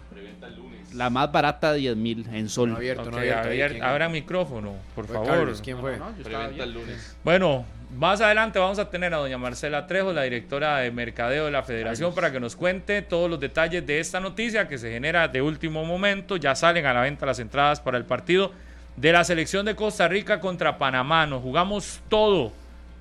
La 0.95 1.11
más 1.11 1.31
barata, 1.31 1.75
10 1.75 1.95
mil 1.97 2.27
en 2.33 2.49
sol. 2.49 2.71
No 2.71 2.77
abierto, 2.77 3.11
no 3.11 3.19
Ok, 3.19 3.23
abierto. 3.23 3.75
¿quién? 3.75 3.85
abra 3.85 4.09
micrófono, 4.09 4.73
por 4.95 5.07
Fue 5.07 5.15
favor. 5.17 5.29
Carlos, 5.31 5.61
¿quién 5.63 5.79
fue? 5.79 5.99
No, 5.99 6.11
yo 6.17 6.23
estaba 6.23 6.45
Preventa 6.47 6.65
el 6.65 6.73
lunes. 6.73 7.17
Bueno, 7.23 7.65
más 7.95 8.21
adelante 8.21 8.59
vamos 8.59 8.79
a 8.79 8.91
tener 8.91 9.15
a 9.15 9.19
doña 9.19 9.39
Marcela 9.39 9.87
Trejo, 9.87 10.13
la 10.13 10.23
directora 10.23 10.79
de 10.79 10.91
Mercadeo 10.91 11.47
de 11.47 11.51
la 11.51 11.63
Federación, 11.63 12.15
para 12.15 12.33
que 12.33 12.41
nos 12.41 12.57
cuente 12.57 13.01
todos 13.03 13.31
los 13.31 13.39
detalles 13.39 13.87
de 13.87 14.01
esta 14.01 14.21
noticia 14.21 14.69
que 14.69 14.77
se 14.77 14.91
genera 14.91 15.29
de 15.29 15.41
último 15.41 15.85
momento. 15.85 16.37
Ya 16.37 16.55
salen 16.55 16.85
a 16.87 16.93
la 16.93 17.03
venta 17.03 17.27
las 17.27 17.39
entradas 17.39 17.81
para 17.81 17.97
el 17.97 18.05
partido 18.05 18.53
de 18.97 19.13
la 19.13 19.25
selección 19.25 19.65
de 19.65 19.77
Costa 19.77 20.09
Rica 20.09 20.41
contra 20.41 20.79
Panamá. 20.79 21.27
Nos 21.27 21.43
jugamos 21.43 22.01
todo, 22.09 22.53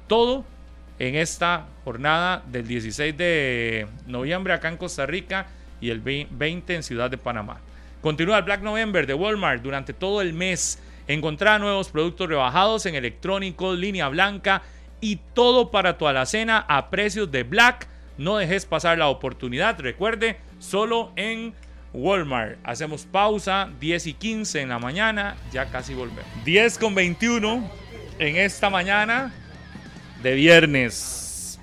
todo 0.08 0.46
en 1.00 1.16
esta 1.16 1.66
jornada 1.84 2.44
del 2.46 2.68
16 2.68 3.18
de 3.18 3.88
noviembre 4.06 4.54
acá 4.54 4.70
en 4.70 4.78
Costa 4.78 5.06
Rica 5.06 5.48
y 5.82 5.90
el 5.90 6.00
20 6.00 6.76
en 6.76 6.84
Ciudad 6.84 7.10
de 7.10 7.18
Panamá. 7.18 7.60
Continúa 8.02 8.38
el 8.38 8.44
Black 8.44 8.62
November 8.62 9.08
de 9.08 9.14
Walmart 9.16 9.64
durante 9.64 9.94
todo 9.94 10.22
el 10.22 10.34
mes. 10.34 10.80
Encontrá 11.08 11.60
nuevos 11.60 11.90
productos 11.90 12.30
rebajados 12.30 12.86
en 12.86 12.96
electrónicos, 12.96 13.78
línea 13.78 14.08
blanca 14.10 14.62
y 15.06 15.20
todo 15.36 15.70
para 15.70 16.00
tu 16.00 16.08
alacena 16.08 16.66
a 16.68 16.90
precios 16.90 17.32
de 17.32 17.44
Black. 17.44 17.88
No 18.18 18.38
dejes 18.38 18.66
pasar 18.66 18.98
la 18.98 19.08
oportunidad. 19.08 19.80
Recuerde, 19.80 20.38
solo 20.58 21.12
en 21.16 21.54
Walmart. 21.94 22.58
Hacemos 22.64 23.06
pausa, 23.06 23.70
10 23.80 24.08
y 24.08 24.14
15 24.14 24.62
en 24.62 24.70
la 24.70 24.80
mañana, 24.80 25.36
ya 25.54 25.66
casi 25.68 25.94
volvemos. 25.94 26.26
10 26.44 26.80
con 26.80 26.96
21 26.96 27.70
en 28.18 28.36
esta 28.38 28.72
mañana 28.72 29.32
de 30.24 30.34
viernes. 30.34 31.60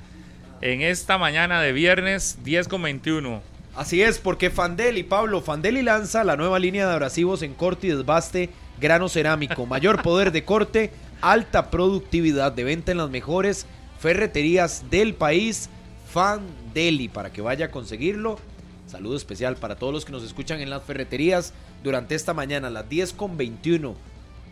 En 0.60 0.80
esta 0.80 1.18
mañana 1.18 1.60
de 1.60 1.72
viernes, 1.72 2.38
10 2.44 2.68
con 2.68 2.82
21. 2.82 3.42
Así 3.74 4.02
es, 4.02 4.20
porque 4.20 4.50
Fandeli, 4.50 5.02
Pablo, 5.02 5.40
Fandeli 5.40 5.82
lanza 5.82 6.22
la 6.22 6.36
nueva 6.36 6.60
línea 6.60 6.86
de 6.86 6.92
abrasivos 6.92 7.42
en 7.42 7.54
corte 7.54 7.88
y 7.88 7.90
desbaste 7.90 8.50
grano 8.80 9.08
cerámico, 9.08 9.66
mayor 9.66 10.00
poder 10.00 10.30
de 10.30 10.44
corte, 10.44 10.92
alta 11.22 11.70
productividad 11.70 12.52
de 12.52 12.64
venta 12.64 12.92
en 12.92 12.98
las 12.98 13.08
mejores 13.08 13.66
ferreterías 13.98 14.90
del 14.90 15.14
país. 15.14 15.70
Fandeli, 16.12 17.08
para 17.08 17.32
que 17.32 17.40
vaya 17.40 17.66
a 17.66 17.70
conseguirlo. 17.70 18.38
Saludo 18.86 19.16
especial 19.16 19.56
para 19.56 19.76
todos 19.76 19.94
los 19.94 20.04
que 20.04 20.12
nos 20.12 20.22
escuchan 20.22 20.60
en 20.60 20.68
las 20.68 20.82
ferreterías 20.82 21.54
durante 21.82 22.14
esta 22.14 22.34
mañana, 22.34 22.68
a 22.68 22.70
las 22.70 22.86
10 22.86 23.14
con 23.14 23.38
21. 23.38 23.96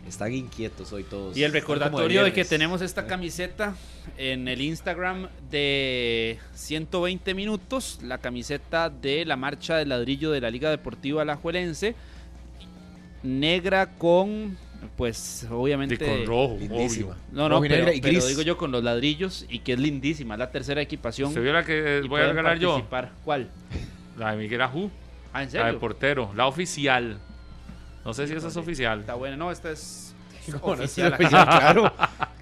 Están 0.07 0.33
inquietos 0.33 0.91
hoy 0.93 1.03
todos. 1.03 1.37
Y 1.37 1.43
el 1.43 1.53
recordatorio 1.53 2.23
de 2.23 2.31
que 2.31 2.35
viernes. 2.37 2.49
tenemos 2.49 2.81
esta 2.81 3.05
camiseta 3.05 3.75
en 4.17 4.47
el 4.47 4.61
Instagram 4.61 5.27
de 5.51 6.39
120 6.55 7.35
minutos, 7.35 7.99
la 8.01 8.17
camiseta 8.17 8.89
de 8.89 9.25
la 9.25 9.35
marcha 9.35 9.77
de 9.77 9.85
ladrillo 9.85 10.31
de 10.31 10.41
la 10.41 10.49
Liga 10.49 10.71
Deportiva 10.71 11.21
Alajuelense, 11.21 11.93
negra 13.21 13.95
con, 13.97 14.57
pues 14.97 15.47
obviamente... 15.49 15.95
Y 15.95 15.97
con 15.97 16.25
rojo, 16.25 16.57
Lindísima. 16.59 17.11
obvio. 17.11 17.17
No, 17.31 17.49
no, 17.49 17.61
pero, 17.61 17.91
digo 17.91 18.41
yo 18.41 18.57
con 18.57 18.71
los 18.71 18.83
ladrillos 18.83 19.45
y 19.49 19.59
que 19.59 19.73
es 19.73 19.79
lindísima, 19.79 20.35
es 20.35 20.39
la 20.39 20.51
tercera 20.51 20.81
equipación. 20.81 21.33
¿Se 21.33 21.39
vio 21.39 21.53
la 21.53 21.63
que 21.63 22.01
voy 22.07 22.21
a 22.21 22.27
regalar 22.27 22.57
yo? 22.59 22.85
¿Cuál? 23.23 23.49
La 24.17 24.31
de 24.31 24.37
Miguel 24.37 24.61
Ajú, 24.61 24.89
Ah, 25.33 25.43
¿en 25.43 25.49
la 25.53 25.59
de 25.59 25.63
serio? 25.65 25.79
portero, 25.79 26.31
la 26.35 26.47
oficial. 26.47 27.17
No 28.03 28.13
sé 28.13 28.27
si 28.27 28.33
esa 28.33 28.47
es 28.49 28.57
oficial. 28.57 28.99
Está 29.01 29.13
buena, 29.13 29.37
no, 29.37 29.51
esta 29.51 29.71
es 29.71 30.13
No, 30.47 30.57
no, 30.59 30.65
oficial. 30.73 31.15
claro, 31.17 31.93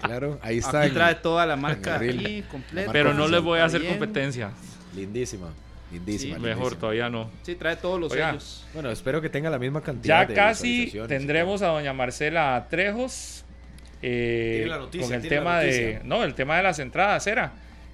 claro, 0.02 0.38
ahí 0.42 0.58
está. 0.58 0.80
Aquí 0.80 0.88
en- 0.88 0.94
trae 0.94 1.14
toda 1.16 1.44
la 1.46 1.54
marca 1.56 1.96
aquí, 1.96 2.42
completa. 2.50 2.90
Pero 2.92 3.12
no 3.14 3.28
les 3.28 3.42
voy 3.42 3.60
a 3.60 3.66
hacer 3.66 3.82
Bien. 3.82 3.92
competencia. 3.98 4.50
Lindísima, 4.96 5.48
lindísima. 5.90 6.36
Sí, 6.36 6.40
Mejor, 6.40 6.56
lindísima. 6.56 6.80
todavía 6.80 7.10
no. 7.10 7.30
Sí, 7.42 7.54
trae 7.54 7.76
todos 7.76 8.00
los 8.00 8.12
Oiga, 8.12 8.28
sellos. 8.30 8.66
Bueno, 8.74 8.90
espero 8.90 9.20
que 9.20 9.28
tenga 9.28 9.50
la 9.50 9.58
misma 9.58 9.80
cantidad 9.82 10.22
Ya 10.22 10.26
de 10.26 10.34
casi 10.34 10.92
tendremos 11.08 11.62
a 11.62 11.68
doña 11.68 11.92
Marcela 11.92 12.66
Trejos 12.70 13.44
eh, 14.02 14.54
Tiene 14.58 14.70
la 14.70 14.78
noticia, 14.78 15.06
con 15.06 15.14
el 15.14 15.28
tema 15.28 15.60
de 15.60 16.00
no 16.04 16.24
el 16.24 16.34
tema 16.34 16.56
de 16.56 16.62
las 16.62 16.78
entradas 16.78 17.26
era 17.26 17.52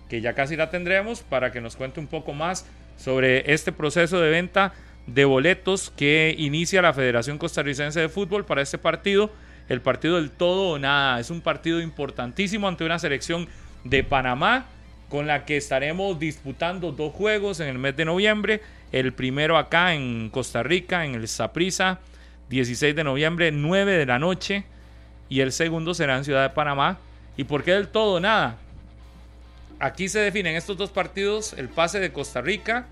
que 0.08 0.20
ya 0.20 0.34
casi 0.34 0.54
la 0.56 0.70
tendremos 0.70 1.22
para 1.22 1.50
que 1.50 1.60
nos 1.60 1.74
cuente 1.74 1.98
un 1.98 2.06
poco 2.06 2.32
más 2.32 2.64
sobre 2.96 3.52
este 3.52 3.72
proceso 3.72 4.20
de 4.20 4.30
venta 4.30 4.72
de 5.06 5.24
boletos 5.24 5.90
que 5.90 6.34
inicia 6.38 6.80
la 6.82 6.92
Federación 6.92 7.38
Costarricense 7.38 8.00
de 8.00 8.08
Fútbol 8.08 8.44
para 8.44 8.62
este 8.62 8.78
partido 8.78 9.30
el 9.68 9.80
partido 9.80 10.16
del 10.16 10.30
todo 10.30 10.70
o 10.70 10.78
nada 10.78 11.18
es 11.18 11.30
un 11.30 11.40
partido 11.40 11.80
importantísimo 11.80 12.68
ante 12.68 12.84
una 12.84 12.98
selección 13.00 13.48
de 13.82 14.04
Panamá 14.04 14.66
con 15.08 15.26
la 15.26 15.44
que 15.44 15.56
estaremos 15.56 16.18
disputando 16.18 16.92
dos 16.92 17.12
juegos 17.12 17.60
en 17.60 17.68
el 17.68 17.78
mes 17.78 17.96
de 17.96 18.04
noviembre. 18.04 18.60
El 18.92 19.12
primero 19.12 19.56
acá 19.56 19.94
en 19.94 20.30
Costa 20.30 20.62
Rica, 20.62 21.04
en 21.04 21.14
el 21.14 21.28
Saprissa, 21.28 22.00
16 22.48 22.94
de 22.94 23.04
noviembre, 23.04 23.52
9 23.52 23.92
de 23.92 24.06
la 24.06 24.18
noche. 24.18 24.64
Y 25.28 25.40
el 25.40 25.52
segundo 25.52 25.94
será 25.94 26.16
en 26.16 26.24
Ciudad 26.24 26.42
de 26.42 26.54
Panamá. 26.54 26.98
¿Y 27.36 27.44
por 27.44 27.64
qué 27.64 27.72
del 27.72 27.88
todo 27.88 28.20
nada? 28.20 28.56
Aquí 29.78 30.08
se 30.08 30.20
definen 30.20 30.56
estos 30.56 30.76
dos 30.76 30.90
partidos 30.90 31.52
el 31.52 31.68
pase 31.68 32.00
de 32.00 32.12
Costa 32.12 32.40
Rica 32.40 32.86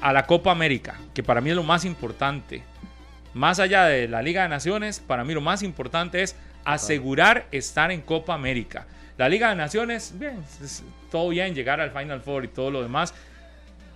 a 0.00 0.12
la 0.12 0.26
Copa 0.26 0.50
América, 0.50 0.96
que 1.14 1.22
para 1.22 1.40
mí 1.40 1.50
es 1.50 1.56
lo 1.56 1.62
más 1.62 1.84
importante. 1.84 2.62
Más 3.32 3.58
allá 3.58 3.86
de 3.86 4.06
la 4.06 4.20
Liga 4.20 4.42
de 4.42 4.48
Naciones, 4.48 5.00
para 5.00 5.24
mí 5.24 5.32
lo 5.32 5.40
más 5.40 5.62
importante 5.62 6.22
es 6.22 6.36
asegurar 6.64 7.46
estar 7.52 7.90
en 7.90 8.02
Copa 8.02 8.34
América. 8.34 8.86
La 9.16 9.28
Liga 9.28 9.50
de 9.50 9.56
Naciones, 9.56 10.12
bien, 10.18 10.42
todo 11.10 11.28
bien, 11.28 11.54
llegar 11.54 11.80
al 11.80 11.92
Final 11.92 12.20
Four 12.20 12.46
y 12.46 12.48
todo 12.48 12.70
lo 12.70 12.82
demás, 12.82 13.14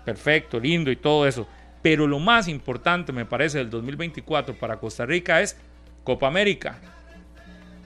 perfecto, 0.05 0.61
lindo 0.61 0.91
y 0.93 0.97
todo 0.97 1.27
eso. 1.27 1.49
Pero 1.83 2.07
lo 2.07 2.19
más 2.21 2.47
importante, 2.47 3.13
me 3.13 3.25
parece, 3.25 3.59
del 3.59 3.71
2024 3.71 4.55
para 4.55 4.77
Costa 4.77 5.07
Rica 5.07 5.41
es 5.41 5.57
Copa 6.05 6.29
América. 6.29 6.79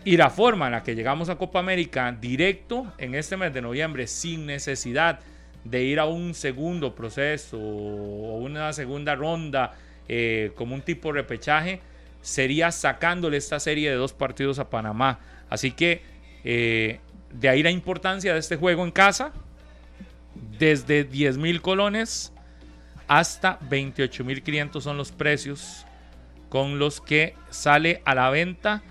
Y 0.04 0.16
la 0.16 0.30
forma 0.30 0.66
en 0.66 0.72
la 0.72 0.82
que 0.82 0.94
llegamos 0.94 1.28
a 1.28 1.36
Copa 1.36 1.60
América 1.60 2.14
directo 2.20 2.92
en 2.98 3.14
este 3.14 3.36
mes 3.36 3.54
de 3.54 3.62
noviembre, 3.62 4.06
sin 4.06 4.46
necesidad 4.46 5.20
de 5.64 5.84
ir 5.84 6.00
a 6.00 6.06
un 6.06 6.34
segundo 6.34 6.94
proceso 6.94 7.56
o 7.58 8.38
una 8.38 8.72
segunda 8.72 9.14
ronda 9.14 9.74
eh, 10.08 10.50
como 10.56 10.74
un 10.74 10.82
tipo 10.82 11.08
de 11.08 11.20
repechaje, 11.20 11.80
sería 12.20 12.72
sacándole 12.72 13.36
esta 13.36 13.60
serie 13.60 13.90
de 13.90 13.96
dos 13.96 14.12
partidos 14.12 14.58
a 14.58 14.68
Panamá. 14.68 15.20
Así 15.48 15.70
que 15.70 16.02
eh, 16.44 16.98
de 17.32 17.48
ahí 17.48 17.62
la 17.62 17.70
importancia 17.70 18.32
de 18.32 18.38
este 18.38 18.56
juego 18.56 18.84
en 18.84 18.90
casa, 18.90 19.32
desde 20.58 21.04
10 21.04 21.38
mil 21.38 21.60
colones 21.60 22.32
hasta 23.08 23.58
28 23.68 24.24
mil 24.24 24.42
500 24.42 24.82
son 24.82 24.96
los 24.96 25.12
precios 25.12 25.84
con 26.48 26.78
los 26.78 27.00
que 27.00 27.34
sale 27.50 28.00
a 28.04 28.14
la 28.14 28.30
venta 28.30 28.82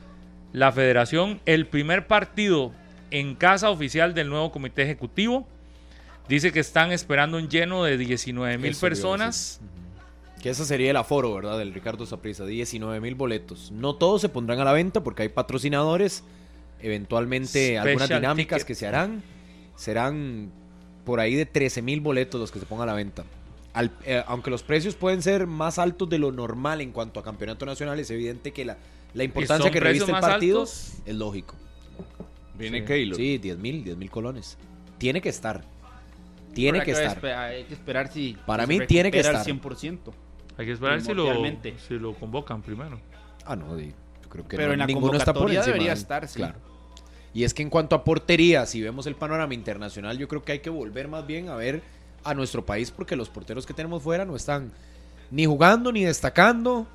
la 0.54 0.72
federación. 0.72 1.40
El 1.46 1.68
primer 1.68 2.08
partido 2.08 2.72
en 3.12 3.36
casa 3.36 3.70
oficial 3.70 4.14
del 4.14 4.30
nuevo 4.30 4.52
comité 4.52 4.84
ejecutivo. 4.84 5.48
Dice 6.28 6.52
que 6.52 6.60
están 6.60 6.92
esperando 6.92 7.38
un 7.38 7.50
lleno 7.50 7.84
de 7.84 7.98
19 7.98 8.58
mil 8.58 8.76
personas. 8.76 9.60
Que 10.42 10.50
ese 10.50 10.66
sería 10.66 10.90
el 10.90 10.98
aforo, 10.98 11.36
¿verdad? 11.36 11.60
Del 11.60 11.74
Ricardo 11.74 12.06
Saprissa, 12.06 12.46
19 12.46 13.00
mil 13.00 13.16
boletos. 13.16 13.72
No 13.72 13.96
todos 13.96 14.22
se 14.22 14.30
pondrán 14.30 14.60
a 14.60 14.64
la 14.64 14.74
venta 14.74 15.04
porque 15.04 15.24
hay 15.24 15.30
patrocinadores. 15.30 16.24
Eventualmente 16.82 17.48
Special 17.50 17.88
algunas 17.88 18.10
dinámicas 18.10 18.58
ticket. 18.60 18.68
que 18.68 18.76
se 18.76 18.88
harán. 18.88 19.24
Serán 19.76 20.52
por 21.06 21.20
ahí 21.20 21.36
de 21.36 21.46
13 21.46 21.82
mil 21.82 22.02
boletos 22.02 22.40
los 22.40 22.52
que 22.52 22.60
se 22.60 22.66
pongan 22.66 22.90
a 22.90 22.92
la 22.92 22.96
venta. 22.98 23.24
Al- 23.74 23.92
eh, 24.06 24.24
aunque 24.28 24.50
los 24.52 24.64
precios 24.64 24.96
pueden 24.96 25.22
ser 25.22 25.48
más 25.48 25.80
altos 25.80 26.10
de 26.10 26.20
lo 26.20 26.32
normal 26.32 26.82
en 26.82 26.92
cuanto 26.92 27.20
a 27.20 27.24
campeonato 27.24 27.66
nacional, 27.66 28.00
es 28.00 28.12
evidente 28.12 28.52
que 28.52 28.66
la, 28.66 28.78
la 29.14 29.24
importancia 29.24 29.72
que 29.72 29.80
reviste 29.80 30.12
el 30.12 30.20
partido 30.20 30.60
altos? 30.62 30.94
es 31.06 31.16
lógico. 31.16 31.56
Viene 32.56 32.80
Sí. 32.80 32.86
Keylor. 32.86 33.16
Sí, 33.18 33.38
10 33.38 33.58
mil, 33.58 33.84
10 33.84 33.98
mil 33.98 34.10
colones. 34.12 34.58
Tiene 34.98 35.22
que 35.22 35.30
estar. 35.30 35.64
Tiene 36.54 36.84
que 36.84 36.92
estar. 36.92 37.26
Hay 37.26 37.64
que 37.64 37.74
esperar 37.74 38.12
si. 38.12 38.38
Para 38.46 38.68
mí 38.68 38.80
tiene 38.86 39.10
que 39.10 39.20
al 39.22 39.26
estar. 39.38 39.46
100%. 39.46 40.00
Hay 40.58 40.66
que 40.66 40.74
esperar 40.74 41.02
si 41.02 41.08
lo, 41.14 41.24
Primordialmente. 41.24 41.76
si 41.88 41.94
lo 41.98 42.14
convocan 42.14 42.62
primero. 42.62 43.00
Ah, 43.46 43.56
no, 43.56 43.80
yo 43.80 43.88
creo 44.30 44.48
que 44.48 44.58
Pero 44.58 44.68
no, 44.68 44.74
en 44.74 44.80
la 44.80 44.86
ninguno 44.86 45.18
está 45.18 45.34
por 45.34 45.44
encima 45.50 45.66
debería 45.66 45.94
estar, 45.94 46.28
sí. 46.28 46.36
Claro. 46.38 46.60
Y 47.34 47.44
es 47.44 47.54
que 47.54 47.62
en 47.62 47.70
cuanto 47.70 47.96
a 47.96 48.04
portería, 48.04 48.66
si 48.66 48.82
vemos 48.82 49.06
el 49.08 49.16
panorama 49.16 49.54
internacional, 49.54 50.18
yo 50.18 50.28
creo 50.28 50.44
que 50.44 50.52
hay 50.54 50.60
que 50.60 50.70
volver 50.70 51.08
más 51.08 51.26
bien 51.26 51.50
a 51.50 51.56
ver 51.56 51.82
a 52.24 52.34
nuestro 52.34 52.66
país 52.66 52.92
porque 52.92 53.16
los 53.16 53.30
porteros 53.30 53.66
que 53.66 53.74
tenemos 53.74 54.04
fuera 54.04 54.26
no 54.26 54.36
están 54.36 54.72
Ni 55.32 55.46
jugando, 55.46 55.92
ni 55.94 56.04
destacando, 56.04 56.88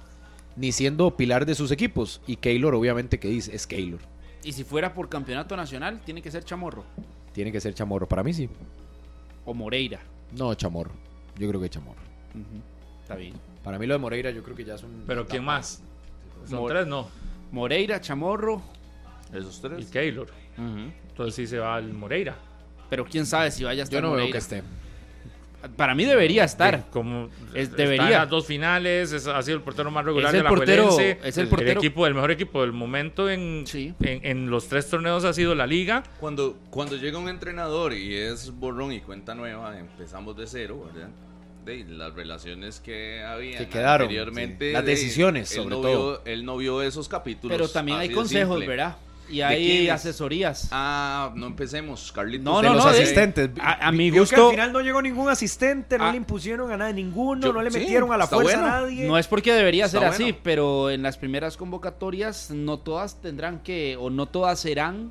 ni 0.57 0.73
siendo 0.73 1.17
pilar 1.17 1.47
de 1.47 1.55
sus 1.55 1.71
equipos. 1.71 2.21
Y 2.27 2.37
Keylor, 2.37 2.75
obviamente, 2.75 3.19
que 3.19 3.29
dice, 3.29 3.55
es 3.57 3.67
Keylor. 3.67 4.01
Y 4.45 4.53
si 4.53 4.63
fuera 4.63 4.93
por 4.93 5.09
campeonato 5.09 5.57
nacional, 5.57 6.01
tiene 6.05 6.21
que 6.23 6.31
ser 6.31 6.45
Chamorro 6.45 6.85
Tiene 7.33 7.51
que 7.51 7.61
ser 7.61 7.73
Chamorro. 7.75 8.07
Para 8.07 8.23
mí 8.23 8.33
sí. 8.35 8.49
o 9.47 9.55
Moreira. 9.55 10.01
No, 10.37 10.55
Chamorro. 10.55 10.93
Yo 11.39 11.49
creo 11.49 11.61
que 11.61 11.71
Chamorro. 11.71 12.01
Está 13.03 13.15
bien. 13.17 13.35
Para 13.65 13.79
mí 13.79 13.87
lo 13.87 13.95
de 13.95 13.99
Moreira 13.99 14.31
yo 14.31 14.43
creo 14.43 14.55
que 14.55 14.65
ya 14.65 14.75
es 14.75 14.83
un... 14.83 15.05
Pero 15.07 15.27
¿quién 15.27 15.43
más? 15.45 15.83
Son 16.49 16.59
Mor- 16.61 16.71
tres, 16.71 16.87
no. 16.87 17.09
Moreira, 17.53 18.01
Chamorro, 18.01 18.61
Esos 19.33 19.59
Y 19.59 19.63
tres. 19.63 19.87
Keylor. 19.91 20.29
Ujú. 20.59 20.91
Entonces 21.09 21.35
sí 21.35 21.47
se 21.47 21.59
va 21.59 21.77
al 21.77 21.93
Moreira. 21.93 22.37
pero 22.89 23.05
quién 23.05 23.27
sabe 23.27 23.51
si 23.51 23.65
vaya 23.65 23.83
a 23.83 23.85
estar 23.85 23.99
Yo 23.99 24.01
no 24.03 24.09
veo 24.13 24.19
Moreira. 24.19 24.33
que 24.33 24.39
esté. 24.39 24.63
Para 25.77 25.97
mí 25.97 26.05
debería 26.05 26.45
estar. 26.45 26.85
Como 26.91 27.29
Es- 27.53 27.65
está 27.71 27.77
debería. 27.79 28.05
en 28.07 28.13
las 28.13 28.31
dos 28.31 28.47
finales, 28.47 29.11
es, 29.11 29.27
ha 29.27 29.43
sido 29.43 29.57
el 29.57 29.63
portero 29.65 29.91
más 29.91 30.05
regular 30.05 30.29
Es 30.29 30.33
de 30.35 30.39
el 30.39 30.45
la 30.45 30.51
portero- 30.51 30.89
Juelense, 30.91 31.19
es 31.29 31.39
el 31.39 31.49
portero- 31.49 31.81
equipo, 31.81 32.07
el 32.07 32.15
mejor 32.15 32.31
equipo 32.31 32.61
del 32.61 32.73
momento 32.73 33.29
en, 33.29 33.65
Sí. 33.67 33.93
en, 34.01 34.21
en 34.25 34.51
los 34.51 34.69
tres 34.69 34.89
torneos 34.89 35.25
ha 35.25 35.33
sido 35.33 35.57
la 35.57 35.67
liga. 35.67 36.05
Cuando, 36.21 36.57
cuando 36.71 36.95
llega 36.97 37.19
un 37.19 37.29
entrenador 37.29 37.95
y 37.95 38.15
es 38.15 38.53
borrón 38.53 38.93
y 38.93 39.01
cuenta 39.01 39.35
nueva, 39.35 39.77
empezamos 39.77 40.37
de 40.37 40.47
cero, 40.47 40.89
¿verdad? 40.95 41.09
De 41.65 41.85
las 41.89 42.15
relaciones 42.15 42.79
que 42.79 43.25
había 43.25 43.59
Que 43.59 43.69
quedaron, 43.69 44.05
anteriormente. 44.05 44.69
sí. 44.69 44.73
Las 44.73 44.85
de- 44.85 44.91
decisiones, 44.93 45.51
él 45.51 45.57
sobre 45.65 45.75
no 45.75 45.81
todo. 45.81 46.21
Vio, 46.23 46.33
él 46.33 46.45
no 46.45 46.57
vio 46.59 46.81
esos 46.83 47.09
capítulos. 47.09 47.57
Pero 47.57 47.69
también 47.69 47.99
hay 47.99 48.09
de 48.09 48.15
consejos, 48.15 48.59
simple. 48.59 48.69
¿verdad? 48.69 48.97
Y 49.29 49.39
¿De 49.39 49.45
hay 49.45 49.89
asesorías. 49.89 50.69
Ah, 50.71 51.33
no 51.35 51.47
empecemos, 51.47 52.13
Carlitos. 52.13 52.45
No, 52.45 52.61
de 52.63 52.69
no, 52.69 52.75
los 52.75 52.85
no, 52.85 52.93
de- 52.93 53.03
asistentes. 53.03 53.51
a- 53.61 53.89
a 53.89 53.93
mi 53.93 54.11
gusto- 54.11 54.35
que 54.37 54.41
al 54.43 54.51
final 54.51 54.73
no 54.73 54.81
llegó 54.81 55.03
ningún 55.03 55.29
asistente, 55.29 55.99
no 55.99 56.05
Ah. 56.05 56.11
le 56.13 56.17
impusieron 56.19 56.71
a 56.71 56.77
nada, 56.77 56.93
ninguno, 56.93 57.49
Yo- 57.49 57.53
no 57.53 57.61
le 57.63 57.71
sí, 57.71 57.79
metieron 57.81 58.13
a 58.13 58.17
la 58.17 58.27
fuerza 58.29 58.59
bueno. 58.61 58.67
a 58.75 58.81
nadie. 58.83 59.07
No 59.07 59.19
es 59.19 59.27
porque 59.27 59.53
debería 59.53 59.87
Está 59.87 59.99
ser 59.99 60.09
así, 60.09 60.33
pero 60.43 60.91
en 60.91 61.03
las 61.03 61.17
primeras 61.19 61.57
convocatorias 61.57 62.51
no 62.53 62.79
todas 62.79 63.21
tendrán 63.21 63.59
que, 63.61 63.97
o 63.99 64.11
no 64.11 64.27
todas 64.27 64.61
serán 64.61 65.11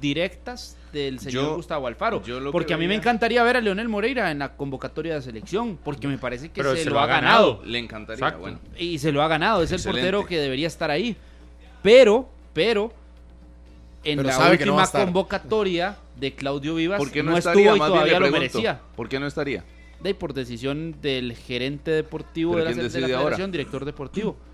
directas 0.00 0.76
del 0.92 1.20
señor 1.20 1.44
Yo- 1.44 1.54
Gustavo 1.56 1.86
Alfaro. 1.86 2.22
yo 2.24 2.40
lo 2.40 2.50
que 2.50 2.52
Porque 2.52 2.74
a 2.74 2.76
mí 2.76 2.88
me 2.88 2.96
encantaría 2.96 3.42
ver 3.44 3.56
a 3.56 3.60
Leonel 3.60 3.88
Moreira 3.88 4.30
en 4.32 4.40
la 4.40 4.56
convocatoria 4.56 5.14
de 5.14 5.22
selección, 5.22 5.78
porque 5.82 6.08
me 6.08 6.18
parece 6.18 6.48
que 6.48 6.60
Pero 6.62 6.74
se, 6.74 6.84
lo 6.90 6.98
ha 6.98 7.06
ganado. 7.06 7.58
ganado. 7.58 7.64
Le 7.64 7.78
encantaría, 7.78 8.18
Exacto. 8.26 8.40
bueno. 8.40 8.58
Y 8.76 8.98
se 8.98 9.12
lo 9.12 9.22
ha 9.22 9.28
ganado, 9.28 9.62
es 9.62 9.70
el 9.70 9.80
portero 9.82 10.26
que 10.26 10.38
debería 10.38 10.66
estar 10.66 10.90
ahí. 10.90 11.16
Pero, 11.82 12.28
pero, 12.52 12.92
en 14.04 14.16
Pero 14.18 14.28
la 14.28 14.38
no 14.38 14.50
última 14.50 14.86
convocatoria 14.90 15.96
de 16.18 16.34
Claudio 16.34 16.74
Vivas 16.74 16.98
¿Por 16.98 17.10
qué 17.10 17.22
no, 17.22 17.32
no, 17.32 17.38
estaría? 17.38 17.62
estuvo 17.62 17.76
y 17.76 17.78
Más 17.78 17.88
todavía 17.88 18.20
lo 18.20 18.30
merecía. 18.30 18.80
¿Por 18.96 19.08
qué 19.08 19.20
no 19.20 19.26
estaría? 19.26 19.64
De 20.00 20.08
ahí, 20.08 20.14
por 20.14 20.34
decisión 20.34 20.96
del 21.00 21.34
gerente 21.36 21.90
deportivo 21.92 22.54
¿Pero 22.54 22.64
de 22.64 22.70
la, 22.70 22.76
de 22.76 22.76
la 22.76 22.82
decide 22.88 23.04
ahora? 23.14 23.18
federación, 23.24 23.52
director 23.52 23.84
deportivo. 23.84 24.36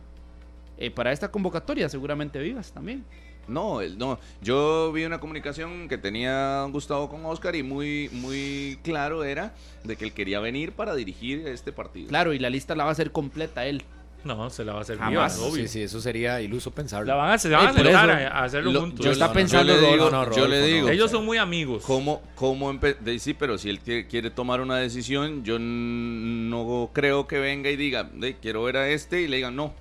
Eh, 0.80 0.92
para 0.92 1.10
esta 1.10 1.28
convocatoria, 1.28 1.88
seguramente 1.88 2.38
Vivas 2.38 2.70
también. 2.70 3.04
No, 3.48 3.80
él- 3.80 3.98
no. 3.98 4.20
Yo 4.40 4.92
vi 4.92 5.04
una 5.04 5.18
comunicación 5.18 5.88
que 5.88 5.98
tenía 5.98 6.62
Gustavo 6.70 7.08
con 7.08 7.26
Oscar 7.26 7.56
y 7.56 7.64
muy, 7.64 8.08
muy 8.12 8.78
claro 8.84 9.24
era 9.24 9.54
de 9.82 9.96
que 9.96 10.04
él 10.04 10.12
quería 10.12 10.38
venir 10.38 10.70
para 10.70 10.94
dirigir 10.94 11.48
este 11.48 11.72
partido. 11.72 12.06
Claro, 12.10 12.32
y 12.32 12.38
la 12.38 12.48
lista 12.48 12.76
la 12.76 12.84
va 12.84 12.90
a 12.90 12.92
hacer 12.92 13.10
completa 13.10 13.66
él. 13.66 13.82
No, 14.24 14.51
se 14.51 14.65
la 14.65 14.73
va 14.73 14.81
a 14.81 14.82
hacer 14.82 14.97
Jamás. 14.99 15.11
Vivas, 15.12 15.39
obvio. 15.39 15.62
Sí, 15.62 15.69
sí, 15.69 15.82
eso 15.82 16.01
sería 16.01 16.40
iluso 16.40 16.70
pensarlo. 16.73 17.07
La 17.07 17.15
van 17.15 17.31
a, 17.31 17.39
se 17.39 17.49
van 17.49 17.61
Ey, 17.61 17.66
a 17.69 17.73
sentar 17.73 18.11
eso, 18.11 18.19
a, 18.35 18.39
a 18.40 18.45
hacerlo 18.45 18.73
Lo- 18.73 18.81
juntos. 18.81 19.07
yo 19.07 19.12
está 19.12 19.28
no, 19.28 19.32
pensando 19.32 19.73
yo 19.74 19.81
le 19.81 19.86
digo, 19.93 19.97
Rodolfo. 20.11 20.16
no, 20.31 20.36
yo 20.36 20.49
le 20.49 20.57
Rodolfo, 20.57 20.66
digo, 20.74 20.86
no. 20.89 20.93
Ellos 20.93 21.11
son 21.11 21.24
muy 21.24 21.39
amigos. 21.39 21.85
¿Cómo, 21.86 22.23
cómo 22.35 22.73
de- 22.74 23.19
sí, 23.20 23.32
pero 23.35 23.57
si 23.59 23.70
él 23.70 23.78
quiere, 23.81 24.31
tomar 24.31 24.61
una 24.61 24.77
decisión, 24.77 25.45
yo 25.45 25.59
no 25.61 26.90
creo 26.93 27.27
que 27.27 27.39
venga 27.39 27.70
y 27.70 27.77
diga, 27.77 28.05
"De, 28.05 28.36
quiero 28.36 28.65
ver 28.65 28.77
a 28.77 28.89
este 28.89 29.23
y 29.23 29.28
le 29.28 29.36
digan 29.36 29.55
no. 29.57 29.73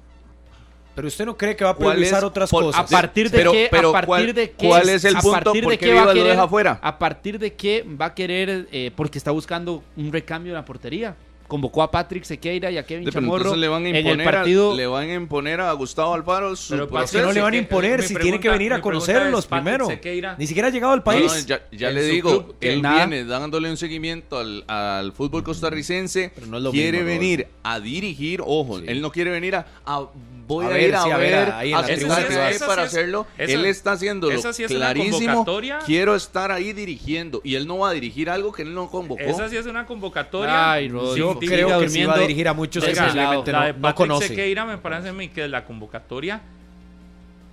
Pero 0.95 1.07
usted 1.09 1.25
no 1.27 1.37
cree 1.37 1.55
que 1.55 1.63
va 1.63 1.71
a 1.71 1.75
¿Cuál 1.75 1.91
priorizar 1.91 2.19
es? 2.19 2.23
otras 2.23 2.49
Por- 2.49 2.63
cosas. 2.63 2.81
A 2.81 2.87
partir 2.87 3.29
de 3.29 3.37
Pero- 3.37 3.51
qué, 3.51 3.67
pero 3.69 3.89
a 3.89 3.91
partir 3.91 4.07
¿cuál- 4.07 4.33
de 4.33 4.51
qué, 4.51 4.67
cuál 4.67 4.89
es 4.89 5.05
el 5.05 5.15
a 5.15 5.19
punto? 5.19 5.43
partir 5.43 5.63
¿Por 5.63 5.71
de 5.73 5.77
qué 5.77 5.85
va 5.87 5.91
a 5.91 5.93
Vivas 6.01 6.07
lo 6.15 6.21
querer, 6.21 6.35
deja 6.35 6.47
fuera? 6.47 6.79
a 6.81 6.97
partir 6.99 7.37
de 7.39 7.53
qué 7.53 7.85
va 7.99 8.05
a 8.05 8.15
querer, 8.15 8.67
eh, 8.71 8.91
porque 8.95 9.17
está 9.19 9.29
buscando 9.31 9.83
un 9.95 10.11
recambio 10.11 10.51
en 10.53 10.55
la 10.55 10.65
portería. 10.65 11.15
Convocó 11.47 11.81
a 11.81 11.89
Patrick 11.89 12.23
Sequeira 12.25 12.69
y 12.69 12.77
a 12.77 12.85
Kevin 12.85 13.05
pero 13.05 13.21
Chamorro 13.21 13.55
le 13.55 13.67
van 13.69 13.85
a 13.85 13.89
en 13.89 13.95
el 13.95 14.05
imponer, 14.05 14.25
partido. 14.25 14.73
a, 14.73 14.75
le 14.75 14.85
van 14.87 15.09
a 15.09 15.13
imponer 15.13 15.61
a 15.61 15.71
Gustavo 15.71 16.13
Alfaro 16.13 16.55
su 16.55 16.73
Pero 16.73 16.87
proceso. 16.89 17.25
no 17.25 17.31
le 17.31 17.39
van 17.41 17.47
a 17.47 17.51
que- 17.51 17.57
imponer 17.59 18.01
si 18.03 18.13
pregunta- 18.13 18.21
tiene 18.23 18.39
que 18.41 18.49
venir 18.49 18.73
a 18.73 18.81
conocerlos 18.81 19.39
es, 19.39 19.45
primero. 19.45 19.87
Sequeira. 19.87 20.35
Ni 20.37 20.45
siquiera 20.45 20.67
ha 20.67 20.71
llegado 20.71 20.91
al 20.93 21.03
país. 21.03 21.31
no, 21.31 21.39
ya, 21.47 21.61
ya 21.71 21.89
En 21.89 21.95
le 21.95 22.03
digo, 22.03 22.43
club, 22.43 22.55
él 22.59 22.81
nada. 22.81 23.05
viene 23.05 23.23
dándole 23.25 23.69
un 23.69 23.77
seguimiento 23.77 24.37
al, 24.37 24.65
al 24.67 25.13
fútbol 25.13 25.43
costarricense. 25.43 26.31
Pero 26.35 26.47
no 26.47 26.57
es 26.57 26.63
lo 26.63 26.71
quiere 26.71 26.97
mismo, 27.03 27.19
venir 27.19 27.47
a 27.63 27.79
dirigir, 27.79 28.41
ojo, 28.45 28.79
Sí. 28.79 28.85
él 28.87 29.01
no 29.01 29.11
quiere 29.11 29.31
venir 29.31 29.55
a, 29.55 29.65
a- 29.85 30.05
voy 30.47 30.65
A 30.65 30.69
a, 30.69 30.71
ver, 30.71 30.83
ir 30.89 30.95
a 30.95 31.03
sí, 31.03 31.11
a 31.11 31.17
ver, 31.17 31.35
a 31.35 31.63
la 31.63 31.87
su 31.87 31.93
privada. 31.95 32.49
Esa 32.49 32.65
para 32.67 32.83
es- 32.83 32.87
hacerlo. 32.89 33.27
esa- 33.37 33.51
él 33.53 33.65
está 33.65 33.91
haciéndolo 33.91 34.33
esa 34.33 34.53
sí 34.53 34.63
es 34.63 34.71
una 34.71 34.79
clarísimo. 34.93 35.45
Quiero 35.85 36.15
estar 36.15 36.51
ahí 36.51 36.71
dirigiendo 36.73 37.41
y 37.43 37.55
él 37.55 37.67
no 37.67 37.79
va 37.79 37.89
a 37.89 37.91
dirigir 37.93 38.29
algo 38.29 38.51
que 38.53 38.61
él 38.61 38.73
no 38.73 38.89
convocó. 38.89 39.21
Esa 39.21 39.49
sí 39.49 39.57
es 39.57 39.65
una 39.65 39.85
convocatoria. 39.85 40.71
Ay, 40.71 40.87
Yo 40.89 41.37
creo 41.39 41.79
que 41.79 41.89
sí 41.89 42.05
va 42.05 42.15
a 42.15 42.19
dirigir 42.19 42.47
a 42.47 42.53
muchos 42.53 42.83
que 42.83 42.95
simplemente 42.95 43.51
la 43.51 43.59
no, 43.59 43.65
de 43.65 43.73
no 43.73 43.81
Patrick 43.81 43.95
conoce. 43.95 44.27
Sequeira 44.29 44.65
me 44.65 44.77
parece 44.77 45.09
a 45.09 45.13
mí 45.13 45.27
que 45.29 45.43
es 45.45 45.49
la 45.51 45.65
convocatoria 45.65 46.41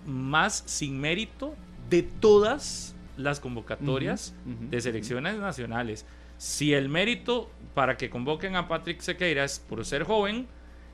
más 0.06 0.62
sin 0.66 1.00
mérito 1.00 1.54
de 1.90 2.02
todas 2.02 2.94
las 3.16 3.40
convocatorias 3.40 4.34
de 4.44 4.80
selecciones 4.80 5.36
nacionales. 5.36 6.04
Si 6.38 6.74
el 6.74 6.88
mérito 6.88 7.50
para 7.74 7.96
que 7.96 8.10
convoquen 8.10 8.56
a 8.56 8.68
Patrick 8.68 9.00
Sequeira 9.00 9.44
es 9.44 9.58
por 9.60 9.84
ser 9.84 10.02
joven, 10.04 10.46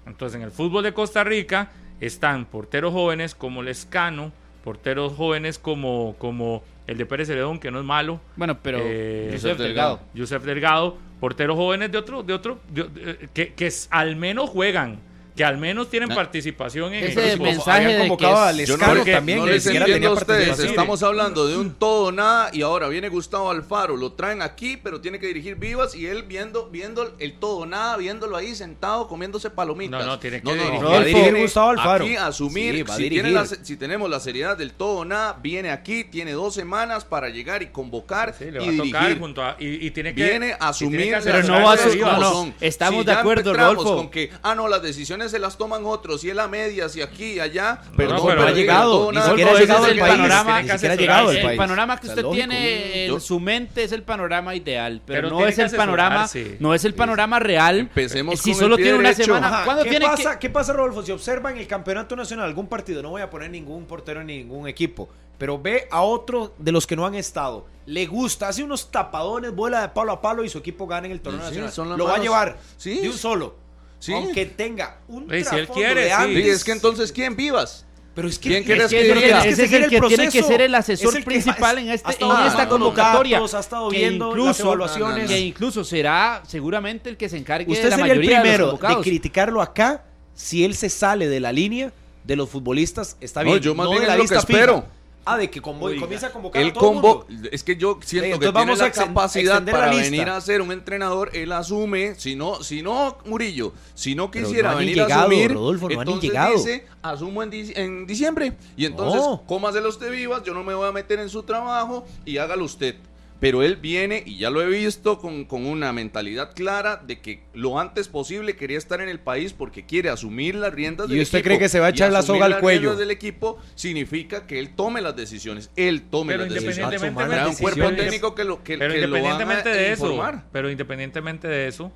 entonces 0.07 0.37
en 0.37 0.43
el 0.43 0.51
fútbol 0.51 0.83
de 0.85 0.93
Costa 0.93 1.25
Rica 1.25 1.71
están 2.01 2.45
porteros 2.47 2.93
jóvenes 2.93 3.35
como 3.35 3.63
Lescano, 3.63 4.33
porteros 4.65 5.13
jóvenes 5.15 5.59
como, 5.59 6.15
como 6.19 6.63
el 6.87 6.99
de 6.99 7.07
Pérez 7.07 7.29
Celedón, 7.29 7.59
que 7.59 7.71
no 7.71 7.79
es 7.79 7.85
malo, 7.85 8.21
Bueno, 8.37 8.59
pero 8.63 8.79
Eh, 8.83 9.31
Josep 9.33 9.59
Delgado. 9.59 10.01
Yusef 10.15 10.45
Delgado, 10.45 10.99
porteros 11.21 11.57
jóvenes 11.57 11.93
de 11.93 11.99
otro, 11.99 12.23
de 12.23 12.35
otro, 12.35 12.59
de- 12.73 12.85
de- 12.89 13.29
que, 13.33 13.53
que 13.55 13.71
al 13.91 14.17
menos 14.17 14.51
juegan, 14.51 14.99
que 15.37 15.45
al 15.45 15.59
menos 15.59 15.89
tienen 15.91 16.09
participación 16.09 16.93
en 16.95 17.05
Ese 17.05 17.33
el 17.33 17.41
mensaje 17.41 17.87
de 17.87 18.17
que 18.17 18.25
es- 18.63 18.69
Yo 18.69 18.77
no, 18.77 18.87
también, 19.05 19.39
no 19.39 19.47
les 19.47 19.67
entiendo 19.67 20.09
a 20.09 20.13
ustedes. 20.13 20.59
Estamos 20.59 21.03
hablando 21.03 21.47
de 21.47 21.57
un 21.57 21.75
todo 21.75 22.07
o 22.07 22.13
nada 22.13 22.51
y 22.53 22.63
ahora 22.63 22.89
viene 22.89 23.09
Gustavo 23.09 23.51
Alfaro, 23.51 23.97
lo 23.97 24.13
traen 24.13 24.43
aquí, 24.43 24.77
pero 24.77 25.01
tiene 25.01 25.19
que 25.19 25.27
dirigir 25.27 25.57
Vivas 25.57 25.95
y 25.95 26.07
él 26.07 26.23
viendo, 26.23 26.69
viendo 26.71 27.15
el 27.19 27.33
todo 27.35 27.59
o 27.59 27.67
nada, 27.67 27.97
viéndolo 27.97 28.37
ahí 28.37 28.55
sentado 28.55 29.09
comiéndose 29.09 29.51
palomitas. 29.51 30.01
No, 30.01 30.07
no, 30.07 30.19
tiene 30.19 30.41
que 30.43 30.53
dirigir. 30.55 30.85
Va 30.85 30.97
a 30.99 31.05
dirigir 31.05 31.37
Gustavo 31.37 31.71
Alfaro. 31.71 32.05
Aquí 32.05 32.17
asumir, 32.17 32.75
Sí, 32.77 32.83
va 32.83 32.95
a 32.95 32.97
si, 32.97 33.03
dirigir. 33.05 33.33
la 33.33 33.47
si 33.47 33.77
tenemos 33.77 34.09
la 34.11 34.21
seriedad 34.21 34.57
del 34.57 34.73
todo 34.73 34.99
o 35.01 35.05
nada, 35.05 35.39
viene 35.43 35.71
aquí, 35.71 36.05
tiene 36.05 36.33
dos 36.33 36.55
semanas 36.55 37.05
para 37.05 37.29
llegar 37.29 37.63
y 37.63 37.67
convocar 37.69 38.35
Sí, 38.39 38.51
le 38.51 38.63
y 38.63 38.67
va 38.67 38.73
a 38.73 38.77
tocar 38.87 39.01
dirigir. 39.03 39.19
junto 39.21 39.43
a, 39.45 39.57
y, 39.59 39.87
y 39.87 39.91
tiene 39.91 40.15
que 40.15 40.23
Viene 40.25 40.47
a 40.47 40.49
y 40.49 40.57
tiene 40.57 40.57
asumir 40.61 41.15
que 41.15 41.21
Pero 41.23 41.43
no 41.45 41.65
va 41.65 41.73
a 41.75 41.77
son. 42.21 42.55
Estamos 42.61 43.01
Si 43.01 43.07
de 43.07 43.13
acuerdo, 43.13 43.53
Rodolfo. 43.55 43.97
con 43.97 44.11
que, 44.11 44.31
ah, 44.43 44.55
no, 44.55 44.69
las 44.69 44.83
decisiones 44.83 45.20
se 45.29 45.39
las 45.39 45.59
toman 45.59 45.85
otros, 45.85 46.25
y 46.25 46.31
es 46.31 46.37
la 46.37 46.49
media, 46.49 46.89
si 46.89 47.03
aquí 47.03 47.33
y 47.35 47.41
allá. 47.41 47.81
No, 47.85 47.91
no, 47.91 47.97
pero 47.97 48.25
pero 48.27 48.43
ha 48.47 48.51
llegado, 48.53 49.13
ni 49.13 49.21
siquiera 49.21 49.51
ha 49.53 49.55
llegado 49.55 49.87
ese 49.87 49.91
al 49.93 49.99
es 49.99 50.03
el 50.05 50.19
panorama, 50.19 50.63
llegado 50.97 51.31
el 51.33 51.57
panorama 51.57 52.01
que 52.01 52.07
usted 52.09 52.25
tiene 52.27 53.07
en 53.07 53.21
su 53.21 53.39
mente 53.41 53.85
es 53.85 53.93
el 53.93 54.03
panorama 54.03 54.55
ideal, 54.55 55.03
pero, 55.05 55.29
Pero 55.29 55.39
no 55.41 55.47
es 55.47 55.59
el 55.59 55.71
panorama, 55.71 56.29
no 56.59 56.75
es 56.75 56.85
el 56.85 56.95
panorama 56.95 57.39
real. 57.39 57.79
Empecemos 57.81 58.41
si 58.41 58.53
con 58.53 58.61
solo 58.61 58.77
tiene 58.77 58.95
una 58.95 59.11
derecho. 59.11 59.25
semana, 59.25 59.49
Ajá, 59.49 59.65
¿cuándo 59.65 59.85
¿Qué, 59.85 59.91
tiene 59.91 60.07
pasa, 60.07 60.33
que 60.39 60.39
¿Qué 60.39 60.51
pasa, 60.51 60.73
Rodolfo? 60.73 61.03
Si 61.03 61.13
observa 61.13 61.51
en 61.51 61.59
el 61.59 61.67
campeonato 61.67 62.17
nacional 62.17 62.47
algún 62.47 62.67
partido, 62.67 63.03
no 63.03 63.11
voy 63.11 63.23
a 63.23 63.29
poner 63.31 63.51
ningún 63.51 63.85
portero 63.87 64.23
ni 64.25 64.39
ningún 64.39 64.69
equipo, 64.69 65.09
pero 65.39 65.59
ve 65.61 65.89
a 65.91 66.03
otro 66.03 66.55
de 66.59 66.73
los 66.73 66.87
que 66.87 66.97
no 66.97 67.07
han 67.07 67.15
estado, 67.15 67.67
le 67.87 68.07
gusta, 68.07 68.49
hace 68.49 68.63
unos 68.63 68.91
tapadones, 68.91 69.53
vuela 69.55 69.81
de 69.83 69.89
palo 69.89 70.13
a 70.13 70.21
palo 70.21 70.45
y 70.45 70.49
su 70.49 70.59
equipo 70.59 70.87
gana 70.87 71.07
en 71.07 71.13
el 71.13 71.21
torneo 71.21 71.49
Sí, 71.51 71.59
nacional. 71.59 71.99
Lo 71.99 72.05
va 72.05 72.17
a 72.17 72.19
llevar 72.19 72.57
Sí. 72.77 73.01
de 73.01 73.09
un 73.09 73.17
solo. 73.17 73.57
Sí. 74.01 74.13
Aunque 74.13 74.47
tenga 74.47 74.99
un 75.09 75.25
Sí, 75.25 75.29
si 75.31 75.37
él 75.37 75.45
trasfondo 75.45 75.75
quiere, 75.75 76.05
de 76.07 76.13
antes. 76.13 76.43
Sí, 76.45 76.51
es 76.51 76.65
que 76.65 76.73
entonces, 76.73 77.13
¿quién 77.13 77.37
vivas? 77.37 77.87
Pero 78.15 78.27
es 78.29 78.39
que, 78.41 78.49
¿Quién 78.65 78.81
es 78.81 78.89
que 78.91 79.01
Ese 79.49 79.65
es 79.67 79.73
el 79.73 79.89
que 79.89 80.01
tiene 80.01 80.29
que 80.31 80.43
ser 80.43 80.61
el 80.63 80.75
asesor 80.75 81.11
Es 81.11 81.15
el 81.17 81.23
principal 81.25 81.79
en, 81.79 81.91
este, 81.91 82.11
en 82.13 82.47
esta 82.47 82.69
convocatoria. 82.69 83.37
datos, 83.37 83.55
ha 83.55 83.61
estado 83.61 83.89
que 83.89 83.99
viendo 83.99 84.27
las 84.35 84.37
incluso, 84.39 84.63
evaluaciones. 84.65 85.29
que 85.31 85.39
incluso 85.39 85.85
será 85.85 86.43
seguramente 86.47 87.09
el 87.09 87.17
que 87.17 87.29
se 87.29 87.37
encargue 87.37 87.71
Usted 87.71 87.85
de 87.85 87.91
la 87.91 87.97
sería 87.97 88.13
el 88.13 88.19
mayoría 88.19 88.43
de 88.43 88.59
los 88.59 88.79
primero 88.81 88.97
de, 88.97 89.03
criticarlo 89.05 89.63
acá 89.63 90.05
si 90.35 90.65
él 90.65 90.75
se 90.75 90.89
sale 90.89 91.29
de 91.29 91.39
la 91.39 91.53
línea 91.53 91.93
de 92.25 92.37
los 92.37 92.49
futbolistas. 92.51 93.17
Está 93.21 93.45
No, 93.45 93.51
bien. 93.53 93.63
yo 93.63 93.75
más 93.77 93.85
no 93.85 93.91
bien 93.93 94.03
de 94.03 94.07
es 94.07 94.13
la 94.13 94.17
lo 94.23 94.27
que 94.29 94.35
espero. 94.35 94.75
fija. 94.83 94.87
Ah, 95.27 95.37
de 95.37 95.51
que 95.51 95.61
convo- 95.61 95.83
Oiga, 95.85 96.01
comienza 96.01 96.29
a 96.29 96.33
convocar 96.33 96.63
a 96.63 96.65
El 96.65 96.73
combo, 96.73 97.27
mundo. 97.29 97.49
es 97.53 97.63
que 97.63 97.77
yo 97.77 97.99
siento 98.03 98.07
Sí, 98.07 98.19
que 98.21 98.27
entonces 98.27 98.39
tiene 98.41 98.53
vamos 98.53 98.79
la 98.79 98.85
a 98.87 98.89
exten- 98.89 99.07
capacidad 99.09 99.63
la 99.63 99.71
para 99.73 99.91
venir 99.95 100.29
a 100.29 100.41
ser 100.41 100.63
un 100.63 100.73
entrenador, 100.73 101.31
él 101.35 101.53
asume, 101.53 102.15
si 102.17 102.37
no, 102.37 102.63
si 102.63 102.81
no 102.83 103.19
Murillo, 103.27 103.73
si 103.95 104.15
no 104.15 104.31
quisiera 104.31 104.73
no 104.73 104.79
venir 104.79 104.99
a 105.01 105.05
llegado, 105.05 105.21
asumir, 105.23 105.53
Rodolfo, 105.53 105.89
no 105.91 106.01
entonces 106.01 106.23
llegado. 106.31 106.55
dice, 106.57 106.87
asumo 107.03 107.43
en, 107.43 107.51
dic- 107.51 107.73
en 107.77 108.07
diciembre 108.07 108.55
y 108.77 108.87
entonces 108.87 109.21
No. 109.21 109.43
cómaselo 109.47 109.91
usted 109.91 110.11
vivas, 110.11 110.43
yo 110.43 110.55
no 110.55 110.65
me 110.65 110.73
voy 110.75 110.89
a 110.89 110.93
meter 110.93 111.19
en 111.21 111.29
su 111.29 111.43
trabajo 111.43 112.07
y 112.25 112.39
hágalo 112.39 112.65
usted. 112.65 112.97
Pero 113.41 113.63
él 113.63 113.77
viene, 113.77 114.23
y 114.27 114.37
ya 114.37 114.51
lo 114.51 114.61
he 114.63 114.67
visto, 114.69 115.19
con, 115.19 115.47
con 115.47 115.65
una 115.67 115.93
mentalidad 115.95 116.53
clara 116.55 116.97
de 116.99 117.21
que 117.21 117.43
lo 117.55 117.81
antes 117.81 118.07
posible 118.09 118.55
quería 118.55 118.77
estar 118.77 119.01
en 119.01 119.09
el 119.09 119.19
país 119.19 119.55
porque 119.55 119.87
quiere 119.87 120.11
asumir 120.11 120.55
las 120.55 120.75
riendas 120.75 121.09
¿Y 121.09 121.15
del 121.15 121.23
usted 121.23 121.39
equipo. 121.39 121.49
cree 121.49 121.59
que 121.59 121.69
se 121.71 121.81
va 121.81 121.87
a 121.87 121.91
Y 121.91 121.93
echar 121.93 122.13
la 122.13 122.21
soga 122.23 122.45
al 122.45 122.51
las 122.53 122.61
cuello? 122.61 122.81
riendas 122.81 122.99
del 122.99 123.11
equipo 123.11 123.59
significa 123.75 124.47
que 124.47 124.59
él 124.59 124.75
tome 124.77 125.01
las 125.01 125.17
decisiones. 125.17 125.71
Él 125.75 126.03
tome 126.11 126.35
Pero 126.35 126.45
las 126.45 126.53
decisiones. 126.53 127.01
independientemente 127.01 127.23
Habrá 127.25 127.45
de 127.45 127.51
un 127.51 127.57
cuerpo 127.57 127.97
técnico 127.97 128.35
que 128.35 128.45
lo, 128.45 128.63
que, 128.63 128.77
pero 128.79 128.93
que 128.95 129.07
lo 129.07 129.23
van 129.23 129.25
a 129.25 129.31
independientemente 129.33 129.69
de 129.71 129.93
eso, 129.93 130.11
informar. 130.13 130.45
pero 130.53 130.71
independientemente 130.71 131.49
de 131.49 131.67
eso, 131.69 131.93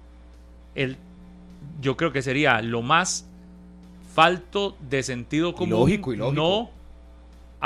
el, 0.75 0.97
yo 1.83 1.97
creo 1.99 2.11
que 2.11 2.23
sería 2.23 2.63
lo 2.63 2.81
más 2.83 3.27
falto 4.15 4.77
de 4.89 5.03
sentido 5.03 5.55
común 5.55 5.69
Ilógico, 5.91 6.13
ilógico. 6.15 6.33
no 6.35 6.71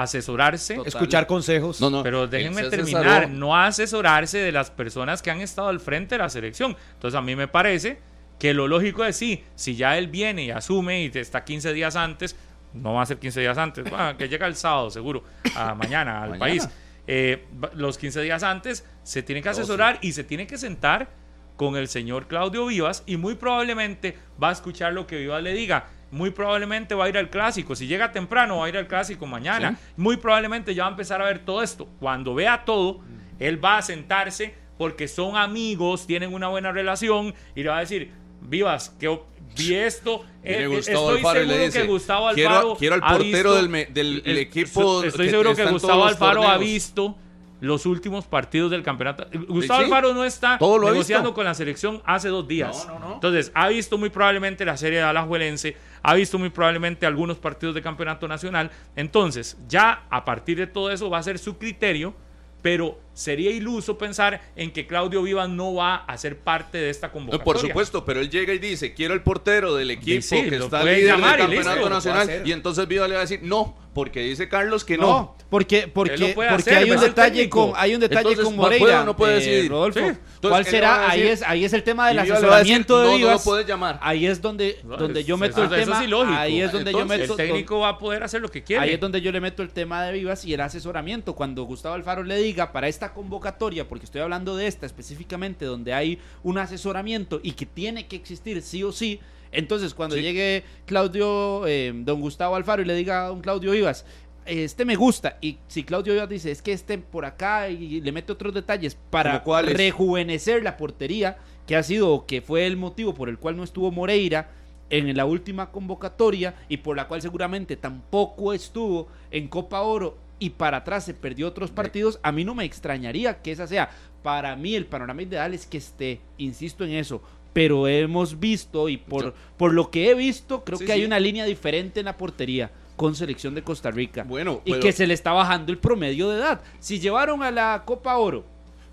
asesorarse, 0.02 0.78
Escuchar 0.84 1.26
consejos. 1.26 1.80
No, 1.80 1.90
no. 1.90 2.02
pero 2.02 2.26
déjenme 2.26 2.64
terminar, 2.70 3.28
no 3.28 3.56
asesorarse 3.56 4.38
de 4.38 4.52
las 4.52 4.70
personas 4.70 5.22
que 5.22 5.30
han 5.30 5.40
estado 5.40 5.68
al 5.68 5.80
frente 5.80 6.14
de 6.14 6.18
la 6.22 6.28
selección. 6.28 6.76
Entonces 6.94 7.18
a 7.18 7.22
mí 7.22 7.34
me 7.36 7.48
parece 7.48 7.98
que 8.38 8.54
lo 8.54 8.68
lógico 8.68 9.04
es 9.04 9.16
sí, 9.16 9.42
si 9.56 9.74
ya 9.74 9.98
él 9.98 10.06
viene 10.08 10.44
y 10.44 10.50
asume 10.50 11.02
y 11.02 11.10
está 11.14 11.44
15 11.44 11.72
días 11.72 11.96
antes, 11.96 12.36
no 12.72 12.94
va 12.94 13.02
a 13.02 13.06
ser 13.06 13.18
15 13.18 13.40
días 13.40 13.58
antes, 13.58 13.88
bueno, 13.90 14.16
que 14.16 14.28
llega 14.28 14.46
el 14.46 14.54
sábado 14.54 14.90
seguro, 14.90 15.24
a 15.56 15.74
mañana 15.74 16.22
al 16.22 16.30
Mañana. 16.30 16.38
país. 16.38 16.68
Eh, 17.06 17.46
los 17.74 17.98
15 17.98 18.20
días 18.20 18.42
antes 18.42 18.84
se 19.02 19.22
tiene 19.22 19.42
que 19.42 19.48
asesorar 19.48 19.98
y 20.02 20.12
se 20.12 20.22
tiene 20.24 20.46
que 20.46 20.58
sentar 20.58 21.08
con 21.56 21.76
el 21.76 21.88
señor 21.88 22.28
Claudio 22.28 22.66
Vivas 22.66 23.02
y 23.06 23.16
muy 23.16 23.34
probablemente 23.34 24.16
va 24.40 24.50
a 24.50 24.52
escuchar 24.52 24.92
lo 24.92 25.06
que 25.06 25.16
Vivas 25.16 25.42
le 25.42 25.54
diga. 25.54 25.86
Muy 26.10 26.30
probablemente 26.30 26.94
va 26.94 27.04
a 27.04 27.08
ir 27.08 27.18
al 27.18 27.28
clásico. 27.30 27.76
Si 27.76 27.86
llega 27.86 28.12
temprano, 28.12 28.58
va 28.58 28.66
a 28.66 28.68
ir 28.68 28.76
al 28.76 28.86
clásico 28.86 29.26
mañana. 29.26 29.78
Muy 29.96 30.16
probablemente 30.16 30.74
ya 30.74 30.84
va 30.84 30.88
a 30.88 30.90
empezar 30.92 31.20
a 31.20 31.26
ver 31.26 31.40
todo 31.40 31.62
esto. 31.62 31.86
Cuando 32.00 32.34
vea 32.34 32.64
todo, 32.64 33.00
él 33.38 33.62
va 33.62 33.78
a 33.78 33.82
sentarse 33.82 34.54
porque 34.78 35.08
son 35.08 35.36
amigos, 35.36 36.06
tienen 36.06 36.32
una 36.32 36.48
buena 36.48 36.70
relación 36.72 37.34
y 37.54 37.62
le 37.62 37.68
va 37.68 37.78
a 37.78 37.80
decir, 37.80 38.12
Vivas, 38.40 38.90
que 39.00 39.18
vi 39.56 39.74
esto. 39.74 40.24
Eh, 40.44 40.66
Gustavo 40.68 41.16
estoy 41.16 41.22
le 41.34 41.40
seguro 41.40 41.64
dice, 41.64 41.80
que 41.82 41.86
Gustavo 41.88 42.28
Alfaro 42.28 42.76
quiero 42.78 42.94
al 42.94 43.00
ha 43.02 43.08
portero 43.08 43.54
visto- 43.54 43.54
del 43.56 43.92
del- 43.94 44.22
Eh, 44.24 44.40
equipo 44.42 45.02
Estoy 45.02 45.26
que 45.26 45.30
seguro 45.32 45.54
que 45.56 45.64
Gustavo 45.66 46.04
Alfaro 46.04 46.48
ha 46.48 46.56
visto 46.56 47.16
los 47.60 47.84
últimos 47.86 48.24
partidos 48.26 48.70
del 48.70 48.84
campeonato. 48.84 49.26
Gustavo 49.48 49.80
Sí, 49.80 49.84
Alfaro 49.86 50.14
no 50.14 50.24
está 50.24 50.56
todo 50.58 50.78
lo 50.78 50.86
ha 50.86 50.92
negociando 50.92 51.34
con 51.34 51.44
la 51.44 51.54
selección 51.54 52.00
hace 52.06 52.28
dos 52.28 52.46
días. 52.46 52.86
No, 52.86 53.00
no, 53.00 53.08
no. 53.08 53.14
Entonces, 53.14 53.50
ha 53.54 53.66
visto 53.66 53.98
muy 53.98 54.10
probablemente 54.10 54.64
la 54.64 54.76
serie 54.76 54.98
de 55.00 55.04
Alajuelense, 55.04 55.76
ha 56.08 56.14
visto 56.14 56.38
muy 56.38 56.48
probablemente 56.48 57.04
algunos 57.04 57.36
partidos 57.36 57.74
de 57.74 57.82
campeonato 57.82 58.26
nacional. 58.26 58.70
Entonces, 58.96 59.58
ya 59.68 60.04
a 60.08 60.24
partir 60.24 60.56
de 60.56 60.66
todo 60.66 60.90
eso 60.90 61.10
va 61.10 61.18
a 61.18 61.22
ser 61.22 61.38
su 61.38 61.58
criterio, 61.58 62.14
pero 62.62 62.98
sería 63.18 63.50
iluso 63.50 63.98
pensar 63.98 64.40
en 64.54 64.70
que 64.70 64.86
Claudio 64.86 65.22
Vivas 65.22 65.48
no 65.48 65.74
va 65.74 65.96
a 65.96 66.16
ser 66.18 66.38
parte 66.38 66.78
de 66.78 66.90
esta 66.90 67.08
No, 67.08 67.12
convocatoria. 67.14 67.44
por 67.44 67.58
supuesto, 67.58 68.04
pero 68.04 68.20
él 68.20 68.30
llega 68.30 68.52
y 68.54 68.58
dice, 68.58 68.94
quiero 68.94 69.14
el 69.14 69.22
portero 69.22 69.74
del 69.74 69.90
equipo 69.90 70.22
sí, 70.22 70.44
que 70.48 70.58
lo 70.58 70.66
está 70.66 70.84
líder 70.84 71.16
del 71.16 71.20
listo, 71.20 71.36
campeonato 71.36 71.80
lo 71.80 71.90
nacional. 71.90 72.42
Y 72.44 72.52
entonces 72.52 72.86
Viva 72.86 73.08
le 73.08 73.14
va 73.14 73.20
a 73.20 73.24
decir, 73.24 73.40
no, 73.42 73.76
porque 73.92 74.20
dice 74.20 74.48
Carlos 74.48 74.84
que 74.84 74.96
No, 74.96 75.06
no. 75.06 75.36
porque, 75.50 75.88
porque, 75.88 76.32
porque 76.34 76.48
hacer, 76.48 76.76
hay 76.76 76.90
un 76.90 76.96
es 76.98 77.02
el 77.02 77.08
detalle 77.08 77.48
con 77.48 77.72
hay 77.74 77.94
un 77.94 78.00
detalle 78.00 78.28
Entonces, 78.30 78.44
con 78.44 78.54
¿va- 78.54 78.68
puede 78.68 78.78
Moreira. 78.78 79.02
o 79.02 79.04
no 79.04 79.16
puede 79.16 79.32
eh, 79.32 79.36
decidir? 79.40 79.70
Rodolfo. 79.70 79.98
Sí. 79.98 80.06
Entonces, 80.06 80.40
¿Cuál 80.50 80.64
será? 80.66 81.10
ahí 81.10 81.20
decir- 81.22 81.32
es 81.32 81.42
ahí 81.42 81.64
es 81.64 81.72
el 81.72 81.82
tema 81.82 82.06
del 82.06 82.18
decir, 82.18 82.32
asesoramiento 82.34 82.94
no, 82.94 82.98
de 83.00 83.04
no 83.06 83.10
lo 83.12 83.16
Vivas. 83.18 83.42
puedes 83.44 83.66
llamar. 83.66 83.98
Ahí 84.00 84.26
es 84.26 84.40
donde 84.40 84.78
No, 84.84 84.96
donde 84.96 85.20
es- 85.20 85.26
yo 85.26 85.36
meto 85.36 85.64
el 85.64 85.68
tema. 85.70 85.98
Ahí 86.38 86.60
es 86.60 86.70
donde 86.70 86.92
yo 86.92 87.04
meto 87.06 87.32
El 87.32 87.36
técnico 87.36 87.80
va 87.80 87.88
a 87.88 87.98
poder 87.98 88.22
hacer 88.22 88.40
lo 88.40 88.48
que 88.48 88.62
quiere. 88.62 88.84
Ahí 88.84 88.90
es 88.94 89.00
donde 89.00 89.20
yo 89.20 89.32
le 89.32 89.40
meto 89.40 89.64
el 89.64 89.70
tema 89.70 90.04
de 90.04 90.12
Vivas 90.12 90.44
y 90.44 90.54
el 90.54 90.60
asesoramiento. 90.60 91.34
Cuando 91.34 91.64
Gustavo 91.64 91.96
Alfaro 91.96 92.22
le 92.22 92.36
diga 92.36 92.70
para 92.70 92.86
esta 92.86 93.07
convocatoria, 93.12 93.88
porque 93.88 94.04
estoy 94.04 94.20
hablando 94.20 94.56
de 94.56 94.66
esta 94.66 94.86
específicamente, 94.86 95.64
donde 95.64 95.92
hay 95.94 96.18
un 96.42 96.58
asesoramiento 96.58 97.40
y 97.42 97.52
que 97.52 97.66
tiene 97.66 98.06
que 98.06 98.16
existir 98.16 98.62
sí 98.62 98.82
o 98.82 98.92
sí. 98.92 99.20
Entonces, 99.50 99.94
cuando 99.94 100.16
Sí. 100.16 100.22
llegue 100.22 100.64
Claudio, 100.84 101.66
eh, 101.66 101.92
don 101.94 102.20
Gustavo 102.20 102.54
Alfaro, 102.56 102.82
y 102.82 102.84
le 102.84 102.94
diga 102.94 103.24
a 103.24 103.28
don 103.28 103.40
Claudio 103.40 103.72
Vivas, 103.72 104.04
este 104.44 104.84
me 104.84 104.96
gusta, 104.96 105.38
y 105.40 105.58
si 105.68 105.84
Claudio 105.84 106.12
Vivas 106.14 106.28
dice, 106.28 106.50
es 106.50 106.62
que 106.62 106.72
este 106.72 106.98
por 106.98 107.24
acá, 107.24 107.68
y 107.68 108.00
le 108.00 108.12
mete 108.12 108.32
otros 108.32 108.54
detalles 108.54 108.96
para 109.10 109.42
rejuvenecer 109.62 110.62
la 110.62 110.76
portería, 110.76 111.38
que 111.66 111.76
ha 111.76 111.82
sido, 111.82 112.24
que 112.26 112.40
fue 112.40 112.66
el 112.66 112.76
motivo 112.76 113.14
por 113.14 113.28
el 113.28 113.38
cual 113.38 113.56
no 113.56 113.64
estuvo 113.64 113.90
Moreira, 113.90 114.50
en 114.90 115.14
la 115.14 115.26
última 115.26 115.70
convocatoria 115.70 116.54
y 116.70 116.78
por 116.78 116.96
la 116.96 117.08
cual 117.08 117.20
seguramente 117.20 117.76
tampoco 117.76 118.54
estuvo 118.54 119.08
en 119.30 119.48
Copa 119.48 119.82
Oro 119.82 120.16
y 120.38 120.50
para 120.50 120.78
atrás 120.78 121.04
se 121.04 121.14
perdió 121.14 121.48
otros 121.48 121.70
partidos, 121.70 122.18
a 122.22 122.32
mí 122.32 122.44
no 122.44 122.54
me 122.54 122.64
extrañaría 122.64 123.42
que 123.42 123.52
esa 123.52 123.66
sea. 123.66 123.90
Para 124.22 124.54
mí 124.56 124.74
el 124.74 124.86
panorama 124.86 125.22
ideal 125.22 125.54
es 125.54 125.66
que 125.66 125.78
esté, 125.78 126.20
insisto 126.38 126.84
en 126.84 126.92
eso, 126.92 127.22
pero 127.52 127.88
hemos 127.88 128.38
visto 128.38 128.88
y 128.88 128.96
por, 128.98 129.34
por 129.56 129.72
lo 129.72 129.90
que 129.90 130.10
he 130.10 130.14
visto, 130.14 130.64
creo 130.64 130.78
Sí, 130.78 130.86
que 130.86 130.92
hay 130.92 131.00
sí. 131.00 131.06
una 131.06 131.18
línea 131.20 131.44
diferente 131.44 132.00
en 132.00 132.06
la 132.06 132.16
portería 132.16 132.70
con 132.96 133.14
selección 133.14 133.54
de 133.54 133.62
Costa 133.62 133.90
Rica. 133.90 134.24
Bueno, 134.24 134.60
y 134.64 134.72
pero- 134.72 134.82
que 134.82 134.92
se 134.92 135.06
le 135.06 135.14
está 135.14 135.32
bajando 135.32 135.70
el 135.72 135.78
promedio 135.78 136.28
de 136.30 136.38
edad. 136.38 136.60
Si 136.80 136.98
llevaron 136.98 137.42
a 137.42 137.50
la 137.50 137.82
Copa 137.84 138.16
Oro 138.18 138.44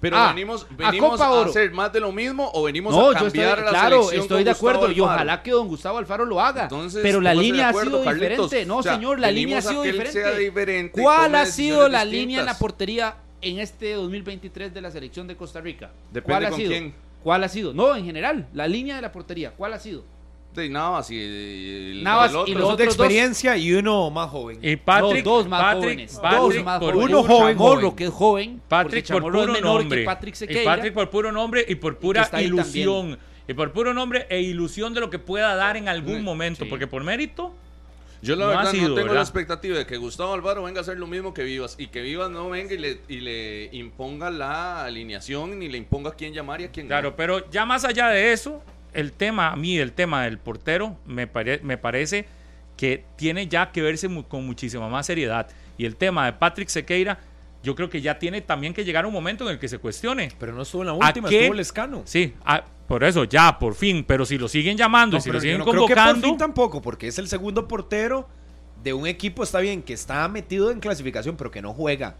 Pero 0.02 0.18
Ah, 0.18 0.28
venimos, 0.34 0.68
a 0.70 0.76
venimos 0.76 1.20
a, 1.22 1.32
Oro. 1.32 1.50
hacer 1.50 1.72
más 1.72 1.92
de 1.92 2.00
lo 2.00 2.12
mismo 2.12 2.52
o 2.54 2.64
venimos 2.64 2.94
no, 2.94 3.10
a 3.12 3.20
yo 3.20 3.28
estoy, 3.28 3.42
cambiar 3.42 3.60
la 3.60 3.70
claro, 3.70 3.96
selección 4.04 4.22
estoy 4.24 4.44
de 4.44 4.52
acuerdo 4.52 4.92
y 4.92 5.00
ojalá 5.00 5.42
que 5.42 5.52
don 5.52 5.68
Gustavo 5.68 5.98
Alfaro 5.98 6.26
lo 6.26 6.40
haga. 6.42 6.64
Entonces, 6.64 7.00
pero 7.02 7.22
la 7.22 7.34
línea 7.34 7.70
ha 7.70 7.74
sido 7.74 8.04
Carlitos. 8.04 8.52
diferente. 8.52 8.66
No, 8.66 8.78
O 8.78 8.84
sea, 8.84 8.96
señor, 8.96 9.20
la 9.20 9.32
línea 9.32 9.58
ha 9.58 9.60
a 9.60 9.62
sido 9.64 9.82
diferente. 9.84 11.02
¿Cuál 11.02 11.36
ha 11.36 11.46
sido 11.46 11.88
la 11.90 12.06
línea 12.06 12.40
en 12.42 12.46
la 12.46 12.58
portería 12.58 13.16
en 13.42 13.60
este 13.60 13.94
2023 13.94 14.74
de 14.74 14.82
la 14.82 14.92
selección 14.92 15.28
de 15.28 15.36
Costa 15.36 15.62
Rica? 15.62 15.92
Depende 16.12 16.24
¿Cuál 16.24 16.46
ha 16.46 16.50
con 16.50 16.60
sido? 16.60 16.70
quién. 16.72 16.94
¿Cuál 17.24 17.44
ha 17.44 17.50
sido? 17.50 17.74
No, 17.74 17.96
en 17.96 18.06
general, 18.06 18.48
la 18.54 18.68
línea 18.68 18.96
de 18.98 19.02
la 19.02 19.12
portería, 19.12 19.52
¿cuál 19.52 19.74
ha 19.74 19.80
sido? 19.80 20.04
De 20.56 20.70
Navas 20.70 21.12
y 21.12 21.20
el, 21.22 22.04
Navas 22.04 22.32
el 22.32 22.36
otro. 22.38 22.52
y 22.52 22.56
los 22.56 22.64
Dos 22.70 22.78
de 22.78 22.86
dos- 22.86 22.94
experiencia 22.96 23.58
y 23.58 23.74
uno 23.74 24.10
más 24.10 24.30
joven. 24.30 24.60
Y 24.62 24.76
Patrick, 24.78 25.26
no, 25.26 25.32
dos 25.32 25.48
más 25.48 25.62
Patrick, 25.62 25.84
jóvenes. 25.84 26.20
Patrick 26.22 26.40
dos 26.56 26.64
más 26.64 26.80
por 26.80 26.96
uno 26.96 27.24
joven, 27.24 27.58
Chamorro, 27.58 27.96
que 27.96 28.04
es 28.06 28.10
joven. 28.10 28.62
Patrick 28.68 29.08
por 29.12 29.22
puro 29.24 29.42
es 29.44 29.48
menor 29.50 29.80
nombre. 29.82 30.00
que 30.00 30.06
Patrick 30.06 30.36
y. 30.42 30.64
Patrick 30.66 30.94
por 30.94 31.10
puro 31.10 31.32
nombre 31.32 31.66
y 31.68 31.76
por 31.76 31.98
pura 31.98 32.30
ilusión. 32.42 33.18
Y 33.48 33.54
por 33.54 33.72
puro 33.74 33.94
nombre 33.94 34.26
e 34.30 34.42
ilusión 34.42 34.94
de 34.94 35.02
lo 35.02 35.10
que 35.12 35.20
pueda 35.20 35.56
dar 35.56 35.78
en 35.78 35.88
algún 35.88 36.18
Sí. 36.18 36.22
momento. 36.24 36.64
Sí. 36.64 36.70
Porque 36.70 36.88
por 36.88 37.04
mérito, 37.04 37.54
Yo 38.22 38.36
la 38.36 38.46
No 38.46 38.50
verdad 38.52 38.72
sido, 38.72 38.82
no 38.90 38.96
tengo 38.96 39.02
¿verdad? 39.10 39.16
la 39.18 39.22
expectativa 39.22 39.78
de 39.78 39.86
que 39.86 39.98
Gustavo 39.98 40.34
Alvaro 40.34 40.64
venga 40.64 40.80
a 40.80 40.82
hacer 40.82 40.98
lo 40.98 41.06
mismo 41.06 41.32
que 41.32 41.44
Vivas 41.44 41.76
y 41.78 41.88
que 41.88 42.02
Vivas 42.02 42.32
no 42.32 42.50
venga 42.50 42.74
y 42.74 42.78
le, 42.80 43.02
y 43.08 43.18
le 43.20 43.70
imponga 43.72 44.32
la 44.32 44.84
alineación 44.86 45.60
ni 45.60 45.68
le 45.70 45.78
imponga 45.78 46.10
a 46.10 46.14
quién 46.16 46.34
llamar 46.34 46.60
y 46.62 46.64
a 46.64 46.72
quién 46.72 46.88
claro, 46.88 47.12
no. 47.12 47.16
pero 47.16 47.48
ya 47.52 47.68
más 47.68 47.84
allá 47.86 48.08
de 48.08 48.32
eso, 48.32 48.64
el 48.96 49.12
tema, 49.12 49.52
a 49.52 49.56
mí, 49.56 49.78
el 49.78 49.92
tema 49.92 50.24
del 50.24 50.38
portero, 50.40 50.98
me, 51.06 51.28
pare- 51.28 51.60
me 51.64 51.78
parece 51.78 52.26
que 52.78 53.06
tiene 53.16 53.48
ya 53.48 53.72
que 53.72 53.82
verse 53.82 54.08
mu- 54.08 54.24
con 54.24 54.46
muchísima 54.46 54.90
más 54.90 55.06
seriedad. 55.06 55.48
Y 55.78 55.86
el 55.86 55.96
tema 55.96 56.26
de 56.26 56.34
Patrick 56.34 56.70
Sequeira, 56.70 57.20
yo 57.64 57.76
creo 57.76 57.90
que 57.90 58.02
ya 58.02 58.20
tiene 58.20 58.42
también 58.42 58.74
que 58.74 58.84
llegar 58.86 59.06
un 59.06 59.14
momento 59.14 59.46
en 59.46 59.52
el 59.54 59.60
que 59.60 59.68
se 59.68 59.78
cuestione. 59.78 60.30
Pero 60.40 60.54
no 60.54 60.62
estuvo 60.64 60.82
en 60.84 60.88
la 60.88 60.92
¿A 60.94 60.96
última, 61.10 61.30
estuvo 61.30 61.54
Lescano. 61.54 62.02
Sí, 62.06 62.34
ah, 62.46 62.64
por 62.88 63.04
eso, 63.04 63.24
ya, 63.24 63.58
por 63.60 63.74
fin. 63.76 64.04
Pero 64.08 64.26
si 64.26 64.38
lo 64.38 64.48
siguen 64.48 64.78
llamando 64.78 65.16
No, 65.16 65.20
y 65.20 65.22
si 65.22 65.32
lo 65.32 65.40
siguen 65.40 65.60
no 65.60 65.64
creo 65.66 65.86
que 65.88 65.94
por 65.94 65.96
convocando. 65.96 66.28
fin 66.28 66.38
tampoco, 66.38 66.82
porque 66.82 67.08
es 67.08 67.18
el 67.18 67.28
segundo 67.28 67.68
portero 67.68 68.28
de 68.84 68.94
un 68.94 69.08
equipo, 69.08 69.42
está 69.44 69.60
bien, 69.60 69.82
que 69.82 69.94
está 69.94 70.28
metido 70.28 70.70
en 70.72 70.80
clasificación, 70.80 71.36
pero 71.38 71.50
que 71.52 71.62
no 71.62 71.74
juega. 71.74 72.16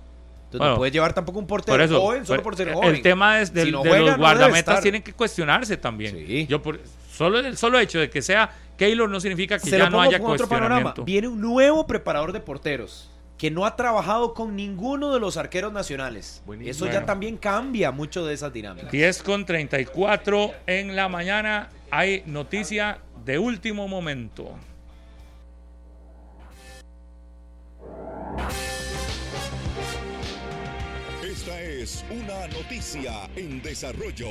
Entonces 0.46 0.60
Bueno, 0.60 0.72
no 0.74 0.78
puede 0.78 0.92
llevar 0.92 1.14
tampoco 1.14 1.40
un 1.40 1.48
portero 1.48 1.74
Por 1.74 1.82
eso, 1.82 2.02
joven 2.02 2.26
solo 2.26 2.44
por 2.44 2.56
ser 2.56 2.72
joven. 2.74 2.96
el 2.96 3.02
tema 3.02 3.42
es 3.42 3.54
del- 3.54 3.66
Si 3.68 3.72
no 3.72 3.84
de 3.84 3.90
juega, 3.90 4.06
los 4.12 4.18
guardametas 4.18 4.82
tienen 4.82 5.02
que 5.04 5.14
cuestionarse 5.14 5.76
también. 5.78 6.16
Sí. 6.16 6.48
Yo 6.48 6.62
por, 6.62 6.80
solo 7.12 7.40
el 7.40 7.58
solo 7.58 7.80
hecho 7.80 8.00
de 8.00 8.10
que 8.10 8.22
sea 8.22 8.50
Keylor 8.78 9.10
no 9.10 9.20
significa 9.20 9.58
que 9.58 9.70
Se 9.70 9.78
ya 9.78 9.86
lo 9.86 9.90
no 9.92 10.02
haya 10.02 10.20
con 10.20 10.32
otro 10.32 10.48
panorama. 10.48 10.94
Viene 11.06 11.28
un 11.28 11.42
nuevo 11.42 11.88
preparador 11.88 12.32
de 12.34 12.40
porteros 12.40 13.10
que 13.38 13.52
no 13.52 13.66
ha 13.66 13.76
trabajado 13.76 14.34
con 14.34 14.56
ninguno 14.56 15.14
de 15.14 15.20
los 15.20 15.36
arqueros 15.38 15.74
nacionales. 15.74 16.42
Eso 16.62 16.86
ya 16.86 17.06
también 17.06 17.38
cambia 17.38 17.92
mucho 17.92 18.26
de 18.26 18.34
esas 18.34 18.54
dinámicas. 18.54 18.92
10 18.92 19.24
con 19.24 19.46
34 19.46 20.52
en 20.68 20.96
la 20.96 21.10
mañana. 21.10 21.70
Hay 21.92 22.24
noticia 22.26 23.00
de 23.26 23.38
último 23.40 23.88
momento. 23.88 24.56
Es 31.86 32.04
una 32.10 32.48
noticia 32.48 33.30
en 33.36 33.62
desarrollo. 33.62 34.28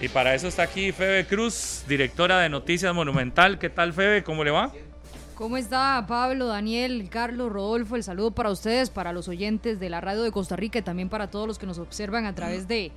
Y 0.00 0.08
para 0.08 0.34
eso 0.34 0.48
está 0.48 0.64
aquí 0.64 0.90
Febe 0.90 1.24
Cruz, 1.24 1.84
directora 1.86 2.40
de 2.40 2.48
Noticias 2.48 2.92
Monumental. 2.92 3.60
¿Qué 3.60 3.70
tal, 3.70 3.92
Febe? 3.92 4.24
¿Cómo 4.24 4.42
le 4.42 4.50
va? 4.50 4.72
¿Cómo 5.36 5.56
está 5.56 6.04
Pablo, 6.08 6.48
Daniel, 6.48 7.06
Carlos, 7.08 7.52
Rodolfo? 7.52 7.94
El 7.94 8.02
saludo 8.02 8.32
para 8.32 8.50
ustedes, 8.50 8.90
para 8.90 9.12
los 9.12 9.28
oyentes 9.28 9.78
de 9.78 9.88
la 9.88 10.00
radio 10.00 10.24
de 10.24 10.32
Costa 10.32 10.56
Rica 10.56 10.80
y 10.80 10.82
también 10.82 11.08
para 11.08 11.30
todos 11.30 11.46
los 11.46 11.60
que 11.60 11.66
nos 11.66 11.78
observan 11.78 12.26
a 12.26 12.34
través 12.34 12.66
de 12.66 12.90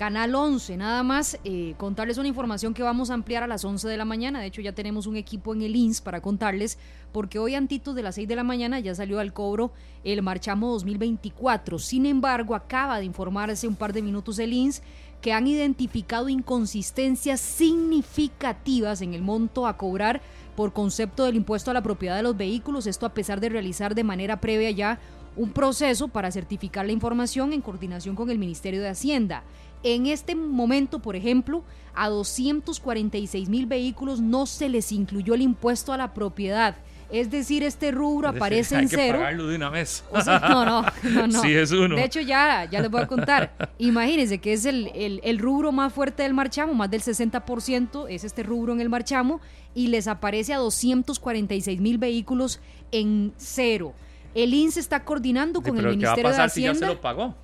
Canal 0.00 0.34
11. 0.34 0.78
Nada 0.78 1.02
más 1.02 1.38
eh, 1.44 1.74
contarles 1.76 2.16
una 2.16 2.26
información 2.26 2.74
que 2.74 2.82
vamos 2.82 3.10
a 3.10 3.14
ampliar 3.14 3.42
a 3.44 3.46
las 3.46 3.64
11 3.64 3.86
de 3.86 3.96
la 3.96 4.06
mañana. 4.06 4.40
De 4.40 4.46
hecho, 4.46 4.60
ya 4.60 4.72
tenemos 4.72 5.06
un 5.06 5.16
equipo 5.16 5.54
en 5.54 5.62
el 5.62 5.76
INS 5.76 6.00
para 6.00 6.20
contarles, 6.20 6.78
porque 7.12 7.38
hoy 7.38 7.54
antitos 7.54 7.94
de 7.94 8.02
las 8.02 8.14
6 8.14 8.28
de 8.28 8.36
la 8.36 8.44
mañana 8.44 8.80
ya 8.80 8.94
salió 8.94 9.18
al 9.20 9.32
cobro 9.32 9.72
el 10.04 10.22
Marchamo 10.22 10.70
2024. 10.70 11.78
Sin 11.78 12.06
embargo, 12.06 12.54
acaba 12.54 12.98
de 12.98 13.04
informar 13.04 13.50
hace 13.50 13.68
un 13.68 13.76
par 13.76 13.92
de 13.92 14.02
minutos 14.02 14.38
el 14.38 14.52
INS 14.52 14.82
que 15.20 15.32
han 15.32 15.46
identificado 15.46 16.28
inconsistencias 16.28 17.40
significativas 17.40 19.02
en 19.02 19.14
el 19.14 19.22
monto 19.22 19.66
a 19.66 19.76
cobrar 19.76 20.22
por 20.56 20.72
concepto 20.72 21.24
del 21.24 21.36
impuesto 21.36 21.70
a 21.70 21.74
la 21.74 21.82
propiedad 21.82 22.16
de 22.16 22.22
los 22.22 22.36
vehículos. 22.36 22.86
Esto 22.86 23.06
a 23.06 23.14
pesar 23.14 23.40
de 23.40 23.48
realizar 23.48 23.94
de 23.94 24.04
manera 24.04 24.40
previa 24.40 24.70
ya 24.70 24.98
un 25.36 25.52
proceso 25.52 26.08
para 26.08 26.30
certificar 26.32 26.86
la 26.86 26.92
información 26.92 27.52
en 27.52 27.60
coordinación 27.60 28.16
con 28.16 28.30
el 28.30 28.38
Ministerio 28.38 28.80
de 28.80 28.88
Hacienda. 28.88 29.44
En 29.82 30.06
este 30.06 30.34
momento, 30.34 30.98
por 30.98 31.16
ejemplo, 31.16 31.64
a 31.94 32.08
246 32.08 33.48
mil 33.48 33.66
vehículos 33.66 34.20
no 34.20 34.46
se 34.46 34.68
les 34.68 34.92
incluyó 34.92 35.34
el 35.34 35.42
impuesto 35.42 35.92
a 35.92 35.96
la 35.96 36.12
propiedad. 36.12 36.76
Es 37.12 37.30
decir, 37.30 37.62
este 37.64 37.90
rubro 37.90 38.28
aparece 38.28 38.76
Hay 38.76 38.84
en 38.84 38.88
que 38.88 38.96
cero. 38.96 39.18
pagarlo 39.18 39.46
de 39.48 39.56
una 39.56 39.68
vez. 39.68 40.04
O 40.12 40.20
sea, 40.20 40.38
no, 40.38 40.64
no, 40.64 40.82
no, 41.10 41.26
no. 41.26 41.40
Sí, 41.42 41.52
es 41.54 41.72
uno. 41.72 41.96
De 41.96 42.04
hecho, 42.04 42.20
ya, 42.20 42.66
ya 42.70 42.80
les 42.80 42.90
voy 42.90 43.02
a 43.02 43.06
contar. 43.06 43.52
Imagínense 43.78 44.38
que 44.38 44.52
es 44.52 44.64
el, 44.64 44.90
el- 44.94 45.20
el 45.24 45.38
rubro 45.38 45.72
más 45.72 45.92
fuerte 45.92 46.22
del 46.22 46.34
marchamo, 46.34 46.72
más 46.74 46.90
del 46.90 47.02
60% 47.02 48.06
es 48.08 48.24
este 48.24 48.42
rubro 48.44 48.72
en 48.72 48.80
el 48.80 48.88
marchamo, 48.88 49.40
y 49.74 49.88
les 49.88 50.06
aparece 50.08 50.52
a 50.54 50.58
246 50.58 51.80
mil 51.80 51.98
vehículos 51.98 52.60
en 52.92 53.32
cero. 53.36 53.92
El 54.34 54.54
INSE 54.54 54.78
está 54.80 55.04
coordinando 55.04 55.60
con 55.60 55.76
el 55.76 55.82
Pero 55.82 55.98
¿qué 55.98 56.06
va 56.06 56.12
a 56.12 56.14
Ministerio 56.16 56.28
de 56.28 56.30
pasar 56.36 56.50
si 56.50 56.62
ya 56.62 56.74
se 56.74 56.86
lo 56.86 57.00
pagó? 57.00 57.34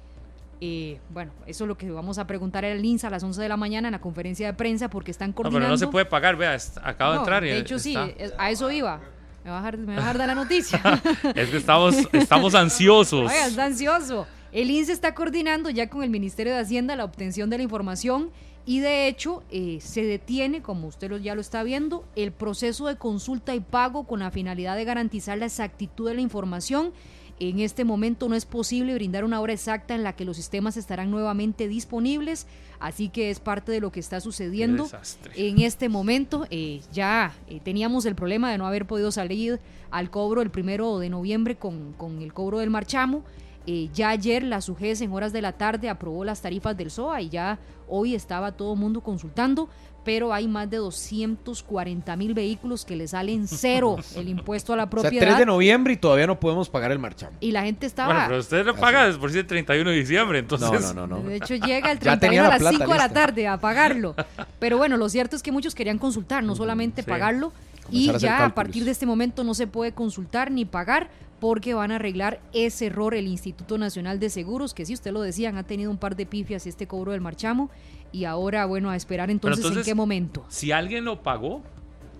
Eh, 0.61 0.99
bueno, 1.11 1.33
eso 1.47 1.65
es 1.65 1.69
lo 1.69 1.77
que 1.77 1.91
vamos 1.91 2.19
a 2.19 2.27
preguntar 2.27 2.65
al 2.65 2.83
INSA 2.85 3.09
a 3.09 3.11
las 3.11 3.23
11 3.23 3.43
de 3.43 3.49
la 3.49 3.57
mañana 3.57 3.89
en 3.89 3.93
la 3.93 4.01
conferencia 4.01 4.47
de 4.47 4.55
prensa 4.55 4.89
porque 4.89 5.11
están 5.11 5.31
No, 5.31 5.35
coordinando. 5.35 5.65
pero 5.67 5.71
no 5.73 5.77
se 5.79 5.87
puede 5.89 6.07
pagar, 6.07 6.37
vea, 6.37 6.57
acabo 6.83 7.11
de 7.11 7.17
No, 7.17 7.23
entrar 7.25 7.45
y 7.45 7.49
de 7.49 7.59
hecho, 7.59 7.79
sí, 7.79 7.95
está- 8.17 8.43
a 8.43 8.51
eso 8.51 8.71
iba. 8.71 9.01
Me 9.47 9.53
va 9.53 9.59
a 9.59 9.63
dejar, 9.63 9.79
me 9.79 9.87
va 9.87 9.93
a 9.93 9.97
dejar 10.01 10.19
dar 10.19 10.27
la 10.29 10.35
noticia. 10.35 10.81
Es 11.37 11.51
que 11.51 11.57
estamos, 11.59 11.95
estamos 12.13 12.55
ansiosos. 12.57 13.31
Oiga, 13.31 13.47
está 13.47 13.65
ansioso. 13.67 14.27
El 14.51 14.71
INSE 14.73 14.91
está 14.93 15.15
coordinando 15.15 15.71
ya 15.71 15.89
con 15.89 16.03
el 16.03 16.11
Ministerio 16.11 16.53
de 16.53 16.59
Hacienda 16.61 16.97
la 16.97 17.05
obtención 17.05 17.49
de 17.49 17.59
la 17.59 17.63
información 17.63 18.31
y 18.65 18.81
de 18.81 19.07
hecho 19.07 19.45
eh, 19.51 19.79
se 19.81 20.03
detiene, 20.03 20.63
como 20.63 20.89
usted 20.89 21.11
lo- 21.11 21.19
ya 21.19 21.37
lo 21.37 21.41
está 21.41 21.63
viendo, 21.63 22.05
el 22.17 22.33
proceso 22.33 22.87
de 22.89 22.97
consulta 22.97 23.55
y 23.55 23.61
pago 23.61 24.05
con 24.05 24.19
la 24.19 24.33
finalidad 24.33 24.75
de 24.75 24.85
garantizar 24.85 25.39
la 25.39 25.47
exactitud 25.47 26.09
de 26.09 26.15
la 26.15 26.21
información. 26.23 26.93
En 27.39 27.61
este 27.61 27.85
momento 27.85 28.29
no 28.29 28.35
es 28.35 28.47
posible 28.47 28.95
brindar 28.95 29.25
una 29.25 29.41
hora 29.41 29.53
exacta 29.53 29.95
en 29.95 30.03
la 30.03 30.15
que 30.15 30.25
los 30.25 30.37
sistemas 30.37 30.79
estarán 30.79 31.11
nuevamente 31.11 31.69
disponibles, 31.69 32.47
así 32.81 33.11
que 33.11 33.31
es 33.31 33.41
parte 33.41 33.73
de 33.73 33.81
lo 33.81 33.93
que 33.93 34.01
está 34.01 34.21
sucediendo 34.21 34.89
en 35.35 35.61
este 35.61 35.91
momento. 35.91 36.47
eh, 36.51 36.81
ya 36.93 37.35
eh, 37.49 37.61
teníamos 37.63 38.07
el 38.07 38.15
problema 38.15 38.51
de 38.51 38.57
no 38.57 38.67
haber 38.67 38.87
podido 38.87 39.13
salir 39.13 39.61
al 39.91 40.11
cobro 40.11 40.41
el 40.41 40.51
primero 40.51 40.99
de 40.99 41.11
noviembre 41.11 41.57
con, 41.57 41.93
con 41.93 42.23
el 42.23 42.33
cobro 42.33 42.59
del 42.59 42.71
marchamo. 42.71 43.23
Eh, 43.67 43.91
ya 43.93 44.11
ayer 44.11 44.43
la 44.45 44.61
SUGES 44.61 45.01
en 45.01 45.13
horas 45.13 45.33
de 45.33 45.43
la 45.43 45.53
tarde 45.53 45.89
aprobó 45.89 46.25
las 46.25 46.41
tarifas 46.41 46.77
del 46.77 46.91
SOA 46.91 47.23
y 47.23 47.31
ya 47.31 47.59
hoy 47.89 48.15
estaba 48.15 48.53
todo 48.53 48.75
el 48.75 48.79
mundo 48.79 49.01
consultando, 49.03 49.69
pero 50.07 50.33
hay 50.33 50.49
más 50.49 50.71
de 50.71 50.79
240 50.79 52.17
mil 52.17 52.33
vehículos 52.33 52.85
que 52.87 52.97
le 52.97 53.07
salen 53.09 53.47
cero 53.49 53.97
el 54.15 54.29
impuesto 54.29 54.73
a 54.73 54.77
la 54.77 54.85
O 54.85 54.87
sea, 54.87 55.03
propiedad. 55.03 55.27
3 55.27 55.39
de 55.39 55.47
noviembre 55.47 55.93
y 55.93 55.97
todavía 55.99 56.27
no 56.27 56.41
podemos 56.41 56.71
pagar 56.71 56.93
el 56.93 56.99
marchamo. 56.99 57.37
y 57.41 57.51
la 57.53 57.63
gente 57.65 57.85
estaba... 57.87 58.13
Bueno, 58.15 58.25
pero 58.29 58.41
usted 58.41 58.65
lo 58.65 58.75
paga 58.77 59.07
después 59.07 59.35
del 59.35 59.47
31 59.47 59.91
de 59.91 59.97
diciembre, 59.97 60.39
entonces... 60.39 60.71
No, 60.71 60.95
no, 60.95 61.07
no, 61.07 61.19
no. 61.23 61.29
De 61.29 61.37
hecho, 61.37 61.55
llega 61.57 61.91
el 61.93 61.99
Ya 61.99 62.19
31 62.19 62.21
tenía 62.21 62.41
a 62.41 62.45
la 62.45 62.51
las 62.51 62.59
plata 62.61 62.77
5 62.79 62.93
de 62.93 62.99
la 62.99 63.09
tarde 63.11 63.49
a 63.49 63.59
pagarlo. 63.59 64.15
Pero 64.59 64.79
bueno, 64.79 64.97
lo 64.97 65.09
cierto 65.11 65.37
es 65.37 65.43
que 65.43 65.53
muchos 65.53 65.75
querían 65.75 65.99
consultar, 65.99 66.43
no 66.45 66.55
solamente 66.55 67.03
Sí. 67.03 67.11
pagarlo. 67.11 67.53
Y 67.91 68.09
a 68.11 68.17
ya 68.17 68.45
a 68.45 68.55
partir 68.55 68.85
de 68.85 68.93
este 68.93 69.07
momento 69.07 69.45
no 69.45 69.55
se 69.55 69.67
puede 69.67 69.93
consultar 69.93 70.51
ni 70.51 70.65
pagar 70.65 71.09
porque 71.41 71.75
van 71.75 71.93
a 71.93 71.97
arreglar 71.97 72.41
ese 72.55 72.87
error 72.87 73.15
el 73.15 73.27
Instituto 73.27 73.77
Nacional 73.77 74.19
de 74.19 74.31
Seguros, 74.31 74.73
que 74.73 74.87
si 74.87 74.95
usted 74.95 75.13
lo 75.13 75.21
decían, 75.21 75.57
ha 75.57 75.65
tenido 75.65 75.91
un 75.91 75.99
par 75.99 76.17
de 76.17 76.25
pifias 76.27 76.67
este 76.67 76.87
cobro 76.87 77.13
del 77.13 77.21
marchamo. 77.21 77.71
Y 78.17 78.25
ahora, 78.25 78.65
bueno, 78.65 78.89
a 78.91 78.97
esperar 78.97 79.27
Pero 79.27 79.33
entonces, 79.33 79.59
en 79.65 79.69
entonces, 79.73 79.85
qué 79.91 79.95
momento. 79.95 80.45
Si 80.49 80.73
alguien 80.73 81.05
lo 81.05 81.23
pagó, 81.23 81.63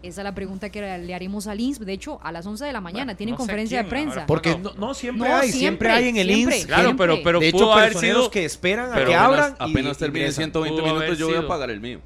Esa 0.03 0.21
es 0.21 0.25
la 0.25 0.35
pregunta 0.35 0.69
que 0.71 0.81
le 0.99 1.15
haremos 1.15 1.47
al 1.47 1.59
INS. 1.59 1.81
De 1.81 1.93
hecho, 1.93 2.21
a 2.23 2.31
las 2.33 2.45
11 2.47 2.65
de 2.67 2.73
la 2.73 2.81
mañana 2.83 3.15
tienen 3.17 3.33
no 3.33 3.39
conferencia 3.39 3.79
de 3.79 3.85
quién 3.85 3.91
prensa. 3.91 4.13
habrá 4.13 4.27
Porque 4.27 4.59
no, 4.59 4.75
no 4.75 4.93
siempre 4.95 5.27
No, 5.29 5.35
hay, 5.37 5.51
siempre, 5.51 5.59
siempre, 5.59 5.91
hay 5.91 6.09
en 6.09 6.17
el 6.19 6.27
siempre. 6.35 6.57
INS. 6.59 6.67
Claro, 6.67 6.97
pero, 6.97 7.17
pero 7.25 7.41
de 7.41 7.49
hecho, 7.49 7.73
haber 7.73 7.95
sido... 7.95 8.31
que 8.31 8.45
esperan 8.45 8.93
a 8.93 8.97
que 8.97 9.01
apenas- 9.15 9.21
abran 9.23 9.57
y 9.59 9.71
Apenas 9.73 9.97
termine 9.99 10.25
ingresan. 10.27 10.45
120 10.53 10.81
Pudo 10.83 10.91
haber 10.91 11.03
minutos, 11.11 11.19
yo 11.19 11.27
voy 11.29 11.37
a 11.45 11.49
pagar 11.49 11.71
el 11.71 11.81
mío. 11.81 12.01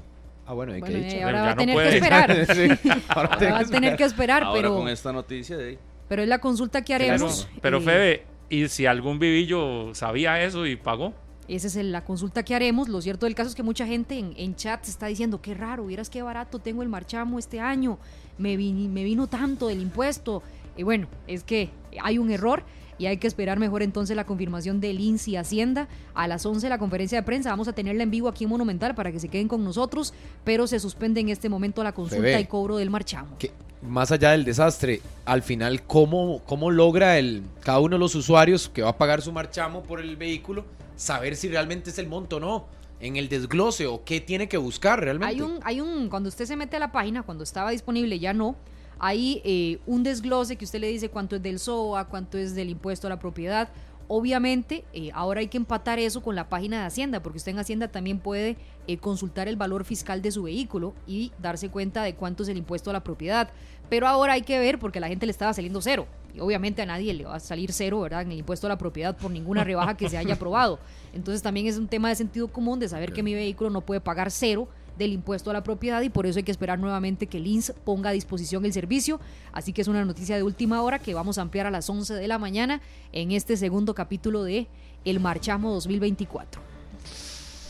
Ah, 0.47 0.53
bueno, 0.53 0.71
hay 0.73 0.79
Bueno, 0.79 0.95
que 0.95 1.01
y 1.01 1.03
dicho. 1.13 1.25
ahora 1.25 1.37
ya 1.37 1.43
va 1.43 1.51
a 1.51 1.55
no 1.55 1.57
tener 1.59 1.75
puede. 1.75 1.89
que 1.89 1.95
esperar. 1.97 2.55
Sí, 2.55 2.89
ahora 3.09 3.29
Ahora 3.35 3.51
va 3.51 3.59
a 3.59 3.65
tener 3.65 3.95
que 3.97 4.03
esperar, 4.05 4.43
Ahora 4.43 4.61
pero, 4.61 4.75
con 4.77 4.87
esta 4.89 5.11
noticia 5.11 5.57
de 5.57 5.69
ahí. 5.69 5.79
pero 6.07 6.21
es 6.23 6.27
la 6.29 6.39
consulta 6.39 6.81
que 6.83 6.93
haremos. 6.95 7.47
pero 7.61 7.77
eh, 7.77 7.81
Febe, 7.81 8.25
¿y 8.49 8.67
si 8.69 8.85
algún 8.85 9.19
vivillo 9.19 9.93
sabía 9.93 10.41
eso 10.41 10.65
y 10.65 10.75
pagó? 10.77 11.13
Esa 11.47 11.67
es 11.67 11.75
la 11.75 12.03
consulta 12.03 12.43
que 12.43 12.55
haremos. 12.55 12.89
Lo 12.89 13.01
cierto 13.01 13.25
del 13.25 13.35
caso 13.35 13.49
es 13.49 13.55
que 13.55 13.63
mucha 13.63 13.85
gente 13.85 14.17
en, 14.17 14.33
en 14.37 14.55
chat 14.55 14.87
está 14.87 15.07
diciendo, 15.07 15.41
qué 15.41 15.53
raro, 15.53 15.85
vieras 15.85 16.09
qué 16.09 16.21
barato 16.21 16.59
tengo 16.59 16.83
el 16.83 16.89
marchamo 16.89 17.39
este 17.39 17.59
año, 17.59 17.97
me, 18.37 18.57
me 18.57 19.03
vino 19.03 19.27
tanto 19.27 19.67
del 19.67 19.81
impuesto. 19.81 20.43
Y 20.77 20.83
bueno, 20.83 21.07
es 21.27 21.43
que 21.43 21.69
hay 22.01 22.17
un 22.17 22.31
error 22.31 22.63
y 22.97 23.07
hay 23.07 23.17
que 23.17 23.27
esperar 23.27 23.57
mejor 23.59 23.81
entonces 23.81 24.15
la 24.15 24.25
confirmación 24.25 24.79
del 24.79 24.99
INSI 24.99 25.35
Hacienda. 25.35 25.87
A 26.13 26.27
las 26.27 26.45
11 26.45 26.69
la 26.69 26.77
conferencia 26.77 27.17
de 27.17 27.23
prensa, 27.23 27.49
vamos 27.49 27.67
a 27.67 27.73
tenerla 27.73 28.03
en 28.03 28.11
vivo 28.11 28.27
aquí 28.27 28.43
en 28.43 28.51
Monumental 28.51 28.93
para 28.93 29.11
que 29.11 29.19
se 29.19 29.27
queden 29.27 29.47
con 29.47 29.63
nosotros, 29.63 30.13
pero 30.43 30.67
se 30.67 30.79
suspende 30.79 31.19
en 31.19 31.29
este 31.29 31.49
momento 31.49 31.83
la 31.83 31.93
consulta 31.93 32.21
Bebé. 32.21 32.41
y 32.41 32.45
cobro 32.45 32.77
del 32.77 32.91
marchamo. 32.91 33.37
que 33.39 33.51
más 33.81 34.11
allá 34.11 34.31
del 34.31 34.45
desastre, 34.45 35.01
al 35.25 35.41
final, 35.41 35.81
¿cómo, 35.81 36.41
cómo 36.45 36.69
logra 36.69 37.17
el, 37.17 37.41
cada 37.61 37.79
uno 37.79 37.95
de 37.95 37.99
los 37.99 38.13
usuarios 38.13 38.69
que 38.69 38.83
va 38.83 38.89
a 38.89 38.97
pagar 38.97 39.23
su 39.23 39.31
marchamo 39.31 39.81
por 39.81 39.99
el 39.99 40.15
vehículo 40.15 40.63
saber 41.01 41.35
si 41.35 41.49
realmente 41.49 41.89
es 41.89 41.97
el 41.97 42.07
monto 42.07 42.37
o 42.37 42.39
no? 42.39 42.67
En 42.99 43.17
el 43.17 43.27
desglose 43.27 43.87
o 43.87 44.03
qué 44.03 44.21
tiene 44.21 44.47
que 44.47 44.57
buscar 44.57 44.99
realmente. 44.99 45.33
Hay 45.33 45.41
un, 45.41 45.59
hay 45.63 45.81
un, 45.81 46.09
cuando 46.09 46.29
usted 46.29 46.45
se 46.45 46.55
mete 46.55 46.77
a 46.77 46.79
la 46.79 46.91
página, 46.91 47.23
cuando 47.23 47.43
estaba 47.43 47.71
disponible 47.71 48.19
ya 48.19 48.33
no, 48.33 48.55
hay 48.99 49.41
eh, 49.43 49.79
un 49.87 50.03
desglose 50.03 50.55
que 50.55 50.65
usted 50.65 50.79
le 50.79 50.87
dice 50.87 51.09
cuánto 51.09 51.37
es 51.37 51.41
del 51.41 51.57
SOA, 51.57 52.05
cuánto 52.07 52.37
es 52.37 52.53
del 52.53 52.69
impuesto 52.69 53.07
a 53.07 53.09
la 53.09 53.17
propiedad. 53.17 53.69
Obviamente, 54.13 54.83
eh, 54.91 55.09
ahora 55.13 55.39
hay 55.39 55.47
que 55.47 55.55
empatar 55.55 55.97
eso 55.97 56.21
con 56.21 56.35
la 56.35 56.49
página 56.49 56.81
de 56.81 56.85
Hacienda, 56.85 57.23
porque 57.23 57.37
usted 57.37 57.53
en 57.53 57.59
Hacienda 57.59 57.87
también 57.87 58.19
puede 58.19 58.57
eh, 58.85 58.97
consultar 58.97 59.47
el 59.47 59.55
valor 59.55 59.85
fiscal 59.85 60.21
de 60.21 60.33
su 60.33 60.43
vehículo 60.43 60.93
y 61.07 61.31
darse 61.41 61.69
cuenta 61.69 62.03
de 62.03 62.13
cuánto 62.13 62.43
es 62.43 62.49
el 62.49 62.57
impuesto 62.57 62.89
a 62.89 62.93
la 62.93 63.05
propiedad. 63.05 63.51
Pero 63.89 64.09
ahora 64.09 64.33
hay 64.33 64.41
que 64.41 64.59
ver, 64.59 64.79
porque 64.79 64.97
a 64.97 65.01
la 65.01 65.07
gente 65.07 65.25
le 65.25 65.31
estaba 65.31 65.53
saliendo 65.53 65.81
cero. 65.81 66.07
Y 66.35 66.41
obviamente 66.41 66.81
a 66.81 66.85
nadie 66.85 67.13
le 67.13 67.23
va 67.23 67.35
a 67.35 67.39
salir 67.39 67.71
cero, 67.71 68.01
¿verdad? 68.01 68.23
En 68.23 68.33
el 68.33 68.39
impuesto 68.39 68.67
a 68.67 68.69
la 68.69 68.77
propiedad 68.77 69.15
por 69.15 69.31
ninguna 69.31 69.63
rebaja 69.63 69.95
que 69.95 70.09
se 70.09 70.17
haya 70.17 70.33
aprobado. 70.33 70.79
Entonces 71.13 71.41
también 71.41 71.67
es 71.67 71.77
un 71.77 71.87
tema 71.87 72.09
de 72.09 72.15
sentido 72.15 72.49
común 72.49 72.79
de 72.79 72.89
saber 72.89 73.13
que 73.13 73.23
mi 73.23 73.33
vehículo 73.33 73.69
no 73.69 73.79
puede 73.79 74.01
pagar 74.01 74.29
cero 74.29 74.67
del 75.01 75.13
impuesto 75.13 75.49
a 75.49 75.53
la 75.53 75.63
propiedad 75.63 76.01
y 76.01 76.09
por 76.09 76.25
eso 76.25 76.39
hay 76.39 76.43
que 76.43 76.51
esperar 76.51 76.79
nuevamente 76.79 77.27
que 77.27 77.37
el 77.37 77.47
INS 77.47 77.73
ponga 77.83 78.09
a 78.11 78.13
disposición 78.13 78.65
el 78.65 78.73
servicio. 78.73 79.19
Así 79.51 79.73
que 79.73 79.81
es 79.81 79.87
una 79.87 80.05
noticia 80.05 80.35
de 80.35 80.43
última 80.43 80.81
hora 80.81 80.99
que 80.99 81.13
vamos 81.13 81.37
a 81.37 81.41
ampliar 81.41 81.67
a 81.67 81.71
las 81.71 81.89
11 81.89 82.13
de 82.13 82.27
la 82.27 82.37
mañana 82.37 82.81
en 83.11 83.31
este 83.31 83.57
segundo 83.57 83.93
capítulo 83.95 84.43
de 84.43 84.67
El 85.05 85.19
Marchamo 85.19 85.71
2024. 85.73 86.61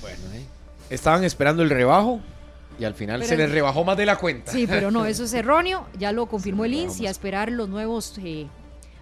Bueno, 0.02 0.18
¿eh? 0.34 0.46
Estaban 0.90 1.24
esperando 1.24 1.64
el 1.64 1.70
rebajo 1.70 2.20
y 2.80 2.84
al 2.84 2.94
final 2.96 3.20
Pero 3.20 3.30
se 3.30 3.38
les 3.38 3.52
rebajó 3.52 3.84
más 3.84 3.96
de 3.98 4.06
la 4.06 4.18
cuenta. 4.18 4.52
Sí, 4.52 4.68
pero 4.68 4.92
no, 4.92 5.06
eso 5.08 5.24
es 5.24 5.34
erróneo. 5.34 5.86
Ya 5.98 6.12
lo 6.12 6.26
confirmó 6.26 6.66
el 6.66 6.74
INS 6.74 7.00
y 7.00 7.08
a 7.08 7.10
esperar 7.12 7.52
los 7.52 7.70
nuevos 7.70 8.18
eh, 8.24 8.48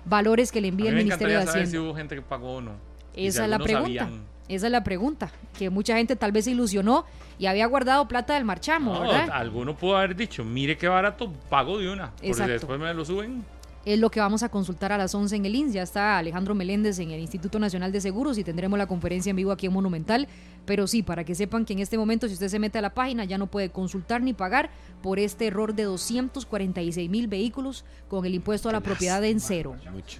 valores 0.05 0.51
que 0.51 0.61
le 0.61 0.67
A 0.67 0.69
envía 0.69 0.89
el 0.89 0.97
Ministerio 0.97 1.39
de 1.39 1.45
saber 1.45 1.63
Hacienda. 1.63 1.71
si 1.71 1.77
hubo 1.77 1.95
gente 1.95 2.15
que 2.15 2.21
pagó 2.21 2.55
o 2.57 2.61
no. 2.61 2.71
Y 3.15 3.21
si 3.21 3.27
Esa 3.27 3.45
es 3.45 3.49
la 3.49 3.59
pregunta. 3.59 4.03
sabían. 4.03 4.28
Esa 4.49 4.65
es 4.65 4.71
la 4.71 4.83
pregunta. 4.83 5.31
Que 5.57 5.69
mucha 5.69 5.95
gente 5.95 6.15
tal 6.17 6.31
vez 6.33 6.45
se 6.45 6.51
ilusionó 6.51 7.05
y 7.37 7.45
había 7.45 7.65
guardado 7.67 8.07
plata 8.07 8.33
del 8.33 8.43
marchamo, 8.45 8.93
No, 8.95 9.01
¿verdad? 9.01 9.29
alguno 9.31 9.75
pudo 9.77 9.95
haber 9.95 10.15
dicho, 10.15 10.43
mire 10.43 10.77
qué 10.77 10.87
barato, 10.89 11.31
pago 11.49 11.77
de 11.77 11.89
una. 11.89 12.11
Porque 12.11 12.27
Exacto. 12.27 12.51
después 12.53 12.79
me 12.79 12.93
lo 12.93 13.05
suben. 13.05 13.45
Es 13.85 13.97
lo 13.97 14.11
que 14.11 14.19
vamos 14.19 14.43
a 14.43 14.49
consultar 14.49 14.91
a 14.91 14.97
las 14.97 15.15
11 15.15 15.37
en 15.37 15.45
el 15.45 15.55
INS. 15.55 15.73
Ya 15.73 15.83
está 15.83 16.17
Alejandro 16.17 16.53
Meléndez 16.53 16.99
en 16.99 17.11
el 17.11 17.19
Instituto 17.21 17.59
Nacional 17.59 17.91
de 17.93 18.01
Seguros 18.01 18.37
y 18.37 18.43
tendremos 18.43 18.77
la 18.77 18.87
conferencia 18.87 19.29
en 19.29 19.37
vivo 19.37 19.51
aquí 19.53 19.67
en 19.67 19.73
Monumental. 19.73 20.27
Pero 20.65 20.85
sí, 20.85 21.01
para 21.01 21.23
que 21.23 21.33
sepan 21.33 21.63
que 21.63 21.73
en 21.73 21.79
este 21.79 21.97
momento, 21.97 22.27
si 22.27 22.33
usted 22.33 22.49
se 22.49 22.59
mete 22.59 22.77
a 22.77 22.81
la 22.81 22.93
página, 22.93 23.23
ya 23.23 23.37
no 23.37 23.47
puede 23.47 23.69
consultar 23.69 24.21
ni 24.21 24.33
pagar 24.33 24.69
por 25.01 25.17
este 25.17 25.47
error 25.47 25.73
de 25.73 25.83
246 25.83 27.09
mil 27.09 27.27
vehículos 27.27 27.85
con 28.09 28.25
el 28.25 28.35
impuesto 28.35 28.67
a 28.69 28.73
la 28.73 28.81
propiedad 28.81 29.23
en 29.23 29.39
cero. 29.39 29.75
Mucho. 29.91 30.19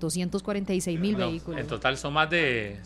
246 0.00 0.98
mil 1.00 1.18
No, 1.18 1.26
vehículos. 1.26 1.60
en 1.60 1.66
total 1.66 1.96
son 1.96 2.12
más 2.14 2.30
de... 2.30 2.78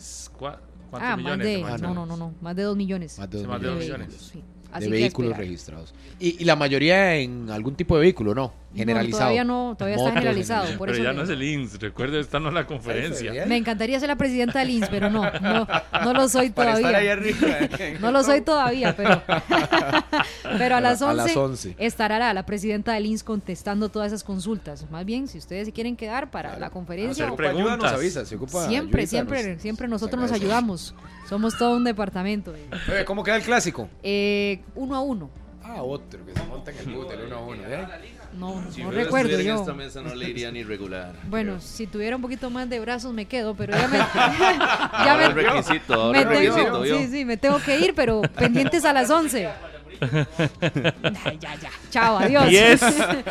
cua- 0.89 0.99
¿Cuántos 0.99 1.09
Ah, 1.09 1.17
más 1.17 1.37
de, 1.39 1.61
no, 1.87 1.93
no, 1.93 2.05
no, 2.05 2.17
no, 2.17 2.33
más 2.41 2.55
de 2.55 2.63
2 2.63 2.75
millones. 2.77 3.17
Más 3.19 3.29
de 3.29 3.37
Sí, 3.37 3.43
dos 3.43 3.51
más 3.51 3.61
de 3.61 3.67
dos 3.67 3.79
millones 3.79 4.07
millones. 4.07 4.31
sí. 4.33 4.43
De 4.71 4.77
Así 4.77 4.89
vehículos 4.89 5.35
registrados. 5.37 5.93
Y, 6.19 6.41
y 6.41 6.45
la 6.45 6.55
mayoría 6.55 7.15
en 7.15 7.49
algún 7.49 7.75
tipo 7.75 7.95
de 7.95 8.01
vehículo, 8.01 8.35
¿no? 8.35 8.53
Generalizado. 8.75 9.21
todavía 9.21 9.43
no, 9.43 9.75
todavía 9.77 9.97
está 9.97 10.11
generalizado. 10.11 10.77
Por 10.77 10.89
Pero 10.89 10.91
eso 10.93 11.03
ya 11.03 11.13
no 11.13 11.23
es 11.23 11.29
el 11.29 11.41
INS, 11.41 11.79
recuerde, 11.79 12.19
esta 12.19 12.39
no 12.39 12.49
es 12.49 12.53
la 12.53 12.67
conferencia. 12.67 13.45
Me 13.47 13.57
encantaría 13.57 13.99
ser 13.99 14.09
la 14.09 14.15
presidenta 14.15 14.59
del 14.59 14.69
INS, 14.69 14.89
pero 14.89 15.09
no, 15.09 15.23
no, 15.41 15.67
no 16.03 16.13
lo 16.13 16.29
soy 16.29 16.49
Para 16.51 16.73
estar 16.73 16.93
ahí 16.93 17.07
todavía. 17.07 17.13
arriba. 17.13 17.97
No 17.99 18.11
lo 18.11 18.23
soy 18.23 18.41
todavía, 18.41 18.95
pero, 18.95 19.23
pero 20.57 20.75
a 20.75 20.81
las 20.81 21.01
A 21.01 21.07
11, 21.11 21.15
las 21.17 21.35
11. 21.35 21.75
estará 21.79 22.19
la, 22.19 22.33
la 22.33 22.45
presidenta 22.45 22.93
del 22.93 23.05
INS 23.07 23.23
contestando 23.23 23.89
todas 23.89 24.07
esas 24.07 24.23
consultas. 24.23 24.85
Más 24.91 25.05
bien, 25.05 25.27
si 25.27 25.37
ustedes 25.39 25.65
se 25.67 25.71
quieren 25.73 25.95
quedar 25.95 26.29
para 26.31 26.57
la 26.59 26.69
conferencia, 26.69 27.25
Hacer 27.25 27.33
ocupa 27.33 27.49
ayuda, 27.49 27.61
nos 27.63 27.69
preguntas. 27.71 27.93
avisa, 27.93 28.25
si 28.25 28.35
ocupa 28.35 28.67
siempre, 28.67 29.01
ayudita, 29.01 29.09
siempre, 29.09 29.53
nos- 29.53 29.61
siempre 29.61 29.85
se 29.87 29.89
nosotros 29.89 30.21
nos 30.21 30.31
ayudamos. 30.31 30.93
Somos 31.29 31.57
todo 31.57 31.77
un 31.77 31.83
departamento. 31.83 32.55
eh. 32.55 33.03
¿Cómo 33.05 33.23
queda 33.23 33.35
el 33.35 33.43
clásico? 33.43 33.87
Eh, 34.03 34.61
uno 34.75 34.95
a 34.95 35.01
uno. 35.01 35.29
Ah, 35.63 35.83
otro, 35.83 36.25
que 36.25 36.33
se 36.33 36.43
monta 36.47 36.71
en 36.71 36.77
el 36.79 36.85
bus 36.95 37.07
del 37.09 37.21
uno 37.27 37.35
a 37.35 37.39
uno. 37.41 37.61
¿eh? 37.67 37.87
No, 38.33 38.63
Si 38.71 38.81
no 38.81 38.89
recuerdo 38.91 39.37
en 39.37 39.45
yo. 39.45 39.55
esta 39.59 39.73
mesa 39.73 40.01
no 40.01 40.15
le 40.15 40.29
iría 40.29 40.51
ni 40.51 40.63
regular. 40.63 41.13
Bueno, 41.27 41.59
si 41.59 41.85
tuviera 41.85 42.15
un 42.15 42.21
poquito 42.23 42.49
más 42.49 42.67
de 42.69 42.79
brazos 42.79 43.13
me 43.13 43.25
quedo, 43.25 43.53
pero 43.55 43.73
ya 43.77 43.87
me, 43.87 43.97
Ahora 44.91 45.25
el 45.27 45.33
requisito, 45.33 45.93
ahora 45.93 46.19
me 46.19 46.25
tengo, 46.25 46.55
requisito, 46.55 46.81
¿vio? 46.81 46.97
sí, 46.97 47.07
sí, 47.07 47.25
me 47.25 47.37
tengo 47.37 47.59
que 47.59 47.77
ir, 47.79 47.93
pero 47.95 48.21
pendientes 48.21 48.83
a 48.85 48.93
las 48.93 49.09
11. 49.09 49.49
Ay, 50.01 51.37
ya, 51.39 51.55
ya. 51.55 51.69
Chao, 51.91 52.17
adiós. 52.17 52.47
10 52.49 52.81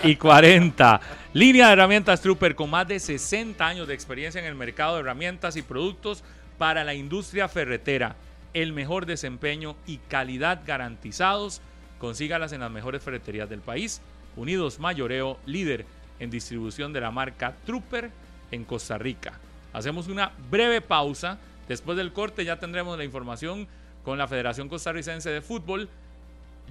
y 0.05 0.17
40. 0.17 1.01
Línea 1.33 1.67
de 1.69 1.73
herramientas 1.73 2.21
Trooper 2.21 2.55
con 2.55 2.71
más 2.71 2.87
de 2.87 2.99
60 3.01 3.67
años 3.67 3.89
de 3.89 3.95
experiencia 3.95 4.41
en 4.41 4.47
el 4.47 4.55
mercado 4.55 4.95
de 4.95 5.01
herramientas 5.01 5.57
y 5.57 5.63
productos 5.63 6.23
para 6.59 6.85
la 6.85 6.95
industria 6.95 7.49
ferretera. 7.49 8.17
El 8.55 8.73
mejor 8.73 9.07
desempeño 9.07 9.77
y 9.87 9.99
calidad 9.99 10.63
garantizados. 10.67 11.61
Consígalas 11.99 12.53
en 12.53 12.61
las 12.61 12.71
mejores 12.71 13.03
ferreterías 13.03 13.49
del 13.49 13.61
país. 13.61 14.01
Unidos 14.37 14.79
Mayoreo, 14.79 15.39
líder 15.47 15.87
en 16.21 16.31
distribución 16.31 16.93
de 16.93 17.01
la 17.01 17.11
marca 17.11 17.55
Trooper 17.65 18.11
en 18.51 18.65
Costa 18.65 18.99
Rica. 18.99 19.33
Hacemos 19.73 20.09
una 20.09 20.33
breve 20.51 20.81
pausa. 20.81 21.39
Después 21.69 21.97
del 21.99 22.13
corte 22.13 22.45
ya 22.45 22.59
tendremos 22.59 22.97
la 22.97 23.05
información 23.05 23.69
con 24.05 24.17
la 24.17 24.27
Federación 24.27 24.69
Costarricense 24.69 25.31
de 25.31 25.43
Fútbol. 25.43 25.89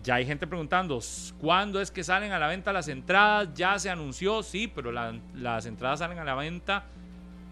Ya 0.04 0.16
hay 0.16 0.26
gente 0.26 0.48
preguntando, 0.48 1.00
¿cuándo 1.40 1.82
es 1.82 1.92
que 1.92 2.04
salen 2.04 2.32
a 2.32 2.40
la 2.40 2.48
venta 2.48 2.72
las 2.74 2.88
entradas? 2.88 3.50
Ya 3.56 3.78
se 3.80 3.90
anunció, 3.90 4.44
sí, 4.44 4.68
pero 4.68 4.92
la- 4.92 5.16
las 5.36 5.66
entradas 5.66 6.00
salen 6.00 6.20
a 6.20 6.24
la 6.24 6.36
venta, 6.36 6.86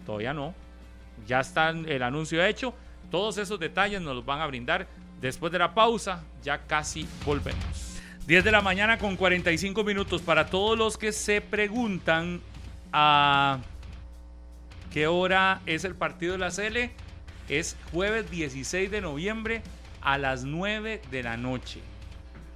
todavía 0.04 0.32
no. 0.32 0.54
Ya 1.26 1.40
está 1.40 1.70
el 1.70 2.02
anuncio 2.02 2.44
hecho. 2.44 2.74
Todos 3.10 3.38
esos 3.38 3.58
detalles 3.60 4.00
nos 4.00 4.16
los 4.16 4.24
van 4.24 4.40
a 4.40 4.46
brindar 4.46 4.86
después 5.20 5.52
de 5.52 5.58
la 5.58 5.74
pausa. 5.74 6.22
Ya 6.42 6.58
casi 6.66 7.08
volvemos. 7.24 8.00
10 8.26 8.42
de 8.42 8.50
la 8.50 8.60
mañana 8.60 8.98
con 8.98 9.16
45 9.16 9.84
minutos 9.84 10.20
para 10.20 10.46
todos 10.46 10.76
los 10.76 10.98
que 10.98 11.12
se 11.12 11.40
preguntan 11.40 12.40
a 12.92 13.58
qué 14.92 15.06
hora 15.06 15.60
es 15.66 15.84
el 15.84 15.94
partido 15.94 16.32
de 16.32 16.38
la 16.38 16.50
Cele. 16.50 16.90
Es 17.48 17.76
jueves 17.92 18.28
16 18.30 18.90
de 18.90 19.00
noviembre 19.00 19.62
a 20.00 20.18
las 20.18 20.44
9 20.44 21.02
de 21.10 21.22
la 21.22 21.36
noche. 21.36 21.80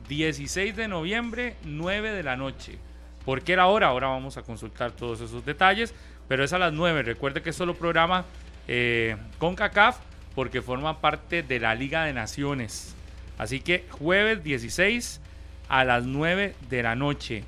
16 0.09 0.75
de 0.75 0.89
noviembre, 0.89 1.55
9 1.63 2.11
de 2.11 2.23
la 2.25 2.35
noche. 2.37 2.79
¿Por 3.25 3.43
qué 3.43 3.55
la 3.55 3.67
hora? 3.69 3.89
Ahora 3.89 4.09
vamos 4.09 4.37
a 4.37 4.43
consultar 4.43 4.91
todos 4.91 5.21
esos 5.21 5.45
detalles, 5.45 5.95
pero 6.27 6.43
es 6.43 6.53
a 6.53 6.59
las 6.59 6.73
9. 6.73 7.03
Recuerde 7.03 7.43
que 7.43 7.53
solo 7.53 7.75
programa 7.75 8.25
eh, 8.69 9.17
con 9.39 9.55
CACAF 9.55 9.99
porque 10.35 10.63
forma 10.63 11.01
parte 11.01 11.43
de 11.43 11.61
la 11.61 11.75
Liga 11.75 12.05
de 12.05 12.13
Naciones. 12.13 12.95
Así 13.39 13.61
que 13.61 13.87
jueves 13.91 14.45
16 14.45 15.21
a 15.69 15.85
las 15.85 16.05
9 16.05 16.55
de 16.69 16.83
la 16.83 16.95
noche. 16.95 17.45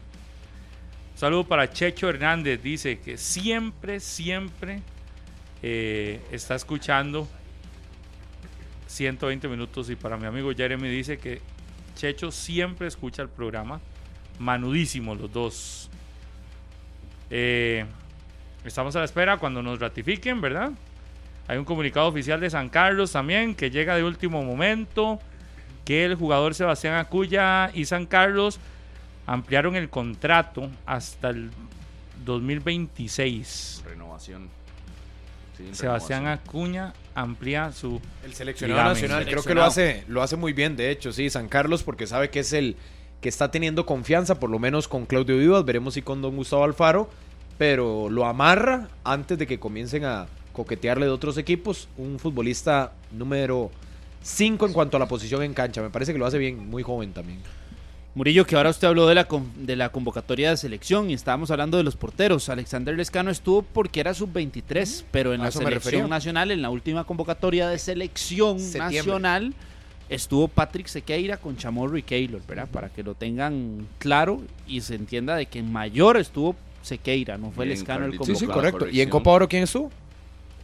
Saludo 1.15 1.45
para 1.45 1.71
Checho 1.71 2.09
Hernández, 2.09 2.63
dice 2.63 2.99
que 2.99 3.17
siempre, 3.17 4.01
siempre 4.01 4.81
eh, 5.63 6.21
está 6.33 6.55
escuchando 6.55 7.29
120 8.89 9.49
minutos 9.49 9.89
y 9.91 9.97
para 9.97 10.17
mi 10.17 10.27
amigo 10.27 10.53
Jeremy 10.53 10.89
dice 10.89 11.19
que 11.19 11.41
Checho 11.95 12.31
siempre 12.31 12.87
escucha 12.87 13.23
el 13.23 13.29
programa. 13.29 13.81
Manudísimo 14.39 15.15
los 15.15 15.33
dos. 15.33 15.91
Eh, 17.31 17.85
estamos 18.65 18.97
a 18.97 19.01
la 19.01 19.05
espera 19.05 19.37
cuando 19.37 19.63
nos 19.63 19.79
ratifiquen, 19.79 20.41
¿verdad? 20.41 20.73
Hay 21.49 21.59
un 21.59 21.65
comunicado 21.65 22.07
oficial 22.09 22.41
de 22.41 22.51
San 22.51 22.69
Carlos 22.69 23.13
también 23.13 23.55
que 23.55 23.71
llega 23.71 23.97
de 23.97 24.05
último 24.05 24.43
momento. 24.43 25.21
Que 25.85 26.05
el 26.05 26.15
jugador 26.15 26.55
Sebastián 26.55 26.95
Acuya 26.95 27.71
y 27.75 27.87
San 27.87 28.07
Carlos 28.07 28.61
ampliaron 29.27 29.75
el 29.75 29.89
contrato 29.89 30.71
hasta 30.87 31.31
el 31.31 31.51
2026. 32.25 33.83
Renovación. 33.85 34.49
Sí, 35.57 35.69
Sebastián 35.73 36.21
renovación. 36.21 36.49
Acuña 36.49 36.93
amplía 37.15 37.73
su 37.73 38.01
El 38.25 38.35
seleccionado 38.35 38.91
nacional, 38.91 39.25
creo 39.25 39.43
que 39.43 39.55
lo 39.55 39.65
hace, 39.65 40.05
lo 40.09 40.23
hace 40.23 40.37
muy 40.37 40.53
bien, 40.53 40.77
de 40.77 40.91
hecho, 40.91 41.13
sí, 41.13 41.29
San 41.31 41.49
Carlos, 41.49 41.83
porque 41.83 42.07
sabe 42.07 42.31
que 42.31 42.41
es 42.41 42.53
el 42.53 42.77
que 43.21 43.29
está 43.29 43.51
teniendo 43.51 43.87
confianza, 43.87 44.41
por 44.41 44.51
lo 44.51 44.59
menos 44.59 44.89
con 44.89 45.07
Claudio 45.07 45.37
Vivas, 45.39 45.65
veremos 45.65 45.95
si 45.95 46.03
con 46.03 46.23
Don 46.23 46.37
Gustavo 46.37 46.65
Alfaro, 46.65 47.11
pero 47.59 48.09
lo 48.09 48.27
amarra 48.27 48.89
antes 49.05 49.39
de 49.39 49.47
que 49.47 49.61
comiencen 49.61 50.05
a 50.05 50.27
coquetearle 50.53 51.07
de 51.07 51.13
otros 51.13 51.39
equipos, 51.39 51.89
un 51.97 52.19
futbolista 52.19 52.93
número 53.11 53.71
5 54.23 54.67
en 54.67 54.73
cuanto 54.73 54.97
a 54.97 55.01
la 55.01 55.07
posición 55.09 55.43
en 55.43 55.55
cancha, 55.55 55.83
me 55.83 55.91
parece 55.91 56.13
que 56.13 56.19
lo 56.19 56.27
hace 56.27 56.39
bien, 56.39 56.69
muy 56.69 56.83
joven 56.83 57.13
también. 57.13 57.39
Murillo, 58.15 58.45
que 58.47 58.57
ahora 58.57 58.69
usted 58.69 58.89
habló 58.89 59.07
de 59.07 59.15
la, 59.15 59.25
con- 59.25 59.51
de 59.67 59.75
la 59.75 59.89
convocatoria 59.89 60.51
de 60.51 60.57
selección 60.59 61.09
y 61.11 61.15
estábamos 61.15 61.51
hablando 61.51 61.79
de 61.79 61.83
los 61.83 61.97
porteros. 61.97 62.51
Alexander 62.51 62.95
Lescano 62.95 63.31
estuvo 63.31 63.63
porque 63.63 64.01
era 64.01 64.13
sub-23, 64.13 65.05
pero 65.11 65.33
en 65.33 65.41
la 65.41 65.49
eso 65.49 65.61
me 65.61 65.65
selección 65.65 66.11
nacional, 66.11 66.51
en 66.51 66.61
la 66.61 66.69
última 66.69 67.05
convocatoria 67.05 67.69
de 67.69 67.79
selección 67.79 68.61
Septiembre. 68.61 68.97
nacional, 68.99 69.55
estuvo 70.11 70.47
Patrick 70.47 70.89
Sequeira 70.89 71.39
con 71.39 71.57
Chamorro 71.57 71.97
y 71.97 72.03
Keylor, 72.03 72.43
¿verdad? 72.47 72.69
Para 72.71 72.91
que 72.91 73.03
lo 73.03 73.15
tengan 73.15 73.87
claro 73.99 74.43
y 74.69 74.83
se 74.83 74.95
entienda 74.95 75.35
de 75.35 75.47
que 75.47 75.61
en 75.61 75.73
mayor 75.73 76.19
estuvo 76.19 76.55
Sequeira, 76.83 77.39
no 77.39 77.51
fue 77.51 77.65
Bien, 77.65 77.79
Lescano 77.79 78.05
el 78.05 78.11
Carlitos. 78.11 78.27
Sí, 78.27 78.35
sí, 78.35 78.45
convocado. 78.47 78.73
Correcto. 78.73 78.95
¿Y 78.95 79.01
en. 79.01 79.09
Copa 79.09 79.31
Oro 79.31 79.49
quién 79.49 79.63
estuvo? 79.63 79.91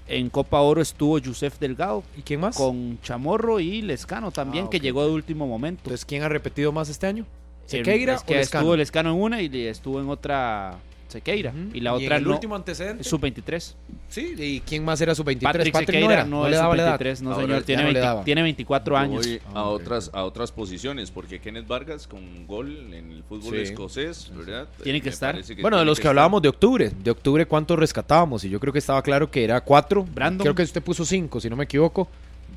En 0.09 0.31
Copa 0.31 0.61
Oro 0.61 0.81
estuvo 0.81 1.19
Yusef 1.19 1.59
Delgado 1.59 2.03
¿Y 2.17 2.23
quién 2.23 2.41
más? 2.41 2.57
con 2.57 2.99
Chamorro 3.03 3.61
y 3.61 3.83
Lescano 3.83 4.31
también, 4.31 4.65
Ah, 4.67 4.71
que 4.71 4.81
llegó 4.81 5.05
de 5.05 5.13
último 5.13 5.47
momento. 5.47 5.83
Entonces, 5.85 6.05
¿quién 6.07 6.23
ha 6.23 6.29
repetido 6.29 6.73
más 6.73 6.89
este 6.89 7.07
año? 7.07 7.27
¿Sequeira 7.67 8.15
es 8.15 8.23
que 8.23 8.35
o 8.35 8.37
Lescano? 8.39 8.63
estuvo 8.63 8.77
Lescano 8.77 9.11
en 9.11 9.21
una 9.21 9.43
y 9.43 9.55
estuvo 9.67 10.01
en 10.01 10.09
otra 10.09 10.79
Sequeira. 11.09 11.53
Y 11.73 11.81
la 11.81 11.91
en 11.91 11.97
otra 11.97 12.17
el 12.17 12.25
no, 12.25 12.31
último 12.35 12.55
antecedente? 12.55 13.03
sub-23. 13.03 13.75
Sí, 14.09 14.35
¿y 14.39 14.61
quién 14.61 14.85
más 14.85 15.01
era 15.01 15.15
su 15.15 15.25
23? 15.25 15.53
Patrick, 15.53 15.73
Patrick 15.73 15.89
Sequeira 15.89 16.07
no 16.09 16.13
era, 16.13 16.25
no, 16.25 16.37
no 16.41 16.45
es 16.47 16.51
le 16.53 16.57
daba 16.59 16.77
la 16.77 16.83
edad. 16.83 16.99
sub-23, 16.99 17.21
no 17.23 17.31
Ahora 17.33 17.43
señor, 17.47 17.63
tiene, 17.63 17.83
no 17.83 17.89
le 17.89 17.95
20 17.95 18.07
daba. 18.07 18.25
tiene 18.25 18.43
24 18.43 18.93
Yo 18.95 18.99
años. 18.99 19.29
a 19.55 19.63
otras 19.65 20.11
a 20.13 20.25
otras 20.25 20.53
posiciones 20.53 21.11
porque 21.11 21.41
Kenneth 21.41 21.67
Vargas 21.67 22.07
con 22.07 22.47
gol 22.47 22.93
en 22.93 23.11
el 23.13 23.23
fútbol 23.25 23.55
Sí. 23.55 23.61
escocés, 23.63 24.31
¿verdad? 24.37 24.69
Tiene 24.83 25.01
que 25.01 25.07
Me 25.07 25.11
estar. 25.11 25.37
Bueno, 25.61 25.79
de 25.79 25.85
los 25.85 25.99
que, 25.99 26.09
hablábamos 26.09 26.43
de 26.43 26.49
octubre, 26.49 26.91
de 27.03 27.11
octubre 27.11 27.47
cuántos 27.47 27.79
rescatábamos 27.79 28.45
y 28.45 28.51
yo 28.51 28.61
creo 28.61 28.73
que 28.73 28.79
estaba 28.79 29.03
claro 29.03 29.31
que 29.31 29.45
era 29.45 29.61
cuatro. 29.63 30.05
Brandon. 30.05 30.45
Creo 30.45 30.55
que 30.55 30.63
usted 30.63 30.83
puso 30.83 31.05
cinco, 31.05 31.41
si 31.41 31.49
no 31.51 31.57
me 31.57 31.65
equivoco. 31.65 32.09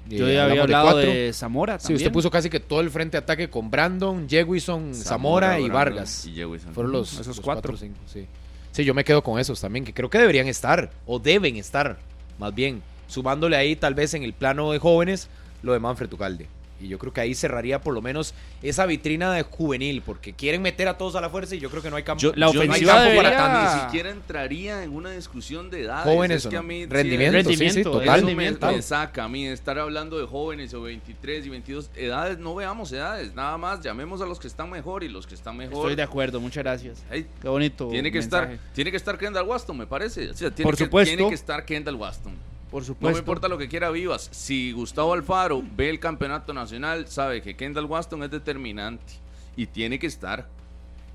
Yo 0.09 0.27
Eh, 0.27 0.33
ya 0.33 0.43
había 0.45 0.63
hablamos 0.63 0.63
hablado 0.63 0.97
de, 0.97 1.05
cuatro. 1.05 1.33
Zamora 1.33 1.79
Sí, 1.79 1.83
también. 1.83 1.97
usted 1.97 2.11
puso 2.11 2.29
casi 2.31 2.49
que 2.49 2.59
todo 2.59 2.81
el 2.81 2.89
frente 2.89 3.17
de 3.17 3.23
ataque 3.23 3.49
con 3.49 3.69
Brandon, 3.71 4.27
Jewison, 4.27 4.93
Zamora, 4.93 5.59
y 5.59 5.69
Brandon 5.69 5.73
Vargas. 5.95 6.25
y. 6.25 6.41
Fueron 6.73 6.91
los, 6.91 7.13
Esos 7.13 7.27
los 7.27 7.39
cuatro. 7.41 7.73
o 7.73 7.77
cinco, 7.77 7.97
sí. 8.07 8.25
Sí, 8.71 8.85
yo 8.85 8.93
me 8.93 9.03
quedo 9.03 9.21
con 9.21 9.39
esos 9.39 9.59
también, 9.59 9.83
que 9.83 9.93
creo 9.93 10.09
que 10.09 10.17
deberían 10.17 10.47
estar, 10.47 10.91
o 11.05 11.19
deben 11.19 11.57
estar, 11.57 11.97
más 12.39 12.55
bien, 12.55 12.81
sumándole 13.07 13.57
ahí 13.57 13.75
tal 13.75 13.93
vez 13.93 14.13
en 14.13 14.23
el 14.23 14.33
plano 14.33 14.71
de 14.71 14.79
jóvenes 14.79 15.27
lo 15.61 15.73
de 15.73 15.79
Manfred 15.79 16.11
Ucalde. 16.13 16.47
Y 16.81 16.87
yo 16.87 16.97
creo 16.97 17.13
que 17.13 17.21
ahí 17.21 17.35
cerraría 17.35 17.79
por 17.81 17.93
lo 17.93 18.01
menos 18.01 18.33
esa 18.63 18.85
vitrina 18.85 19.31
de 19.33 19.43
juvenil, 19.43 20.01
porque 20.05 20.33
quieren 20.33 20.61
meter 20.61 20.87
a 20.87 20.97
todos 20.97 21.15
a 21.15 21.21
la 21.21 21.29
fuerza 21.29 21.55
y 21.55 21.59
yo 21.59 21.69
creo 21.69 21.81
que 21.83 21.89
no 21.89 21.95
hay 21.95 22.03
campo, 22.03 22.21
Yo- 22.21 22.33
la 22.35 22.47
no 22.47 22.51
hay 22.61 22.67
ofensiva 22.69 22.93
campo 22.93 23.09
debería- 23.09 23.23
para 23.31 23.37
tantos. 23.37 23.75
Ni 23.75 23.81
siquiera 23.83 24.09
entraría 24.09 24.83
en 24.83 24.91
una 24.95 25.11
discusión 25.11 25.69
de 25.69 25.81
edades. 25.81 26.03
Jóvenes 26.05 26.37
Es 26.45 26.47
que 26.49 26.55
no. 26.55 26.59
a 26.59 26.63
mí, 26.63 26.83
sí, 26.83 26.87
Rendimiento, 26.89 27.37
sí, 27.37 27.43
sí, 27.43 27.49
Rendimiento, 27.63 27.91
total. 27.91 28.03
Eso 28.03 28.11
me, 28.13 28.17
rendimiento. 28.33 28.71
me 28.71 28.81
saca 28.81 29.23
a 29.23 29.29
mí 29.29 29.47
estar 29.47 29.77
hablando 29.79 30.17
de 30.19 30.25
jóvenes 30.25 30.73
o 30.73 30.81
23 30.81 31.45
y 31.45 31.49
22 31.49 31.89
edades. 31.95 32.37
No 32.39 32.55
veamos 32.55 32.91
edades, 32.91 33.33
nada 33.35 33.57
más 33.57 33.81
llamemos 33.81 34.21
a 34.21 34.25
los 34.25 34.39
que 34.39 34.47
están 34.47 34.69
mejor 34.69 35.03
y 35.03 35.09
los 35.09 35.27
que 35.27 35.35
están 35.35 35.57
mejor. 35.57 35.77
Estoy 35.77 35.95
de 35.95 36.03
acuerdo, 36.03 36.39
muchas 36.39 36.63
gracias. 36.63 37.03
Qué 37.41 37.47
bonito. 37.47 37.89
tiene 37.89 38.11
que 38.11 38.19
mensaje. 38.19 38.53
estar, 38.55 38.73
tiene 38.73 38.91
que 38.91 38.97
estar 38.97 39.17
Kendall 39.17 39.47
Waston, 39.47 39.77
me 39.77 39.87
parece. 39.87 40.29
O 40.29 40.33
sea, 40.33 40.49
tiene 40.51 40.67
Por 40.67 40.77
que, 40.77 40.85
supuesto. 40.85 41.15
Tiene 41.15 41.29
que 41.29 41.35
estar 41.35 41.63
Kendall 41.65 41.95
Waston. 41.95 42.50
Por 42.71 42.87
No 42.87 43.11
me 43.11 43.19
importa 43.19 43.49
lo 43.49 43.57
que 43.57 43.67
quiera 43.67 43.91
Vivas. 43.91 44.29
Si 44.31 44.71
Gustavo 44.71 45.13
Alfaro 45.13 45.61
ve 45.75 45.89
el 45.89 45.99
campeonato 45.99 46.53
nacional, 46.53 47.07
sabe 47.09 47.41
que 47.41 47.55
Kendall 47.55 47.85
Waston 47.85 48.23
es 48.23 48.31
determinante 48.31 49.13
y 49.57 49.67
tiene 49.67 49.99
que 49.99 50.07
estar. 50.07 50.47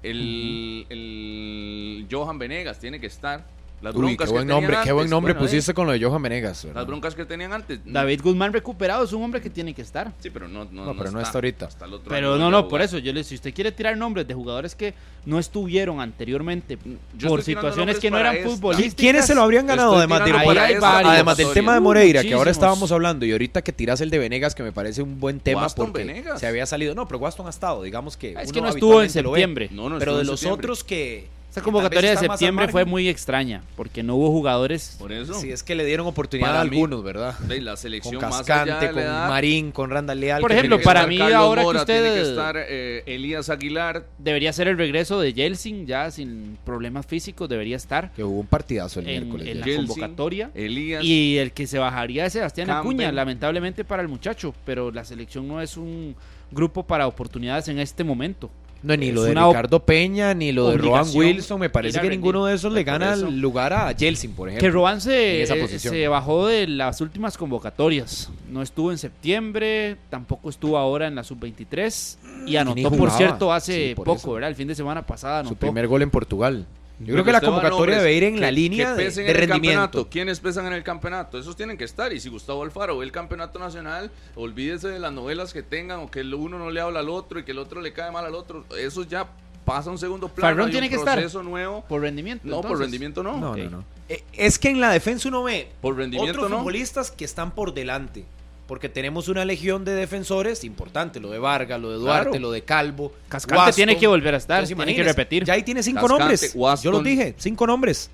El, 0.02 0.86
el 0.90 2.06
Johan 2.10 2.38
Venegas 2.38 2.78
tiene 2.78 3.00
que 3.00 3.06
estar. 3.06 3.46
Las 3.82 3.94
Uy, 3.94 4.16
qué 4.16 4.24
buen 4.24 4.48
nombre, 4.48 4.74
antes, 4.74 4.86
qué 4.86 4.92
buen 4.92 5.10
nombre 5.10 5.34
pusiste 5.34 5.74
con 5.74 5.86
lo 5.86 5.92
de 5.92 6.02
Johan 6.02 6.22
Venegas. 6.22 6.66
Las 6.74 6.86
broncas 6.86 7.14
que 7.14 7.26
tenían 7.26 7.52
antes. 7.52 7.80
David 7.84 8.22
Guzmán 8.22 8.52
recuperado 8.52 9.04
es 9.04 9.12
un 9.12 9.22
hombre 9.22 9.42
que 9.42 9.50
tiene 9.50 9.74
que 9.74 9.82
estar. 9.82 10.12
Sí, 10.18 10.30
pero 10.30 10.48
no, 10.48 10.64
no, 10.64 10.96
pero 10.96 11.10
no 11.10 11.18
está, 11.18 11.22
está 11.22 11.38
ahorita. 11.38 11.66
Está 11.66 11.86
pero 12.08 12.38
no, 12.38 12.50
no, 12.50 12.68
por 12.68 12.80
eso. 12.80 12.98
Yo 12.98 13.12
le, 13.12 13.22
si 13.22 13.34
usted 13.34 13.52
quiere 13.52 13.72
tirar 13.72 13.96
nombres 13.96 14.26
de 14.26 14.32
jugadores 14.32 14.74
que 14.74 14.94
no 15.26 15.38
estuvieron 15.38 16.00
anteriormente 16.00 16.78
por 17.26 17.42
situaciones 17.42 17.98
que 17.98 18.10
no 18.10 18.18
eran 18.18 18.36
esta. 18.36 18.48
futbolistas. 18.48 18.94
¿Quiénes 18.94 19.26
se 19.26 19.34
lo 19.34 19.42
habrían 19.42 19.66
ganado 19.66 19.96
además, 19.96 20.24
de, 20.24 20.32
además 20.32 21.36
del 21.36 21.52
tema 21.52 21.74
de 21.74 21.80
Moreira, 21.80 22.22
que 22.22 22.32
ahora 22.32 22.50
estábamos 22.50 22.90
hablando, 22.92 23.26
y 23.26 23.32
ahorita 23.32 23.62
que 23.62 23.72
tiras 23.72 24.00
el 24.00 24.08
de 24.08 24.18
Venegas, 24.18 24.54
que 24.54 24.62
me 24.62 24.72
parece 24.72 25.02
un 25.02 25.20
buen 25.20 25.38
tema 25.38 25.68
porque 25.68 26.24
se 26.36 26.46
había 26.46 26.64
salido. 26.64 26.94
No, 26.94 27.06
pero 27.06 27.18
Waston 27.18 27.46
ha 27.46 27.50
estado, 27.50 27.82
digamos 27.82 28.16
que. 28.16 28.34
Es 28.40 28.52
que 28.52 28.62
no 28.62 28.68
estuvo 28.68 29.02
en 29.02 29.10
septiembre. 29.10 29.70
Pero 29.98 30.16
de 30.16 30.24
los 30.24 30.44
otros 30.46 30.82
que 30.82 31.35
esta 31.56 31.64
convocatoria 31.64 32.10
de 32.10 32.16
septiembre 32.18 32.68
fue 32.68 32.84
muy 32.84 33.08
extraña, 33.08 33.62
porque 33.76 34.02
no 34.02 34.16
hubo 34.16 34.30
jugadores. 34.30 34.96
Por 34.98 35.10
eso. 35.10 35.32
Sí, 35.32 35.50
es 35.50 35.62
que 35.62 35.74
le 35.74 35.86
dieron 35.86 36.06
oportunidad 36.06 36.54
a 36.54 36.60
algunos, 36.60 37.02
¿verdad? 37.02 37.34
La 37.48 37.78
selección 37.78 38.20
con 38.20 38.30
Cascante, 38.30 38.92
más 38.92 38.94
con 38.94 39.28
Marín, 39.30 39.72
con 39.72 39.88
Randall 39.88 40.20
Leal. 40.20 40.42
Por 40.42 40.52
ejemplo, 40.52 40.78
para 40.82 41.06
mí 41.06 41.16
Carlos 41.16 41.36
ahora 41.38 41.62
que 41.62 41.68
usted 41.68 42.02
tiene 42.02 42.14
que 42.14 42.28
estar 42.28 42.56
eh, 42.58 43.02
Elías 43.06 43.48
Aguilar 43.48 44.04
debería 44.18 44.52
ser 44.52 44.68
el 44.68 44.76
regreso 44.76 45.18
de 45.18 45.32
Yeltsin 45.32 45.86
ya 45.86 46.10
sin 46.10 46.58
problemas 46.62 47.06
físicos 47.06 47.48
debería 47.48 47.76
estar. 47.76 48.12
Que 48.12 48.22
hubo 48.22 48.38
un 48.40 48.46
partidazo 48.46 49.00
el 49.00 49.08
en, 49.08 49.22
miércoles 49.22 49.48
en 49.48 49.60
la 49.60 49.76
convocatoria. 49.76 50.50
Y 50.54 51.38
el 51.38 51.52
que 51.52 51.66
se 51.66 51.78
bajaría 51.78 52.26
es 52.26 52.34
Sebastián 52.34 52.68
Acuña, 52.68 53.10
lamentablemente 53.12 53.82
para 53.82 54.02
el 54.02 54.08
muchacho, 54.08 54.54
pero 54.66 54.90
la 54.90 55.06
selección 55.06 55.48
no 55.48 55.62
es 55.62 55.78
un 55.78 56.16
grupo 56.50 56.82
para 56.82 57.06
oportunidades 57.06 57.68
en 57.68 57.78
este 57.78 58.04
momento. 58.04 58.50
No, 58.82 58.96
ni 58.96 59.10
lo 59.10 59.22
de 59.22 59.34
Ricardo 59.34 59.80
Peña, 59.80 60.34
ni 60.34 60.52
lo 60.52 60.70
de 60.70 60.78
Roan 60.78 61.06
Wilson. 61.12 61.58
Me 61.58 61.70
parece 61.70 62.00
que 62.00 62.08
ninguno 62.08 62.46
de 62.46 62.54
esos 62.54 62.72
le 62.72 62.84
gana 62.84 63.14
eso. 63.14 63.30
lugar 63.30 63.72
a 63.72 63.94
Jelsin, 63.94 64.32
por 64.32 64.48
ejemplo. 64.48 64.66
Que 64.66 64.72
Roan 64.72 65.00
se, 65.00 65.46
se, 65.78 66.08
bajó 66.08 66.46
de 66.46 66.66
las 66.66 67.00
últimas 67.00 67.36
convocatorias. 67.36 68.30
No 68.50 68.62
estuvo 68.62 68.92
en 68.92 68.98
septiembre, 68.98 69.96
tampoco 70.10 70.50
estuvo 70.50 70.78
ahora 70.78 71.06
en 71.06 71.14
la 71.14 71.24
sub-23. 71.24 72.16
Y 72.46 72.56
anotó, 72.56 72.90
por 72.92 73.10
cierto, 73.10 73.52
hace 73.52 73.94
poco, 73.96 74.14
eso. 74.14 74.32
¿verdad? 74.34 74.50
El 74.50 74.56
fin 74.56 74.68
de 74.68 74.74
semana 74.74 75.04
pasada 75.04 75.40
anotó. 75.40 75.54
Su 75.54 75.58
primer 75.58 75.88
gol 75.88 76.02
en 76.02 76.10
Portugal. 76.10 76.66
Yo 76.98 77.06
pues 77.06 77.12
creo 77.12 77.24
que 77.24 77.32
la 77.32 77.40
convocatoria 77.42 77.96
pues, 77.96 78.04
debe 78.04 78.14
ir 78.14 78.24
en 78.24 78.40
la 78.40 78.50
línea 78.50 78.94
de, 78.94 79.10
de 79.10 79.32
rendimiento. 79.34 80.08
¿Quiénes 80.08 80.40
pesan 80.40 80.66
en 80.66 80.72
el 80.72 80.82
campeonato? 80.82 81.38
Esos 81.38 81.54
tienen 81.54 81.76
que 81.76 81.84
estar. 81.84 82.12
Y 82.14 82.20
si 82.20 82.30
Gustavo 82.30 82.62
Alfaro 82.62 82.96
ve 82.96 83.04
el 83.04 83.12
campeonato 83.12 83.58
nacional, 83.58 84.10
olvídese 84.34 84.88
de 84.88 84.98
las 84.98 85.12
novelas 85.12 85.52
que 85.52 85.62
tengan 85.62 86.00
o 86.00 86.10
que 86.10 86.22
uno 86.22 86.58
no 86.58 86.70
le 86.70 86.80
habla 86.80 87.00
al 87.00 87.10
otro 87.10 87.38
y 87.38 87.44
que 87.44 87.52
el 87.52 87.58
otro 87.58 87.82
le 87.82 87.92
cae 87.92 88.10
mal 88.10 88.24
al 88.24 88.34
otro. 88.34 88.64
Eso 88.78 89.02
ya 89.02 89.28
pasa 89.66 89.90
a 89.90 89.92
un 89.92 89.98
segundo 89.98 90.28
plano. 90.28 90.56
Farrón 90.56 90.70
tiene 90.70 90.88
que 90.88 90.96
estar. 90.96 91.22
nuevo. 91.44 91.84
Por 91.86 92.00
rendimiento. 92.00 92.46
No, 92.48 92.62
por 92.62 92.78
rendimiento 92.78 93.22
no. 93.22 93.36
No, 93.36 93.54
no, 93.54 93.70
no. 93.70 93.84
Eh, 94.08 94.24
es 94.32 94.58
que 94.58 94.70
en 94.70 94.80
la 94.80 94.90
defensa 94.90 95.28
uno 95.28 95.42
ve 95.42 95.68
por 95.82 96.00
otros 96.00 96.50
futbolistas 96.50 97.10
que 97.10 97.26
están 97.26 97.50
por 97.50 97.74
delante 97.74 98.24
porque 98.66 98.88
tenemos 98.88 99.28
una 99.28 99.44
legión 99.44 99.84
de 99.84 99.94
defensores 99.94 100.64
importante, 100.64 101.20
lo 101.20 101.30
de 101.30 101.38
Vargas, 101.38 101.80
lo 101.80 101.90
de 101.90 101.98
Duarte, 101.98 102.40
lo 102.40 102.50
de 102.50 102.62
Calvo. 102.62 103.12
Cascante 103.28 103.72
tiene 103.72 103.96
que 103.96 104.06
volver 104.06 104.34
a 104.34 104.38
estar, 104.38 104.66
tiene 104.66 104.94
que 104.94 105.02
repetir. 105.02 105.44
Ya 105.44 105.54
ahí 105.54 105.62
tiene 105.62 105.82
cinco 105.82 106.08
nombres. 106.08 106.54
Yo 106.82 106.90
lo 106.90 107.00
dije, 107.00 107.34
cinco 107.38 107.66
nombres. 107.66 108.10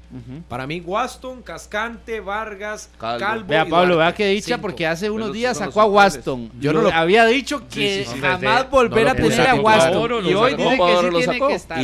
Para 0.48 0.66
mí, 0.66 0.80
Waston, 0.80 1.42
Cascante, 1.42 2.20
Vargas, 2.20 2.90
Calvo. 2.98 3.46
Vea, 3.46 3.66
Pablo, 3.66 3.96
vea 3.96 4.14
que 4.14 4.26
dicha, 4.28 4.58
porque 4.58 4.86
hace 4.86 5.10
unos 5.10 5.32
días 5.32 5.58
sacó 5.58 5.80
a 5.80 5.86
Waston. 5.86 6.50
Yo 6.60 6.72
no 6.72 6.82
lo, 6.82 6.92
había 6.92 7.24
dicho 7.26 7.66
que 7.68 8.04
sí, 8.04 8.12
sí, 8.12 8.20
jamás 8.20 8.70
volver 8.70 9.08
a 9.08 9.14
tener 9.14 9.40
a 9.40 9.54
Waston. 9.54 10.26
y 10.26 10.34
hoy 10.34 10.54
dice 10.54 10.76
que 10.76 10.96
sí 11.00 11.28
tiene 11.30 11.46
que 11.46 11.54
estar 11.54 11.80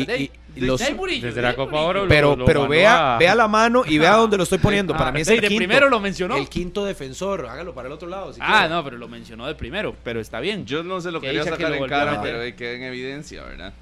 desde, 0.60 1.42
la 1.42 1.54
Copa 1.54 1.80
Oro. 1.80 2.06
Pero, 2.08 2.36
pero 2.44 2.68
vea, 2.68 3.16
vea 3.18 3.34
la 3.34 3.48
mano 3.48 3.84
y 3.86 3.98
vea 3.98 4.14
dónde 4.14 4.36
lo 4.36 4.42
estoy 4.42 4.58
poniendo. 4.58 4.92
Para 4.98 5.12
mí 5.12 5.20
ah, 5.20 5.22
es 5.22 5.28
el 5.28 5.40
quinto, 5.40 5.56
primero 5.56 5.88
lo 5.88 6.00
mencionó. 6.00 6.36
El 6.36 6.48
quinto 6.48 6.84
defensor, 6.84 7.46
hágalo 7.46 7.74
para 7.74 7.88
el 7.88 7.92
otro 7.92 8.08
lado. 8.08 8.32
Ah, 8.40 8.66
no, 8.68 8.82
pero 8.84 8.96
lo 8.96 9.08
mencionó 9.08 9.46
de 9.46 9.54
primero, 9.54 9.94
pero 10.04 10.20
está 10.20 10.40
bien. 10.40 10.66
Yo 10.66 10.82
no 10.82 11.00
se 11.00 11.10
lo 11.10 11.20
que 11.20 11.28
quería 11.28 11.44
sacar 11.44 11.72
que 11.72 11.78
en 11.78 11.86
cara, 11.86 12.20
pero 12.22 12.38
queda 12.56 12.72
en 12.72 12.82
evidencia, 12.82 13.44
¿verdad? 13.44 13.72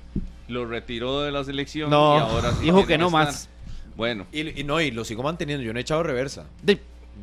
Lo 0.49 0.67
retiró 0.67 1.23
de 1.23 1.33
la 1.33 1.43
selección 1.43 1.91
y 1.91 1.95
ahora 1.95 2.53
sí 2.53 2.65
dijo 2.65 2.87
que 2.87 2.99
no 2.99 3.11
más. 3.11 3.49
Bueno. 3.97 4.27
Y, 4.33 4.65
no, 4.65 4.81
y 4.81 4.91
lo 4.91 5.05
sigo 5.05 5.23
manteniendo, 5.23 5.65
yo 5.65 5.73
no 5.73 5.79
he 5.79 5.83
echado 5.83 6.03
reversa. 6.03 6.47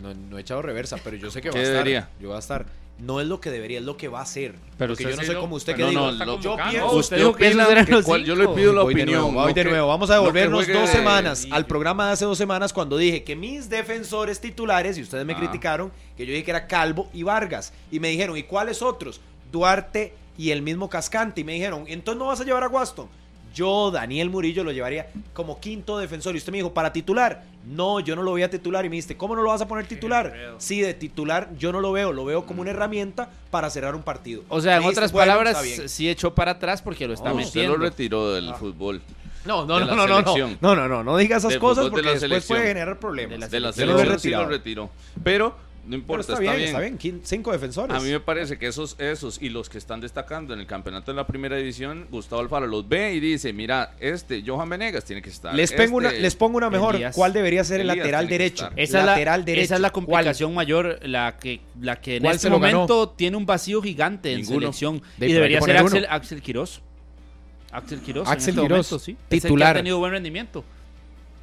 No, 0.02 0.38
he 0.38 0.42
echado 0.42 0.62
reversa, 0.62 0.98
pero 1.04 1.18
yo 1.18 1.30
sé 1.30 1.42
que 1.42 1.52
va 1.52 1.60
a 1.60 1.62
estar. 1.62 2.10
Yo 2.20 2.30
va 2.30 2.38
a 2.38 2.40
estar 2.40 2.66
no 3.00 3.20
es 3.20 3.28
lo 3.28 3.42
que 3.42 3.50
debería, 3.50 3.80
es 3.80 3.86
lo 3.86 3.98
que 3.98 4.08
va 4.08 4.22
a 4.22 4.26
ser. 4.26 4.56
Pero 4.78 4.96
yo 4.96 5.16
no 5.16 5.24
sé 5.24 5.36
cómo 5.36 5.56
usted 5.56 5.76
que 5.76 5.92
no, 5.92 6.12
no, 6.12 6.40
yo 6.40 6.56
pienso, 6.70 6.92
usted 6.96 7.26
opina 7.26 7.68
que 7.86 8.24
yo 8.24 8.36
le 8.36 8.48
pido 8.50 8.74
la 8.74 8.84
opinión. 8.84 9.34
voy 9.34 9.54
de 9.54 9.64
nuevo, 9.64 9.88
vamos 9.88 10.10
a 10.10 10.16
devolvernos 10.16 10.68
dos 10.68 10.90
semanas 10.90 11.48
al 11.52 11.66
programa 11.66 12.08
de 12.08 12.14
hace 12.14 12.26
dos 12.26 12.38
semanas 12.38 12.72
cuando 12.72 12.98
dije 12.98 13.24
que 13.24 13.36
mis 13.36 13.70
defensores 13.70 14.40
titulares, 14.40 14.98
y 14.98 15.02
ustedes 15.02 15.26
me 15.26 15.34
ah. 15.34 15.38
criticaron, 15.38 15.92
que 16.16 16.26
yo 16.26 16.32
dije 16.32 16.46
que 16.46 16.52
era 16.52 16.68
Calvo 16.68 17.10
y 17.14 17.24
Vargas, 17.24 17.74
y 17.92 18.00
me 18.00 18.10
dijeron, 18.10 18.38
¿y 18.38 18.44
cuáles 18.44 18.82
otros? 18.82 19.22
Duarte 19.52 20.14
y 20.38 20.52
el 20.52 20.62
mismo 20.62 20.90
Cascante, 20.90 21.42
y 21.42 21.44
me 21.44 21.54
dijeron, 21.54 21.86
entonces 21.88 22.20
no 22.20 22.28
vas 22.28 22.42
a 22.42 22.44
llevar 22.44 22.64
a 22.64 22.68
Waston. 22.68 23.08
Yo, 23.54 23.92
Daniel 23.92 24.30
Murillo, 24.30 24.64
lo 24.64 24.72
llevaría 24.72 25.08
como 25.34 25.60
quinto 25.60 25.98
defensor. 25.98 26.36
Y 26.36 26.40
usted 26.40 26.52
me 26.52 26.58
dijo, 26.58 26.74
¿para 26.74 26.92
titular? 26.92 27.44
No, 27.66 28.00
yo 28.00 28.16
no 28.16 28.24
lo 28.24 28.32
voy 28.32 28.44
a 28.44 28.50
titular. 28.50 28.86
Y 28.86 28.90
me 28.90 28.96
dijiste, 28.96 29.16
¿cómo 29.16 29.36
no 29.36 29.44
lo 29.44 29.50
vas 29.50 29.62
a 29.62 29.68
poner 29.68 29.86
titular? 29.86 30.56
Sí, 30.58 30.82
de 30.82 30.94
titular 30.94 31.50
yo 31.58 31.72
no 31.72 31.80
lo 31.80 31.92
veo. 31.92 32.12
Lo 32.12 32.26
veo 32.26 32.46
como 32.46 32.62
una 32.62 32.72
mm. 32.72 32.76
herramienta 32.76 33.30
para 33.52 33.70
cerrar 33.70 33.96
un 33.96 34.04
partido. 34.04 34.44
O 34.50 34.60
sea, 34.60 34.78
en 34.78 34.84
otras 34.84 35.12
palabras, 35.12 35.58
sí 35.86 36.10
echó 36.10 36.34
para 36.34 36.52
atrás 36.52 36.82
porque 36.82 37.08
lo 37.08 37.14
está 37.14 37.30
no, 37.30 37.36
metiendo. 37.36 37.74
Usted 37.74 37.84
lo 37.84 37.90
retiró 37.90 38.34
del 38.34 38.50
ah. 38.50 38.56
fútbol. 38.56 39.02
No, 39.46 39.66
no, 39.66 39.80
de 39.80 39.86
no, 39.86 39.96
no, 39.96 40.08
no, 40.08 40.22
no, 40.22 40.36
no, 40.62 40.76
no, 40.76 40.88
no, 40.88 41.04
no 41.04 41.18
diga 41.18 41.38
esas 41.38 41.58
cosas 41.58 41.90
porque 41.90 42.10
después 42.10 42.46
puede 42.46 42.68
generar 42.68 42.98
problemas. 42.98 43.32
De 43.52 43.60
la, 43.60 43.72
de 43.72 43.86
la 43.86 43.98
selección, 43.98 44.20
sí 44.20 44.30
lo 44.30 44.48
retiró. 44.48 44.90
Pero 45.24 45.56
no 45.86 45.96
importa, 45.96 46.34
está, 46.34 46.40
bien. 46.40 46.60
Está 46.62 46.80
bien, 46.80 47.22
cinco 47.24 47.52
defensores. 47.52 47.96
A 47.96 48.00
mí 48.00 48.10
me 48.10 48.20
parece 48.22 48.58
que 48.58 48.68
esos, 48.68 48.96
esos 49.00 49.42
y 49.42 49.50
los 49.50 49.70
que 49.70 49.78
están 49.78 50.00
destacando 50.00 50.54
en 50.54 50.62
el 50.62 50.66
campeonato 50.66 51.12
de 51.12 51.18
la 51.18 51.28
primera 51.28 51.58
división, 51.58 52.08
Gustavo 52.10 52.42
Alfaro 52.42 52.68
los 52.68 52.88
ve 52.88 53.14
y 53.14 53.20
dice, 53.20 53.52
mira, 53.52 53.94
este, 54.00 54.44
Johan 54.46 54.70
Venegas 54.70 55.04
tiene 55.04 55.22
que 55.22 55.30
estar. 55.30 55.54
Les, 55.54 55.72
este, 55.72 55.84
pongo, 55.84 55.98
una, 55.98 56.10
este 56.10 56.22
les 56.22 56.36
pongo 56.36 56.58
una 56.58 56.70
mejor. 56.70 56.98
¿Cuál 57.14 57.34
debería 57.34 57.64
ser 57.66 57.82
el 57.82 57.88
lateral 57.88 58.28
derecho? 58.30 58.70
Esa 58.76 59.04
lateral 59.04 59.44
derecho. 59.44 59.66
Esa 59.66 59.76
es 59.76 59.82
la 59.82 59.90
complicación 59.90 60.54
mayor, 60.54 61.00
la 61.04 61.38
que, 61.38 61.60
la 61.82 62.00
que 62.00 62.18
en 62.18 62.26
este 62.28 62.50
momento 62.50 63.10
tiene 63.10 63.36
un 63.36 63.46
vacío 63.46 63.82
gigante 63.82 64.32
en 64.32 64.40
Ninguno. 64.42 64.60
selección. 64.60 65.02
Y 65.20 65.34
debería 65.34 65.62
ser 65.62 65.78
Axel, 65.78 66.08
Axel 66.10 66.42
Quirós. 66.42 66.82
Axel 67.72 68.00
Quirós. 68.00 68.28
Axel 68.28 68.58
este 68.72 69.00
sí. 69.00 69.18
Titular. 69.28 69.74
Que 69.74 69.80
ha 69.80 69.82
tenido 69.82 69.98
buen 69.98 70.12
rendimiento 70.14 70.64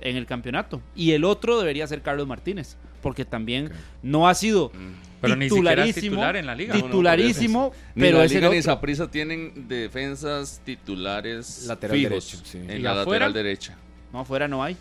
en 0.00 0.16
el 0.16 0.24
campeonato. 0.24 0.80
Y 0.94 1.12
el 1.12 1.24
otro 1.24 1.58
debería 1.58 1.86
ser 1.86 2.00
Carlos 2.00 2.26
Martínez 2.26 2.76
porque 3.00 3.24
también 3.24 3.70
no 4.02 4.28
ha 4.28 4.34
sido 4.34 4.70
mm. 4.74 5.20
pero 5.20 5.38
titularísimo, 5.38 5.94
ni 5.94 6.10
titular 6.10 6.36
en 6.36 6.46
la 6.46 6.54
liga. 6.54 6.74
Titularísimo, 6.74 7.60
no, 7.60 7.66
no, 7.66 7.72
pero 7.94 8.50
ni 8.50 8.56
es 8.56 8.68
liga 8.68 9.08
tienen 9.08 9.68
defensas 9.68 10.60
titulares 10.64 11.66
lateral 11.66 12.02
derecho, 12.02 12.38
en 12.54 12.82
la 12.82 12.94
lateral 12.94 13.32
derecha. 13.32 13.76
No, 14.12 14.20
afuera 14.20 14.48
no 14.48 14.62
hay. 14.62 14.76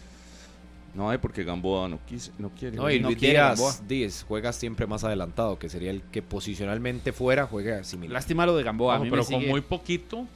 No 0.93 1.09
hay 1.09 1.17
porque 1.19 1.43
Gamboa 1.43 1.87
no, 1.87 1.99
quise, 2.05 2.31
no 2.39 2.49
quiere. 2.49 2.75
No, 2.75 2.89
y 2.89 2.99
no 2.99 3.09
Luis 3.09 3.19
Díaz, 3.19 3.87
Díaz, 3.87 4.25
juega 4.27 4.51
siempre 4.51 4.87
más 4.87 5.03
adelantado, 5.03 5.59
que 5.59 5.69
sería 5.69 5.91
el 5.91 6.01
que 6.01 6.21
posicionalmente 6.21 7.13
fuera 7.13 7.45
juega 7.45 7.83
similar. 7.83 8.13
Lástima 8.13 8.45
lo 8.45 8.57
de 8.57 8.63
Gamboa, 8.63 8.95
Ojo, 8.95 9.01
a 9.01 9.05
mí 9.05 9.11
pero 9.11 9.25
con 9.25 9.47
muy 9.47 9.61
poquito. 9.61 10.27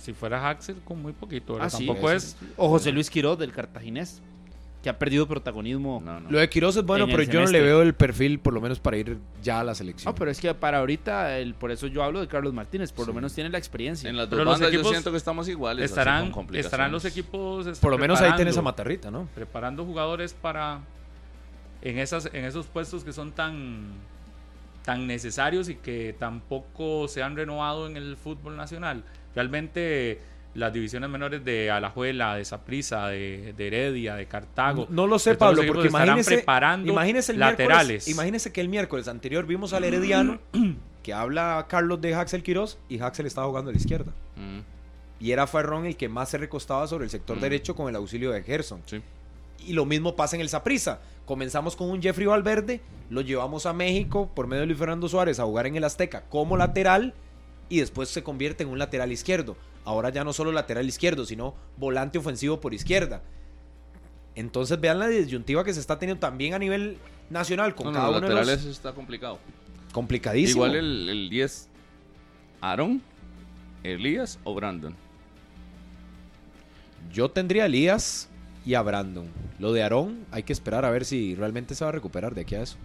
Si 0.00 0.14
fuera 0.14 0.48
Axel, 0.48 0.76
con 0.84 1.00
muy 1.00 1.12
poquito. 1.12 1.58
Ah, 1.60 1.68
sí, 1.68 1.86
tampoco 1.86 2.10
es. 2.10 2.36
O 2.56 2.68
José 2.70 2.90
Luis 2.90 3.10
Quiroz 3.10 3.38
del 3.38 3.52
Cartaginés 3.52 4.22
que 4.82 4.88
ha 4.88 4.98
perdido 4.98 5.26
protagonismo. 5.26 6.00
No, 6.04 6.20
no. 6.20 6.30
Lo 6.30 6.38
de 6.38 6.48
Quiroz 6.48 6.76
es 6.76 6.84
bueno, 6.84 7.06
pero 7.06 7.22
yo 7.22 7.40
no 7.40 7.46
le 7.46 7.60
veo 7.60 7.82
el 7.82 7.94
perfil, 7.94 8.38
por 8.38 8.54
lo 8.54 8.60
menos 8.60 8.80
para 8.80 8.96
ir 8.96 9.18
ya 9.42 9.60
a 9.60 9.64
la 9.64 9.74
selección. 9.74 10.10
No, 10.10 10.18
pero 10.18 10.30
es 10.30 10.40
que 10.40 10.54
para 10.54 10.78
ahorita, 10.78 11.38
el, 11.38 11.54
por 11.54 11.70
eso 11.70 11.86
yo 11.86 12.02
hablo 12.02 12.20
de 12.20 12.28
Carlos 12.28 12.54
Martínez, 12.54 12.92
por 12.92 13.06
lo 13.06 13.12
menos 13.12 13.34
tiene 13.34 13.50
la 13.50 13.58
experiencia. 13.58 14.08
En 14.08 14.16
las 14.16 14.30
dos 14.30 14.38
pero 14.58 14.70
yo 14.70 14.84
siento 14.84 15.10
que 15.10 15.18
estamos 15.18 15.48
iguales. 15.48 15.84
Estarán, 15.84 16.30
con 16.30 16.54
estarán 16.54 16.92
los 16.92 17.04
equipos. 17.04 17.66
Este, 17.66 17.82
por 17.82 17.90
lo 17.90 17.98
menos 17.98 18.20
ahí 18.20 18.34
tenés 18.36 18.56
a 18.56 18.62
Matarrita, 18.62 19.10
¿no? 19.10 19.28
Preparando 19.34 19.84
jugadores 19.84 20.32
para. 20.32 20.80
En, 21.82 21.98
esas, 21.98 22.28
en 22.32 22.44
esos 22.44 22.66
puestos 22.66 23.04
que 23.04 23.12
son 23.12 23.32
tan, 23.32 23.86
tan 24.84 25.06
necesarios 25.06 25.70
y 25.70 25.76
que 25.76 26.14
tampoco 26.18 27.08
se 27.08 27.22
han 27.22 27.36
renovado 27.36 27.86
en 27.86 27.96
el 27.96 28.16
fútbol 28.18 28.56
nacional. 28.56 29.02
Realmente 29.34 30.20
las 30.54 30.72
divisiones 30.72 31.08
menores 31.08 31.44
de 31.44 31.70
Alajuela, 31.70 32.34
de 32.34 32.44
Saprisa, 32.44 33.08
de, 33.08 33.54
Heredia, 33.56 34.16
de 34.16 34.26
Cartago. 34.26 34.86
No, 34.90 35.06
lo 35.06 35.18
sé, 35.18 35.34
Pablo, 35.36 35.62
porque 35.66 35.88
imagínese, 35.88 36.36
preparando 36.36 36.90
imagínese 36.90 37.34
laterales. 37.34 38.08
imagínese 38.08 38.52
que 38.52 38.60
el 38.60 38.68
miércoles 38.68 39.08
anterior 39.08 39.46
vimos 39.46 39.72
al 39.72 39.84
Herediano 39.84 40.40
que 41.02 41.12
habla 41.12 41.66
Carlos 41.68 42.00
de 42.00 42.14
Haxel 42.14 42.42
Quiroz 42.42 42.78
y 42.88 42.98
Haxel 42.98 43.26
estaba 43.26 43.46
jugando 43.46 43.70
a 43.70 43.72
la 43.72 43.78
izquierda. 43.78 44.12
Mm. 44.36 44.60
Y 45.20 45.32
era 45.32 45.46
Ferrón 45.46 45.86
el 45.86 45.96
que 45.96 46.08
más 46.08 46.30
se 46.30 46.38
recostaba 46.38 46.86
sobre 46.86 47.04
el 47.04 47.10
sector 47.10 47.36
mm. 47.36 47.40
derecho 47.40 47.76
con 47.76 47.88
el 47.88 47.96
auxilio 47.96 48.32
de 48.32 48.42
Gerson. 48.42 48.82
Sí. 48.86 49.00
Y 49.66 49.74
lo 49.74 49.84
mismo 49.84 50.16
pasa 50.16 50.36
en 50.36 50.42
el 50.42 50.48
Saprisa. 50.48 51.00
Comenzamos 51.26 51.76
con 51.76 51.90
un 51.90 52.02
Jeffrey 52.02 52.26
Valverde, 52.26 52.80
lo 53.08 53.20
llevamos 53.20 53.66
a 53.66 53.72
México 53.72 54.30
por 54.34 54.46
medio 54.46 54.62
de 54.62 54.66
Luis 54.66 54.78
Fernando 54.78 55.08
Suárez 55.08 55.38
a 55.38 55.44
jugar 55.44 55.66
en 55.66 55.76
el 55.76 55.84
Azteca 55.84 56.24
como 56.28 56.56
lateral 56.56 57.14
y 57.68 57.78
después 57.78 58.08
se 58.08 58.22
convierte 58.22 58.64
en 58.64 58.70
un 58.70 58.78
lateral 58.78 59.12
izquierdo. 59.12 59.56
Ahora 59.84 60.10
ya 60.10 60.24
no 60.24 60.32
solo 60.32 60.52
lateral 60.52 60.86
izquierdo, 60.86 61.24
sino 61.24 61.54
volante 61.76 62.18
ofensivo 62.18 62.60
por 62.60 62.74
izquierda. 62.74 63.22
Entonces 64.34 64.80
vean 64.80 64.98
la 64.98 65.08
disyuntiva 65.08 65.64
que 65.64 65.74
se 65.74 65.80
está 65.80 65.98
teniendo 65.98 66.20
también 66.20 66.54
a 66.54 66.58
nivel 66.58 66.98
nacional 67.30 67.74
con 67.74 67.92
cada 67.92 68.10
uno 68.10 68.20
laterales 68.20 68.64
está 68.64 68.92
complicado. 68.92 69.38
Complicadísimo. 69.92 70.66
Igual 70.66 71.08
el 71.08 71.30
10. 71.30 71.68
Aaron, 72.60 73.02
Elías 73.82 74.38
o 74.44 74.54
Brandon. 74.54 74.94
Yo 77.12 77.30
tendría 77.30 77.64
a 77.64 77.66
Elías 77.66 78.28
y 78.64 78.74
a 78.74 78.82
Brandon. 78.82 79.28
Lo 79.58 79.72
de 79.72 79.82
Aarón 79.82 80.26
hay 80.30 80.42
que 80.42 80.52
esperar 80.52 80.84
a 80.84 80.90
ver 80.90 81.04
si 81.04 81.34
realmente 81.34 81.74
se 81.74 81.84
va 81.84 81.88
a 81.88 81.92
recuperar 81.92 82.34
de 82.34 82.42
aquí 82.42 82.54
a 82.54 82.62
eso. 82.62 82.76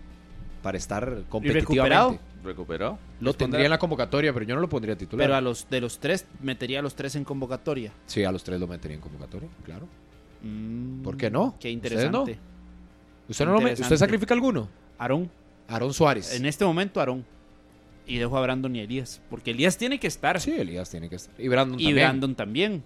Para 0.65 0.79
estar 0.79 1.03
competitivamente. 1.29 1.59
recuperado? 1.61 2.19
¿Recuperado? 2.43 2.99
Lo 3.21 3.35
tendría 3.35 3.65
en 3.65 3.69
la 3.69 3.77
convocatoria, 3.77 4.33
pero 4.33 4.45
yo 4.47 4.55
no 4.55 4.61
lo 4.61 4.67
pondría 4.67 4.95
titular. 4.97 5.23
Pero 5.27 5.35
a 5.35 5.41
los 5.41 5.69
de 5.69 5.79
los 5.79 5.99
tres, 5.99 6.25
metería 6.41 6.79
a 6.79 6.81
los 6.81 6.95
tres 6.95 7.15
en 7.15 7.23
convocatoria. 7.23 7.91
Sí, 8.07 8.23
a 8.23 8.31
los 8.31 8.43
tres 8.43 8.59
lo 8.59 8.65
metería 8.65 8.95
en 8.95 9.01
convocatoria, 9.01 9.47
claro. 9.63 9.87
Mm, 10.41 11.03
¿Por 11.03 11.17
qué 11.17 11.29
no? 11.29 11.51
Qué 11.59 11.69
¿Ustedes 11.69 11.73
interesante. 11.73 12.31
no? 12.33 12.39
¿Usted, 13.29 13.45
no 13.45 13.51
lo 13.51 13.57
me- 13.59 13.65
¿Usted 13.65 13.71
Interesante. 13.83 13.97
sacrifica 13.97 14.33
alguno? 14.33 14.67
Aarón. 14.97 15.29
Aarón 15.67 15.93
Suárez. 15.93 16.33
En 16.33 16.47
este 16.47 16.65
momento, 16.65 16.99
Aarón. 16.99 17.23
Y 18.07 18.17
dejo 18.17 18.35
a 18.37 18.41
Brandon 18.41 18.75
y 18.75 18.79
Elías. 18.79 19.21
Porque 19.29 19.51
Elías 19.51 19.77
tiene 19.77 19.99
que 19.99 20.07
estar. 20.07 20.41
Sí, 20.41 20.51
Elías 20.51 20.89
tiene 20.89 21.09
que 21.09 21.17
estar. 21.17 21.33
Y 21.39 21.47
Brandon 21.47 21.79
Y 21.79 21.83
también. 21.85 21.95
Brandon 22.05 22.35
también. 22.35 22.83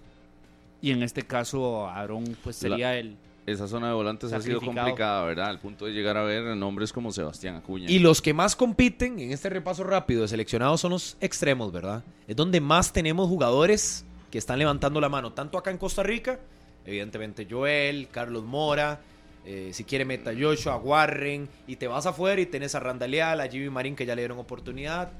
Y 0.81 0.91
en 0.91 1.01
este 1.03 1.23
caso, 1.23 1.87
Aarón, 1.87 2.35
pues 2.43 2.57
sería 2.57 2.89
La- 2.89 2.97
el. 2.97 3.15
Esa 3.51 3.67
zona 3.67 3.87
de 3.87 3.93
volantes 3.93 4.31
ha 4.31 4.41
sido 4.41 4.61
complicada, 4.61 5.23
¿verdad? 5.25 5.47
Al 5.49 5.59
punto 5.59 5.85
de 5.85 5.91
llegar 5.91 6.17
a 6.17 6.23
ver 6.23 6.55
nombres 6.55 6.93
como 6.93 7.11
Sebastián 7.11 7.55
Acuña. 7.55 7.89
Y 7.89 7.99
los 7.99 8.21
que 8.21 8.33
más 8.33 8.55
compiten 8.55 9.19
en 9.19 9.31
este 9.31 9.49
repaso 9.49 9.83
rápido 9.83 10.21
de 10.21 10.27
seleccionados 10.27 10.81
son 10.81 10.91
los 10.91 11.17
extremos, 11.19 11.71
¿verdad? 11.71 12.03
Es 12.27 12.35
donde 12.35 12.61
más 12.61 12.93
tenemos 12.93 13.27
jugadores 13.27 14.05
que 14.31 14.37
están 14.37 14.59
levantando 14.59 15.01
la 15.01 15.09
mano, 15.09 15.33
tanto 15.33 15.57
acá 15.57 15.71
en 15.71 15.77
Costa 15.77 16.03
Rica, 16.03 16.39
evidentemente 16.85 17.47
Joel, 17.49 18.07
Carlos 18.11 18.43
Mora, 18.43 19.01
eh, 19.45 19.71
si 19.73 19.83
quiere 19.83 20.05
meta 20.05 20.31
Joshua, 20.39 20.77
Warren, 20.77 21.49
y 21.65 21.75
te 21.77 21.87
vas 21.87 22.05
afuera 22.05 22.39
y 22.39 22.45
tenés 22.45 22.75
a 22.75 22.79
Randaleal, 22.79 23.41
a 23.41 23.47
Jimmy 23.47 23.69
Marín 23.69 23.95
que 23.95 24.05
ya 24.05 24.13
le 24.15 24.21
dieron 24.21 24.37
oportunidad. 24.37 25.11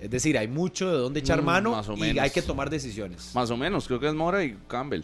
Es 0.00 0.10
decir, 0.10 0.36
hay 0.36 0.48
mucho 0.48 0.90
de 0.90 0.98
dónde 0.98 1.20
echar 1.20 1.40
Mm, 1.40 1.44
mano 1.44 1.70
más 1.70 1.88
o 1.88 1.94
y 1.94 2.00
menos. 2.00 2.22
hay 2.24 2.30
que 2.30 2.42
tomar 2.42 2.68
decisiones. 2.68 3.30
Más 3.34 3.50
o 3.50 3.56
menos, 3.56 3.86
creo 3.86 4.00
que 4.00 4.08
es 4.08 4.14
Mora 4.14 4.44
y 4.44 4.58
Campbell. 4.68 5.02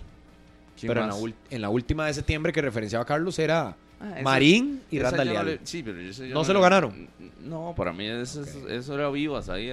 ¿Quién 0.79 0.89
Pero 0.93 1.03
en 1.05 1.09
la, 1.09 1.17
en 1.51 1.61
la 1.63 1.69
última 1.71 2.07
de 2.07 2.15
septiembre 2.15 2.53
que 2.53 2.63
referenciaba 2.63 3.05
Carlos 3.05 3.39
era 3.39 3.77
Ah, 4.01 4.13
ese- 4.15 4.23
Marín 4.23 4.81
y 4.91 4.97
yo 4.97 5.03
no 5.03 5.11
Randaleal. 5.11 5.47
le- 5.47 5.61
sí, 5.65 5.83
pero 5.83 5.99
ese 6.01 6.29
yo 6.29 6.35
¿No 6.35 6.45
se 6.45 6.53
lo 6.53 6.61
ganaron? 6.61 7.09
No, 7.45 7.75
para 7.77 7.93
mí 7.93 8.07
eso, 8.07 8.43
eso- 8.43 8.69
eso 8.69 8.95
era 8.95 9.11
vivas 9.11 9.49
ahí 9.49 9.71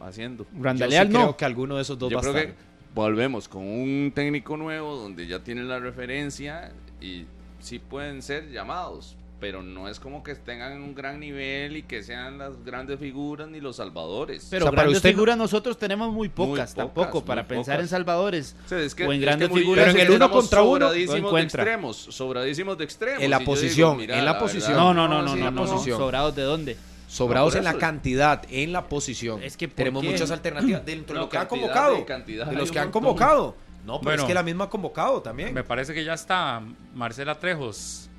haciendo. 0.00 0.44
Sí 0.44 1.08
creo 1.08 1.36
que 1.36 1.44
alguno 1.44 1.76
de 1.76 1.82
esos 1.82 1.98
dos 1.98 2.10
Yo 2.10 2.16
va 2.16 2.20
a 2.20 2.22
creo 2.32 2.36
estar. 2.36 2.54
que 2.54 2.60
volvemos 2.94 3.48
con 3.48 3.62
un 3.66 4.12
técnico 4.14 4.56
nuevo 4.56 4.96
donde 4.96 5.26
ya 5.26 5.40
tienen 5.40 5.68
la 5.68 5.78
referencia 5.78 6.72
y 7.00 7.24
sí 7.60 7.78
pueden 7.80 8.22
ser 8.22 8.50
llamados, 8.50 9.16
pero 9.40 9.62
no 9.62 9.88
es 9.88 9.98
como 9.98 10.22
que 10.22 10.34
tengan 10.34 10.80
un 10.82 10.94
gran 10.94 11.18
nivel 11.18 11.76
y 11.78 11.82
que 11.84 12.02
sean 12.02 12.36
las 12.38 12.62
grandes 12.64 13.00
figuras 13.00 13.48
ni 13.48 13.60
los 13.60 13.76
salvadores. 13.76 14.46
Pero 14.50 14.70
grandes 14.70 15.00
figuras 15.00 15.36
nosotros 15.36 15.78
tenemos 15.78 16.12
muy 16.12 16.28
pocas, 16.28 16.72
pocas, 16.72 16.74
tampoco, 16.74 17.24
para 17.24 17.46
pensar 17.48 17.80
en 17.80 17.88
salvadores. 17.88 18.54
Sí, 18.66 18.74
es 18.74 18.94
que- 18.94 19.04
o 19.06 19.06
en 19.06 19.12
es 19.14 19.18
que 19.20 19.24
grandes 19.24 19.50
muy- 19.50 19.60
figuras. 19.62 19.88
es 19.88 19.94
que 19.94 20.02
estamos 20.12 20.48
sobradísimos 20.48 21.08
lo 21.08 21.14
de 21.14 21.18
encuentra. 21.28 21.62
extremos, 21.62 21.96
sobradísimos 21.96 22.76
de 22.78 22.84
extremos. 22.84 23.22
En 23.22 23.30
la 23.30 23.38
digo, 23.38 23.50
posición, 23.50 23.96
mira, 23.96 24.18
en 24.18 24.24
la 24.26 24.32
la 24.34 24.38
posición. 24.38 24.72
verdad, 24.72 24.82
No, 24.84 24.94
no, 24.94 25.08
no, 25.08 25.22
no, 25.22 25.36
no, 25.36 25.44
la 25.46 25.50
no, 25.50 25.62
posición. 25.64 25.98
¿Sobrados 25.98 26.36
de 26.36 26.42
dónde? 26.42 26.76
Sobrados 27.08 27.54
en 27.56 27.64
la 27.64 27.74
cantidad, 27.74 28.42
en 28.50 28.72
la 28.72 28.88
posición. 28.88 29.42
Es 29.42 29.56
que 29.56 29.66
¿por 29.68 29.76
tenemos 29.76 30.02
qué? 30.02 30.10
muchas 30.10 30.30
alternativas 30.30 30.84
dentro 30.84 31.14
de 31.14 31.20
lo 31.22 31.28
que 31.28 31.38
han 31.38 31.46
convocado. 31.46 31.96
de 31.96 32.22
de 32.44 32.52
los 32.52 32.70
que 32.70 32.78
han 32.78 32.90
convocado. 32.90 33.56
No, 33.86 33.94
pero 33.98 34.10
Bueno. 34.10 34.22
es 34.24 34.28
que 34.28 34.34
la 34.34 34.42
misma 34.42 34.64
ha 34.64 34.68
convocado 34.68 35.22
también. 35.22 35.54
Me 35.54 35.64
parece 35.64 35.94
que 35.94 36.04
ya 36.04 36.12
está 36.12 36.62
Marcela 36.94 37.38
Trejos 37.40 38.09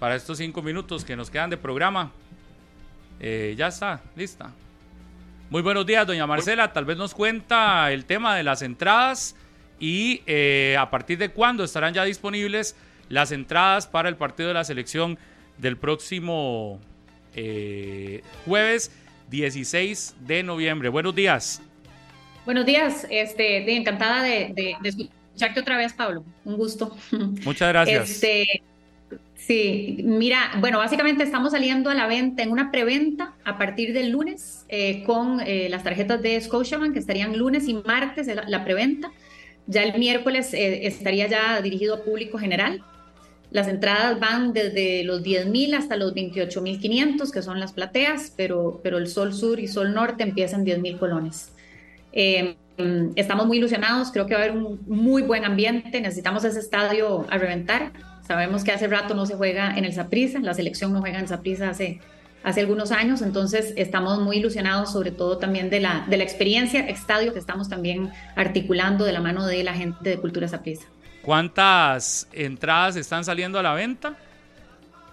para 0.00 0.16
estos 0.16 0.38
cinco 0.38 0.62
minutos 0.62 1.04
que 1.04 1.14
nos 1.14 1.30
quedan 1.30 1.50
de 1.50 1.56
programa. 1.56 2.10
Eh, 3.20 3.54
ya 3.56 3.68
está, 3.68 4.00
lista. 4.16 4.50
Muy 5.50 5.62
buenos 5.62 5.84
días, 5.86 6.06
doña 6.06 6.26
Marcela. 6.26 6.72
Tal 6.72 6.84
vez 6.84 6.96
nos 6.96 7.14
cuenta 7.14 7.92
el 7.92 8.04
tema 8.06 8.34
de 8.36 8.42
las 8.42 8.62
entradas 8.62 9.36
y 9.78 10.22
eh, 10.26 10.76
a 10.78 10.90
partir 10.90 11.18
de 11.18 11.28
cuándo 11.30 11.62
estarán 11.64 11.92
ya 11.94 12.04
disponibles 12.04 12.76
las 13.08 13.30
entradas 13.32 13.86
para 13.86 14.08
el 14.08 14.16
partido 14.16 14.48
de 14.48 14.54
la 14.54 14.64
selección 14.64 15.18
del 15.58 15.76
próximo 15.76 16.80
eh, 17.34 18.22
jueves 18.46 18.90
16 19.30 20.16
de 20.20 20.42
noviembre. 20.42 20.88
Buenos 20.88 21.14
días. 21.14 21.60
Buenos 22.46 22.64
días, 22.64 23.06
este, 23.10 23.70
encantada 23.76 24.22
de, 24.22 24.52
de- 24.54 24.76
de 24.80 24.88
escucharte 24.88 25.60
otra 25.60 25.76
vez, 25.76 25.92
Pablo. 25.92 26.24
Un 26.44 26.56
gusto. 26.56 26.96
Muchas 27.44 27.68
gracias. 27.68 28.08
Este, 28.10 28.62
sí, 29.50 29.96
mira, 30.04 30.52
bueno, 30.60 30.78
básicamente 30.78 31.24
estamos 31.24 31.50
saliendo 31.50 31.90
a 31.90 31.94
la 31.94 32.06
venta 32.06 32.44
en 32.44 32.52
una 32.52 32.70
preventa 32.70 33.34
a 33.44 33.58
partir 33.58 33.92
del 33.92 34.10
lunes 34.10 34.64
eh, 34.68 35.02
con 35.02 35.40
eh, 35.40 35.68
las 35.68 35.82
tarjetas 35.82 36.22
de 36.22 36.40
Scotiabank, 36.40 36.92
que 36.92 37.00
estarían 37.00 37.36
lunes 37.36 37.66
y 37.66 37.74
martes 37.74 38.28
la, 38.28 38.64
preventa. 38.64 39.10
Ya 39.66 39.82
el 39.82 39.98
miércoles 39.98 40.54
eh, 40.54 40.86
estaría 40.86 41.26
ya 41.26 41.60
dirigido 41.62 41.96
a 41.96 42.04
público 42.04 42.38
general. 42.38 42.84
Las 43.50 43.66
entradas 43.66 44.20
van 44.20 44.52
desde 44.52 45.02
los 45.02 45.24
10.000 45.24 45.74
hasta 45.74 45.96
los 45.96 46.14
28.500, 46.14 47.32
que 47.32 47.42
son 47.42 47.58
las 47.58 47.72
plateas, 47.72 48.32
pero, 48.36 48.78
pero 48.84 48.98
el 48.98 49.08
Sol 49.08 49.34
Sur 49.34 49.58
y 49.58 49.66
Sol 49.66 49.92
Norte 49.92 50.22
empiezan 50.22 50.64
10.000 50.64 50.96
colones. 50.96 51.50
Mm, 52.78 53.14
estamos 53.16 53.46
muy 53.46 53.58
ilusionados, 53.58 54.12
creo 54.12 54.26
que 54.26 54.34
va 54.34 54.42
a 54.42 54.44
haber 54.44 54.56
un 54.56 54.80
muy 54.86 55.22
buen 55.22 55.44
ambiente, 55.44 56.00
necesitamos 56.00 56.44
ese 56.44 56.60
estadio 56.60 57.26
a 57.28 57.36
reventar. 57.36 57.90
Sabemos 58.30 58.62
que 58.62 58.70
hace 58.70 58.86
rato 58.86 59.12
no 59.16 59.26
se 59.26 59.34
juega 59.34 59.76
en 59.76 59.84
el 59.84 59.92
Saprissa, 59.92 60.38
la 60.38 60.54
selección 60.54 60.92
no 60.92 61.00
juega 61.00 61.18
en 61.18 61.26
Saprissa 61.26 61.68
hace, 61.70 61.98
hace 62.44 62.60
algunos 62.60 62.92
años, 62.92 63.22
entonces 63.22 63.74
estamos 63.76 64.20
muy 64.20 64.36
ilusionados 64.36 64.92
sobre 64.92 65.10
todo 65.10 65.38
también 65.38 65.68
de 65.68 65.80
la, 65.80 66.06
de 66.08 66.16
la 66.16 66.22
experiencia 66.22 66.78
estadio 66.88 67.32
que 67.32 67.40
estamos 67.40 67.68
también 67.68 68.08
articulando 68.36 69.04
de 69.04 69.12
la 69.12 69.20
mano 69.20 69.44
de 69.48 69.64
la 69.64 69.74
gente 69.74 70.10
de 70.10 70.16
Cultura 70.18 70.46
Saprissa. 70.46 70.86
¿Cuántas 71.22 72.28
entradas 72.32 72.94
están 72.94 73.24
saliendo 73.24 73.58
a 73.58 73.64
la 73.64 73.74
venta? 73.74 74.16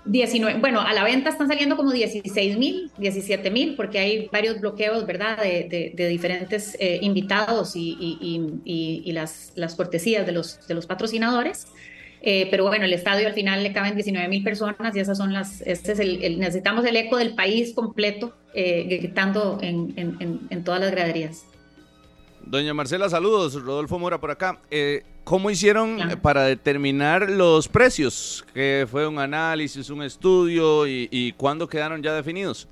19, 0.06 0.60
bueno, 0.60 0.80
a 0.82 0.94
la 0.94 1.04
venta 1.04 1.32
están 1.32 1.48
saliendo 1.48 1.76
como 1.76 1.92
16 1.92 2.56
mil, 2.60 2.92
17 3.00 3.50
mil, 3.50 3.76
porque 3.76 3.98
hay 3.98 4.30
varios 4.32 4.62
bloqueos, 4.62 5.08
¿verdad?, 5.08 5.42
de, 5.42 5.68
de- 5.68 5.92
de 5.96 6.08
diferentes 6.08 6.78
eh, 6.80 7.00
invitados 7.02 7.76
y, 7.76 7.98
y- 8.00 8.18
y- 8.22 8.62
y- 8.64 9.02
y 9.06 9.12
las, 9.12 9.54
las 9.56 9.74
cortesías 9.74 10.24
de 10.28 10.34
los, 10.34 10.66
de 10.68 10.76
los 10.76 10.86
patrocinadores. 10.86 11.66
Eh, 12.22 12.48
pero 12.50 12.66
bueno, 12.66 12.86
el 12.86 12.94
estadio 12.94 13.28
al 13.28 13.34
final 13.34 13.62
le 13.64 13.72
caben 13.74 13.94
19 13.96 14.28
mil 14.28 14.44
personas 14.44 14.96
y 14.96 15.00
esas 15.00 15.18
son 15.18 15.34
las, 15.34 15.62
este 15.62 15.92
es 15.92 16.00
el, 16.00 16.24
el- 16.24 16.40
necesitamos 16.40 16.84
el 16.86 16.96
eco 16.96 17.18
del 17.18 17.36
país 17.36 17.74
completo 17.74 18.34
eh, 18.54 18.86
gritando 19.00 19.60
en, 19.62 19.94
en- 19.98 20.48
en- 20.50 20.64
todas 20.64 20.82
las 20.82 20.92
graderías. 20.92 21.46
Doña 22.42 22.74
Marcela, 22.74 23.10
saludos. 23.10 23.54
Rodolfo 23.62 24.00
Mora 24.00 24.20
por 24.20 24.32
acá. 24.32 24.60
Eh, 24.72 25.04
¿Cómo 25.26 25.50
hicieron 25.52 25.98
Claro. 25.98 26.12
eh, 26.14 26.18
para 26.18 26.44
determinar 26.44 27.30
los 27.30 27.68
precios? 27.68 28.46
Que 28.54 28.88
fue 28.90 29.06
un 29.06 29.20
análisis, 29.20 29.90
un 29.90 30.02
estudio 30.02 30.88
y, 30.88 31.10
y 31.12 31.34
cuándo 31.34 31.68
quedaron 31.68 32.02
ya 32.02 32.14
definidos? 32.14 32.68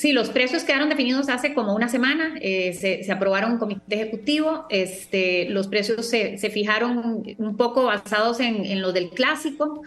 Sí, 0.00 0.12
los 0.12 0.30
precios 0.30 0.64
quedaron 0.64 0.88
definidos 0.88 1.28
hace 1.28 1.52
como 1.52 1.74
una 1.74 1.88
semana, 1.90 2.34
eh, 2.40 2.72
se, 2.72 3.04
se 3.04 3.12
aprobaron 3.12 3.52
en 3.52 3.58
comité 3.58 3.96
ejecutivo, 3.96 4.64
este, 4.70 5.46
los 5.50 5.68
precios 5.68 6.08
se, 6.08 6.38
se 6.38 6.48
fijaron 6.48 7.22
un 7.38 7.56
poco 7.58 7.84
basados 7.84 8.40
en, 8.40 8.64
en 8.64 8.80
los 8.80 8.94
del 8.94 9.10
clásico 9.10 9.82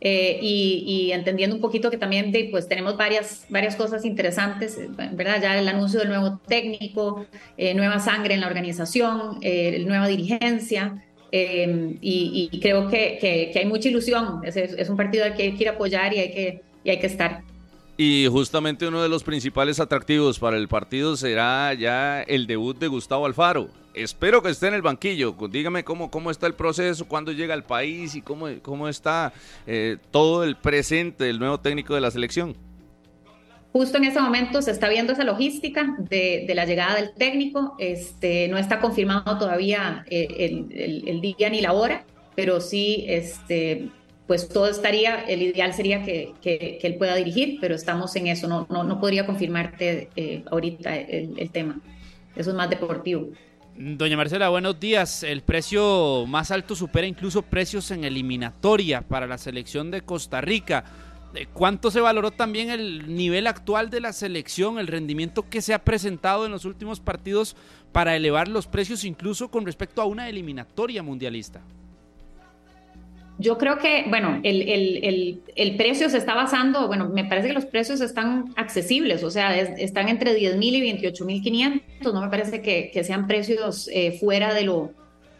eh, 0.00 0.38
y, 0.40 0.84
y 0.86 1.12
entendiendo 1.12 1.56
un 1.56 1.62
poquito 1.62 1.90
que 1.90 1.98
también 1.98 2.30
de, 2.30 2.46
pues, 2.52 2.68
tenemos 2.68 2.96
varias, 2.96 3.44
varias 3.48 3.74
cosas 3.74 4.04
interesantes, 4.04 4.78
¿verdad? 5.12 5.40
Ya 5.42 5.58
el 5.58 5.66
anuncio 5.68 5.98
del 5.98 6.10
nuevo 6.10 6.38
técnico, 6.46 7.26
eh, 7.56 7.74
nueva 7.74 7.98
sangre 7.98 8.34
en 8.34 8.42
la 8.42 8.46
organización, 8.46 9.38
eh, 9.42 9.82
nueva 9.84 10.06
dirigencia. 10.06 11.02
eh, 11.32 11.96
y, 12.00 12.48
y 12.52 12.60
creo 12.60 12.86
que, 12.88 13.18
que- 13.20 13.50
que 13.52 13.58
hay 13.58 13.66
mucha 13.66 13.88
ilusión, 13.88 14.40
es, 14.44 14.56
es 14.56 14.88
un 14.88 14.96
partido 14.96 15.24
al 15.24 15.34
que 15.34 15.42
hay 15.42 15.54
que 15.56 15.64
ir 15.64 15.68
a 15.68 15.72
apoyar 15.72 16.14
y 16.14 16.18
hay 16.20 16.30
que, 16.32 16.62
y 16.84 16.90
hay 16.90 16.98
que 17.00 17.06
estar. 17.08 17.42
Y 17.98 18.26
justamente 18.30 18.86
uno 18.86 19.02
de 19.02 19.08
los 19.08 19.24
principales 19.24 19.80
atractivos 19.80 20.38
para 20.38 20.58
el 20.58 20.68
partido 20.68 21.16
será 21.16 21.72
ya 21.72 22.22
el 22.22 22.46
debut 22.46 22.78
de 22.78 22.88
Gustavo 22.88 23.24
Alfaro. 23.24 23.68
Espero 23.94 24.42
que 24.42 24.50
esté 24.50 24.68
en 24.68 24.74
el 24.74 24.82
banquillo. 24.82 25.34
Dígame 25.50 25.82
cómo, 25.82 26.10
cómo 26.10 26.30
está 26.30 26.46
el 26.46 26.52
proceso, 26.52 27.08
cuándo 27.08 27.32
llega 27.32 27.54
al 27.54 27.64
país 27.64 28.14
y 28.14 28.20
cómo, 28.20 28.48
cómo 28.60 28.88
está 28.88 29.32
eh, 29.66 29.96
todo 30.10 30.44
el 30.44 30.56
presente 30.56 31.24
del 31.24 31.38
nuevo 31.38 31.58
técnico 31.58 31.94
de 31.94 32.02
la 32.02 32.10
selección. 32.10 32.54
Justo 33.72 33.96
en 33.96 34.04
ese 34.04 34.20
momento 34.20 34.60
se 34.60 34.70
está 34.72 34.88
viendo 34.90 35.14
esa 35.14 35.24
logística 35.24 35.96
de, 35.98 36.44
de 36.46 36.54
la 36.54 36.66
llegada 36.66 36.96
del 36.96 37.14
técnico. 37.14 37.76
Este, 37.78 38.48
no 38.48 38.58
está 38.58 38.80
confirmado 38.80 39.38
todavía 39.38 40.04
eh, 40.10 40.26
el, 40.38 40.66
el- 40.78 41.08
el 41.08 41.20
día 41.22 41.48
ni 41.48 41.62
la 41.62 41.72
hora, 41.72 42.04
pero 42.34 42.60
sí, 42.60 43.06
este, 43.08 43.88
pues 44.26 44.48
todo 44.48 44.68
estaría, 44.68 45.20
el 45.24 45.42
ideal 45.42 45.72
sería 45.72 46.02
que, 46.02 46.32
que- 46.42 46.78
que 46.80 46.86
él 46.86 46.96
pueda 46.96 47.14
dirigir, 47.14 47.58
pero 47.60 47.74
estamos 47.74 48.14
en 48.16 48.26
eso. 48.26 48.48
No, 48.48 48.66
no, 48.70 48.82
no 48.84 49.00
podría 49.00 49.24
confirmarte 49.26 50.08
eh, 50.16 50.42
ahorita 50.50 50.96
el, 50.96 51.34
el 51.38 51.50
tema. 51.50 51.78
Eso 52.34 52.50
es 52.50 52.56
más 52.56 52.68
deportivo. 52.68 53.28
Doña 53.78 54.16
Marcela, 54.16 54.48
buenos 54.48 54.80
días. 54.80 55.22
El 55.22 55.42
precio 55.42 56.24
más 56.26 56.50
alto 56.50 56.74
supera 56.74 57.06
incluso 57.06 57.42
precios 57.42 57.90
en 57.90 58.04
eliminatoria 58.04 59.02
para 59.02 59.26
la 59.26 59.38
selección 59.38 59.90
de 59.90 60.00
Costa 60.00 60.40
Rica. 60.40 60.84
Eh, 61.34 61.46
¿Cuánto 61.52 61.90
se 61.90 62.00
valoró 62.00 62.30
también 62.30 62.70
el 62.70 63.14
nivel 63.14 63.46
actual 63.46 63.90
de 63.90 64.00
la 64.00 64.12
selección, 64.14 64.78
el 64.78 64.86
rendimiento 64.86 65.48
que 65.48 65.60
se 65.60 65.74
ha 65.74 65.84
presentado 65.84 66.46
en 66.46 66.52
los 66.52 66.64
últimos 66.64 67.00
partidos 67.00 67.54
para 67.92 68.16
elevar 68.16 68.48
los 68.48 68.66
precios 68.66 69.04
incluso 69.04 69.50
con 69.50 69.66
respecto 69.66 70.00
a 70.00 70.06
una 70.06 70.28
eliminatoria 70.28 71.02
mundialista? 71.02 71.60
Yo 73.38 73.58
creo 73.58 73.78
que, 73.78 74.06
bueno, 74.08 74.40
el, 74.44 74.62
el, 74.62 75.42
el, 75.56 75.76
precio 75.76 76.08
se 76.08 76.16
está 76.16 76.34
basando, 76.34 76.86
bueno, 76.86 77.10
me 77.10 77.24
parece 77.24 77.48
que 77.48 77.54
los 77.54 77.66
precios 77.66 78.00
están 78.00 78.54
accesibles, 78.56 79.22
o 79.22 79.30
sea, 79.30 79.54
están 79.54 80.08
entre 80.08 80.34
10 80.34 80.56
mil 80.56 80.74
y 80.74 80.80
28 80.80 81.24
mil 81.26 81.42
500, 81.42 82.14
no 82.14 82.22
me 82.22 82.28
parece 82.30 82.62
que, 82.62 82.90
que 82.90 83.04
sean 83.04 83.26
precios 83.26 83.90
eh, 83.92 84.16
fuera 84.18 84.54
de 84.54 84.62
lo, 84.62 84.90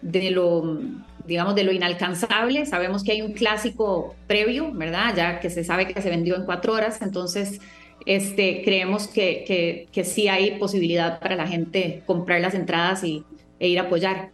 de 0.02 0.31
lo, 0.31 0.78
digamos, 1.27 1.55
de 1.55 1.64
lo 1.64 1.73
inalcanzable. 1.73 2.66
Sabemos 2.66 3.02
que 3.02 3.12
hay 3.12 3.23
un 3.23 3.32
clásico 3.32 4.14
previo, 4.27 4.73
¿verdad? 4.73 5.14
Ya 5.16 5.40
que 5.40 5.48
se 5.48 5.64
sabe 5.64 5.86
que 5.89 6.02
se 6.02 6.10
vendió 6.10 6.36
en 6.36 6.44
cuatro 6.44 6.74
horas, 6.74 7.01
entonces 7.01 7.60
este, 8.05 8.62
creemos 8.62 9.09
que, 9.09 9.44
que, 9.47 9.89
que 9.90 10.05
sí 10.05 10.28
hay 10.28 10.59
posibilidad 10.59 11.18
para 11.18 11.35
la 11.35 11.47
gente 11.47 12.02
comprar 12.05 12.43
las 12.43 12.55
entradas 12.55 13.02
y, 13.05 13.24
e 13.59 13.68
ir 13.68 13.78
a 13.78 13.82
apoyar. 13.82 14.31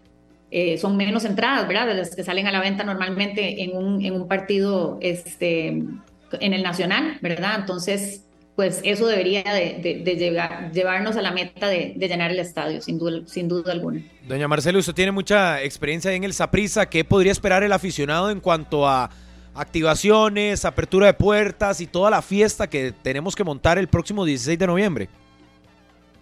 Eh, 0.54 0.76
son 0.76 0.98
menos 0.98 1.24
entradas, 1.24 1.66
¿verdad? 1.66 1.86
De 1.86 1.94
las 1.94 2.14
que 2.14 2.22
salen 2.22 2.46
a 2.46 2.52
la 2.52 2.60
venta 2.60 2.84
normalmente 2.84 3.62
en 3.62 3.74
un, 3.74 4.04
en 4.04 4.12
un 4.12 4.28
partido 4.28 4.98
este, 5.00 5.68
en 5.68 6.52
el 6.52 6.62
nacional, 6.62 7.16
¿verdad? 7.22 7.60
Entonces, 7.60 8.26
pues 8.54 8.82
eso 8.84 9.06
debería 9.06 9.42
de, 9.44 10.02
llevar, 10.04 10.70
llevarnos 10.70 11.16
a 11.16 11.22
la 11.22 11.30
meta 11.30 11.68
de, 11.68 11.94
llenar 11.98 12.30
el 12.30 12.38
estadio, 12.38 12.82
sin 12.82 12.98
duda, 12.98 13.22
sin 13.24 13.48
duda 13.48 13.72
alguna. 13.72 14.02
Doña 14.28 14.46
Marcela, 14.46 14.78
usted 14.78 14.92
tiene 14.92 15.10
mucha 15.10 15.62
experiencia 15.62 16.12
en 16.12 16.22
el 16.22 16.34
Saprisa. 16.34 16.84
¿Qué 16.84 17.02
podría 17.02 17.32
esperar 17.32 17.62
el 17.62 17.72
aficionado 17.72 18.30
en 18.30 18.40
cuanto 18.40 18.86
a 18.86 19.08
activaciones, 19.54 20.66
apertura 20.66 21.06
de 21.06 21.14
puertas 21.14 21.80
y 21.80 21.86
toda 21.86 22.10
la 22.10 22.20
fiesta 22.20 22.68
que 22.68 22.92
tenemos 22.92 23.34
que 23.34 23.42
montar 23.42 23.78
el 23.78 23.88
próximo 23.88 24.26
16 24.26 24.58
de 24.58 24.66
noviembre? 24.66 25.08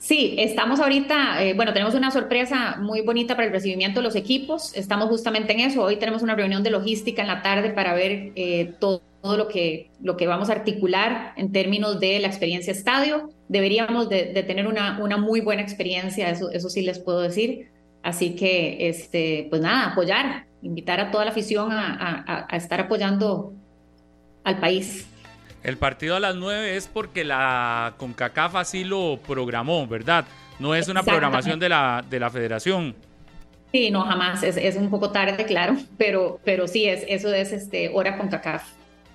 Sí, 0.01 0.35
estamos 0.39 0.81
ahorita, 0.81 1.44
eh, 1.44 1.52
bueno, 1.52 1.74
tenemos 1.74 1.94
una 1.94 2.10
sorpresa 2.10 2.77
muy 2.81 3.02
bonita 3.02 3.36
para 3.36 3.48
el 3.48 3.52
recibimiento 3.52 4.01
de 4.01 4.05
los 4.05 4.16
equipos. 4.16 4.74
Estamos 4.74 5.10
justamente 5.10 5.52
en 5.52 5.60
eso. 5.60 5.82
Hoy 5.82 5.97
tenemos 5.97 6.22
una 6.22 6.35
reunión 6.35 6.62
de 6.62 6.70
logística 6.70 7.20
en 7.20 7.28
la 7.28 7.43
tarde 7.43 7.68
para 7.68 7.93
ver 7.93 8.32
eh, 8.35 8.72
todo, 8.81 9.02
lo, 9.22 9.47
que, 9.47 9.90
lo 10.01 10.16
que 10.16 10.27
vamos 10.27 10.48
a 10.48 10.52
articular 10.55 11.35
en 11.36 11.52
términos 11.52 12.01
de 12.01 12.18
la 12.18 12.28
experiencia 12.28 12.72
estadio. 12.72 13.28
Deberíamos 13.48 14.09
de, 14.09 14.43
tener 14.43 14.66
una, 14.66 14.98
una, 15.02 15.18
muy 15.18 15.43
buena 15.43 15.60
experiencia, 15.60 16.31
eso, 16.31 16.51
eso 16.51 16.70
sí 16.70 16.81
les 16.81 16.98
puedo 16.98 17.20
decir. 17.20 17.68
Así 18.02 18.35
que, 18.36 18.89
este, 18.89 19.48
pues 19.51 19.60
nada, 19.60 19.93
apoyar, 19.93 20.47
invitar 20.62 20.98
a 20.98 21.10
toda 21.10 21.27
la 21.27 21.32
afición 21.32 21.72
a, 21.72 22.47
a 22.48 22.56
estar 22.56 22.81
apoyando 22.81 23.52
al 24.44 24.59
país. 24.60 25.09
El 25.62 25.76
partido 25.76 26.16
a 26.16 26.20
las 26.20 26.36
9 26.36 26.76
es 26.76 26.88
porque 26.88 27.24
la 27.24 27.94
CONCACAF 27.98 28.56
así 28.56 28.84
lo 28.84 29.18
programó, 29.26 29.86
¿verdad? 29.86 30.24
No 30.58 30.74
es 30.74 30.88
una 30.88 31.02
programación 31.02 31.58
de 31.60 31.68
la, 31.68 32.04
de 32.08 32.20
la 32.20 32.30
federación. 32.30 32.94
Sí, 33.72 33.90
no, 33.90 34.02
jamás. 34.02 34.42
Es, 34.42 34.56
es, 34.56 34.76
un 34.76 34.90
poco 34.90 35.10
tarde, 35.10 35.44
claro, 35.44 35.76
pero, 35.96 36.40
pero 36.44 36.66
sí, 36.66 36.86
es, 36.86 37.04
eso 37.08 37.32
es 37.32 37.52
este, 37.52 37.90
hora 37.92 38.16
CONCACAF. 38.18 38.64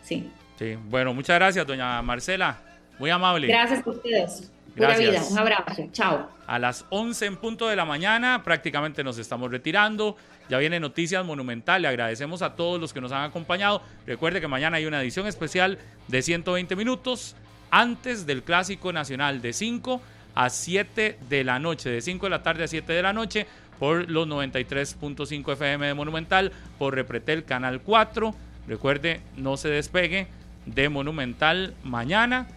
Sí. 0.02 0.30
Sí, 0.58 0.78
bueno, 0.86 1.14
muchas 1.14 1.36
gracias, 1.36 1.66
doña 1.68 2.02
Marcela. 2.02 2.58
Muy 2.98 3.10
amable. 3.10 3.48
Gracias 3.48 3.86
a 3.86 3.90
ustedes. 3.90 4.52
Pura 4.76 4.98
vida. 4.98 5.22
Un 5.30 5.38
abrazo. 5.38 5.88
Chao. 5.92 6.30
A 6.48 6.60
las 6.60 6.86
11 6.90 7.26
en 7.26 7.38
punto 7.38 7.68
de 7.68 7.76
la 7.76 7.86
mañana 7.86 8.44
prácticamente 8.44 9.04
nos 9.04 9.18
estamos 9.18 9.50
retirando. 9.52 10.16
Ya 10.50 10.58
viene 10.58 10.80
Noticias 10.80 11.26
Monumental. 11.26 11.82
Le 11.82 11.88
agradecemos 11.88 12.42
a 12.42 12.56
todos 12.56 12.80
los 12.80 12.94
que 12.94 13.02
nos 13.02 13.12
han 13.12 13.24
acompañado. 13.24 13.82
Recuerde 14.06 14.42
que 14.42 14.48
mañana 14.48 14.78
hay 14.78 14.86
una 14.86 15.02
edición 15.02 15.28
especial 15.28 15.80
de 16.08 16.22
120 16.22 16.76
minutos 16.76 17.36
antes 17.72 18.26
del 18.26 18.44
Clásico 18.44 18.94
Nacional 18.94 19.42
de 19.42 19.54
5 19.54 20.02
a 20.36 20.50
7 20.50 21.20
de 21.30 21.44
la 21.44 21.60
noche, 21.60 21.90
de 21.90 22.02
5 22.02 22.26
de 22.26 22.30
la 22.30 22.44
tarde 22.44 22.64
a 22.66 22.68
7 22.68 22.94
de 22.94 23.02
la 23.02 23.14
noche 23.14 23.48
por 23.80 24.10
los 24.10 24.28
93.5 24.28 25.54
FM 25.54 25.88
de 25.88 25.94
Monumental, 25.94 26.52
por 26.78 26.94
Repretel 26.94 27.44
Canal 27.44 27.82
4. 27.82 28.36
Recuerde, 28.68 29.22
no 29.36 29.58
se 29.58 29.70
despegue 29.70 30.28
de 30.66 30.90
Monumental 30.90 31.74
mañana 31.84 32.48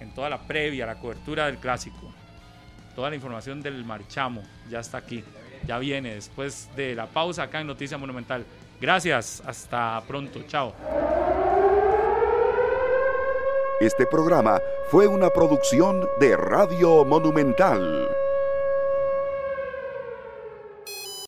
en 0.00 0.12
toda 0.14 0.30
la 0.30 0.46
previa, 0.46 0.86
la 0.86 0.98
cobertura 0.98 1.46
del 1.46 1.58
clásico. 1.58 2.12
Toda 2.94 3.10
la 3.10 3.16
información 3.16 3.62
del 3.62 3.84
marchamo 3.84 4.42
ya 4.70 4.80
está 4.80 4.98
aquí 4.98 5.24
ya 5.66 5.78
viene 5.78 6.14
después 6.14 6.68
de 6.76 6.94
la 6.94 7.06
pausa 7.06 7.44
acá 7.44 7.60
en 7.60 7.66
Noticia 7.66 7.98
Monumental. 7.98 8.44
Gracias, 8.80 9.42
hasta 9.46 10.02
pronto, 10.06 10.40
chao. 10.46 10.72
Este 13.80 14.06
programa 14.06 14.60
fue 14.90 15.06
una 15.06 15.30
producción 15.30 16.08
de 16.20 16.36
Radio 16.36 17.04
Monumental. 17.04 18.08